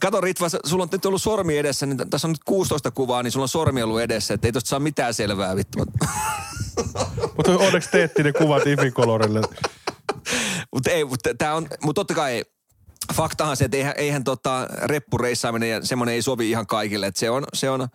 Kato 0.00 0.20
Ritva, 0.20 0.48
sulla 0.48 0.82
on 0.82 0.88
nyt 0.92 1.06
ollut 1.06 1.22
sormi 1.22 1.58
edessä, 1.58 1.86
niin 1.86 2.10
tässä 2.10 2.26
on 2.26 2.32
nyt 2.32 2.44
16 2.44 2.90
kuvaa, 2.90 3.22
niin 3.22 3.30
sulla 3.30 3.44
on 3.44 3.48
sormi 3.48 3.82
ollut 3.82 4.00
edessä, 4.00 4.34
että 4.34 4.48
ei 4.48 4.52
tosta 4.52 4.68
saa 4.68 4.80
mitään 4.80 5.14
selvää 5.14 5.56
vittu. 5.56 5.78
Mutta 7.36 7.52
onneksi 7.58 7.90
teetti 7.90 8.22
ne 8.22 8.32
kuvat 8.32 8.66
Ificolorille. 8.66 9.40
Mutta 10.72 10.90
ei, 10.90 11.04
mutta 11.04 11.34
tää 11.38 11.54
on, 11.54 11.68
mutta 11.82 12.00
totta 12.00 12.14
kai 12.14 12.44
faktahan 13.14 13.56
se, 13.56 13.64
että 13.64 13.76
eihän, 13.76 13.94
eihän 13.96 14.24
tota 14.24 14.68
reppureissaaminen 14.82 15.70
ja 15.70 15.86
semmoinen 15.86 16.14
ei 16.14 16.22
sovi 16.22 16.50
ihan 16.50 16.66
kaikille, 16.66 17.06
että 17.06 17.20
se 17.20 17.30
on, 17.30 17.44
se 17.54 17.70
on, 17.70 17.88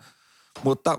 mutta, 0.63 0.97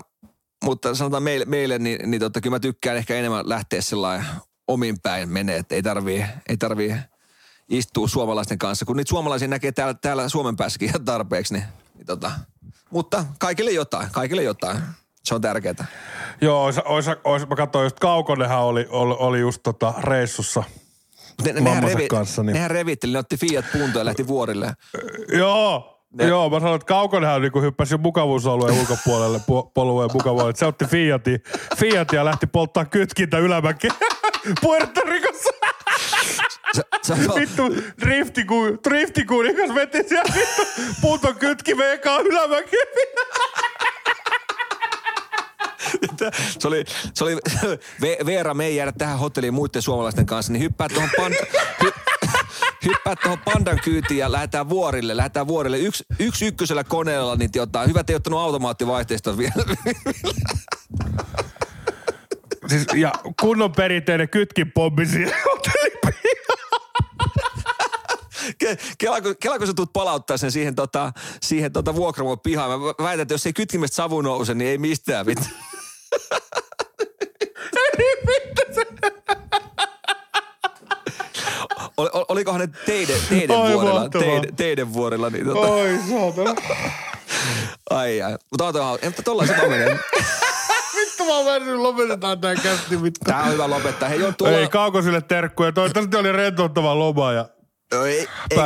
mutta 0.63 0.95
sanotaan 0.95 1.23
meille, 1.23 1.45
meille 1.45 1.79
niin, 1.79 2.11
niin 2.11 2.19
tota, 2.19 2.41
kyllä 2.41 2.55
mä 2.55 2.59
tykkään 2.59 2.97
ehkä 2.97 3.15
enemmän 3.15 3.49
lähteä 3.49 3.81
sellainen 3.81 4.27
omin 4.67 4.99
päin 5.03 5.29
menee, 5.29 5.57
että 5.57 5.75
ei 5.75 5.83
tarvii, 5.83 6.25
ei 6.49 6.57
tarvii 6.57 6.95
istua 7.69 8.07
suomalaisten 8.07 8.57
kanssa, 8.57 8.85
kun 8.85 8.97
niitä 8.97 9.09
suomalaisia 9.09 9.47
näkee 9.47 9.71
täällä, 9.71 9.93
täällä 9.93 10.29
Suomen 10.29 10.55
päässäkin 10.55 10.89
ihan 10.89 11.05
tarpeeksi, 11.05 11.53
niin, 11.53 11.63
niin 11.95 12.05
tota, 12.05 12.31
mutta 12.89 13.25
kaikille 13.39 13.71
jotain, 13.71 14.07
kaikille 14.11 14.43
jotain. 14.43 14.77
Se 15.23 15.35
on 15.35 15.41
tärkeää. 15.41 15.85
Joo, 16.41 16.63
ois, 16.63 16.77
ois, 16.85 17.05
ois, 17.23 17.47
mä 17.47 17.55
katsoin 17.55 17.83
just 17.85 17.99
Kaukonenhan 17.99 18.59
oli, 18.63 18.87
oli, 18.89 19.15
oli 19.19 19.39
just 19.39 19.63
tota 19.63 19.93
reissussa. 20.01 20.63
Ne, 21.45 21.53
nehän, 21.53 21.83
revi, 21.83 22.07
kanssa, 22.07 22.43
niin- 22.43 22.53
nehän 22.53 22.71
revitteli, 22.71 23.13
ne 23.13 23.19
otti 23.19 23.37
Fiat 23.37 23.65
puntoon 23.71 24.01
ja 24.01 24.05
lähti 24.05 24.27
vuorille. 24.27 24.73
Joo, 25.37 25.93
Ne- 26.13 26.27
Joo, 26.27 26.49
mä 26.49 26.59
sanoin, 26.59 26.75
että 26.75 26.85
Kaukonenhan 26.85 27.41
niinku 27.41 27.61
hyppäsi 27.61 27.93
jo 27.93 27.97
mukavuusalueen 27.97 28.75
ulkopuolelle, 28.79 29.37
pu- 29.37 29.71
poluen 29.73 30.09
mukavuudelle. 30.13 30.53
Se 30.55 30.65
otti 30.65 30.85
Fiatin, 30.85 31.43
Fiatin 31.77 32.17
ja 32.17 32.25
lähti 32.25 32.47
polttaa 32.47 32.85
kytkintä 32.85 33.37
ylämäkeen. 33.37 33.93
Puerto 34.61 35.01
Ricossa. 36.77 36.83
Sä, 37.07 37.15
sä, 37.33 37.39
Vittu, 37.39 37.75
driftikuun, 38.01 38.79
driftikuunikas 38.89 39.75
veti 39.75 40.03
siellä 40.09 40.33
vittu 40.35 40.61
punton 41.01 41.35
kytkimeen 41.35 41.93
ekaan 41.93 42.25
ylämäkeen. 42.25 42.87
se 46.59 46.67
oli, 46.67 46.85
se 47.13 47.23
oli 47.23 47.35
Ve- 48.01 48.25
Veera, 48.25 48.53
me 48.53 48.65
ei 48.65 48.75
jäädä 48.75 48.91
tähän 48.91 49.19
hotelliin 49.19 49.53
muiden 49.53 49.81
suomalaisten 49.81 50.25
kanssa, 50.25 50.53
niin 50.53 50.63
hyppää 50.63 50.89
tuohon 50.89 51.09
pan, 51.17 51.31
hy, 51.83 51.91
hyppää 52.85 53.15
tuohon 53.15 53.39
pandan 53.39 53.79
kyytiin 53.83 54.17
ja 54.17 54.31
lähdetään 54.31 54.69
vuorille. 54.69 55.17
Lähdetään 55.17 55.47
vuorille 55.47 55.77
yksi, 55.79 56.03
yksi 56.19 56.47
ykkösellä 56.47 56.83
koneella, 56.83 57.35
niin 57.35 57.49
ottaa. 57.61 57.85
Hyvä, 57.85 57.99
että 57.99 58.13
ei 58.13 58.17
ottanut 58.17 58.39
automaattivaihteistoa 58.39 59.37
vielä. 59.37 59.53
Siis, 62.67 62.85
ja 62.95 63.11
kunnon 63.41 63.71
perinteinen 63.71 64.29
kytkinpommi 64.29 65.05
siellä 65.05 65.35
Ke- 68.75 69.35
Kela, 69.39 69.57
kun, 69.57 69.67
sä 69.67 69.73
tulet 69.73 69.93
palauttaa 69.93 70.37
sen 70.37 70.51
siihen, 70.51 70.75
tota, 70.75 71.11
siihen 71.41 71.73
tota 71.73 71.95
vuokramon 71.95 72.39
pihaan. 72.39 72.79
Mä 72.81 72.87
väitän, 73.03 73.21
että 73.21 73.33
jos 73.33 73.45
ei 73.45 73.53
kytkimestä 73.53 73.95
savu 73.95 74.21
nouse, 74.21 74.53
niin 74.53 74.69
ei 74.69 74.77
mistään 74.77 75.25
vittu. 75.25 75.45
Ol, 81.97 82.09
ol, 82.13 82.25
olikohan 82.27 82.61
ne 82.61 82.67
teidän, 82.85 83.17
teidän 83.29 83.57
Oi, 83.57 83.73
vuorilla, 83.73 83.99
mahtavaa. 83.99 84.27
teidän, 84.27 84.55
teidän 84.55 84.93
vuorilla, 84.93 85.29
niin 85.29 85.45
tota, 85.45 85.59
Oi 85.59 85.99
saatana. 86.09 86.55
ai 87.89 88.21
ai. 88.21 88.31
Mutta 88.51 88.65
oota, 88.65 88.99
mutta 89.05 89.23
tuolla 89.23 89.45
se 89.45 89.57
vaan 89.57 89.69
menee. 89.69 89.99
Vittu 90.95 91.25
mä 91.25 91.37
oon 91.37 91.83
lopetetaan 91.83 92.41
tää 92.41 92.55
kästi 92.55 93.03
vittu. 93.03 93.19
Tää 93.25 93.43
on 93.43 93.51
hyvä 93.51 93.69
lopettaa. 93.69 94.09
Hei, 94.09 94.19
joo, 94.19 94.31
tuolla... 94.37 94.57
Ei 94.57 94.67
kaukosille 94.67 95.21
terkkuja. 95.21 95.71
Toivottavasti 95.71 96.17
oli 96.17 96.31
rentouttava 96.31 96.99
loma 96.99 97.31
ja 97.33 97.45
Joo, 97.91 98.05
ei. 98.05 98.19
Ei 98.49 98.57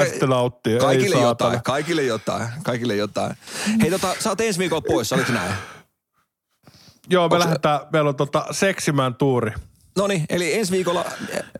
Kaikille 0.80 1.16
saatana. 1.16 1.24
jotain, 1.24 1.64
kaikille 1.64 2.04
jotain, 2.04 2.48
kaikille 2.64 2.96
jotain. 2.96 3.36
Hei 3.82 3.90
tota, 3.92 4.16
sä 4.20 4.30
oot 4.30 4.42
ensi 4.42 4.60
viikolla 4.60 4.82
poissa, 4.82 5.16
oliko 5.16 5.32
näin? 5.32 5.54
Joo, 7.10 7.30
me 7.30 7.36
Onks- 7.36 7.40
lähdetään, 7.40 7.80
meillä 7.94 8.10
on 8.10 8.16
tota 8.16 8.46
seksimään 8.52 9.16
tuuri. 9.16 9.52
No 9.98 10.08
niin, 10.08 10.26
eli 10.30 10.54
ensi 10.54 10.72
viikolla 10.72 11.06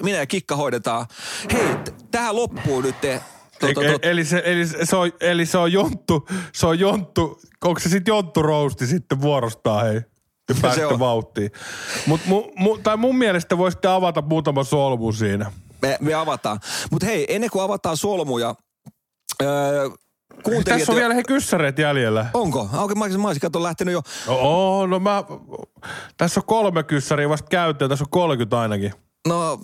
minä 0.04 0.18
ja 0.18 0.26
Kikka 0.26 0.56
hoidetaan. 0.56 1.06
Hei, 1.54 1.64
tähän 2.12 2.36
loppuu 2.36 2.82
nyt 2.82 3.02
te. 3.02 3.22
Eli, 3.62 3.74
Tota, 3.74 3.92
tot, 3.92 4.06
eli, 4.06 4.26
se, 4.26 4.42
eli, 4.46 4.68
se 4.68 4.96
on, 4.96 5.12
eli 5.22 5.46
se 5.46 5.58
on 5.58 5.72
jonttu, 5.72 6.28
se 6.54 6.68
on 6.68 6.80
jonttu, 6.80 7.40
onko 7.64 7.80
se 7.80 7.90
sitten 7.90 8.12
jonttu 8.12 8.42
rousti 8.42 8.88
sitten 8.88 9.22
vuorostaan 9.22 9.86
hei? 9.86 10.02
Ja 10.64 10.74
Se 10.76 10.86
on. 10.86 11.00
vauhtiin. 11.00 11.52
Mut, 12.06 12.22
mu, 12.26 12.52
mu, 12.56 12.78
tai 12.78 12.98
mun 12.98 13.16
mielestä 13.18 13.58
voisitte 13.58 13.88
avata 13.88 14.22
muutama 14.22 14.64
solmu 14.64 15.12
siinä. 15.12 15.52
Me, 15.82 15.98
me 16.02 16.14
avataan. 16.14 16.60
Mutta 16.92 17.06
hei, 17.06 17.36
ennen 17.36 17.50
kuin 17.50 17.64
avataan 17.64 17.98
solmuja, 17.98 18.56
öö, 19.42 19.90
kuuntelijat... 20.44 20.80
Tässä 20.80 20.92
on 20.92 20.98
vielä 20.98 21.14
he 21.14 21.24
kyssäreet 21.24 21.80
jäljellä. 21.80 22.26
Onko? 22.34 22.70
Auki, 22.74 22.96
mä, 22.96 23.08
mä 23.08 23.28
olisin 23.28 23.42
kato 23.42 23.64
lähtenyt 23.64 23.94
jo. 23.94 24.02
No, 24.28 24.40
oh, 24.40 24.88
no 24.88 25.00
mä, 25.00 25.24
tässä 26.18 26.40
on 26.40 26.46
kolme 26.46 26.84
kyssäriä 26.84 27.30
vasta 27.30 27.48
käyttöön, 27.50 27.90
tässä 27.90 28.06
on 28.06 28.10
30 28.10 28.60
ainakin. 28.60 28.94
No, 29.28 29.60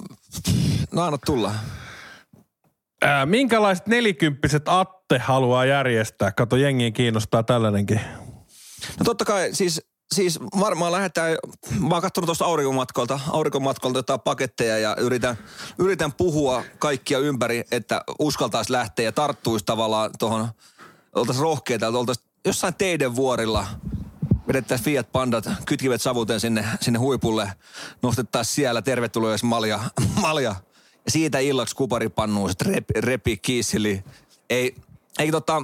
no 0.91 1.03
anna 1.03 1.17
tulla. 1.25 1.51
Ää, 3.01 3.25
minkälaiset 3.25 3.87
nelikymppiset 3.87 4.63
Atte 4.65 5.17
haluaa 5.17 5.65
järjestää? 5.65 6.31
Kato, 6.31 6.55
jengiin 6.55 6.93
kiinnostaa 6.93 7.43
tällainenkin. 7.43 8.01
No 8.99 9.03
totta 9.05 9.25
kai, 9.25 9.49
siis, 9.53 9.81
siis 10.15 10.39
varmaan 10.59 10.91
lähdetään, 10.91 11.37
mä 11.79 11.95
oon 11.95 12.01
katsonut 12.01 12.25
tuosta 12.25 12.45
aurinkomatkalta, 12.45 13.19
aurinkomatkalta 13.29 13.99
jotain 13.99 14.19
paketteja 14.19 14.77
ja 14.77 14.95
yritän, 14.99 15.37
yritän 15.77 16.13
puhua 16.13 16.63
kaikkia 16.79 17.19
ympäri, 17.19 17.63
että 17.71 18.01
uskaltaisi 18.19 18.71
lähteä 18.71 19.05
ja 19.05 19.11
tarttuisi 19.11 19.65
tavallaan 19.65 20.11
tuohon, 20.19 20.47
oltaisiin 21.15 21.43
rohkeita, 21.43 21.87
että 21.87 21.99
oltaisiin 21.99 22.27
jossain 22.45 22.73
teiden 22.73 23.15
vuorilla, 23.15 23.67
vedettäisiin 24.47 24.85
Fiat 24.85 25.11
Pandat, 25.11 25.49
kytkivet 25.65 26.01
savuten 26.01 26.39
sinne, 26.39 26.65
sinne 26.81 26.99
huipulle, 26.99 27.53
nostettaisiin 28.01 28.55
siellä 28.55 28.81
tervetuloa 28.81 29.35
malja, 29.43 29.79
malja. 30.21 30.55
Ja 31.05 31.11
siitä 31.11 31.39
illaksi 31.39 31.75
kuparipannuun 31.75 32.49
sitten 32.49 32.73
repi, 32.73 33.01
repi 33.01 33.37
kiisseli. 33.37 34.03
Ei, 34.49 34.75
ei 35.19 35.31
tota, 35.31 35.63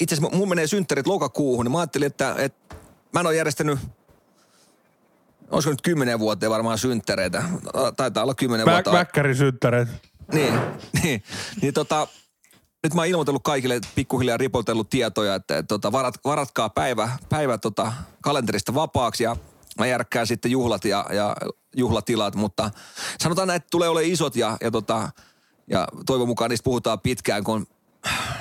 itse 0.00 0.14
asiassa 0.14 0.36
mun 0.36 0.48
menee 0.48 0.66
synttärit 0.66 1.06
lokakuuhun, 1.06 1.64
niin 1.64 1.72
mä 1.72 1.78
ajattelin, 1.78 2.06
että, 2.06 2.34
että 2.38 2.76
mä 3.12 3.20
en 3.20 3.26
ole 3.26 3.36
järjestänyt, 3.36 3.78
olisiko 5.50 5.70
nyt 5.70 5.82
kymmenen 5.82 6.18
vuoteen 6.18 6.50
varmaan 6.50 6.78
synttäreitä. 6.78 7.42
Taitaa 7.96 8.22
olla 8.22 8.34
kymmenen 8.34 8.66
Vä, 8.66 8.72
vuotta. 8.72 8.92
väkkärisynttäreet. 8.92 9.88
Niin, 10.32 10.60
niin, 11.02 11.22
niin 11.62 11.74
tota, 11.74 12.08
nyt 12.82 12.94
mä 12.94 13.00
oon 13.00 13.08
ilmoitellut 13.08 13.42
kaikille 13.42 13.80
pikkuhiljaa 13.94 14.36
ripotellut 14.36 14.90
tietoja, 14.90 15.34
että, 15.34 15.58
että 15.58 15.68
tota, 15.68 15.92
varat, 15.92 16.14
varatkaa 16.24 16.68
päivä, 16.68 17.08
päivä 17.28 17.58
tota, 17.58 17.92
kalenterista 18.22 18.74
vapaaksi 18.74 19.24
ja 19.24 19.36
mä 19.78 19.86
järkkään 19.86 20.26
sitten 20.26 20.50
juhlat 20.50 20.84
ja, 20.84 21.06
ja 21.12 21.36
juhlatilat, 21.76 22.34
mutta 22.34 22.70
sanotaan 23.20 23.48
näin, 23.48 23.56
että 23.56 23.70
tulee 23.70 23.88
olemaan 23.88 24.12
isot 24.12 24.36
ja, 24.36 24.56
ja, 24.60 24.70
tota, 24.70 25.08
ja 25.70 25.88
toivon 26.06 26.28
mukaan 26.28 26.50
niistä 26.50 26.64
puhutaan 26.64 27.00
pitkään, 27.00 27.44
kun 27.44 27.66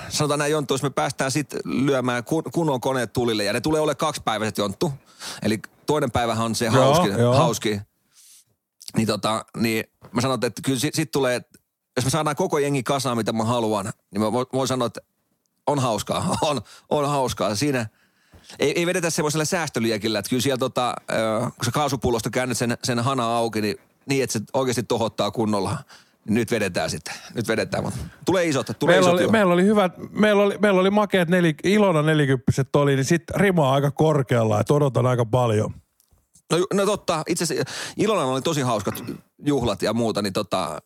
sanotaan 0.09 0.39
näin 0.39 0.51
Jonttu, 0.51 0.73
jos 0.73 0.83
me 0.83 0.89
päästään 0.89 1.31
sitten 1.31 1.59
lyömään 1.65 2.23
kun, 2.23 2.43
kunnon 2.53 2.81
koneet 2.81 3.13
tulille 3.13 3.43
ja 3.43 3.53
ne 3.53 3.61
tulee 3.61 3.81
olemaan 3.81 3.97
kaksipäiväiset 3.97 4.57
Jonttu. 4.57 4.93
Eli 5.41 5.59
toinen 5.85 6.11
päivähän 6.11 6.45
on 6.45 6.55
se 6.55 6.65
Joo, 6.65 6.73
hauski, 6.73 7.07
joo. 7.07 7.35
hauski. 7.35 7.81
Niin, 8.97 9.07
tota, 9.07 9.45
niin 9.57 9.83
mä 10.11 10.21
sanon, 10.21 10.39
että 10.43 10.61
kyllä 10.65 10.79
sit, 10.79 10.95
sit 10.95 11.11
tulee, 11.11 11.41
jos 11.95 12.05
me 12.05 12.11
saadaan 12.11 12.35
koko 12.35 12.59
jengi 12.59 12.83
kasaan, 12.83 13.17
mitä 13.17 13.33
mä 13.33 13.43
haluan, 13.43 13.91
niin 14.11 14.21
mä 14.21 14.31
voin, 14.31 14.45
voin 14.53 14.67
sanoa, 14.67 14.85
että 14.85 15.01
on 15.67 15.79
hauskaa, 15.79 16.37
on, 16.41 16.61
on 16.89 17.09
hauskaa. 17.09 17.55
Siinä 17.55 17.87
ei, 18.59 18.79
ei 18.79 18.85
vedetä 18.85 19.09
semmoisella 19.09 19.45
säästöliekillä, 19.45 20.19
että 20.19 20.29
kyllä 20.29 20.41
siellä 20.41 20.57
tota, 20.57 20.95
kun 21.55 21.65
sä 21.65 21.71
kaasupullosta 21.71 22.29
käännät 22.29 22.57
sen, 22.57 22.77
sen 22.83 22.99
hana 22.99 23.37
auki, 23.37 23.61
niin, 23.61 23.77
niin 24.05 24.23
että 24.23 24.33
se 24.33 24.45
oikeasti 24.53 24.83
tohottaa 24.83 25.31
kunnolla. 25.31 25.77
Nyt 26.25 26.51
vedetään 26.51 26.89
sitten, 26.89 27.13
nyt 27.33 27.47
vedetään, 27.47 27.83
mutta 27.83 27.99
tulee 28.25 28.45
isot, 28.45 28.67
tulee 28.79 28.95
Meillä 28.95 29.07
isot 29.07 29.13
oli, 29.13 29.21
juhlat. 29.21 29.31
meillä 29.31 29.53
oli 29.53 29.63
hyvät, 29.63 29.93
meillä 30.11 30.43
oli, 30.43 30.57
meillä 30.57 30.81
oli 30.81 30.89
makeat 30.89 31.29
neli, 31.29 31.55
Ilona 31.63 32.01
nelikymppiset 32.01 32.75
oli, 32.75 32.95
niin 32.95 33.05
sitten 33.05 33.39
rima 33.39 33.67
on 33.67 33.73
aika 33.73 33.91
korkealla, 33.91 34.59
että 34.59 34.73
odotan 34.73 35.05
aika 35.05 35.25
paljon. 35.25 35.73
No, 36.51 36.57
no 36.73 36.85
totta, 36.85 37.23
itse 37.27 37.43
asiassa 37.43 37.73
Ilonan 37.97 38.25
oli 38.25 38.41
tosi 38.41 38.61
hauskat 38.61 39.03
juhlat 39.45 39.81
ja 39.81 39.93
muuta, 39.93 40.21
niin 40.21 40.33
tota, 40.33 40.81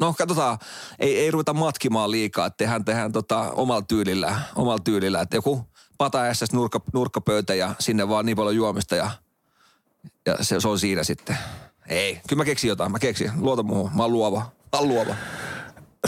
no 0.00 0.14
katsotaan, 0.18 0.58
ei, 0.98 1.18
ei 1.18 1.30
ruveta 1.30 1.54
matkimaan 1.54 2.10
liikaa, 2.10 2.46
että 2.46 2.56
tehdään, 2.56 2.84
tehdään 2.84 3.12
tota 3.12 3.50
omalla 3.50 3.82
tyylillä, 3.82 4.40
omalla 4.56 4.78
tyylillä, 4.84 5.20
että 5.20 5.36
joku 5.36 5.66
pata 5.98 6.34
SS 6.34 6.52
nurkka, 6.52 6.80
nurkkapöytä 6.92 7.54
ja 7.54 7.74
sinne 7.78 8.08
vaan 8.08 8.26
niin 8.26 8.36
paljon 8.36 8.56
juomista 8.56 8.96
ja, 8.96 9.10
ja 10.26 10.36
se, 10.40 10.60
se, 10.60 10.68
on 10.68 10.78
siinä 10.78 11.04
sitten. 11.04 11.38
Ei, 11.88 12.20
kyllä 12.28 12.40
mä 12.40 12.44
keksin 12.44 12.68
jotain, 12.68 12.92
mä 12.92 12.98
keksin, 12.98 13.30
luota 13.36 13.62
muuhun, 13.62 13.90
mä 13.94 14.02
oon 14.02 14.12
luova, 14.12 14.50
luova. 14.80 15.14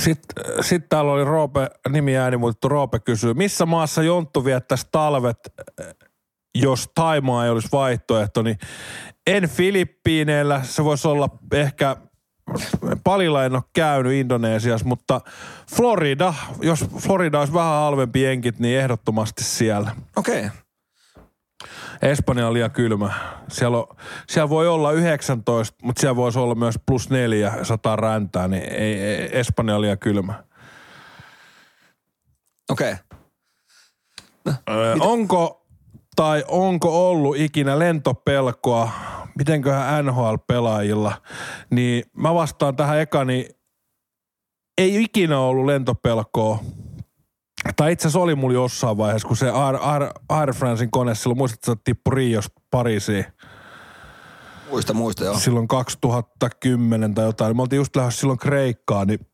Sitten 0.01 0.45
sit 0.65 0.89
täällä 0.89 1.13
oli 1.13 1.25
Roope, 1.25 1.71
nimi 1.89 2.17
ääni 2.17 2.37
muutettu, 2.37 2.69
Roope 2.69 2.99
kysyy, 2.99 3.35
missä 3.35 3.67
maassa 3.67 4.03
Jonttu 4.03 4.45
viettäisi 4.45 4.87
talvet, 4.93 5.39
eh, 5.81 5.87
jos 6.55 6.91
Taimaa 6.95 7.45
ei 7.45 7.51
olisi 7.51 7.69
vaihtoehto, 7.73 8.43
niin 8.43 8.59
en 9.27 9.49
Filippiineillä, 9.49 10.61
se 10.63 10.85
voisi 10.85 11.09
olla 11.09 11.29
ehkä 11.53 11.97
Palilla 13.05 13.45
en 13.45 13.55
ole 13.55 13.63
käynyt 13.73 14.13
Indonesiassa, 14.13 14.87
mutta 14.87 15.21
Florida, 15.77 16.35
jos 16.61 16.85
Florida 16.99 17.39
olisi 17.39 17.53
vähän 17.53 17.73
halvempi 17.73 18.23
jenkit, 18.23 18.59
niin 18.59 18.79
ehdottomasti 18.79 19.45
siellä. 19.45 19.97
Okei. 20.17 20.47
Okay. 20.47 20.62
Espanja 22.03 22.47
on 22.47 22.55
liian 22.55 22.71
kylmä. 22.71 23.13
Siellä, 23.49 23.79
on, 23.79 23.87
siellä 24.29 24.49
voi 24.49 24.69
olla 24.69 24.93
19, 24.93 25.77
mutta 25.83 26.01
siellä 26.01 26.17
voisi 26.17 26.39
olla 26.39 26.55
myös 26.55 26.79
plus 26.87 27.11
neljä, 27.11 27.53
sata 27.63 27.97
räntää, 27.97 28.49
niin 28.49 28.73
ei, 28.73 29.01
ei, 29.01 29.39
Espanja 29.39 29.75
on 29.75 29.81
liian 29.81 29.99
kylmä. 29.99 30.45
Okei. 32.71 32.93
Okay. 32.93 34.55
Öö, 34.71 34.97
onko 35.01 35.63
tai 36.17 36.45
onko 36.49 37.11
ollut 37.11 37.37
ikinä 37.37 37.79
lentopelkoa, 37.79 38.91
mitenköhän 39.39 40.07
NHL-pelaajilla, 40.07 41.13
niin 41.71 42.05
mä 42.17 42.35
vastaan 42.35 42.77
tähän 42.77 43.01
ekani, 43.01 43.49
ei 44.79 45.03
ikinä 45.03 45.39
ollut 45.39 45.67
lentopelkoa, 45.67 46.59
tai 47.77 47.93
itse 47.93 48.09
asiassa 48.09 48.21
oli 48.21 48.35
mulla 48.35 48.55
jossain 48.55 48.97
vaiheessa, 48.97 49.29
kun 49.29 49.37
se 49.37 49.51
Air, 49.51 49.77
Air, 49.81 50.03
Air 50.29 50.55
Francein 50.55 50.91
kone 50.91 51.15
silloin, 51.15 51.39
muistatko, 51.39 51.73
että 51.73 51.85
tippui 51.85 52.15
Riosta 52.15 52.61
Pariisiin? 52.71 53.25
Muista, 54.71 54.95
muista 54.95 55.25
joo. 55.25 55.39
Silloin 55.39 55.69
2010 55.69 57.15
tai 57.15 57.25
jotain. 57.25 57.57
Me 57.57 57.63
oltiin 57.63 57.79
just 57.79 57.97
lähdössä 57.97 58.21
silloin 58.21 58.39
Kreikkaan, 58.39 59.07
niin 59.07 59.27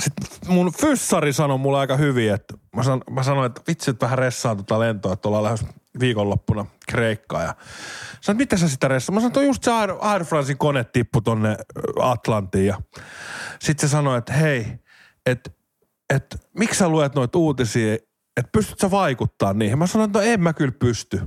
sit 0.00 0.12
mun 0.48 0.72
fyssari 0.72 1.32
sanoi 1.32 1.58
mulle 1.58 1.78
aika 1.78 1.96
hyvin, 1.96 2.32
että 2.32 2.54
mä, 2.76 2.82
san, 2.82 3.02
mä 3.10 3.22
sanoin, 3.22 3.46
että 3.46 3.62
vitsi, 3.68 3.90
että 3.90 4.06
vähän 4.06 4.18
ressaan 4.18 4.56
tota 4.56 4.80
lentoa, 4.80 5.12
että 5.12 5.28
ollaan 5.28 5.44
lähdössä 5.44 5.66
viikonloppuna 6.00 6.66
Kreikkaan. 6.88 7.44
Ja 7.44 7.54
sanoin, 8.20 8.38
mitä 8.38 8.56
sä 8.56 8.68
sitä 8.68 8.88
ressaa? 8.88 9.14
Mä 9.14 9.20
sanoin, 9.20 9.30
että 9.30 9.42
just 9.42 9.64
se 9.64 9.72
Air, 9.72 9.94
Air 10.00 10.24
Francein 10.24 10.58
kone 10.58 10.84
tippui 10.84 11.22
tonne 11.22 11.56
Atlantiin. 12.00 12.66
Ja 12.66 12.78
sitten 13.60 13.88
se 13.88 13.92
sanoi, 13.92 14.18
että 14.18 14.32
hei, 14.32 14.66
että 15.26 15.50
et, 16.14 16.36
miksi 16.58 16.78
sä 16.78 16.88
luet 16.88 17.14
noita 17.14 17.38
uutisia, 17.38 17.94
että 18.36 18.50
pystyt 18.52 18.78
sä 18.78 18.90
vaikuttaa 18.90 19.52
niihin? 19.52 19.78
Mä 19.78 19.86
sanoin, 19.86 20.08
että 20.08 20.18
no 20.18 20.24
en 20.24 20.40
mä 20.40 20.52
kyllä 20.52 20.72
pysty. 20.78 21.20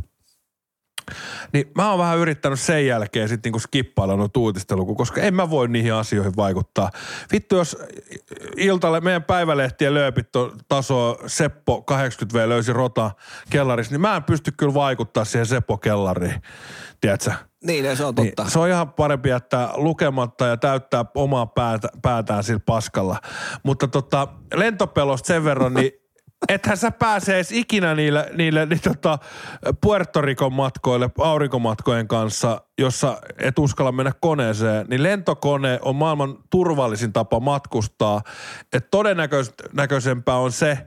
Niin 1.54 1.72
mä 1.76 1.90
oon 1.90 2.00
vähän 2.00 2.18
yrittänyt 2.18 2.60
sen 2.60 2.88
jälkeen 2.88 3.30
sitten 3.30 3.50
niinku 3.50 3.60
skippailla 3.60 4.16
noita 4.16 4.40
uutistelua, 4.40 4.96
koska 4.96 5.22
en 5.22 5.34
mä 5.34 5.50
voi 5.50 5.68
niihin 5.68 5.94
asioihin 5.94 6.36
vaikuttaa. 6.36 6.90
Vittu, 7.32 7.56
jos 7.56 7.78
iltalle 8.58 9.02
meidän 9.02 9.24
päivälehtien 9.24 9.94
lööpit 9.94 10.28
taso 10.68 11.20
Seppo 11.28 11.86
80V 11.92 12.50
löysi 12.50 12.74
rota 12.74 13.12
kellarissa, 13.50 13.94
niin 13.94 14.02
mä 14.02 14.16
en 14.16 14.24
pysty 14.24 14.52
kyllä 14.52 14.74
vaikuttaa 14.74 15.26
siihen 15.26 15.46
Seppo 15.46 15.78
kellariin, 15.78 16.42
tiedätkö? 17.02 17.49
Niin, 17.64 17.98
se 17.98 18.06
on 18.06 18.16
totta. 18.16 18.44
Niin, 18.44 18.52
se 18.52 18.60
on 18.60 18.70
ihan 18.70 18.94
parempi 18.94 19.30
jättää 19.30 19.70
lukematta 19.76 20.46
ja 20.46 20.58
täyttää 20.58 21.06
omaa 21.16 21.46
päätä, 21.46 21.88
päätään 22.02 22.44
sillä 22.44 22.62
paskalla. 22.66 23.18
Mutta 23.64 23.88
tota, 23.88 24.28
lentopelosta 24.56 25.28
sen 25.28 25.44
verran, 25.44 25.74
niin 25.74 25.92
ethän 26.50 26.78
sä 26.78 26.92
pääse 26.92 27.36
edes 27.36 27.52
ikinä 27.52 27.96
niille, 27.96 28.30
niille 28.38 28.66
niin 28.66 28.82
tota, 28.82 29.20
Puerto 29.82 30.22
Ricon 30.22 30.54
matkoille, 30.54 31.10
aurinkomatkojen 31.18 32.08
kanssa, 32.08 32.62
jossa 32.78 33.18
et 33.38 33.60
uskalla 33.60 33.92
mennä 33.92 34.12
koneeseen, 34.22 34.86
niin 34.90 35.04
lentokone 35.04 35.80
on 35.82 35.96
maailman 35.96 36.38
turvallisin 36.50 37.14
tapa 37.14 37.40
matkustaa. 37.40 38.22
Et 38.74 38.88
todennäköisempää 38.92 40.38
on 40.38 40.52
se, 40.52 40.78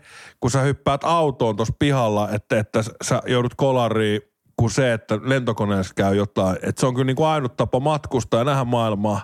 kun 0.41 0.51
sä 0.51 0.61
hyppäät 0.61 1.05
autoon 1.05 1.57
tuossa 1.57 1.75
pihalla, 1.79 2.29
että, 2.31 2.59
että 2.59 2.83
sä 3.03 3.23
joudut 3.27 3.55
kolariin 3.55 4.32
kuin 4.63 4.71
se, 4.71 4.93
että 4.93 5.19
lentokoneessa 5.23 5.95
käy 5.95 6.17
jotain. 6.17 6.57
Et 6.63 6.79
se 6.79 6.87
on 6.87 6.95
kyllä 6.95 7.07
niin 7.07 7.17
kuin 7.17 7.27
ainut 7.27 7.57
tapa 7.57 7.81
matkustaa 7.81 8.41
ja 8.41 8.45
nähdä 8.45 8.65
maailmaa. 8.65 9.21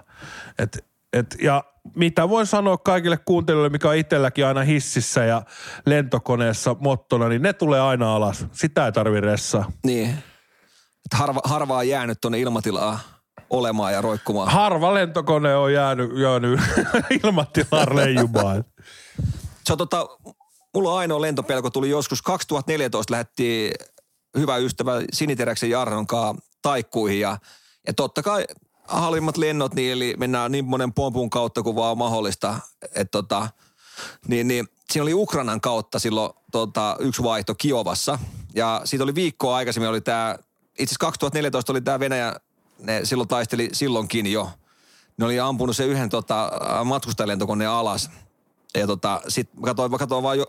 Et, 0.58 0.86
et, 1.12 1.36
ja 1.42 1.64
mitä 1.94 2.28
voin 2.28 2.46
sanoa 2.46 2.78
kaikille 2.78 3.16
kuuntelijoille, 3.16 3.68
mikä 3.68 3.88
on 3.88 3.96
itselläkin 3.96 4.46
aina 4.46 4.60
hississä 4.60 5.24
ja 5.24 5.42
lentokoneessa 5.86 6.76
mottona, 6.80 7.28
niin 7.28 7.42
ne 7.42 7.52
tulee 7.52 7.80
aina 7.80 8.16
alas. 8.16 8.46
Sitä 8.52 8.86
ei 8.86 8.92
tarvi 8.92 9.20
ressaa. 9.20 9.72
Niin. 9.84 10.08
Et 10.08 11.14
harva, 11.14 11.40
harva 11.44 11.76
on 11.76 11.88
jäänyt 11.88 12.20
tuonne 12.20 12.40
ilmatilaa 12.40 13.00
olemaan 13.50 13.92
ja 13.92 14.00
roikkumaan. 14.00 14.52
Harva 14.52 14.94
lentokone 14.94 15.56
on 15.56 15.72
jäänyt, 15.72 16.10
jäänyt 16.16 16.60
ilmatilaan 17.24 17.96
leijumaan. 17.96 18.64
Se 19.64 19.72
on 19.72 19.78
tota, 19.78 20.06
mulla 20.74 20.92
on 20.92 20.98
ainoa 20.98 21.20
lentopelko 21.20 21.70
tuli 21.70 21.90
joskus 21.90 22.22
2014 22.22 23.14
lähti 23.14 23.72
hyvä 24.36 24.56
ystävä 24.56 24.92
Siniteräksen 25.12 25.70
Jarnon 25.70 26.06
kanssa 26.06 26.42
taikkuihin 26.62 27.20
ja, 27.20 27.38
ja 27.86 27.94
totta 27.94 28.22
kai 28.22 28.44
halvimmat 28.84 29.36
lennot, 29.36 29.74
niin 29.74 29.92
eli 29.92 30.14
mennään 30.18 30.52
niin 30.52 30.64
monen 30.64 30.92
pompun 30.92 31.30
kautta 31.30 31.62
kuin 31.62 31.76
vaan 31.76 31.98
mahdollista. 31.98 32.60
Että 32.82 33.10
tota, 33.10 33.48
niin, 34.28 34.48
niin, 34.48 34.68
siinä 34.90 35.02
oli 35.02 35.14
Ukrainan 35.14 35.60
kautta 35.60 35.98
silloin 35.98 36.32
tota, 36.52 36.96
yksi 37.00 37.22
vaihto 37.22 37.54
Kiovassa. 37.54 38.18
Ja 38.54 38.82
siitä 38.84 39.04
oli 39.04 39.14
viikkoa 39.14 39.56
aikaisemmin 39.56 39.90
oli 39.90 40.00
tämä, 40.00 40.36
itse 40.68 40.84
asiassa 40.84 40.98
2014 40.98 41.72
oli 41.72 41.80
tämä 41.80 42.00
Venäjä, 42.00 42.36
ne 42.78 43.00
silloin 43.04 43.28
taisteli 43.28 43.68
silloinkin 43.72 44.32
jo. 44.32 44.50
Ne 45.16 45.24
oli 45.24 45.40
ampunut 45.40 45.76
se 45.76 45.84
yhden 45.84 46.08
tota, 46.08 46.50
matkustajalentokoneen 46.84 47.70
alas. 47.70 48.10
Ja 48.78 48.86
tota, 48.86 49.20
sit 49.28 49.54
mä 49.54 49.66
katsoin, 49.66 49.90
mä 49.90 49.98
katsoin 49.98 50.22
vaan 50.22 50.38
jo, 50.38 50.46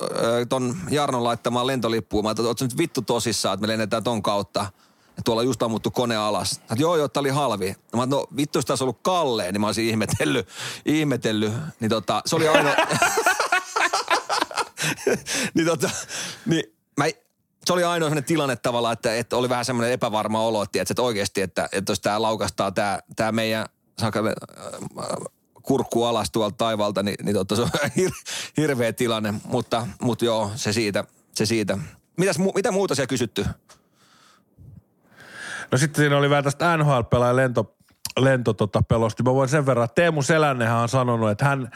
ton 0.50 0.76
Jarnon 0.90 1.24
laittamaan 1.24 1.68
lentolippuun. 1.68 2.24
Mä 2.24 2.30
ajattelin, 2.30 2.52
että 2.52 2.66
nyt 2.66 2.78
vittu 2.78 3.02
tosissaan, 3.02 3.54
että 3.54 3.62
me 3.62 3.68
lennetään 3.68 4.04
ton 4.04 4.24
kautta– 4.24 4.66
ja 5.20 5.24
tuolla 5.24 5.44
just 5.44 5.64
ammuttu 5.64 5.92
kone 5.92 6.16
alas. 6.16 6.52
Että 6.52 6.76
joo, 6.78 6.98
joo, 6.98 7.08
tää 7.08 7.22
oli 7.22 7.30
halvi. 7.30 7.76
Mä 7.96 8.06
no 8.06 8.28
vittu, 8.38 8.58
jos 8.58 8.66
tässä 8.66 8.86
ollut 8.86 9.00
kalleen, 9.02 9.54
niin 9.54 9.62
mä 9.62 9.68
olisin 9.68 9.88
ihmetellyt, 9.88 10.48
ihmetellyt. 10.86 11.54
Niin 11.80 11.90
tota, 11.90 12.22
se 12.26 12.36
oli 12.36 12.48
ainoa... 12.48 12.74
niin 15.54 15.66
tota, 15.66 15.90
niin 16.46 16.64
mä, 16.98 17.06
se 17.66 17.74
oli 17.74 17.84
ainoa 17.84 18.10
sellainen 18.10 18.24
tilanne 18.24 18.56
tavallaan, 18.56 18.94
että, 18.94 19.16
että 19.16 19.38
oli 19.38 19.50
vähän 19.50 19.66
semmoinen 19.66 19.94
epävarma 19.94 20.42
olo, 20.42 20.64
että, 20.64 20.82
että 20.82 21.02
oikeasti, 21.02 21.42
että, 21.42 21.70
että 21.72 21.92
jos 21.92 22.00
tämä 22.00 22.22
laukastaa 22.22 22.72
tämä, 22.72 23.00
tämä 23.16 23.32
meidän 23.32 23.66
saakka, 24.00 24.24
kurkku 25.70 26.04
alas 26.04 26.32
tuolta 26.32 26.56
taivalta, 26.58 27.04
niin, 27.04 27.16
niin 27.24 27.36
totta, 27.36 27.56
se 27.56 27.62
on 27.62 27.70
hir, 27.98 28.12
hirveä 28.58 28.94
tilanne. 28.94 29.34
Mutta, 29.46 29.88
mutta 30.02 30.26
joo, 30.26 30.52
se 30.56 30.74
siitä. 30.74 31.04
Se 31.36 31.46
siitä. 31.46 31.78
Mitäs, 32.18 32.40
mitä 32.56 32.72
muuta 32.72 32.96
siellä 32.96 33.08
kysytty? 33.08 33.46
No 35.72 35.78
sitten 35.78 36.02
siinä 36.02 36.18
oli 36.18 36.30
vähän 36.30 36.44
tästä 36.44 36.78
NHL-pelaajan 36.78 37.36
lento, 37.36 37.76
lento 38.20 38.54
tota 38.54 38.82
pelosti. 38.82 39.24
Mä 39.24 39.34
voin 39.34 39.50
sen 39.50 39.66
verran, 39.66 39.86
että 39.86 39.96
Teemu 39.96 40.22
Selännehän 40.22 40.78
on 40.78 40.90
sanonut, 40.90 41.30
että 41.30 41.46
hän, 41.46 41.70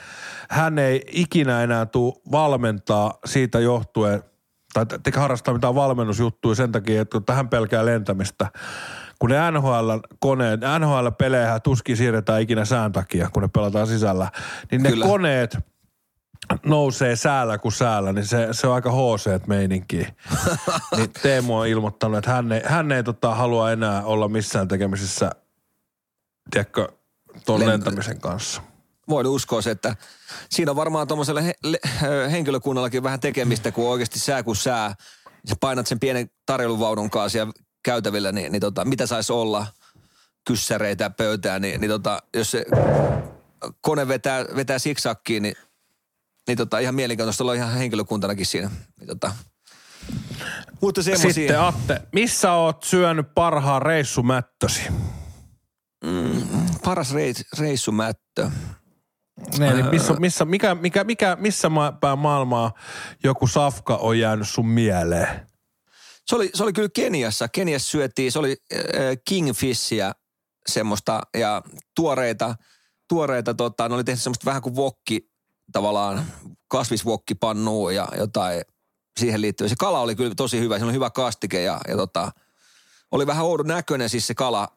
hän 0.49 0.79
ei 0.79 1.01
ikinä 1.11 1.63
enää 1.63 1.85
tule 1.85 2.13
valmentaa 2.31 3.13
siitä 3.25 3.59
johtuen, 3.59 4.23
tai 4.73 4.85
te 4.85 5.11
harrastaa 5.15 5.53
mitään 5.53 5.75
valmennusjuttuja 5.75 6.55
sen 6.55 6.71
takia, 6.71 7.01
että 7.01 7.33
hän 7.33 7.49
pelkää 7.49 7.85
lentämistä. 7.85 8.51
Kun 9.23 9.29
ne 9.29 9.51
NHL-koneet, 9.51 10.61
NHL-pelejä 10.79 11.59
tuskin 11.59 11.97
siirretään 11.97 12.41
ikinä 12.41 12.65
sään 12.65 12.91
takia, 12.91 13.29
kun 13.29 13.41
ne 13.41 13.49
pelataan 13.53 13.87
sisällä, 13.87 14.31
niin 14.71 14.83
ne 14.83 14.89
Kyllä. 14.89 15.05
koneet– 15.05 15.57
nousee 16.65 17.15
säällä 17.15 17.57
kuin 17.57 17.71
säällä, 17.71 18.13
niin 18.13 18.25
se, 18.25 18.47
se 18.51 18.67
on 18.67 18.73
aika 18.73 18.91
hc 18.91 19.47
meininki. 19.47 19.97
niin 20.97 21.11
Teemu 21.21 21.57
on 21.57 21.67
ilmoittanut, 21.67 22.17
että 22.17 22.31
hän 22.31 22.51
ei, 22.51 22.61
hän 22.65 22.91
ei 22.91 23.03
tota, 23.03 23.35
halua 23.35 23.71
enää 23.71 24.03
olla 24.03 24.27
missään 24.27 24.67
tekemisissä, 24.67 25.31
tiedätkö, 26.51 26.87
tuon 27.45 27.61
Lent- 27.61 27.65
lentämisen 27.65 28.19
kanssa. 28.19 28.61
Voin 29.09 29.27
uskoa 29.27 29.61
se, 29.61 29.71
että 29.71 29.95
siinä 30.49 30.71
on 30.71 30.75
varmaan 30.75 31.07
tuommoiselle 31.07 31.45
he, 31.45 31.53
le, 31.63 31.79
henkilökunnallakin 32.31 33.03
vähän 33.03 33.19
tekemistä, 33.19 33.71
kun 33.71 33.89
oikeasti 33.89 34.19
sää 34.19 34.43
kuin 34.43 34.55
sää. 34.55 34.95
Sä 35.49 35.55
painat 35.59 35.87
sen 35.87 35.99
pienen 35.99 36.29
tarjouluvaunun 36.45 37.09
kanssa 37.09 37.29
siellä 37.29 37.53
käytävillä, 37.83 38.31
niin, 38.31 38.51
niin 38.51 38.59
tota, 38.59 38.85
mitä 38.85 39.07
saisi 39.07 39.33
olla 39.33 39.67
kyssäreitä 40.47 41.09
pöytään, 41.09 41.61
niin, 41.61 41.81
niin 41.81 41.91
tota, 41.91 42.23
jos 42.33 42.51
se 42.51 42.65
kone 43.81 44.07
vetää, 44.07 44.45
vetää 44.55 44.79
siksakkiin, 44.79 45.43
niin 45.43 45.55
niin 46.47 46.57
tota, 46.57 46.79
ihan 46.79 46.95
mielenkiintoista 46.95 47.43
olla 47.43 47.53
ihan 47.53 47.73
henkilökuntanakin 47.73 48.45
siinä. 48.45 48.71
Niin 48.99 49.07
tota, 49.07 49.31
mutta 50.81 51.03
semmosia. 51.03 51.33
Sitten 51.33 51.59
Atte, 51.59 52.01
missä 52.11 52.53
oot 52.53 52.83
syönyt 52.83 53.27
parhaan 53.35 53.81
reissumättösi? 53.81 54.81
Mm, 56.05 56.41
paras 56.83 57.13
reis, 57.13 57.45
reissumättö. 57.59 58.49
Ne, 59.57 59.73
niin 59.73 59.85
missä, 59.85 60.13
missä, 60.13 60.45
mikä, 60.45 60.75
mikä, 60.75 61.03
mikä, 61.03 61.37
missä 61.39 61.69
päin 62.01 62.19
maailmaa 62.19 62.73
joku 63.23 63.47
safka 63.47 63.95
on 63.95 64.19
jäänyt 64.19 64.49
sun 64.49 64.67
mieleen? 64.67 65.47
Se 66.25 66.35
oli, 66.35 66.49
se 66.53 66.63
oli 66.63 66.73
kyllä 66.73 66.89
Keniassa. 66.93 67.47
Keniassa 67.47 67.91
syötiin, 67.91 68.31
se 68.31 68.39
oli 68.39 68.57
äh, 68.73 68.81
kingfishia 69.27 70.13
semmoista 70.67 71.21
ja 71.37 71.61
tuoreita, 71.95 72.55
tuoreita 73.09 73.53
tota, 73.53 73.89
ne 73.89 73.95
oli 73.95 74.03
tehty 74.03 74.21
semmoista 74.21 74.45
vähän 74.45 74.61
kuin 74.61 74.75
vokki, 74.75 75.29
tavallaan 75.71 76.25
kasvisvokkipannua 76.67 77.91
ja 77.91 78.07
jotain 78.17 78.61
siihen 79.19 79.41
liittyvää. 79.41 79.69
Se 79.69 79.75
kala 79.79 79.99
oli 79.99 80.15
kyllä 80.15 80.35
tosi 80.35 80.59
hyvä, 80.59 80.79
se 80.79 80.85
oli 80.85 80.93
hyvä 80.93 81.09
kastike 81.09 81.61
ja, 81.61 81.81
ja 81.87 81.97
tota, 81.97 82.31
oli 83.11 83.27
vähän 83.27 83.45
oudon 83.45 83.67
näköinen 83.67 84.09
siis 84.09 84.27
se 84.27 84.33
kala. 84.33 84.67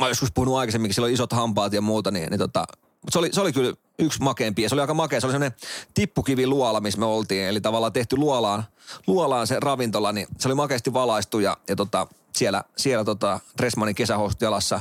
Mä 0.00 0.08
joskus 0.08 0.32
puhunut 0.34 0.56
aikaisemmin, 0.56 0.94
sillä 0.94 1.06
oli 1.06 1.12
isot 1.12 1.32
hampaat 1.32 1.72
ja 1.72 1.80
muuta, 1.80 2.10
niin, 2.10 2.30
niin 2.30 2.38
tota, 2.38 2.64
Mutta 2.78 3.12
se 3.12 3.18
oli, 3.18 3.28
se 3.32 3.40
oli 3.40 3.52
kyllä 3.52 3.74
yksi 3.98 4.22
makeampi 4.22 4.62
ja 4.62 4.68
se 4.68 4.74
oli 4.74 4.80
aika 4.80 4.94
makea. 4.94 5.20
Se 5.20 5.26
oli 5.26 5.32
semmoinen 5.32 5.58
tippukivi 5.94 6.46
luola, 6.46 6.80
missä 6.80 7.00
me 7.00 7.06
oltiin. 7.06 7.44
Eli 7.44 7.60
tavallaan 7.60 7.92
tehty 7.92 8.16
luolaan, 8.16 8.64
luolaan 9.06 9.46
se 9.46 9.60
ravintola, 9.60 10.12
niin 10.12 10.26
se 10.38 10.48
oli 10.48 10.54
makeasti 10.54 10.92
valaistu 10.92 11.38
ja, 11.38 11.56
ja 11.68 11.76
tota, 11.76 12.06
siellä, 12.32 12.64
siellä 12.76 13.04
tota 13.04 13.40
Dressmanin 13.58 13.94
kesähousut 13.94 14.40
jalassa 14.40 14.80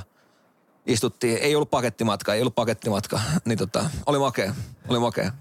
istuttiin. 0.86 1.38
Ei 1.38 1.56
ollut 1.56 1.70
pakettimatka, 1.70 2.34
ei 2.34 2.42
ollut 2.42 2.56
pakettimatka. 2.56 3.20
Niin 3.46 3.58
tota, 3.58 3.86
oli 4.06 4.20
makea, 4.20 4.54
oli 4.90 5.00
makea. 5.00 5.32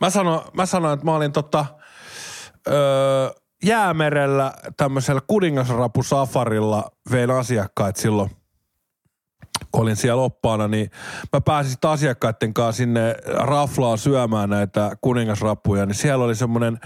Mä 0.00 0.10
sanoin, 0.10 0.40
mä 0.52 0.66
sanoin 0.66 0.94
että 0.94 1.06
mä 1.06 1.14
olin 1.14 1.32
tota, 1.32 1.66
öö, 2.68 3.30
jäämerellä 3.64 4.54
tämmöisellä 4.76 5.20
kuningasrapusafarilla 5.26 6.90
vein 7.10 7.30
asiakkaat 7.30 7.96
silloin 7.96 8.30
kun 9.72 9.82
olin 9.82 9.96
siellä 9.96 10.22
oppaana, 10.22 10.68
niin 10.68 10.90
mä 11.32 11.40
pääsin 11.40 11.70
sitten 11.72 11.90
asiakkaiden 11.90 12.54
kanssa 12.54 12.76
sinne 12.76 13.14
raflaan 13.34 13.98
syömään 13.98 14.50
näitä 14.50 14.96
kuningasrapuja, 15.00 15.86
niin 15.86 15.94
siellä 15.94 16.24
oli 16.24 16.34
semmoinen 16.34 16.80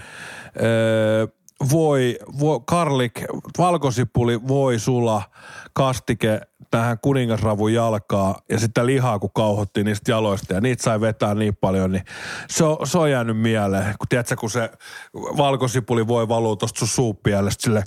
öö, 0.61 1.27
voi, 1.71 2.17
voi, 2.39 2.59
karlik, 2.65 3.21
valkosipuli, 3.57 4.47
voi 4.47 4.79
sula, 4.79 5.21
kastike 5.73 6.41
tähän 6.71 6.99
kuningasravun 7.01 7.73
jalkaa 7.73 8.41
ja 8.49 8.59
sitten 8.59 8.85
lihaa, 8.85 9.19
kun 9.19 9.29
kauhottiin 9.35 9.85
niistä 9.85 10.11
jaloista 10.11 10.53
ja 10.53 10.61
niitä 10.61 10.83
sai 10.83 11.01
vetää 11.01 11.35
niin 11.35 11.55
paljon, 11.55 11.91
niin 11.91 12.03
se 12.49 12.63
on, 12.63 12.87
se 12.87 12.97
on 12.97 13.11
jäänyt 13.11 13.37
mieleen. 13.37 13.95
Kun 13.99 14.07
tiedätkö, 14.09 14.35
kun 14.35 14.49
se 14.49 14.71
valkosipuli 15.13 16.07
voi 16.07 16.27
valuu 16.27 16.55
tuosta 16.55 16.79
sun 16.79 16.87
suuppielestä 16.87 17.63
sille, 17.63 17.83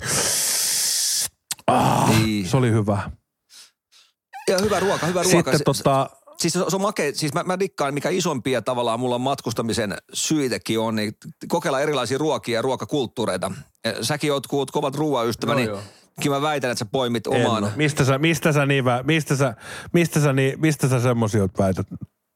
ah, 1.67 2.09
Niin. 2.09 2.47
se 2.47 2.57
oli 2.57 2.71
hyvä. 2.71 3.01
Ja 4.51 4.59
hyvä 4.61 4.79
ruoka, 4.79 5.05
hyvä 5.05 5.23
ruoka. 5.23 5.51
Sitten 5.51 5.57
Se- 5.57 5.63
tota, 5.63 6.09
Siis 6.39 6.53
se, 6.53 6.59
se 6.69 6.75
on 6.75 6.81
makea, 6.81 7.11
siis 7.15 7.33
mä, 7.33 7.43
mä 7.43 7.59
dikkaan, 7.59 7.93
mikä 7.93 8.09
isompia 8.09 8.61
tavallaan 8.61 8.99
mulla 8.99 9.19
matkustamisen 9.19 9.97
syitekin 10.13 10.79
on, 10.79 10.95
niin 10.95 11.13
kokeilla 11.47 11.79
erilaisia 11.79 12.17
ruokia 12.17 12.55
ja 12.57 12.61
ruokakulttuureita. 12.61 13.51
Säkin 14.01 14.33
oot, 14.33 14.47
kun 14.47 14.59
oot 14.59 14.71
kovat 14.71 14.95
ruoaystävä, 14.95 15.55
niin 15.55 15.67
joo. 15.69 15.79
kyllä 16.23 16.35
mä 16.35 16.41
väitän, 16.41 16.71
että 16.71 16.79
sä 16.79 16.89
poimit 16.91 17.27
en 17.27 17.45
omaan. 17.45 17.63
oo. 17.63 17.69
Mistä 17.75 18.05
sä, 18.05 18.17
mistä 18.17 18.51
sä 18.51 18.65
niin, 18.65 18.83
mistä 19.03 19.35
sä, 19.35 19.55
mistä 19.93 20.19
sä, 20.19 20.33
niin, 20.33 20.61
mistä 20.61 20.89
sä 20.89 20.99
semmosia 20.99 21.41
oot 21.41 21.59
väität? 21.59 21.87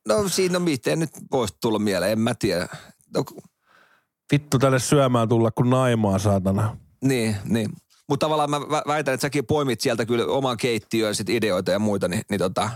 No 0.08 0.30
siinä 0.30 0.58
on 0.58 0.62
miten 0.62 1.00
nyt 1.00 1.12
voisi 1.32 1.54
tulla 1.62 1.80
mieleen, 1.80 2.12
en 2.12 2.20
mä 2.20 2.36
tiedä. 2.40 2.68
No, 3.14 3.24
Vittu 4.32 4.60
tälle 4.60 4.80
syömään 4.80 5.30
tulla 5.30 5.52
kuin 5.52 5.70
naimaa, 5.70 6.20
saatana. 6.20 6.78
niin, 7.04 7.36
niin. 7.46 7.70
Mutta 8.10 8.26
tavallaan 8.26 8.50
mä 8.50 8.58
vä- 8.58 8.88
väitän, 8.88 9.14
että 9.14 9.22
säkin 9.22 9.46
poimit 9.46 9.82
sieltä 9.82 10.06
kyllä 10.06 10.26
oman 10.26 10.58
keittiöön 10.58 11.16
sit 11.16 11.30
ideoita 11.30 11.72
ja 11.72 11.80
muita, 11.80 12.08
niin, 12.08 12.22
niin 12.30 12.40
tota, 12.40 12.70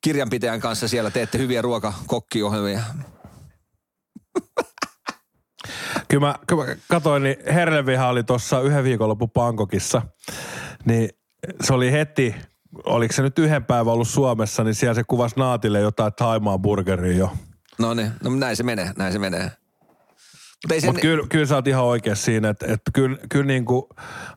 kirjanpitäjän 0.00 0.60
kanssa 0.60 0.88
siellä 0.88 1.10
teette 1.10 1.38
hyviä 1.38 1.62
ruokakokkiohjelmia. 1.62 2.80
Kyllä 6.08 6.26
mä, 6.26 6.34
kyllä 6.46 6.66
mä 6.66 6.76
katoin, 6.88 7.22
niin 7.22 7.36
Herleviha 7.54 8.08
oli 8.08 8.24
tuossa 8.24 8.60
yhden 8.60 8.84
viikonloppu 8.84 9.28
Pankokissa. 9.28 10.02
Niin 10.84 11.10
se 11.62 11.74
oli 11.74 11.92
heti, 11.92 12.34
oliko 12.84 13.14
se 13.14 13.22
nyt 13.22 13.38
yhden 13.38 13.64
päivän 13.64 13.92
ollut 13.92 14.08
Suomessa, 14.08 14.64
niin 14.64 14.74
siellä 14.74 14.94
se 14.94 15.04
kuvasi 15.04 15.34
Naatille 15.38 15.80
jotain 15.80 16.12
Thaimaa 16.14 16.58
burgeria 16.58 17.18
jo. 17.18 17.32
No 17.78 17.94
niin, 17.94 18.12
no 18.22 18.30
näin 18.30 18.56
se 18.56 18.62
menee, 18.62 18.92
näin 18.96 19.12
se 19.12 19.18
menee. 19.18 19.50
Mutta 20.66 20.80
sen, 20.80 20.88
Mutta 20.88 21.00
kyllä, 21.00 21.26
kyllä 21.28 21.46
sä 21.46 21.54
oot 21.54 21.66
ihan 21.66 21.84
oikein 21.84 22.16
siinä, 22.16 22.48
että, 22.48 22.66
että 22.66 22.90
kyllä, 22.94 23.18
kyllä 23.28 23.46
niin 23.46 23.64
kuin 23.64 23.82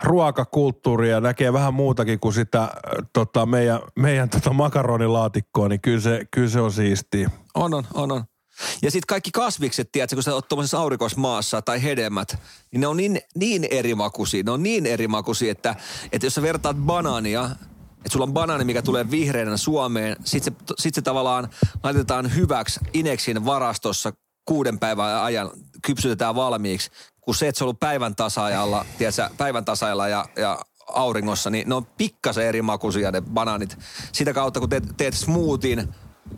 ruokakulttuuria 0.04 1.22
näkee 1.22 1.54
vähän 1.54 1.74
muutakin 1.74 2.20
kuin 2.20 2.34
sitä 2.34 2.62
äh, 2.64 2.72
tota, 3.14 3.46
meidän, 3.46 3.80
meidän 3.96 4.30
tota 4.30 4.54
makaronilaatikkoa, 4.54 5.68
niin 5.68 5.82
kyllä 5.82 6.00
se, 6.00 6.26
kyllä 6.32 6.50
se 6.50 6.62
on 6.62 6.72
siistiä. 6.72 7.30
On, 7.56 7.74
on, 7.74 7.84
on, 7.94 8.12
on. 8.12 8.24
Ja 8.82 8.92
sitten 8.92 9.08
kaikki 9.08 9.32
kasvikset, 9.32 9.92
tiedätkö, 9.92 10.16
kun 10.16 10.24
sä 10.24 10.34
oot 10.34 10.48
tuommoisessa 10.48 10.80
aurinkoismaassa 10.80 11.62
tai 11.62 11.84
hedelmät, 11.84 12.38
niin 12.72 12.82
ne 12.82 12.88
on 12.88 12.98
niin, 12.98 13.22
niin 13.36 13.68
eri 13.72 13.96
makuisia, 13.96 14.44
ne 14.44 14.52
on 14.52 14.64
niin 14.64 14.86
eri 14.86 15.08
makuisia, 15.08 15.52
että, 15.52 15.76
että 16.12 16.26
jos 16.26 16.36
sä 16.36 16.42
vertaat 16.42 16.78
banaania, 16.78 17.50
että 17.98 18.10
sulla 18.10 18.26
on 18.26 18.34
banaani, 18.34 18.64
mikä 18.64 18.82
tulee 18.82 19.12
vihreänä 19.12 19.58
Suomeen, 19.58 20.16
sit 20.24 20.44
se, 20.44 20.52
sit 20.80 20.96
se 20.96 21.02
tavallaan 21.02 21.50
laitetaan 21.84 22.36
hyväksi 22.36 22.80
Ineksin 22.94 23.46
varastossa 23.46 24.14
kuuden 24.46 24.80
päivän 24.80 25.24
ajan, 25.24 25.52
kypsytetään 25.86 26.36
valmiiksi, 26.36 26.92
kun 27.22 27.36
se, 27.36 27.48
että 27.48 27.60
se 27.60 27.64
on 27.64 27.66
ollut 27.66 27.80
päivän 27.80 28.16
tasaajalla, 28.16 28.86
tiedätkö, 28.98 29.30
päivän 29.38 29.66
tasaajalla 29.66 30.08
ja, 30.08 30.26
ja 30.36 30.60
auringossa, 30.88 31.50
niin 31.50 31.70
ne 31.70 31.76
on 31.76 31.86
pikkasen 31.86 32.46
eri 32.46 32.62
makuisia 32.62 33.12
ne 33.12 33.22
banaanit. 33.22 33.78
Sitä 34.12 34.34
kautta, 34.34 34.60
kun 34.60 34.70
teet, 34.70 34.84
teet 34.98 35.14
smoothin, 35.14 35.88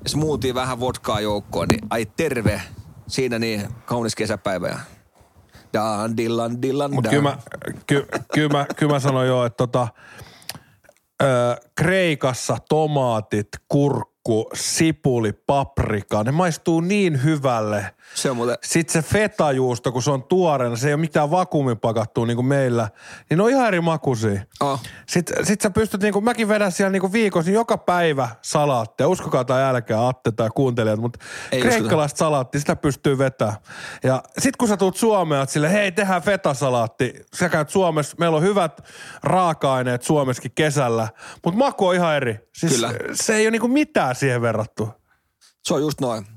smoothie 0.05 0.53
vähän 0.53 0.79
vodkaa 0.79 1.19
joukkoon, 1.19 1.67
niin 1.67 1.81
ai 1.89 2.05
terve. 2.05 2.61
Siinä 3.07 3.39
niin 3.39 3.67
kaunis 3.85 4.15
kesäpäivä. 4.15 4.67
ja 4.67 4.79
Dan, 5.73 6.17
dillan, 6.17 6.61
dillan, 6.61 6.93
Mutta 6.93 7.09
kyllä 7.09 7.23
mä, 7.23 7.37
ky, 7.87 8.07
kyllä, 8.33 8.57
mä, 8.57 8.65
kyllä 8.75 8.93
mä 8.93 8.99
sanon 8.99 9.27
jo, 9.27 9.45
että 9.45 9.57
tota, 9.57 9.87
ö, 11.23 11.25
Kreikassa 11.75 12.57
tomaatit, 12.69 13.47
kurkku, 13.67 14.49
sipuli, 14.53 15.33
paprika, 15.33 16.23
ne 16.23 16.31
maistuu 16.31 16.81
niin 16.81 17.23
hyvälle. 17.23 17.95
Se 18.15 18.29
on 18.29 18.37
muuten, 18.37 18.57
Sitten 18.63 19.03
se 19.03 19.09
fetajuusto, 19.09 19.91
kun 19.91 20.03
se 20.03 20.11
on 20.11 20.23
tuoreena, 20.23 20.75
se 20.75 20.87
ei 20.87 20.93
ole 20.93 21.01
mitään 21.01 21.31
vakuumipakattua 21.31 22.25
niin 22.25 22.35
kuin 22.35 22.45
meillä, 22.45 22.89
niin 23.29 23.37
ne 23.37 23.43
on 23.43 23.49
ihan 23.49 23.67
eri 23.67 23.81
makuisia. 23.81 24.41
oh, 24.59 24.81
Sitten 25.07 25.45
sit 25.45 25.61
sä 25.61 25.69
pystyt, 25.69 26.01
niin 26.01 26.13
kuin 26.13 26.25
mäkin 26.25 26.47
vedän 26.47 26.71
siellä 26.71 26.91
niin 26.91 27.01
kuin 27.01 27.13
viikossa 27.13 27.49
niin 27.49 27.55
joka 27.55 27.77
päivä 27.77 28.29
salaattia. 28.41 29.07
Uskokaa 29.07 29.45
tai 29.45 29.63
älkää, 29.63 30.07
Atte 30.07 30.31
tai 30.31 30.49
kuuntelijat, 30.55 30.99
mutta 30.99 31.19
Ei 31.51 31.61
kreikkalaista 31.61 32.17
salaattia, 32.17 32.59
sitä 32.61 32.75
pystyy 32.75 33.17
vetämään. 33.17 33.57
Ja 34.03 34.23
sit 34.39 34.57
kun 34.57 34.67
sä 34.67 34.77
tulet 34.77 34.95
Suomeen, 34.95 35.39
oot 35.39 35.49
sille, 35.49 35.71
hei 35.71 35.91
tehdään 35.91 36.21
fetasalaatti. 36.21 37.13
Sä 37.35 37.49
käyt 37.49 37.69
Suomessa, 37.69 38.15
meillä 38.19 38.37
on 38.37 38.43
hyvät 38.43 38.81
raaka-aineet 39.23 40.01
Suomessakin 40.03 40.51
kesällä, 40.55 41.07
mutta 41.45 41.57
maku 41.57 41.87
on 41.87 41.95
ihan 41.95 42.15
eri. 42.15 42.39
Siis 42.57 42.73
Kyllä. 42.73 42.93
se 43.13 43.35
ei 43.35 43.45
ole 43.45 43.51
niin 43.51 43.61
kuin 43.61 43.73
mitään 43.73 44.15
siihen 44.15 44.41
verrattu. 44.41 44.89
se 45.67 45.73
on 45.73 45.81
just 45.81 46.01
noin. 46.01 46.32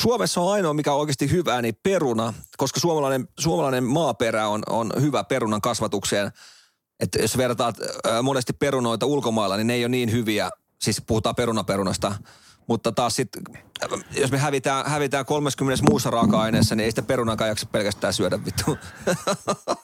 Suomessa 0.00 0.40
on 0.40 0.52
ainoa, 0.52 0.74
mikä 0.74 0.92
on 0.92 1.00
oikeasti 1.00 1.30
hyvää, 1.30 1.62
niin 1.62 1.78
peruna, 1.82 2.34
koska 2.56 2.80
suomalainen, 2.80 3.28
suomalainen 3.38 3.84
maaperä 3.84 4.48
on, 4.48 4.62
on 4.68 4.92
hyvä 5.00 5.24
perunan 5.24 5.60
kasvatukseen. 5.60 6.32
Että 7.00 7.18
jos 7.18 7.36
vertaat 7.36 7.76
monesti 8.22 8.52
perunoita 8.52 9.06
ulkomailla, 9.06 9.56
niin 9.56 9.66
ne 9.66 9.74
ei 9.74 9.84
ole 9.84 9.88
niin 9.88 10.12
hyviä, 10.12 10.50
siis 10.82 11.02
puhutaan 11.06 11.34
perunaperunasta. 11.34 12.14
Mutta 12.70 12.92
taas 12.92 13.16
sitten, 13.16 13.42
jos 14.10 14.32
me 14.32 14.38
hävitään, 14.38 14.86
hävitään 14.86 15.26
30 15.26 15.84
muussa 15.90 16.10
raaka-aineessa, 16.10 16.74
niin 16.74 16.84
ei 16.84 16.90
sitä 16.90 17.02
perunakaan 17.02 17.48
jaksa 17.48 17.66
pelkästään 17.72 18.12
syödä 18.12 18.44
vittu. 18.44 18.78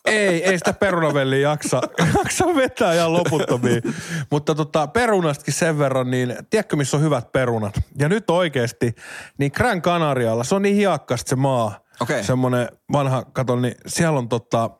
Ei, 0.04 0.44
ei 0.44 0.58
sitä 0.58 0.72
perunavelliä 0.72 1.50
jaksa, 1.50 1.80
jaksa 2.18 2.46
vetää 2.46 2.94
ihan 2.94 3.12
loputtomiin. 3.12 3.82
Mutta 4.30 4.54
tota, 4.54 4.86
perunastakin 4.86 5.54
sen 5.54 5.78
verran, 5.78 6.10
niin 6.10 6.36
tiedätkö 6.50 6.76
missä 6.76 6.96
on 6.96 7.02
hyvät 7.02 7.32
perunat? 7.32 7.80
Ja 7.98 8.08
nyt 8.08 8.30
oikeasti, 8.30 8.94
niin 9.38 9.52
Gran 9.54 9.82
Canarialla, 9.82 10.44
se 10.44 10.54
on 10.54 10.62
niin 10.62 10.76
hiekkasta 10.76 11.28
se 11.28 11.36
maa. 11.36 11.80
Okei. 12.00 12.24
Semmoinen 12.24 12.68
vanha, 12.92 13.24
kato, 13.24 13.56
niin 13.56 13.74
siellä 13.86 14.18
on 14.18 14.28
tota, 14.28 14.70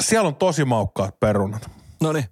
siellä 0.00 0.28
on 0.28 0.36
tosi 0.36 0.64
maukkaat 0.64 1.20
perunat. 1.20 1.70
No 2.00 2.12
niin. 2.12 2.24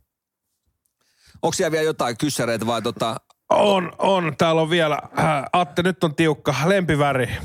Onko 1.42 1.52
siellä 1.52 1.72
vielä 1.72 1.84
jotain 1.84 2.18
kyssäreitä 2.18 2.66
vai 2.66 2.82
tota, 2.82 3.16
On, 3.50 3.92
on. 3.98 4.34
Täällä 4.38 4.60
on 4.62 4.70
vielä, 4.70 4.98
äh, 5.18 5.44
Atte, 5.52 5.82
nyt 5.82 6.04
on 6.04 6.14
tiukka, 6.14 6.54
lempiväri. 6.66 7.36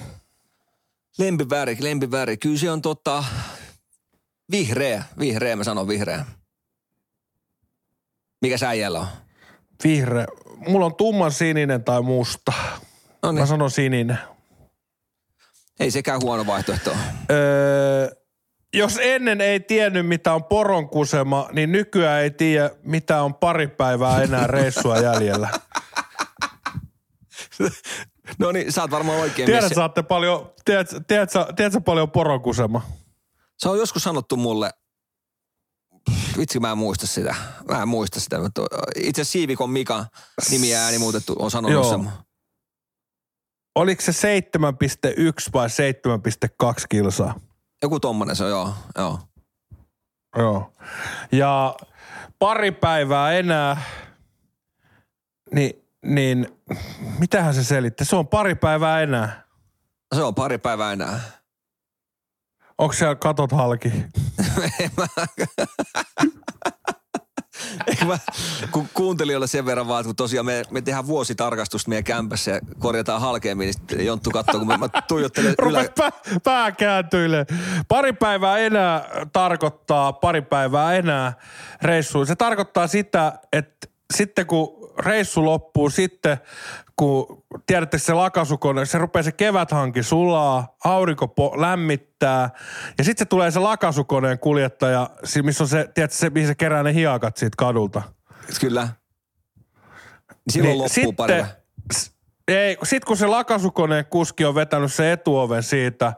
lempiväri, 1.18 1.78
lempiväri? 1.80 2.38
Kyllä 2.38 2.58
se 2.58 2.72
on 2.72 2.82
tota, 2.82 3.24
vihreä, 4.52 5.04
vihreä, 5.20 5.56
mä 5.56 5.64
sanon 5.64 5.88
vihreä. 5.88 6.26
Mikä 8.42 8.58
säijällä 8.58 9.00
on? 9.00 9.08
Vihreä. 9.84 10.26
Mulla 10.56 10.86
on 10.86 10.96
tumman 10.96 11.32
sininen 11.32 11.84
tai 11.84 12.02
musta. 12.02 12.54
No 13.24 13.32
Mä 13.34 13.46
sanon 13.46 13.72
sininen. 13.72 14.20
ei 15.80 15.92
sekään 15.92 16.22
huono 16.24 16.46
vaihtoehto. 16.48 16.96
Öö, 17.32 18.10
jos 18.74 19.00
ennen 19.02 19.42
ei 19.42 19.60
tiennyt, 19.60 20.08
mitä 20.08 20.34
on 20.34 20.44
poronkusema, 20.44 21.50
niin 21.52 21.72
nykyään 21.72 22.22
ei 22.22 22.32
tiedä, 22.32 22.70
mitä 22.84 23.24
on 23.24 23.34
pari 23.36 23.68
päivää 23.68 24.22
enää 24.24 24.48
reissua 24.48 24.98
jäljellä. 24.98 25.50
No 28.40 28.52
niin, 28.52 28.72
sä 28.74 28.82
oot 28.82 28.92
varmaan 28.92 29.20
oikein 29.20 29.46
Tiedät, 29.46 29.64
mies. 29.64 29.76
saatte 29.76 30.04
paljon, 30.04 30.54
tiedät, 30.66 30.90
tiedät, 31.08 31.30
sä- 31.32 31.48
tiedät 31.56 31.74
sä 31.74 31.82
paljon 31.82 32.12
poronkusema? 32.12 32.82
Se 33.58 33.70
on 33.70 33.78
joskus 33.78 34.04
sanottu 34.04 34.36
mulle, 34.38 34.72
vitsi 36.38 36.60
mä 36.60 36.72
en 36.72 36.78
muista 36.78 37.08
sitä. 37.08 37.36
Mä 37.72 37.82
en 37.82 37.88
muista 37.88 38.20
sitä, 38.20 38.40
mutta 38.40 38.62
itse 38.96 39.24
Siivikon 39.24 39.70
Mika 39.70 40.06
nimi 40.52 40.76
ääni 40.76 40.98
muutettu 40.98 41.36
on 41.40 41.52
sanonut 41.52 41.74
Joo. 41.86 41.90
sen. 41.90 42.10
Oliko 43.76 44.02
se 44.02 44.12
7,1 44.12 45.54
vai 45.54 45.68
7,2 45.68 46.74
kilsaa? 46.90 47.40
Joku 47.82 48.00
tommonen 48.00 48.36
se 48.36 48.44
on, 48.44 48.50
joo. 48.50 48.74
joo. 48.98 49.20
Joo. 50.38 50.74
Ja 51.32 51.76
pari 52.40 52.72
päivää 52.72 53.34
enää, 53.34 53.82
niin 55.54 55.89
niin 56.06 56.48
mitähän 57.20 57.54
se 57.54 57.64
selitti? 57.64 58.06
Se 58.06 58.16
on 58.16 58.28
pari 58.28 58.56
päivää 58.56 59.02
enää. 59.02 59.44
Se 60.16 60.24
on 60.24 60.36
pari 60.36 60.58
päivää 60.58 60.92
enää. 60.92 61.20
Onko 62.78 62.94
siellä 62.94 63.16
katot 63.16 63.52
halki? 63.52 63.92
Mä- 64.98 65.08
Eikö 67.88 68.06
mä, 68.06 68.18
kun 68.72 68.90
kuuntelijoille 68.94 69.48
sen 69.48 69.66
verran 69.66 69.88
vaan, 69.88 70.00
että 70.00 70.08
kun 70.08 70.16
tosiaan 70.16 70.46
me, 70.46 70.64
me 70.72 70.82
tehdään 70.82 71.08
vuositarkastusta 71.08 71.90
meidän 71.90 72.04
kämpässä 72.04 72.52
ja 72.52 72.60
korjataan 72.80 73.22
halkeammin, 73.22 73.66
niin 73.66 73.74
sitten 73.74 74.06
Jonttu 74.06 74.32
katsoo, 74.32 74.60
kun 74.60 74.68
mä, 74.68 74.78
mä 74.78 74.90
tuijottelen 75.08 75.56
ylä... 75.70 75.86
Pää, 75.98 76.12
pää 76.44 76.72
kääntyille. 76.72 77.46
Pari 77.88 78.14
päivää 78.14 78.58
enää 78.58 79.10
tarkoittaa 79.34 80.14
pari 80.14 80.42
päivää 80.42 80.96
enää 80.96 81.34
reissuun. 81.82 82.28
Se 82.28 82.36
tarkoittaa 82.36 82.88
sitä, 82.88 83.40
että 83.54 83.88
sitten 84.14 84.46
kun 84.46 84.79
reissu 85.00 85.46
loppuu, 85.46 85.90
sitten 85.90 86.38
kun 86.96 87.44
tiedätte 87.66 87.98
se 87.98 88.14
lakasukone, 88.14 88.86
se 88.86 88.98
rupeaa 88.98 89.24
se 89.24 89.32
keväthanki 89.32 90.04
sulaa, 90.04 90.76
aurinko 90.84 91.26
po- 91.26 91.62
lämmittää 91.62 92.50
ja 92.98 93.04
sitten 93.04 93.26
se 93.26 93.30
tulee 93.30 93.52
se 93.52 93.60
lakasukoneen 93.60 94.40
kuljettaja, 94.40 95.10
missä 95.44 95.64
on 95.64 95.68
se, 95.68 95.90
tiedätkö 95.94 96.18
se, 96.18 96.30
mihin 96.30 96.48
se 96.48 96.56
kerää 96.56 96.84
ne 96.84 96.94
hiakat 96.94 97.38
siitä 97.38 97.56
kadulta. 97.58 98.02
Kyllä. 98.62 98.82
Niin 98.82 98.94
silloin 100.50 100.78
loppuu 100.78 100.90
sitten. 100.90 101.46
Ei, 102.50 102.78
sit 102.84 103.06
kun 103.06 103.18
se 103.18 103.28
lakasukoneen 103.28 104.06
kuski 104.06 104.46
on 104.46 104.56
vetänyt 104.56 104.94
se 104.94 105.12
etuoven 105.12 105.64
siitä 105.64 106.14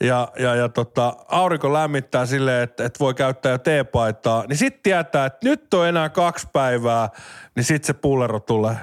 ja, 0.00 0.28
ja, 0.38 0.54
ja 0.54 0.68
tota, 0.68 1.16
aurinko 1.28 1.72
lämmittää 1.72 2.26
silleen, 2.26 2.62
että, 2.62 2.84
että 2.84 2.98
voi 2.98 3.14
käyttää 3.14 3.52
jo 3.52 3.58
teepaitaa, 3.58 4.44
niin 4.48 4.56
sitten 4.56 4.82
tietää, 4.82 5.26
että 5.26 5.48
nyt 5.48 5.74
on 5.74 5.88
enää 5.88 6.08
kaksi 6.08 6.48
päivää, 6.52 7.08
niin 7.56 7.64
sitten 7.64 7.86
se 7.86 7.92
pullero 7.92 8.40
tulee. 8.40 8.76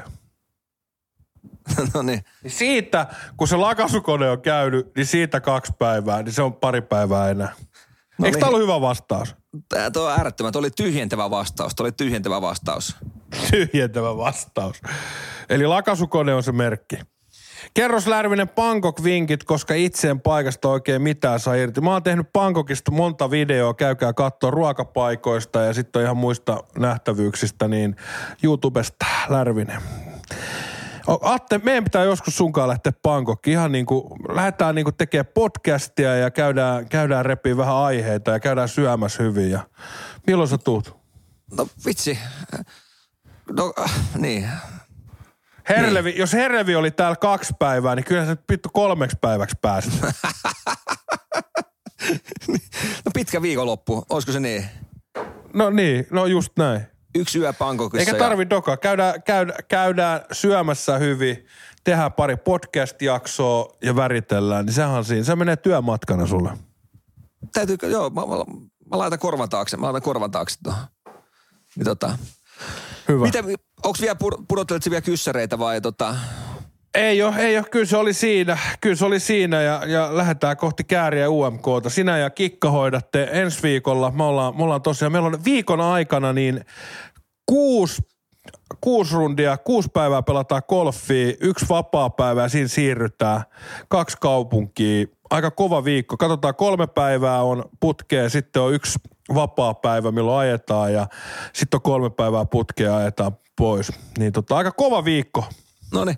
no 1.93 2.01
niin. 2.01 2.23
Niin 2.43 2.51
siitä, 2.51 3.07
kun 3.37 3.47
se 3.47 3.55
lakasukone 3.55 4.29
on 4.29 4.41
käynyt, 4.41 4.95
niin 4.95 5.05
siitä 5.05 5.41
kaksi 5.41 5.73
päivää, 5.79 6.23
niin 6.23 6.33
se 6.33 6.41
on 6.41 6.53
pari 6.53 6.81
päivää 6.81 7.29
enää. 7.29 7.53
No 8.17 8.25
Eikö 8.25 8.35
niin. 8.35 8.39
tämä 8.39 8.47
ollut 8.47 8.61
hyvä 8.61 8.81
vastaus? 8.81 9.35
Tää 9.69 9.91
tuo 9.91 10.03
on 10.03 10.11
äärettömän. 10.11 10.51
Tuo 10.53 10.59
oli 10.59 10.71
tyhjentävä 10.71 11.29
vastaus. 11.29 11.75
Tuo 11.75 11.83
oli 11.83 11.91
tyhjentävä 11.91 12.41
vastaus. 12.41 12.95
Tyhjentävä 13.51 14.17
vastaus. 14.17 14.81
Eli 15.49 15.67
lakasukone 15.67 16.33
on 16.33 16.43
se 16.43 16.51
merkki. 16.51 16.95
Kerros 17.73 18.07
Lärvinen 18.07 18.49
Bangkok-vinkit, 18.49 19.43
koska 19.45 19.73
itse 19.73 20.09
en 20.09 20.21
paikasta 20.21 20.69
oikein 20.69 21.01
mitään 21.01 21.39
saa 21.39 21.55
irti. 21.55 21.81
Mä 21.81 21.91
oon 21.91 22.03
tehnyt 22.03 22.33
Bangkokista 22.33 22.91
monta 22.91 23.31
videoa, 23.31 23.73
käykää 23.73 24.13
katsoa 24.13 24.51
ruokapaikoista 24.51 25.61
ja 25.61 25.73
sitten 25.73 26.01
ihan 26.01 26.17
muista 26.17 26.63
nähtävyyksistä, 26.77 27.67
niin 27.67 27.95
YouTubesta 28.43 29.05
Lärvinen. 29.29 29.81
Atte, 31.07 31.57
meidän 31.57 31.83
pitää 31.83 32.03
joskus 32.03 32.37
sunkaan 32.37 32.67
lähteä 32.69 32.93
Bangkokiin. 33.03 33.51
Ihan 33.51 33.71
niin 33.71 33.85
kuin, 33.85 34.03
lähdetään 34.29 34.75
niin 34.75 34.85
kuin 34.85 34.95
tekemään 34.95 35.31
podcastia 35.33 36.15
ja 36.15 36.31
käydään, 36.31 36.89
käydään 36.89 37.25
repiä 37.25 37.57
vähän 37.57 37.75
aiheita 37.75 38.31
ja 38.31 38.39
käydään 38.39 38.69
syömässä 38.69 39.23
hyvin. 39.23 39.51
Ja 39.51 39.59
milloin 40.27 40.49
sä 40.49 40.57
tuut? 40.57 40.97
No 41.57 41.67
vitsi. 41.85 42.19
No 43.51 43.73
niin. 44.17 44.49
Herlevi, 45.69 46.09
niin. 46.09 46.19
jos 46.19 46.33
Herlevi 46.33 46.75
oli 46.75 46.91
täällä 46.91 47.15
kaksi 47.15 47.53
päivää, 47.59 47.95
niin 47.95 48.05
kyllä 48.05 48.25
se 48.25 48.37
vittu 48.51 48.69
kolmeksi 48.73 49.17
päiväksi 49.21 49.55
pääsi. 49.61 49.89
No 53.05 53.11
pitkä 53.13 53.41
viikonloppu. 53.41 54.05
Olisiko 54.09 54.31
se 54.31 54.39
niin? 54.39 54.65
No 55.53 55.69
niin, 55.69 56.07
no 56.11 56.25
just 56.25 56.51
näin. 56.57 56.92
Yksi 57.15 57.39
yö 57.39 57.53
Bangkokissa. 57.53 58.11
Eikä 58.11 58.25
tarvi 58.25 58.49
doka. 58.49 58.77
Käydään, 58.77 59.23
käydään, 59.23 59.63
käydään 59.67 60.21
syömässä 60.31 60.97
hyvin, 60.97 61.45
tehdään 61.83 62.13
pari 62.13 62.37
podcast-jaksoa 62.37 63.77
ja 63.83 63.95
väritellään. 63.95 64.65
Niin 64.65 64.73
sehän 64.73 64.91
on 64.91 65.05
siinä. 65.05 65.23
Se 65.23 65.35
menee 65.35 65.55
työmatkana 65.55 66.27
sulle. 66.27 66.49
Ja, 67.41 67.47
täytyy, 67.65 67.89
joo, 67.89 68.09
mä, 68.09 68.21
mä, 68.21 68.35
mä, 68.91 68.97
laitan 68.97 69.19
korvan 69.19 69.49
taakse. 69.49 69.77
Mä 69.77 69.85
laitan 69.85 70.01
korvan 70.01 70.31
taakse 70.31 70.59
tuohon. 70.63 70.83
Niin 71.75 71.85
tota. 71.85 72.17
Hyvä. 73.07 73.25
Miten, 73.25 73.45
onks 73.83 74.01
vielä, 74.01 74.15
pur- 74.23 74.45
pudotteletko 74.47 74.89
vielä 74.89 75.01
kyssäreitä 75.01 75.59
vai 75.59 75.81
tota? 75.81 76.15
Ei 76.93 77.23
ole, 77.23 77.35
ei 77.35 77.57
ole. 77.57 77.65
Kyllä 77.71 77.85
se 77.85 77.97
oli 77.97 78.13
siinä. 78.13 78.57
Kyllä 78.81 78.95
se 78.95 79.05
oli 79.05 79.19
siinä 79.19 79.61
ja, 79.61 79.81
ja 79.85 80.17
lähdetään 80.17 80.57
kohti 80.57 80.83
kääriä 80.83 81.29
UMKta. 81.29 81.89
Sinä 81.89 82.17
ja 82.17 82.29
Kikka 82.29 82.71
hoidatte 82.71 83.29
ensi 83.31 83.63
viikolla. 83.63 84.11
Me 84.11 84.23
ollaan, 84.23 84.57
me 84.57 84.63
ollaan 84.63 84.81
tosiaan, 84.81 85.11
meillä 85.11 85.27
on 85.27 85.45
viikon 85.45 85.81
aikana 85.81 86.33
niin 86.33 86.65
kuusi, 87.45 88.01
kuusi 88.81 89.13
rundia, 89.13 89.57
kuusi 89.57 89.89
päivää 89.93 90.23
pelataan 90.23 90.61
golfia, 90.69 91.33
yksi 91.41 91.65
vapaa 91.69 92.09
päivä 92.09 92.41
ja 92.41 92.49
siinä 92.49 92.67
siirrytään. 92.67 93.41
Kaksi 93.89 94.17
kaupunkia. 94.21 95.05
Aika 95.29 95.51
kova 95.51 95.83
viikko. 95.83 96.17
Katsotaan, 96.17 96.55
kolme 96.55 96.87
päivää 96.87 97.43
on 97.43 97.63
putkea, 97.79 98.29
sitten 98.29 98.61
on 98.61 98.73
yksi 98.73 98.99
vapaa 99.33 99.73
päivä, 99.73 100.11
milloin 100.11 100.49
ajetaan 100.49 100.93
ja 100.93 101.07
sitten 101.53 101.77
on 101.77 101.81
kolme 101.81 102.09
päivää 102.09 102.45
putkea 102.45 102.97
ajetaan 102.97 103.31
pois. 103.57 103.91
Niin 104.17 104.33
tota, 104.33 104.57
aika 104.57 104.71
kova 104.71 105.05
viikko. 105.05 105.45
No 105.93 106.05
niin. 106.05 106.17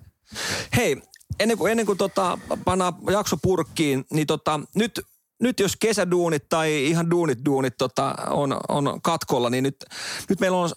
Hei, 0.75 1.01
ennen 1.39 1.57
kuin, 1.57 1.71
ennen 1.71 1.85
kuin 1.85 1.97
tota, 1.97 2.37
pannaan 2.65 2.93
jakso 3.11 3.37
purkkiin, 3.41 4.05
niin 4.13 4.27
tota, 4.27 4.59
nyt, 4.75 5.01
nyt 5.41 5.59
jos 5.59 5.75
kesäduunit 5.75 6.49
tai 6.49 6.85
ihan 6.85 7.11
duunit 7.11 7.39
duunit 7.45 7.73
tota, 7.77 8.15
on, 8.29 8.57
on 8.69 9.01
katkolla, 9.01 9.49
niin 9.49 9.63
nyt, 9.63 9.85
nyt 10.29 10.39
meillä 10.39 10.57
on 10.57 10.69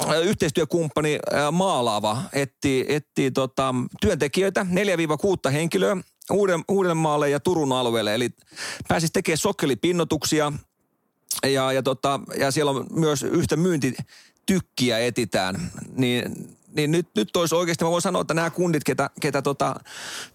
äh, 0.00 0.22
yhteistyökumppani 0.22 1.18
äh, 1.34 1.52
Maalaava 1.52 2.22
etsii, 2.32 2.84
etsii 2.88 3.30
tota, 3.30 3.74
työntekijöitä, 4.00 4.66
4-6 5.48 5.50
henkilöä 5.50 5.96
Uuden, 6.30 6.64
Uudellemaalle 6.68 7.30
ja 7.30 7.40
Turun 7.40 7.72
alueelle. 7.72 8.14
Eli 8.14 8.30
pääsisi 8.88 9.12
tekemään 9.12 9.38
sokkelipinnotuksia 9.38 10.52
ja, 11.46 11.72
ja, 11.72 11.82
tota, 11.82 12.20
ja 12.38 12.50
siellä 12.50 12.70
on 12.70 12.86
myös 12.90 13.22
yhtä 13.22 13.56
myyntitykkiä 13.56 14.98
etitään, 14.98 15.70
niin, 15.96 16.55
niin 16.76 16.90
nyt, 16.90 17.08
nyt 17.16 17.36
olisi 17.36 17.54
oikeasti, 17.54 17.84
mä 17.84 17.90
voin 17.90 18.02
sanoa, 18.02 18.20
että 18.20 18.34
nämä 18.34 18.50
kundit, 18.50 18.84
ketä, 18.84 19.10
ketä 19.20 19.42
tota, 19.42 19.74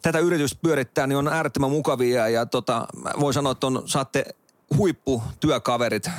tätä 0.01 0.19
yritystä 0.19 0.59
pyörittää, 0.61 1.07
niin 1.07 1.17
on 1.17 1.27
äärettömän 1.27 1.71
mukavia 1.71 2.29
ja 2.29 2.45
tota, 2.45 2.87
voin 3.19 3.33
sanoa, 3.33 3.51
että 3.51 3.67
on, 3.67 3.83
saatte 3.85 4.25
huipputyökaverit, 4.77 6.09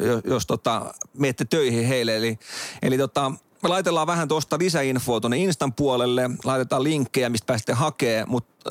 jos, 0.00 0.20
jos 0.24 0.46
tota, 0.46 0.94
menette 1.18 1.44
töihin 1.44 1.86
heille. 1.86 2.16
Eli, 2.16 2.38
eli 2.82 2.98
tota, 2.98 3.32
me 3.64 3.68
laitellaan 3.68 4.06
vähän 4.06 4.28
tuosta 4.28 4.58
lisäinfoa 4.60 5.20
tuonne 5.20 5.38
Instan 5.38 5.72
puolelle, 5.72 6.30
laitetaan 6.44 6.84
linkkejä, 6.84 7.28
mistä 7.28 7.46
pääsette 7.46 7.72
hakemaan, 7.72 8.30
mutta 8.30 8.70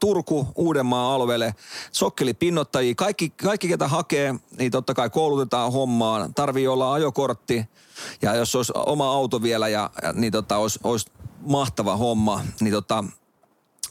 Turku, 0.00 0.48
Uudenmaan 0.54 1.14
alueelle, 1.14 1.54
sokkelipinnottajia, 1.92 2.94
kaikki, 2.94 3.30
kaikki 3.30 3.68
ketä 3.68 3.88
hakee, 3.88 4.34
niin 4.58 4.72
totta 4.72 4.94
kai 4.94 5.10
koulutetaan 5.10 5.72
hommaan, 5.72 6.34
tarvii 6.34 6.68
olla 6.68 6.92
ajokortti, 6.92 7.68
ja 8.22 8.34
jos 8.34 8.56
olisi 8.56 8.72
oma 8.76 9.12
auto 9.12 9.42
vielä, 9.42 9.68
ja, 9.68 9.90
niin 10.12 10.32
tota, 10.32 10.56
olisi, 10.56 10.80
olisi 10.84 11.10
mahtava 11.40 11.96
homma, 11.96 12.40
niin 12.60 12.72
tota, 12.72 13.04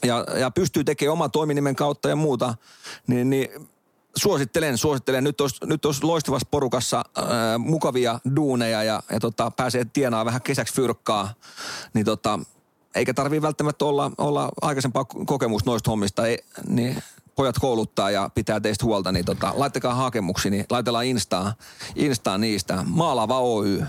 ja, 0.04 0.26
ja 0.38 0.50
pystyy 0.50 0.84
tekemään 0.84 1.12
oman 1.12 1.30
toiminimen 1.30 1.76
kautta 1.76 2.08
ja 2.08 2.16
muuta, 2.16 2.54
niin, 3.06 3.30
niin 3.30 3.48
suosittelen, 4.16 4.78
suosittelen. 4.78 5.24
Nyt 5.24 5.40
olisi, 5.40 5.56
nyt 5.66 5.84
olisi 5.84 6.04
loistavassa 6.04 6.48
porukassa 6.50 7.04
ää, 7.16 7.58
mukavia 7.58 8.20
duuneja 8.36 8.82
ja, 8.82 9.02
ja 9.12 9.20
tota, 9.20 9.50
pääsee 9.50 9.86
tienaa 9.92 10.24
vähän 10.24 10.42
kesäksi 10.42 10.74
fyrkkaa. 10.74 11.34
Niin 11.94 12.04
tota, 12.04 12.38
eikä 12.94 13.14
tarvii 13.14 13.42
välttämättä 13.42 13.84
olla, 13.84 14.10
olla 14.18 14.48
aikaisempaa 14.62 15.04
kokemusta 15.04 15.70
noista 15.70 15.90
hommista. 15.90 16.26
Ei, 16.26 16.38
niin 16.66 17.02
pojat 17.34 17.58
kouluttaa 17.58 18.10
ja 18.10 18.30
pitää 18.34 18.60
teistä 18.60 18.84
huolta, 18.84 19.12
niin 19.12 19.24
tota, 19.24 19.52
laittakaa 19.56 19.94
hakemuksia, 19.94 20.50
niin 20.50 20.66
laitellaan 20.70 21.06
Instaan, 21.06 21.52
Instaan 21.94 22.40
niistä. 22.40 22.84
Maalaava 22.86 23.38
Oy. 23.40 23.82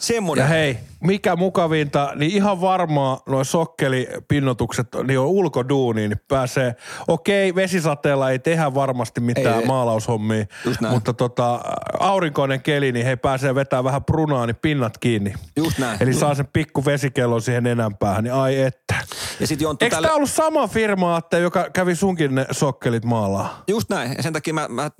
Semmoinen. 0.00 0.42
Ja 0.42 0.48
hei, 0.48 0.78
mikä 1.00 1.36
mukavinta, 1.36 2.12
niin 2.16 2.30
ihan 2.30 2.60
varmaa 2.60 3.20
noin 3.28 3.44
sokkelipinnotukset, 3.44 4.88
niin 5.06 5.18
on 5.18 5.26
ulkoduuni, 5.26 6.08
niin 6.08 6.20
pääsee, 6.28 6.74
okei, 7.08 7.54
vesisateella 7.54 8.30
ei 8.30 8.38
tehdä 8.38 8.74
varmasti 8.74 9.20
mitään 9.20 9.60
Ei, 9.60 9.66
maalaushommia, 9.66 10.44
mutta 10.90 11.12
tota, 11.12 11.60
aurinkoinen 12.00 12.62
keli, 12.62 12.92
niin 12.92 13.06
he 13.06 13.16
pääsee 13.16 13.54
vetämään 13.54 13.84
vähän 13.84 14.04
prunaa, 14.04 14.46
niin 14.46 14.56
pinnat 14.56 14.98
kiinni. 14.98 15.34
Just 15.56 15.78
näin. 15.78 16.02
Eli 16.02 16.14
saa 16.14 16.34
sen 16.34 16.48
pikku 16.52 16.84
vesikellon 16.84 17.42
siihen 17.42 17.66
enän 17.66 17.96
päähän, 17.96 18.24
niin 18.24 18.34
ai 18.34 18.60
että. 18.60 18.94
Ja 19.40 19.46
sit 19.46 19.60
Jonttu 19.60 19.84
Eikö 19.84 19.96
tälle- 19.96 20.06
tämä 20.06 20.16
ollut 20.16 20.30
sama 20.30 20.68
firma, 20.68 21.18
että 21.18 21.38
joka 21.38 21.70
kävi 21.72 21.94
sunkin 21.96 22.34
ne 22.34 22.46
sokkelit 22.50 23.04
maalaa? 23.04 23.62
Just 23.68 23.90
näin. 23.90 24.14
Ja 24.16 24.22
sen 24.22 24.32
takia 24.32 24.54
mä, 24.54 24.68
mä 24.68 24.90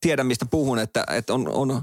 tiedän, 0.00 0.26
mistä 0.26 0.46
puhun, 0.50 0.78
että, 0.78 1.04
että 1.10 1.34
on, 1.34 1.48
on, 1.48 1.82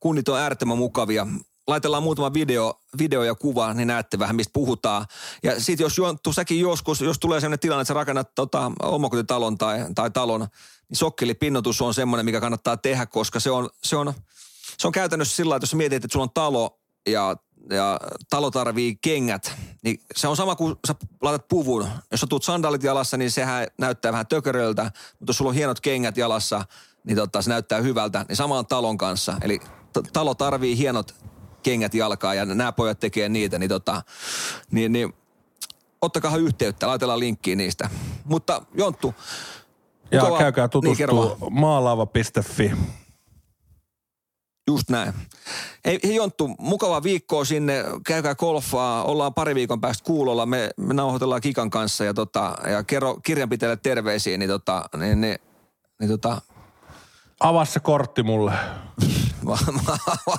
kunnit 0.00 0.28
on 0.28 0.38
äärettömän 0.38 0.78
mukavia. 0.78 1.26
Laitellaan 1.66 2.02
muutama 2.02 2.34
video, 2.34 2.80
video 2.98 3.22
ja 3.22 3.34
kuva, 3.34 3.74
niin 3.74 3.88
näette 3.88 4.18
vähän, 4.18 4.36
mistä 4.36 4.52
puhutaan. 4.52 5.06
Ja 5.42 5.60
sitten 5.60 5.84
jos 5.84 5.98
Jonttu, 5.98 6.32
säkin 6.32 6.60
joskus, 6.60 7.00
jos 7.00 7.18
tulee 7.18 7.40
sellainen 7.40 7.58
tilanne, 7.58 7.80
että 7.82 7.88
sä 7.88 7.94
rakennat 7.94 8.34
tota, 8.34 8.72
omakotitalon 8.82 9.58
tai, 9.58 9.86
tai 9.94 10.10
talon, 10.10 10.40
niin 10.88 10.96
sokkelipinnotus 10.96 11.82
on 11.82 11.94
semmoinen, 11.94 12.24
mikä 12.24 12.40
kannattaa 12.40 12.76
tehdä, 12.76 13.06
koska 13.06 13.40
se 13.40 13.50
on, 13.50 13.70
se 13.82 13.96
on, 13.96 14.14
se 14.78 14.86
on 14.86 14.92
käytännössä 14.92 15.36
sillä 15.36 15.56
että 15.56 15.64
jos 15.64 15.74
mietit, 15.74 16.04
että 16.04 16.12
sulla 16.12 16.24
on 16.24 16.30
talo 16.34 16.78
ja 17.06 17.36
ja 17.70 18.00
talo 18.30 18.50
tarvii 18.50 18.98
kengät, 19.02 19.52
niin 19.84 20.00
se 20.16 20.28
on 20.28 20.36
sama 20.36 20.56
kuin 20.56 20.76
sä 20.86 20.94
laitat 21.22 21.48
puvun. 21.48 21.88
Jos 22.10 22.20
sä 22.20 22.26
tuut 22.26 22.44
sandalit 22.44 22.82
jalassa, 22.82 23.16
niin 23.16 23.30
sehän 23.30 23.66
näyttää 23.78 24.12
vähän 24.12 24.26
tököröltä, 24.26 24.82
mutta 24.84 25.30
jos 25.30 25.36
sulla 25.36 25.48
on 25.48 25.54
hienot 25.54 25.80
kengät 25.80 26.16
jalassa, 26.16 26.64
niin 27.04 27.16
tota, 27.16 27.42
se 27.42 27.50
näyttää 27.50 27.80
hyvältä. 27.80 28.24
Niin 28.28 28.36
sama 28.36 28.58
on 28.58 28.66
talon 28.66 28.98
kanssa. 28.98 29.36
Eli 29.42 29.58
t- 29.92 30.12
talo 30.12 30.34
tarvii 30.34 30.78
hienot 30.78 31.14
kengät 31.66 31.94
jalkaa 31.94 32.34
ja 32.34 32.44
nämä 32.44 32.72
pojat 32.72 33.00
tekee 33.00 33.28
niitä, 33.28 33.58
niin, 33.58 33.68
tota, 33.68 34.02
niin, 34.70 34.92
niin 34.92 35.14
ottakaa 36.02 36.36
yhteyttä, 36.36 36.86
laitellaan 36.86 37.20
linkkiä 37.20 37.56
niistä. 37.56 37.90
Mutta 38.24 38.62
Jonttu, 38.74 39.14
Ja 40.10 40.22
mukava- 40.22 40.38
käykää 40.38 40.64
Niin, 40.66 40.70
tutustua 40.70 41.36
maalaava.fi. 41.50 42.72
Just 44.68 44.90
näin. 44.90 45.12
Ei, 45.84 45.98
hei 46.04 46.14
Jonttu, 46.14 46.48
mukava 46.58 47.02
viikkoa 47.02 47.44
sinne, 47.44 47.84
käykää 48.06 48.34
golfaa, 48.34 49.04
ollaan 49.04 49.34
pari 49.34 49.54
viikon 49.54 49.80
päästä 49.80 50.04
kuulolla, 50.04 50.46
me, 50.46 50.70
me 50.76 50.94
nauhoitellaan 50.94 51.40
Kikan 51.40 51.70
kanssa 51.70 52.04
ja, 52.04 52.14
tota, 52.14 52.54
ja 52.70 52.82
kerro 52.82 53.16
kirjanpitäjälle 53.22 53.76
terveisiä, 53.82 54.38
niin, 54.38 54.50
tota, 54.50 54.84
niin, 54.96 55.20
niin, 55.20 55.38
niin 56.00 56.10
tota, 56.10 56.42
Avaa 57.40 57.64
se 57.64 57.80
kortti 57.80 58.22
mulle. 58.22 58.52
mä, 59.72 59.96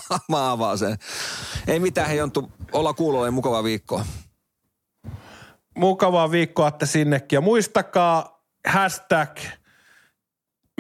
mä, 0.10 0.20
mä 0.30 0.52
avaan 0.52 0.78
sen. 0.78 0.98
Ei 1.68 1.80
mitään, 1.80 2.08
hei 2.08 2.18
Jonttu, 2.18 2.52
ollaan 2.72 2.96
kuulolla 2.96 3.26
ja 3.26 3.32
mukava 3.32 3.64
viikko. 3.64 4.02
Mukavaa 5.78 6.32
viikkoa 6.32 6.68
että 6.68 6.86
sinnekin. 6.86 7.38
Ja 7.38 7.42
muistakaa 7.42 8.44
hashtag 8.68 9.38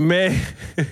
me 0.01 0.39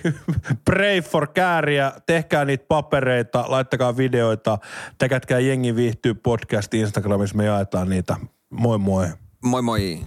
pray 0.64 1.00
for 1.00 1.26
kääriä, 1.26 1.92
tehkää 2.06 2.44
niitä 2.44 2.64
papereita, 2.68 3.44
laittakaa 3.48 3.96
videoita, 3.96 4.58
tekätkää 4.98 5.38
jengi 5.38 5.76
viihtyy 5.76 6.14
podcast 6.14 6.74
Instagramissa, 6.74 7.36
me 7.36 7.44
jaetaan 7.44 7.88
niitä. 7.88 8.16
Moi 8.50 8.78
moi. 8.78 9.06
Moi 9.44 9.62
moi. 9.62 10.00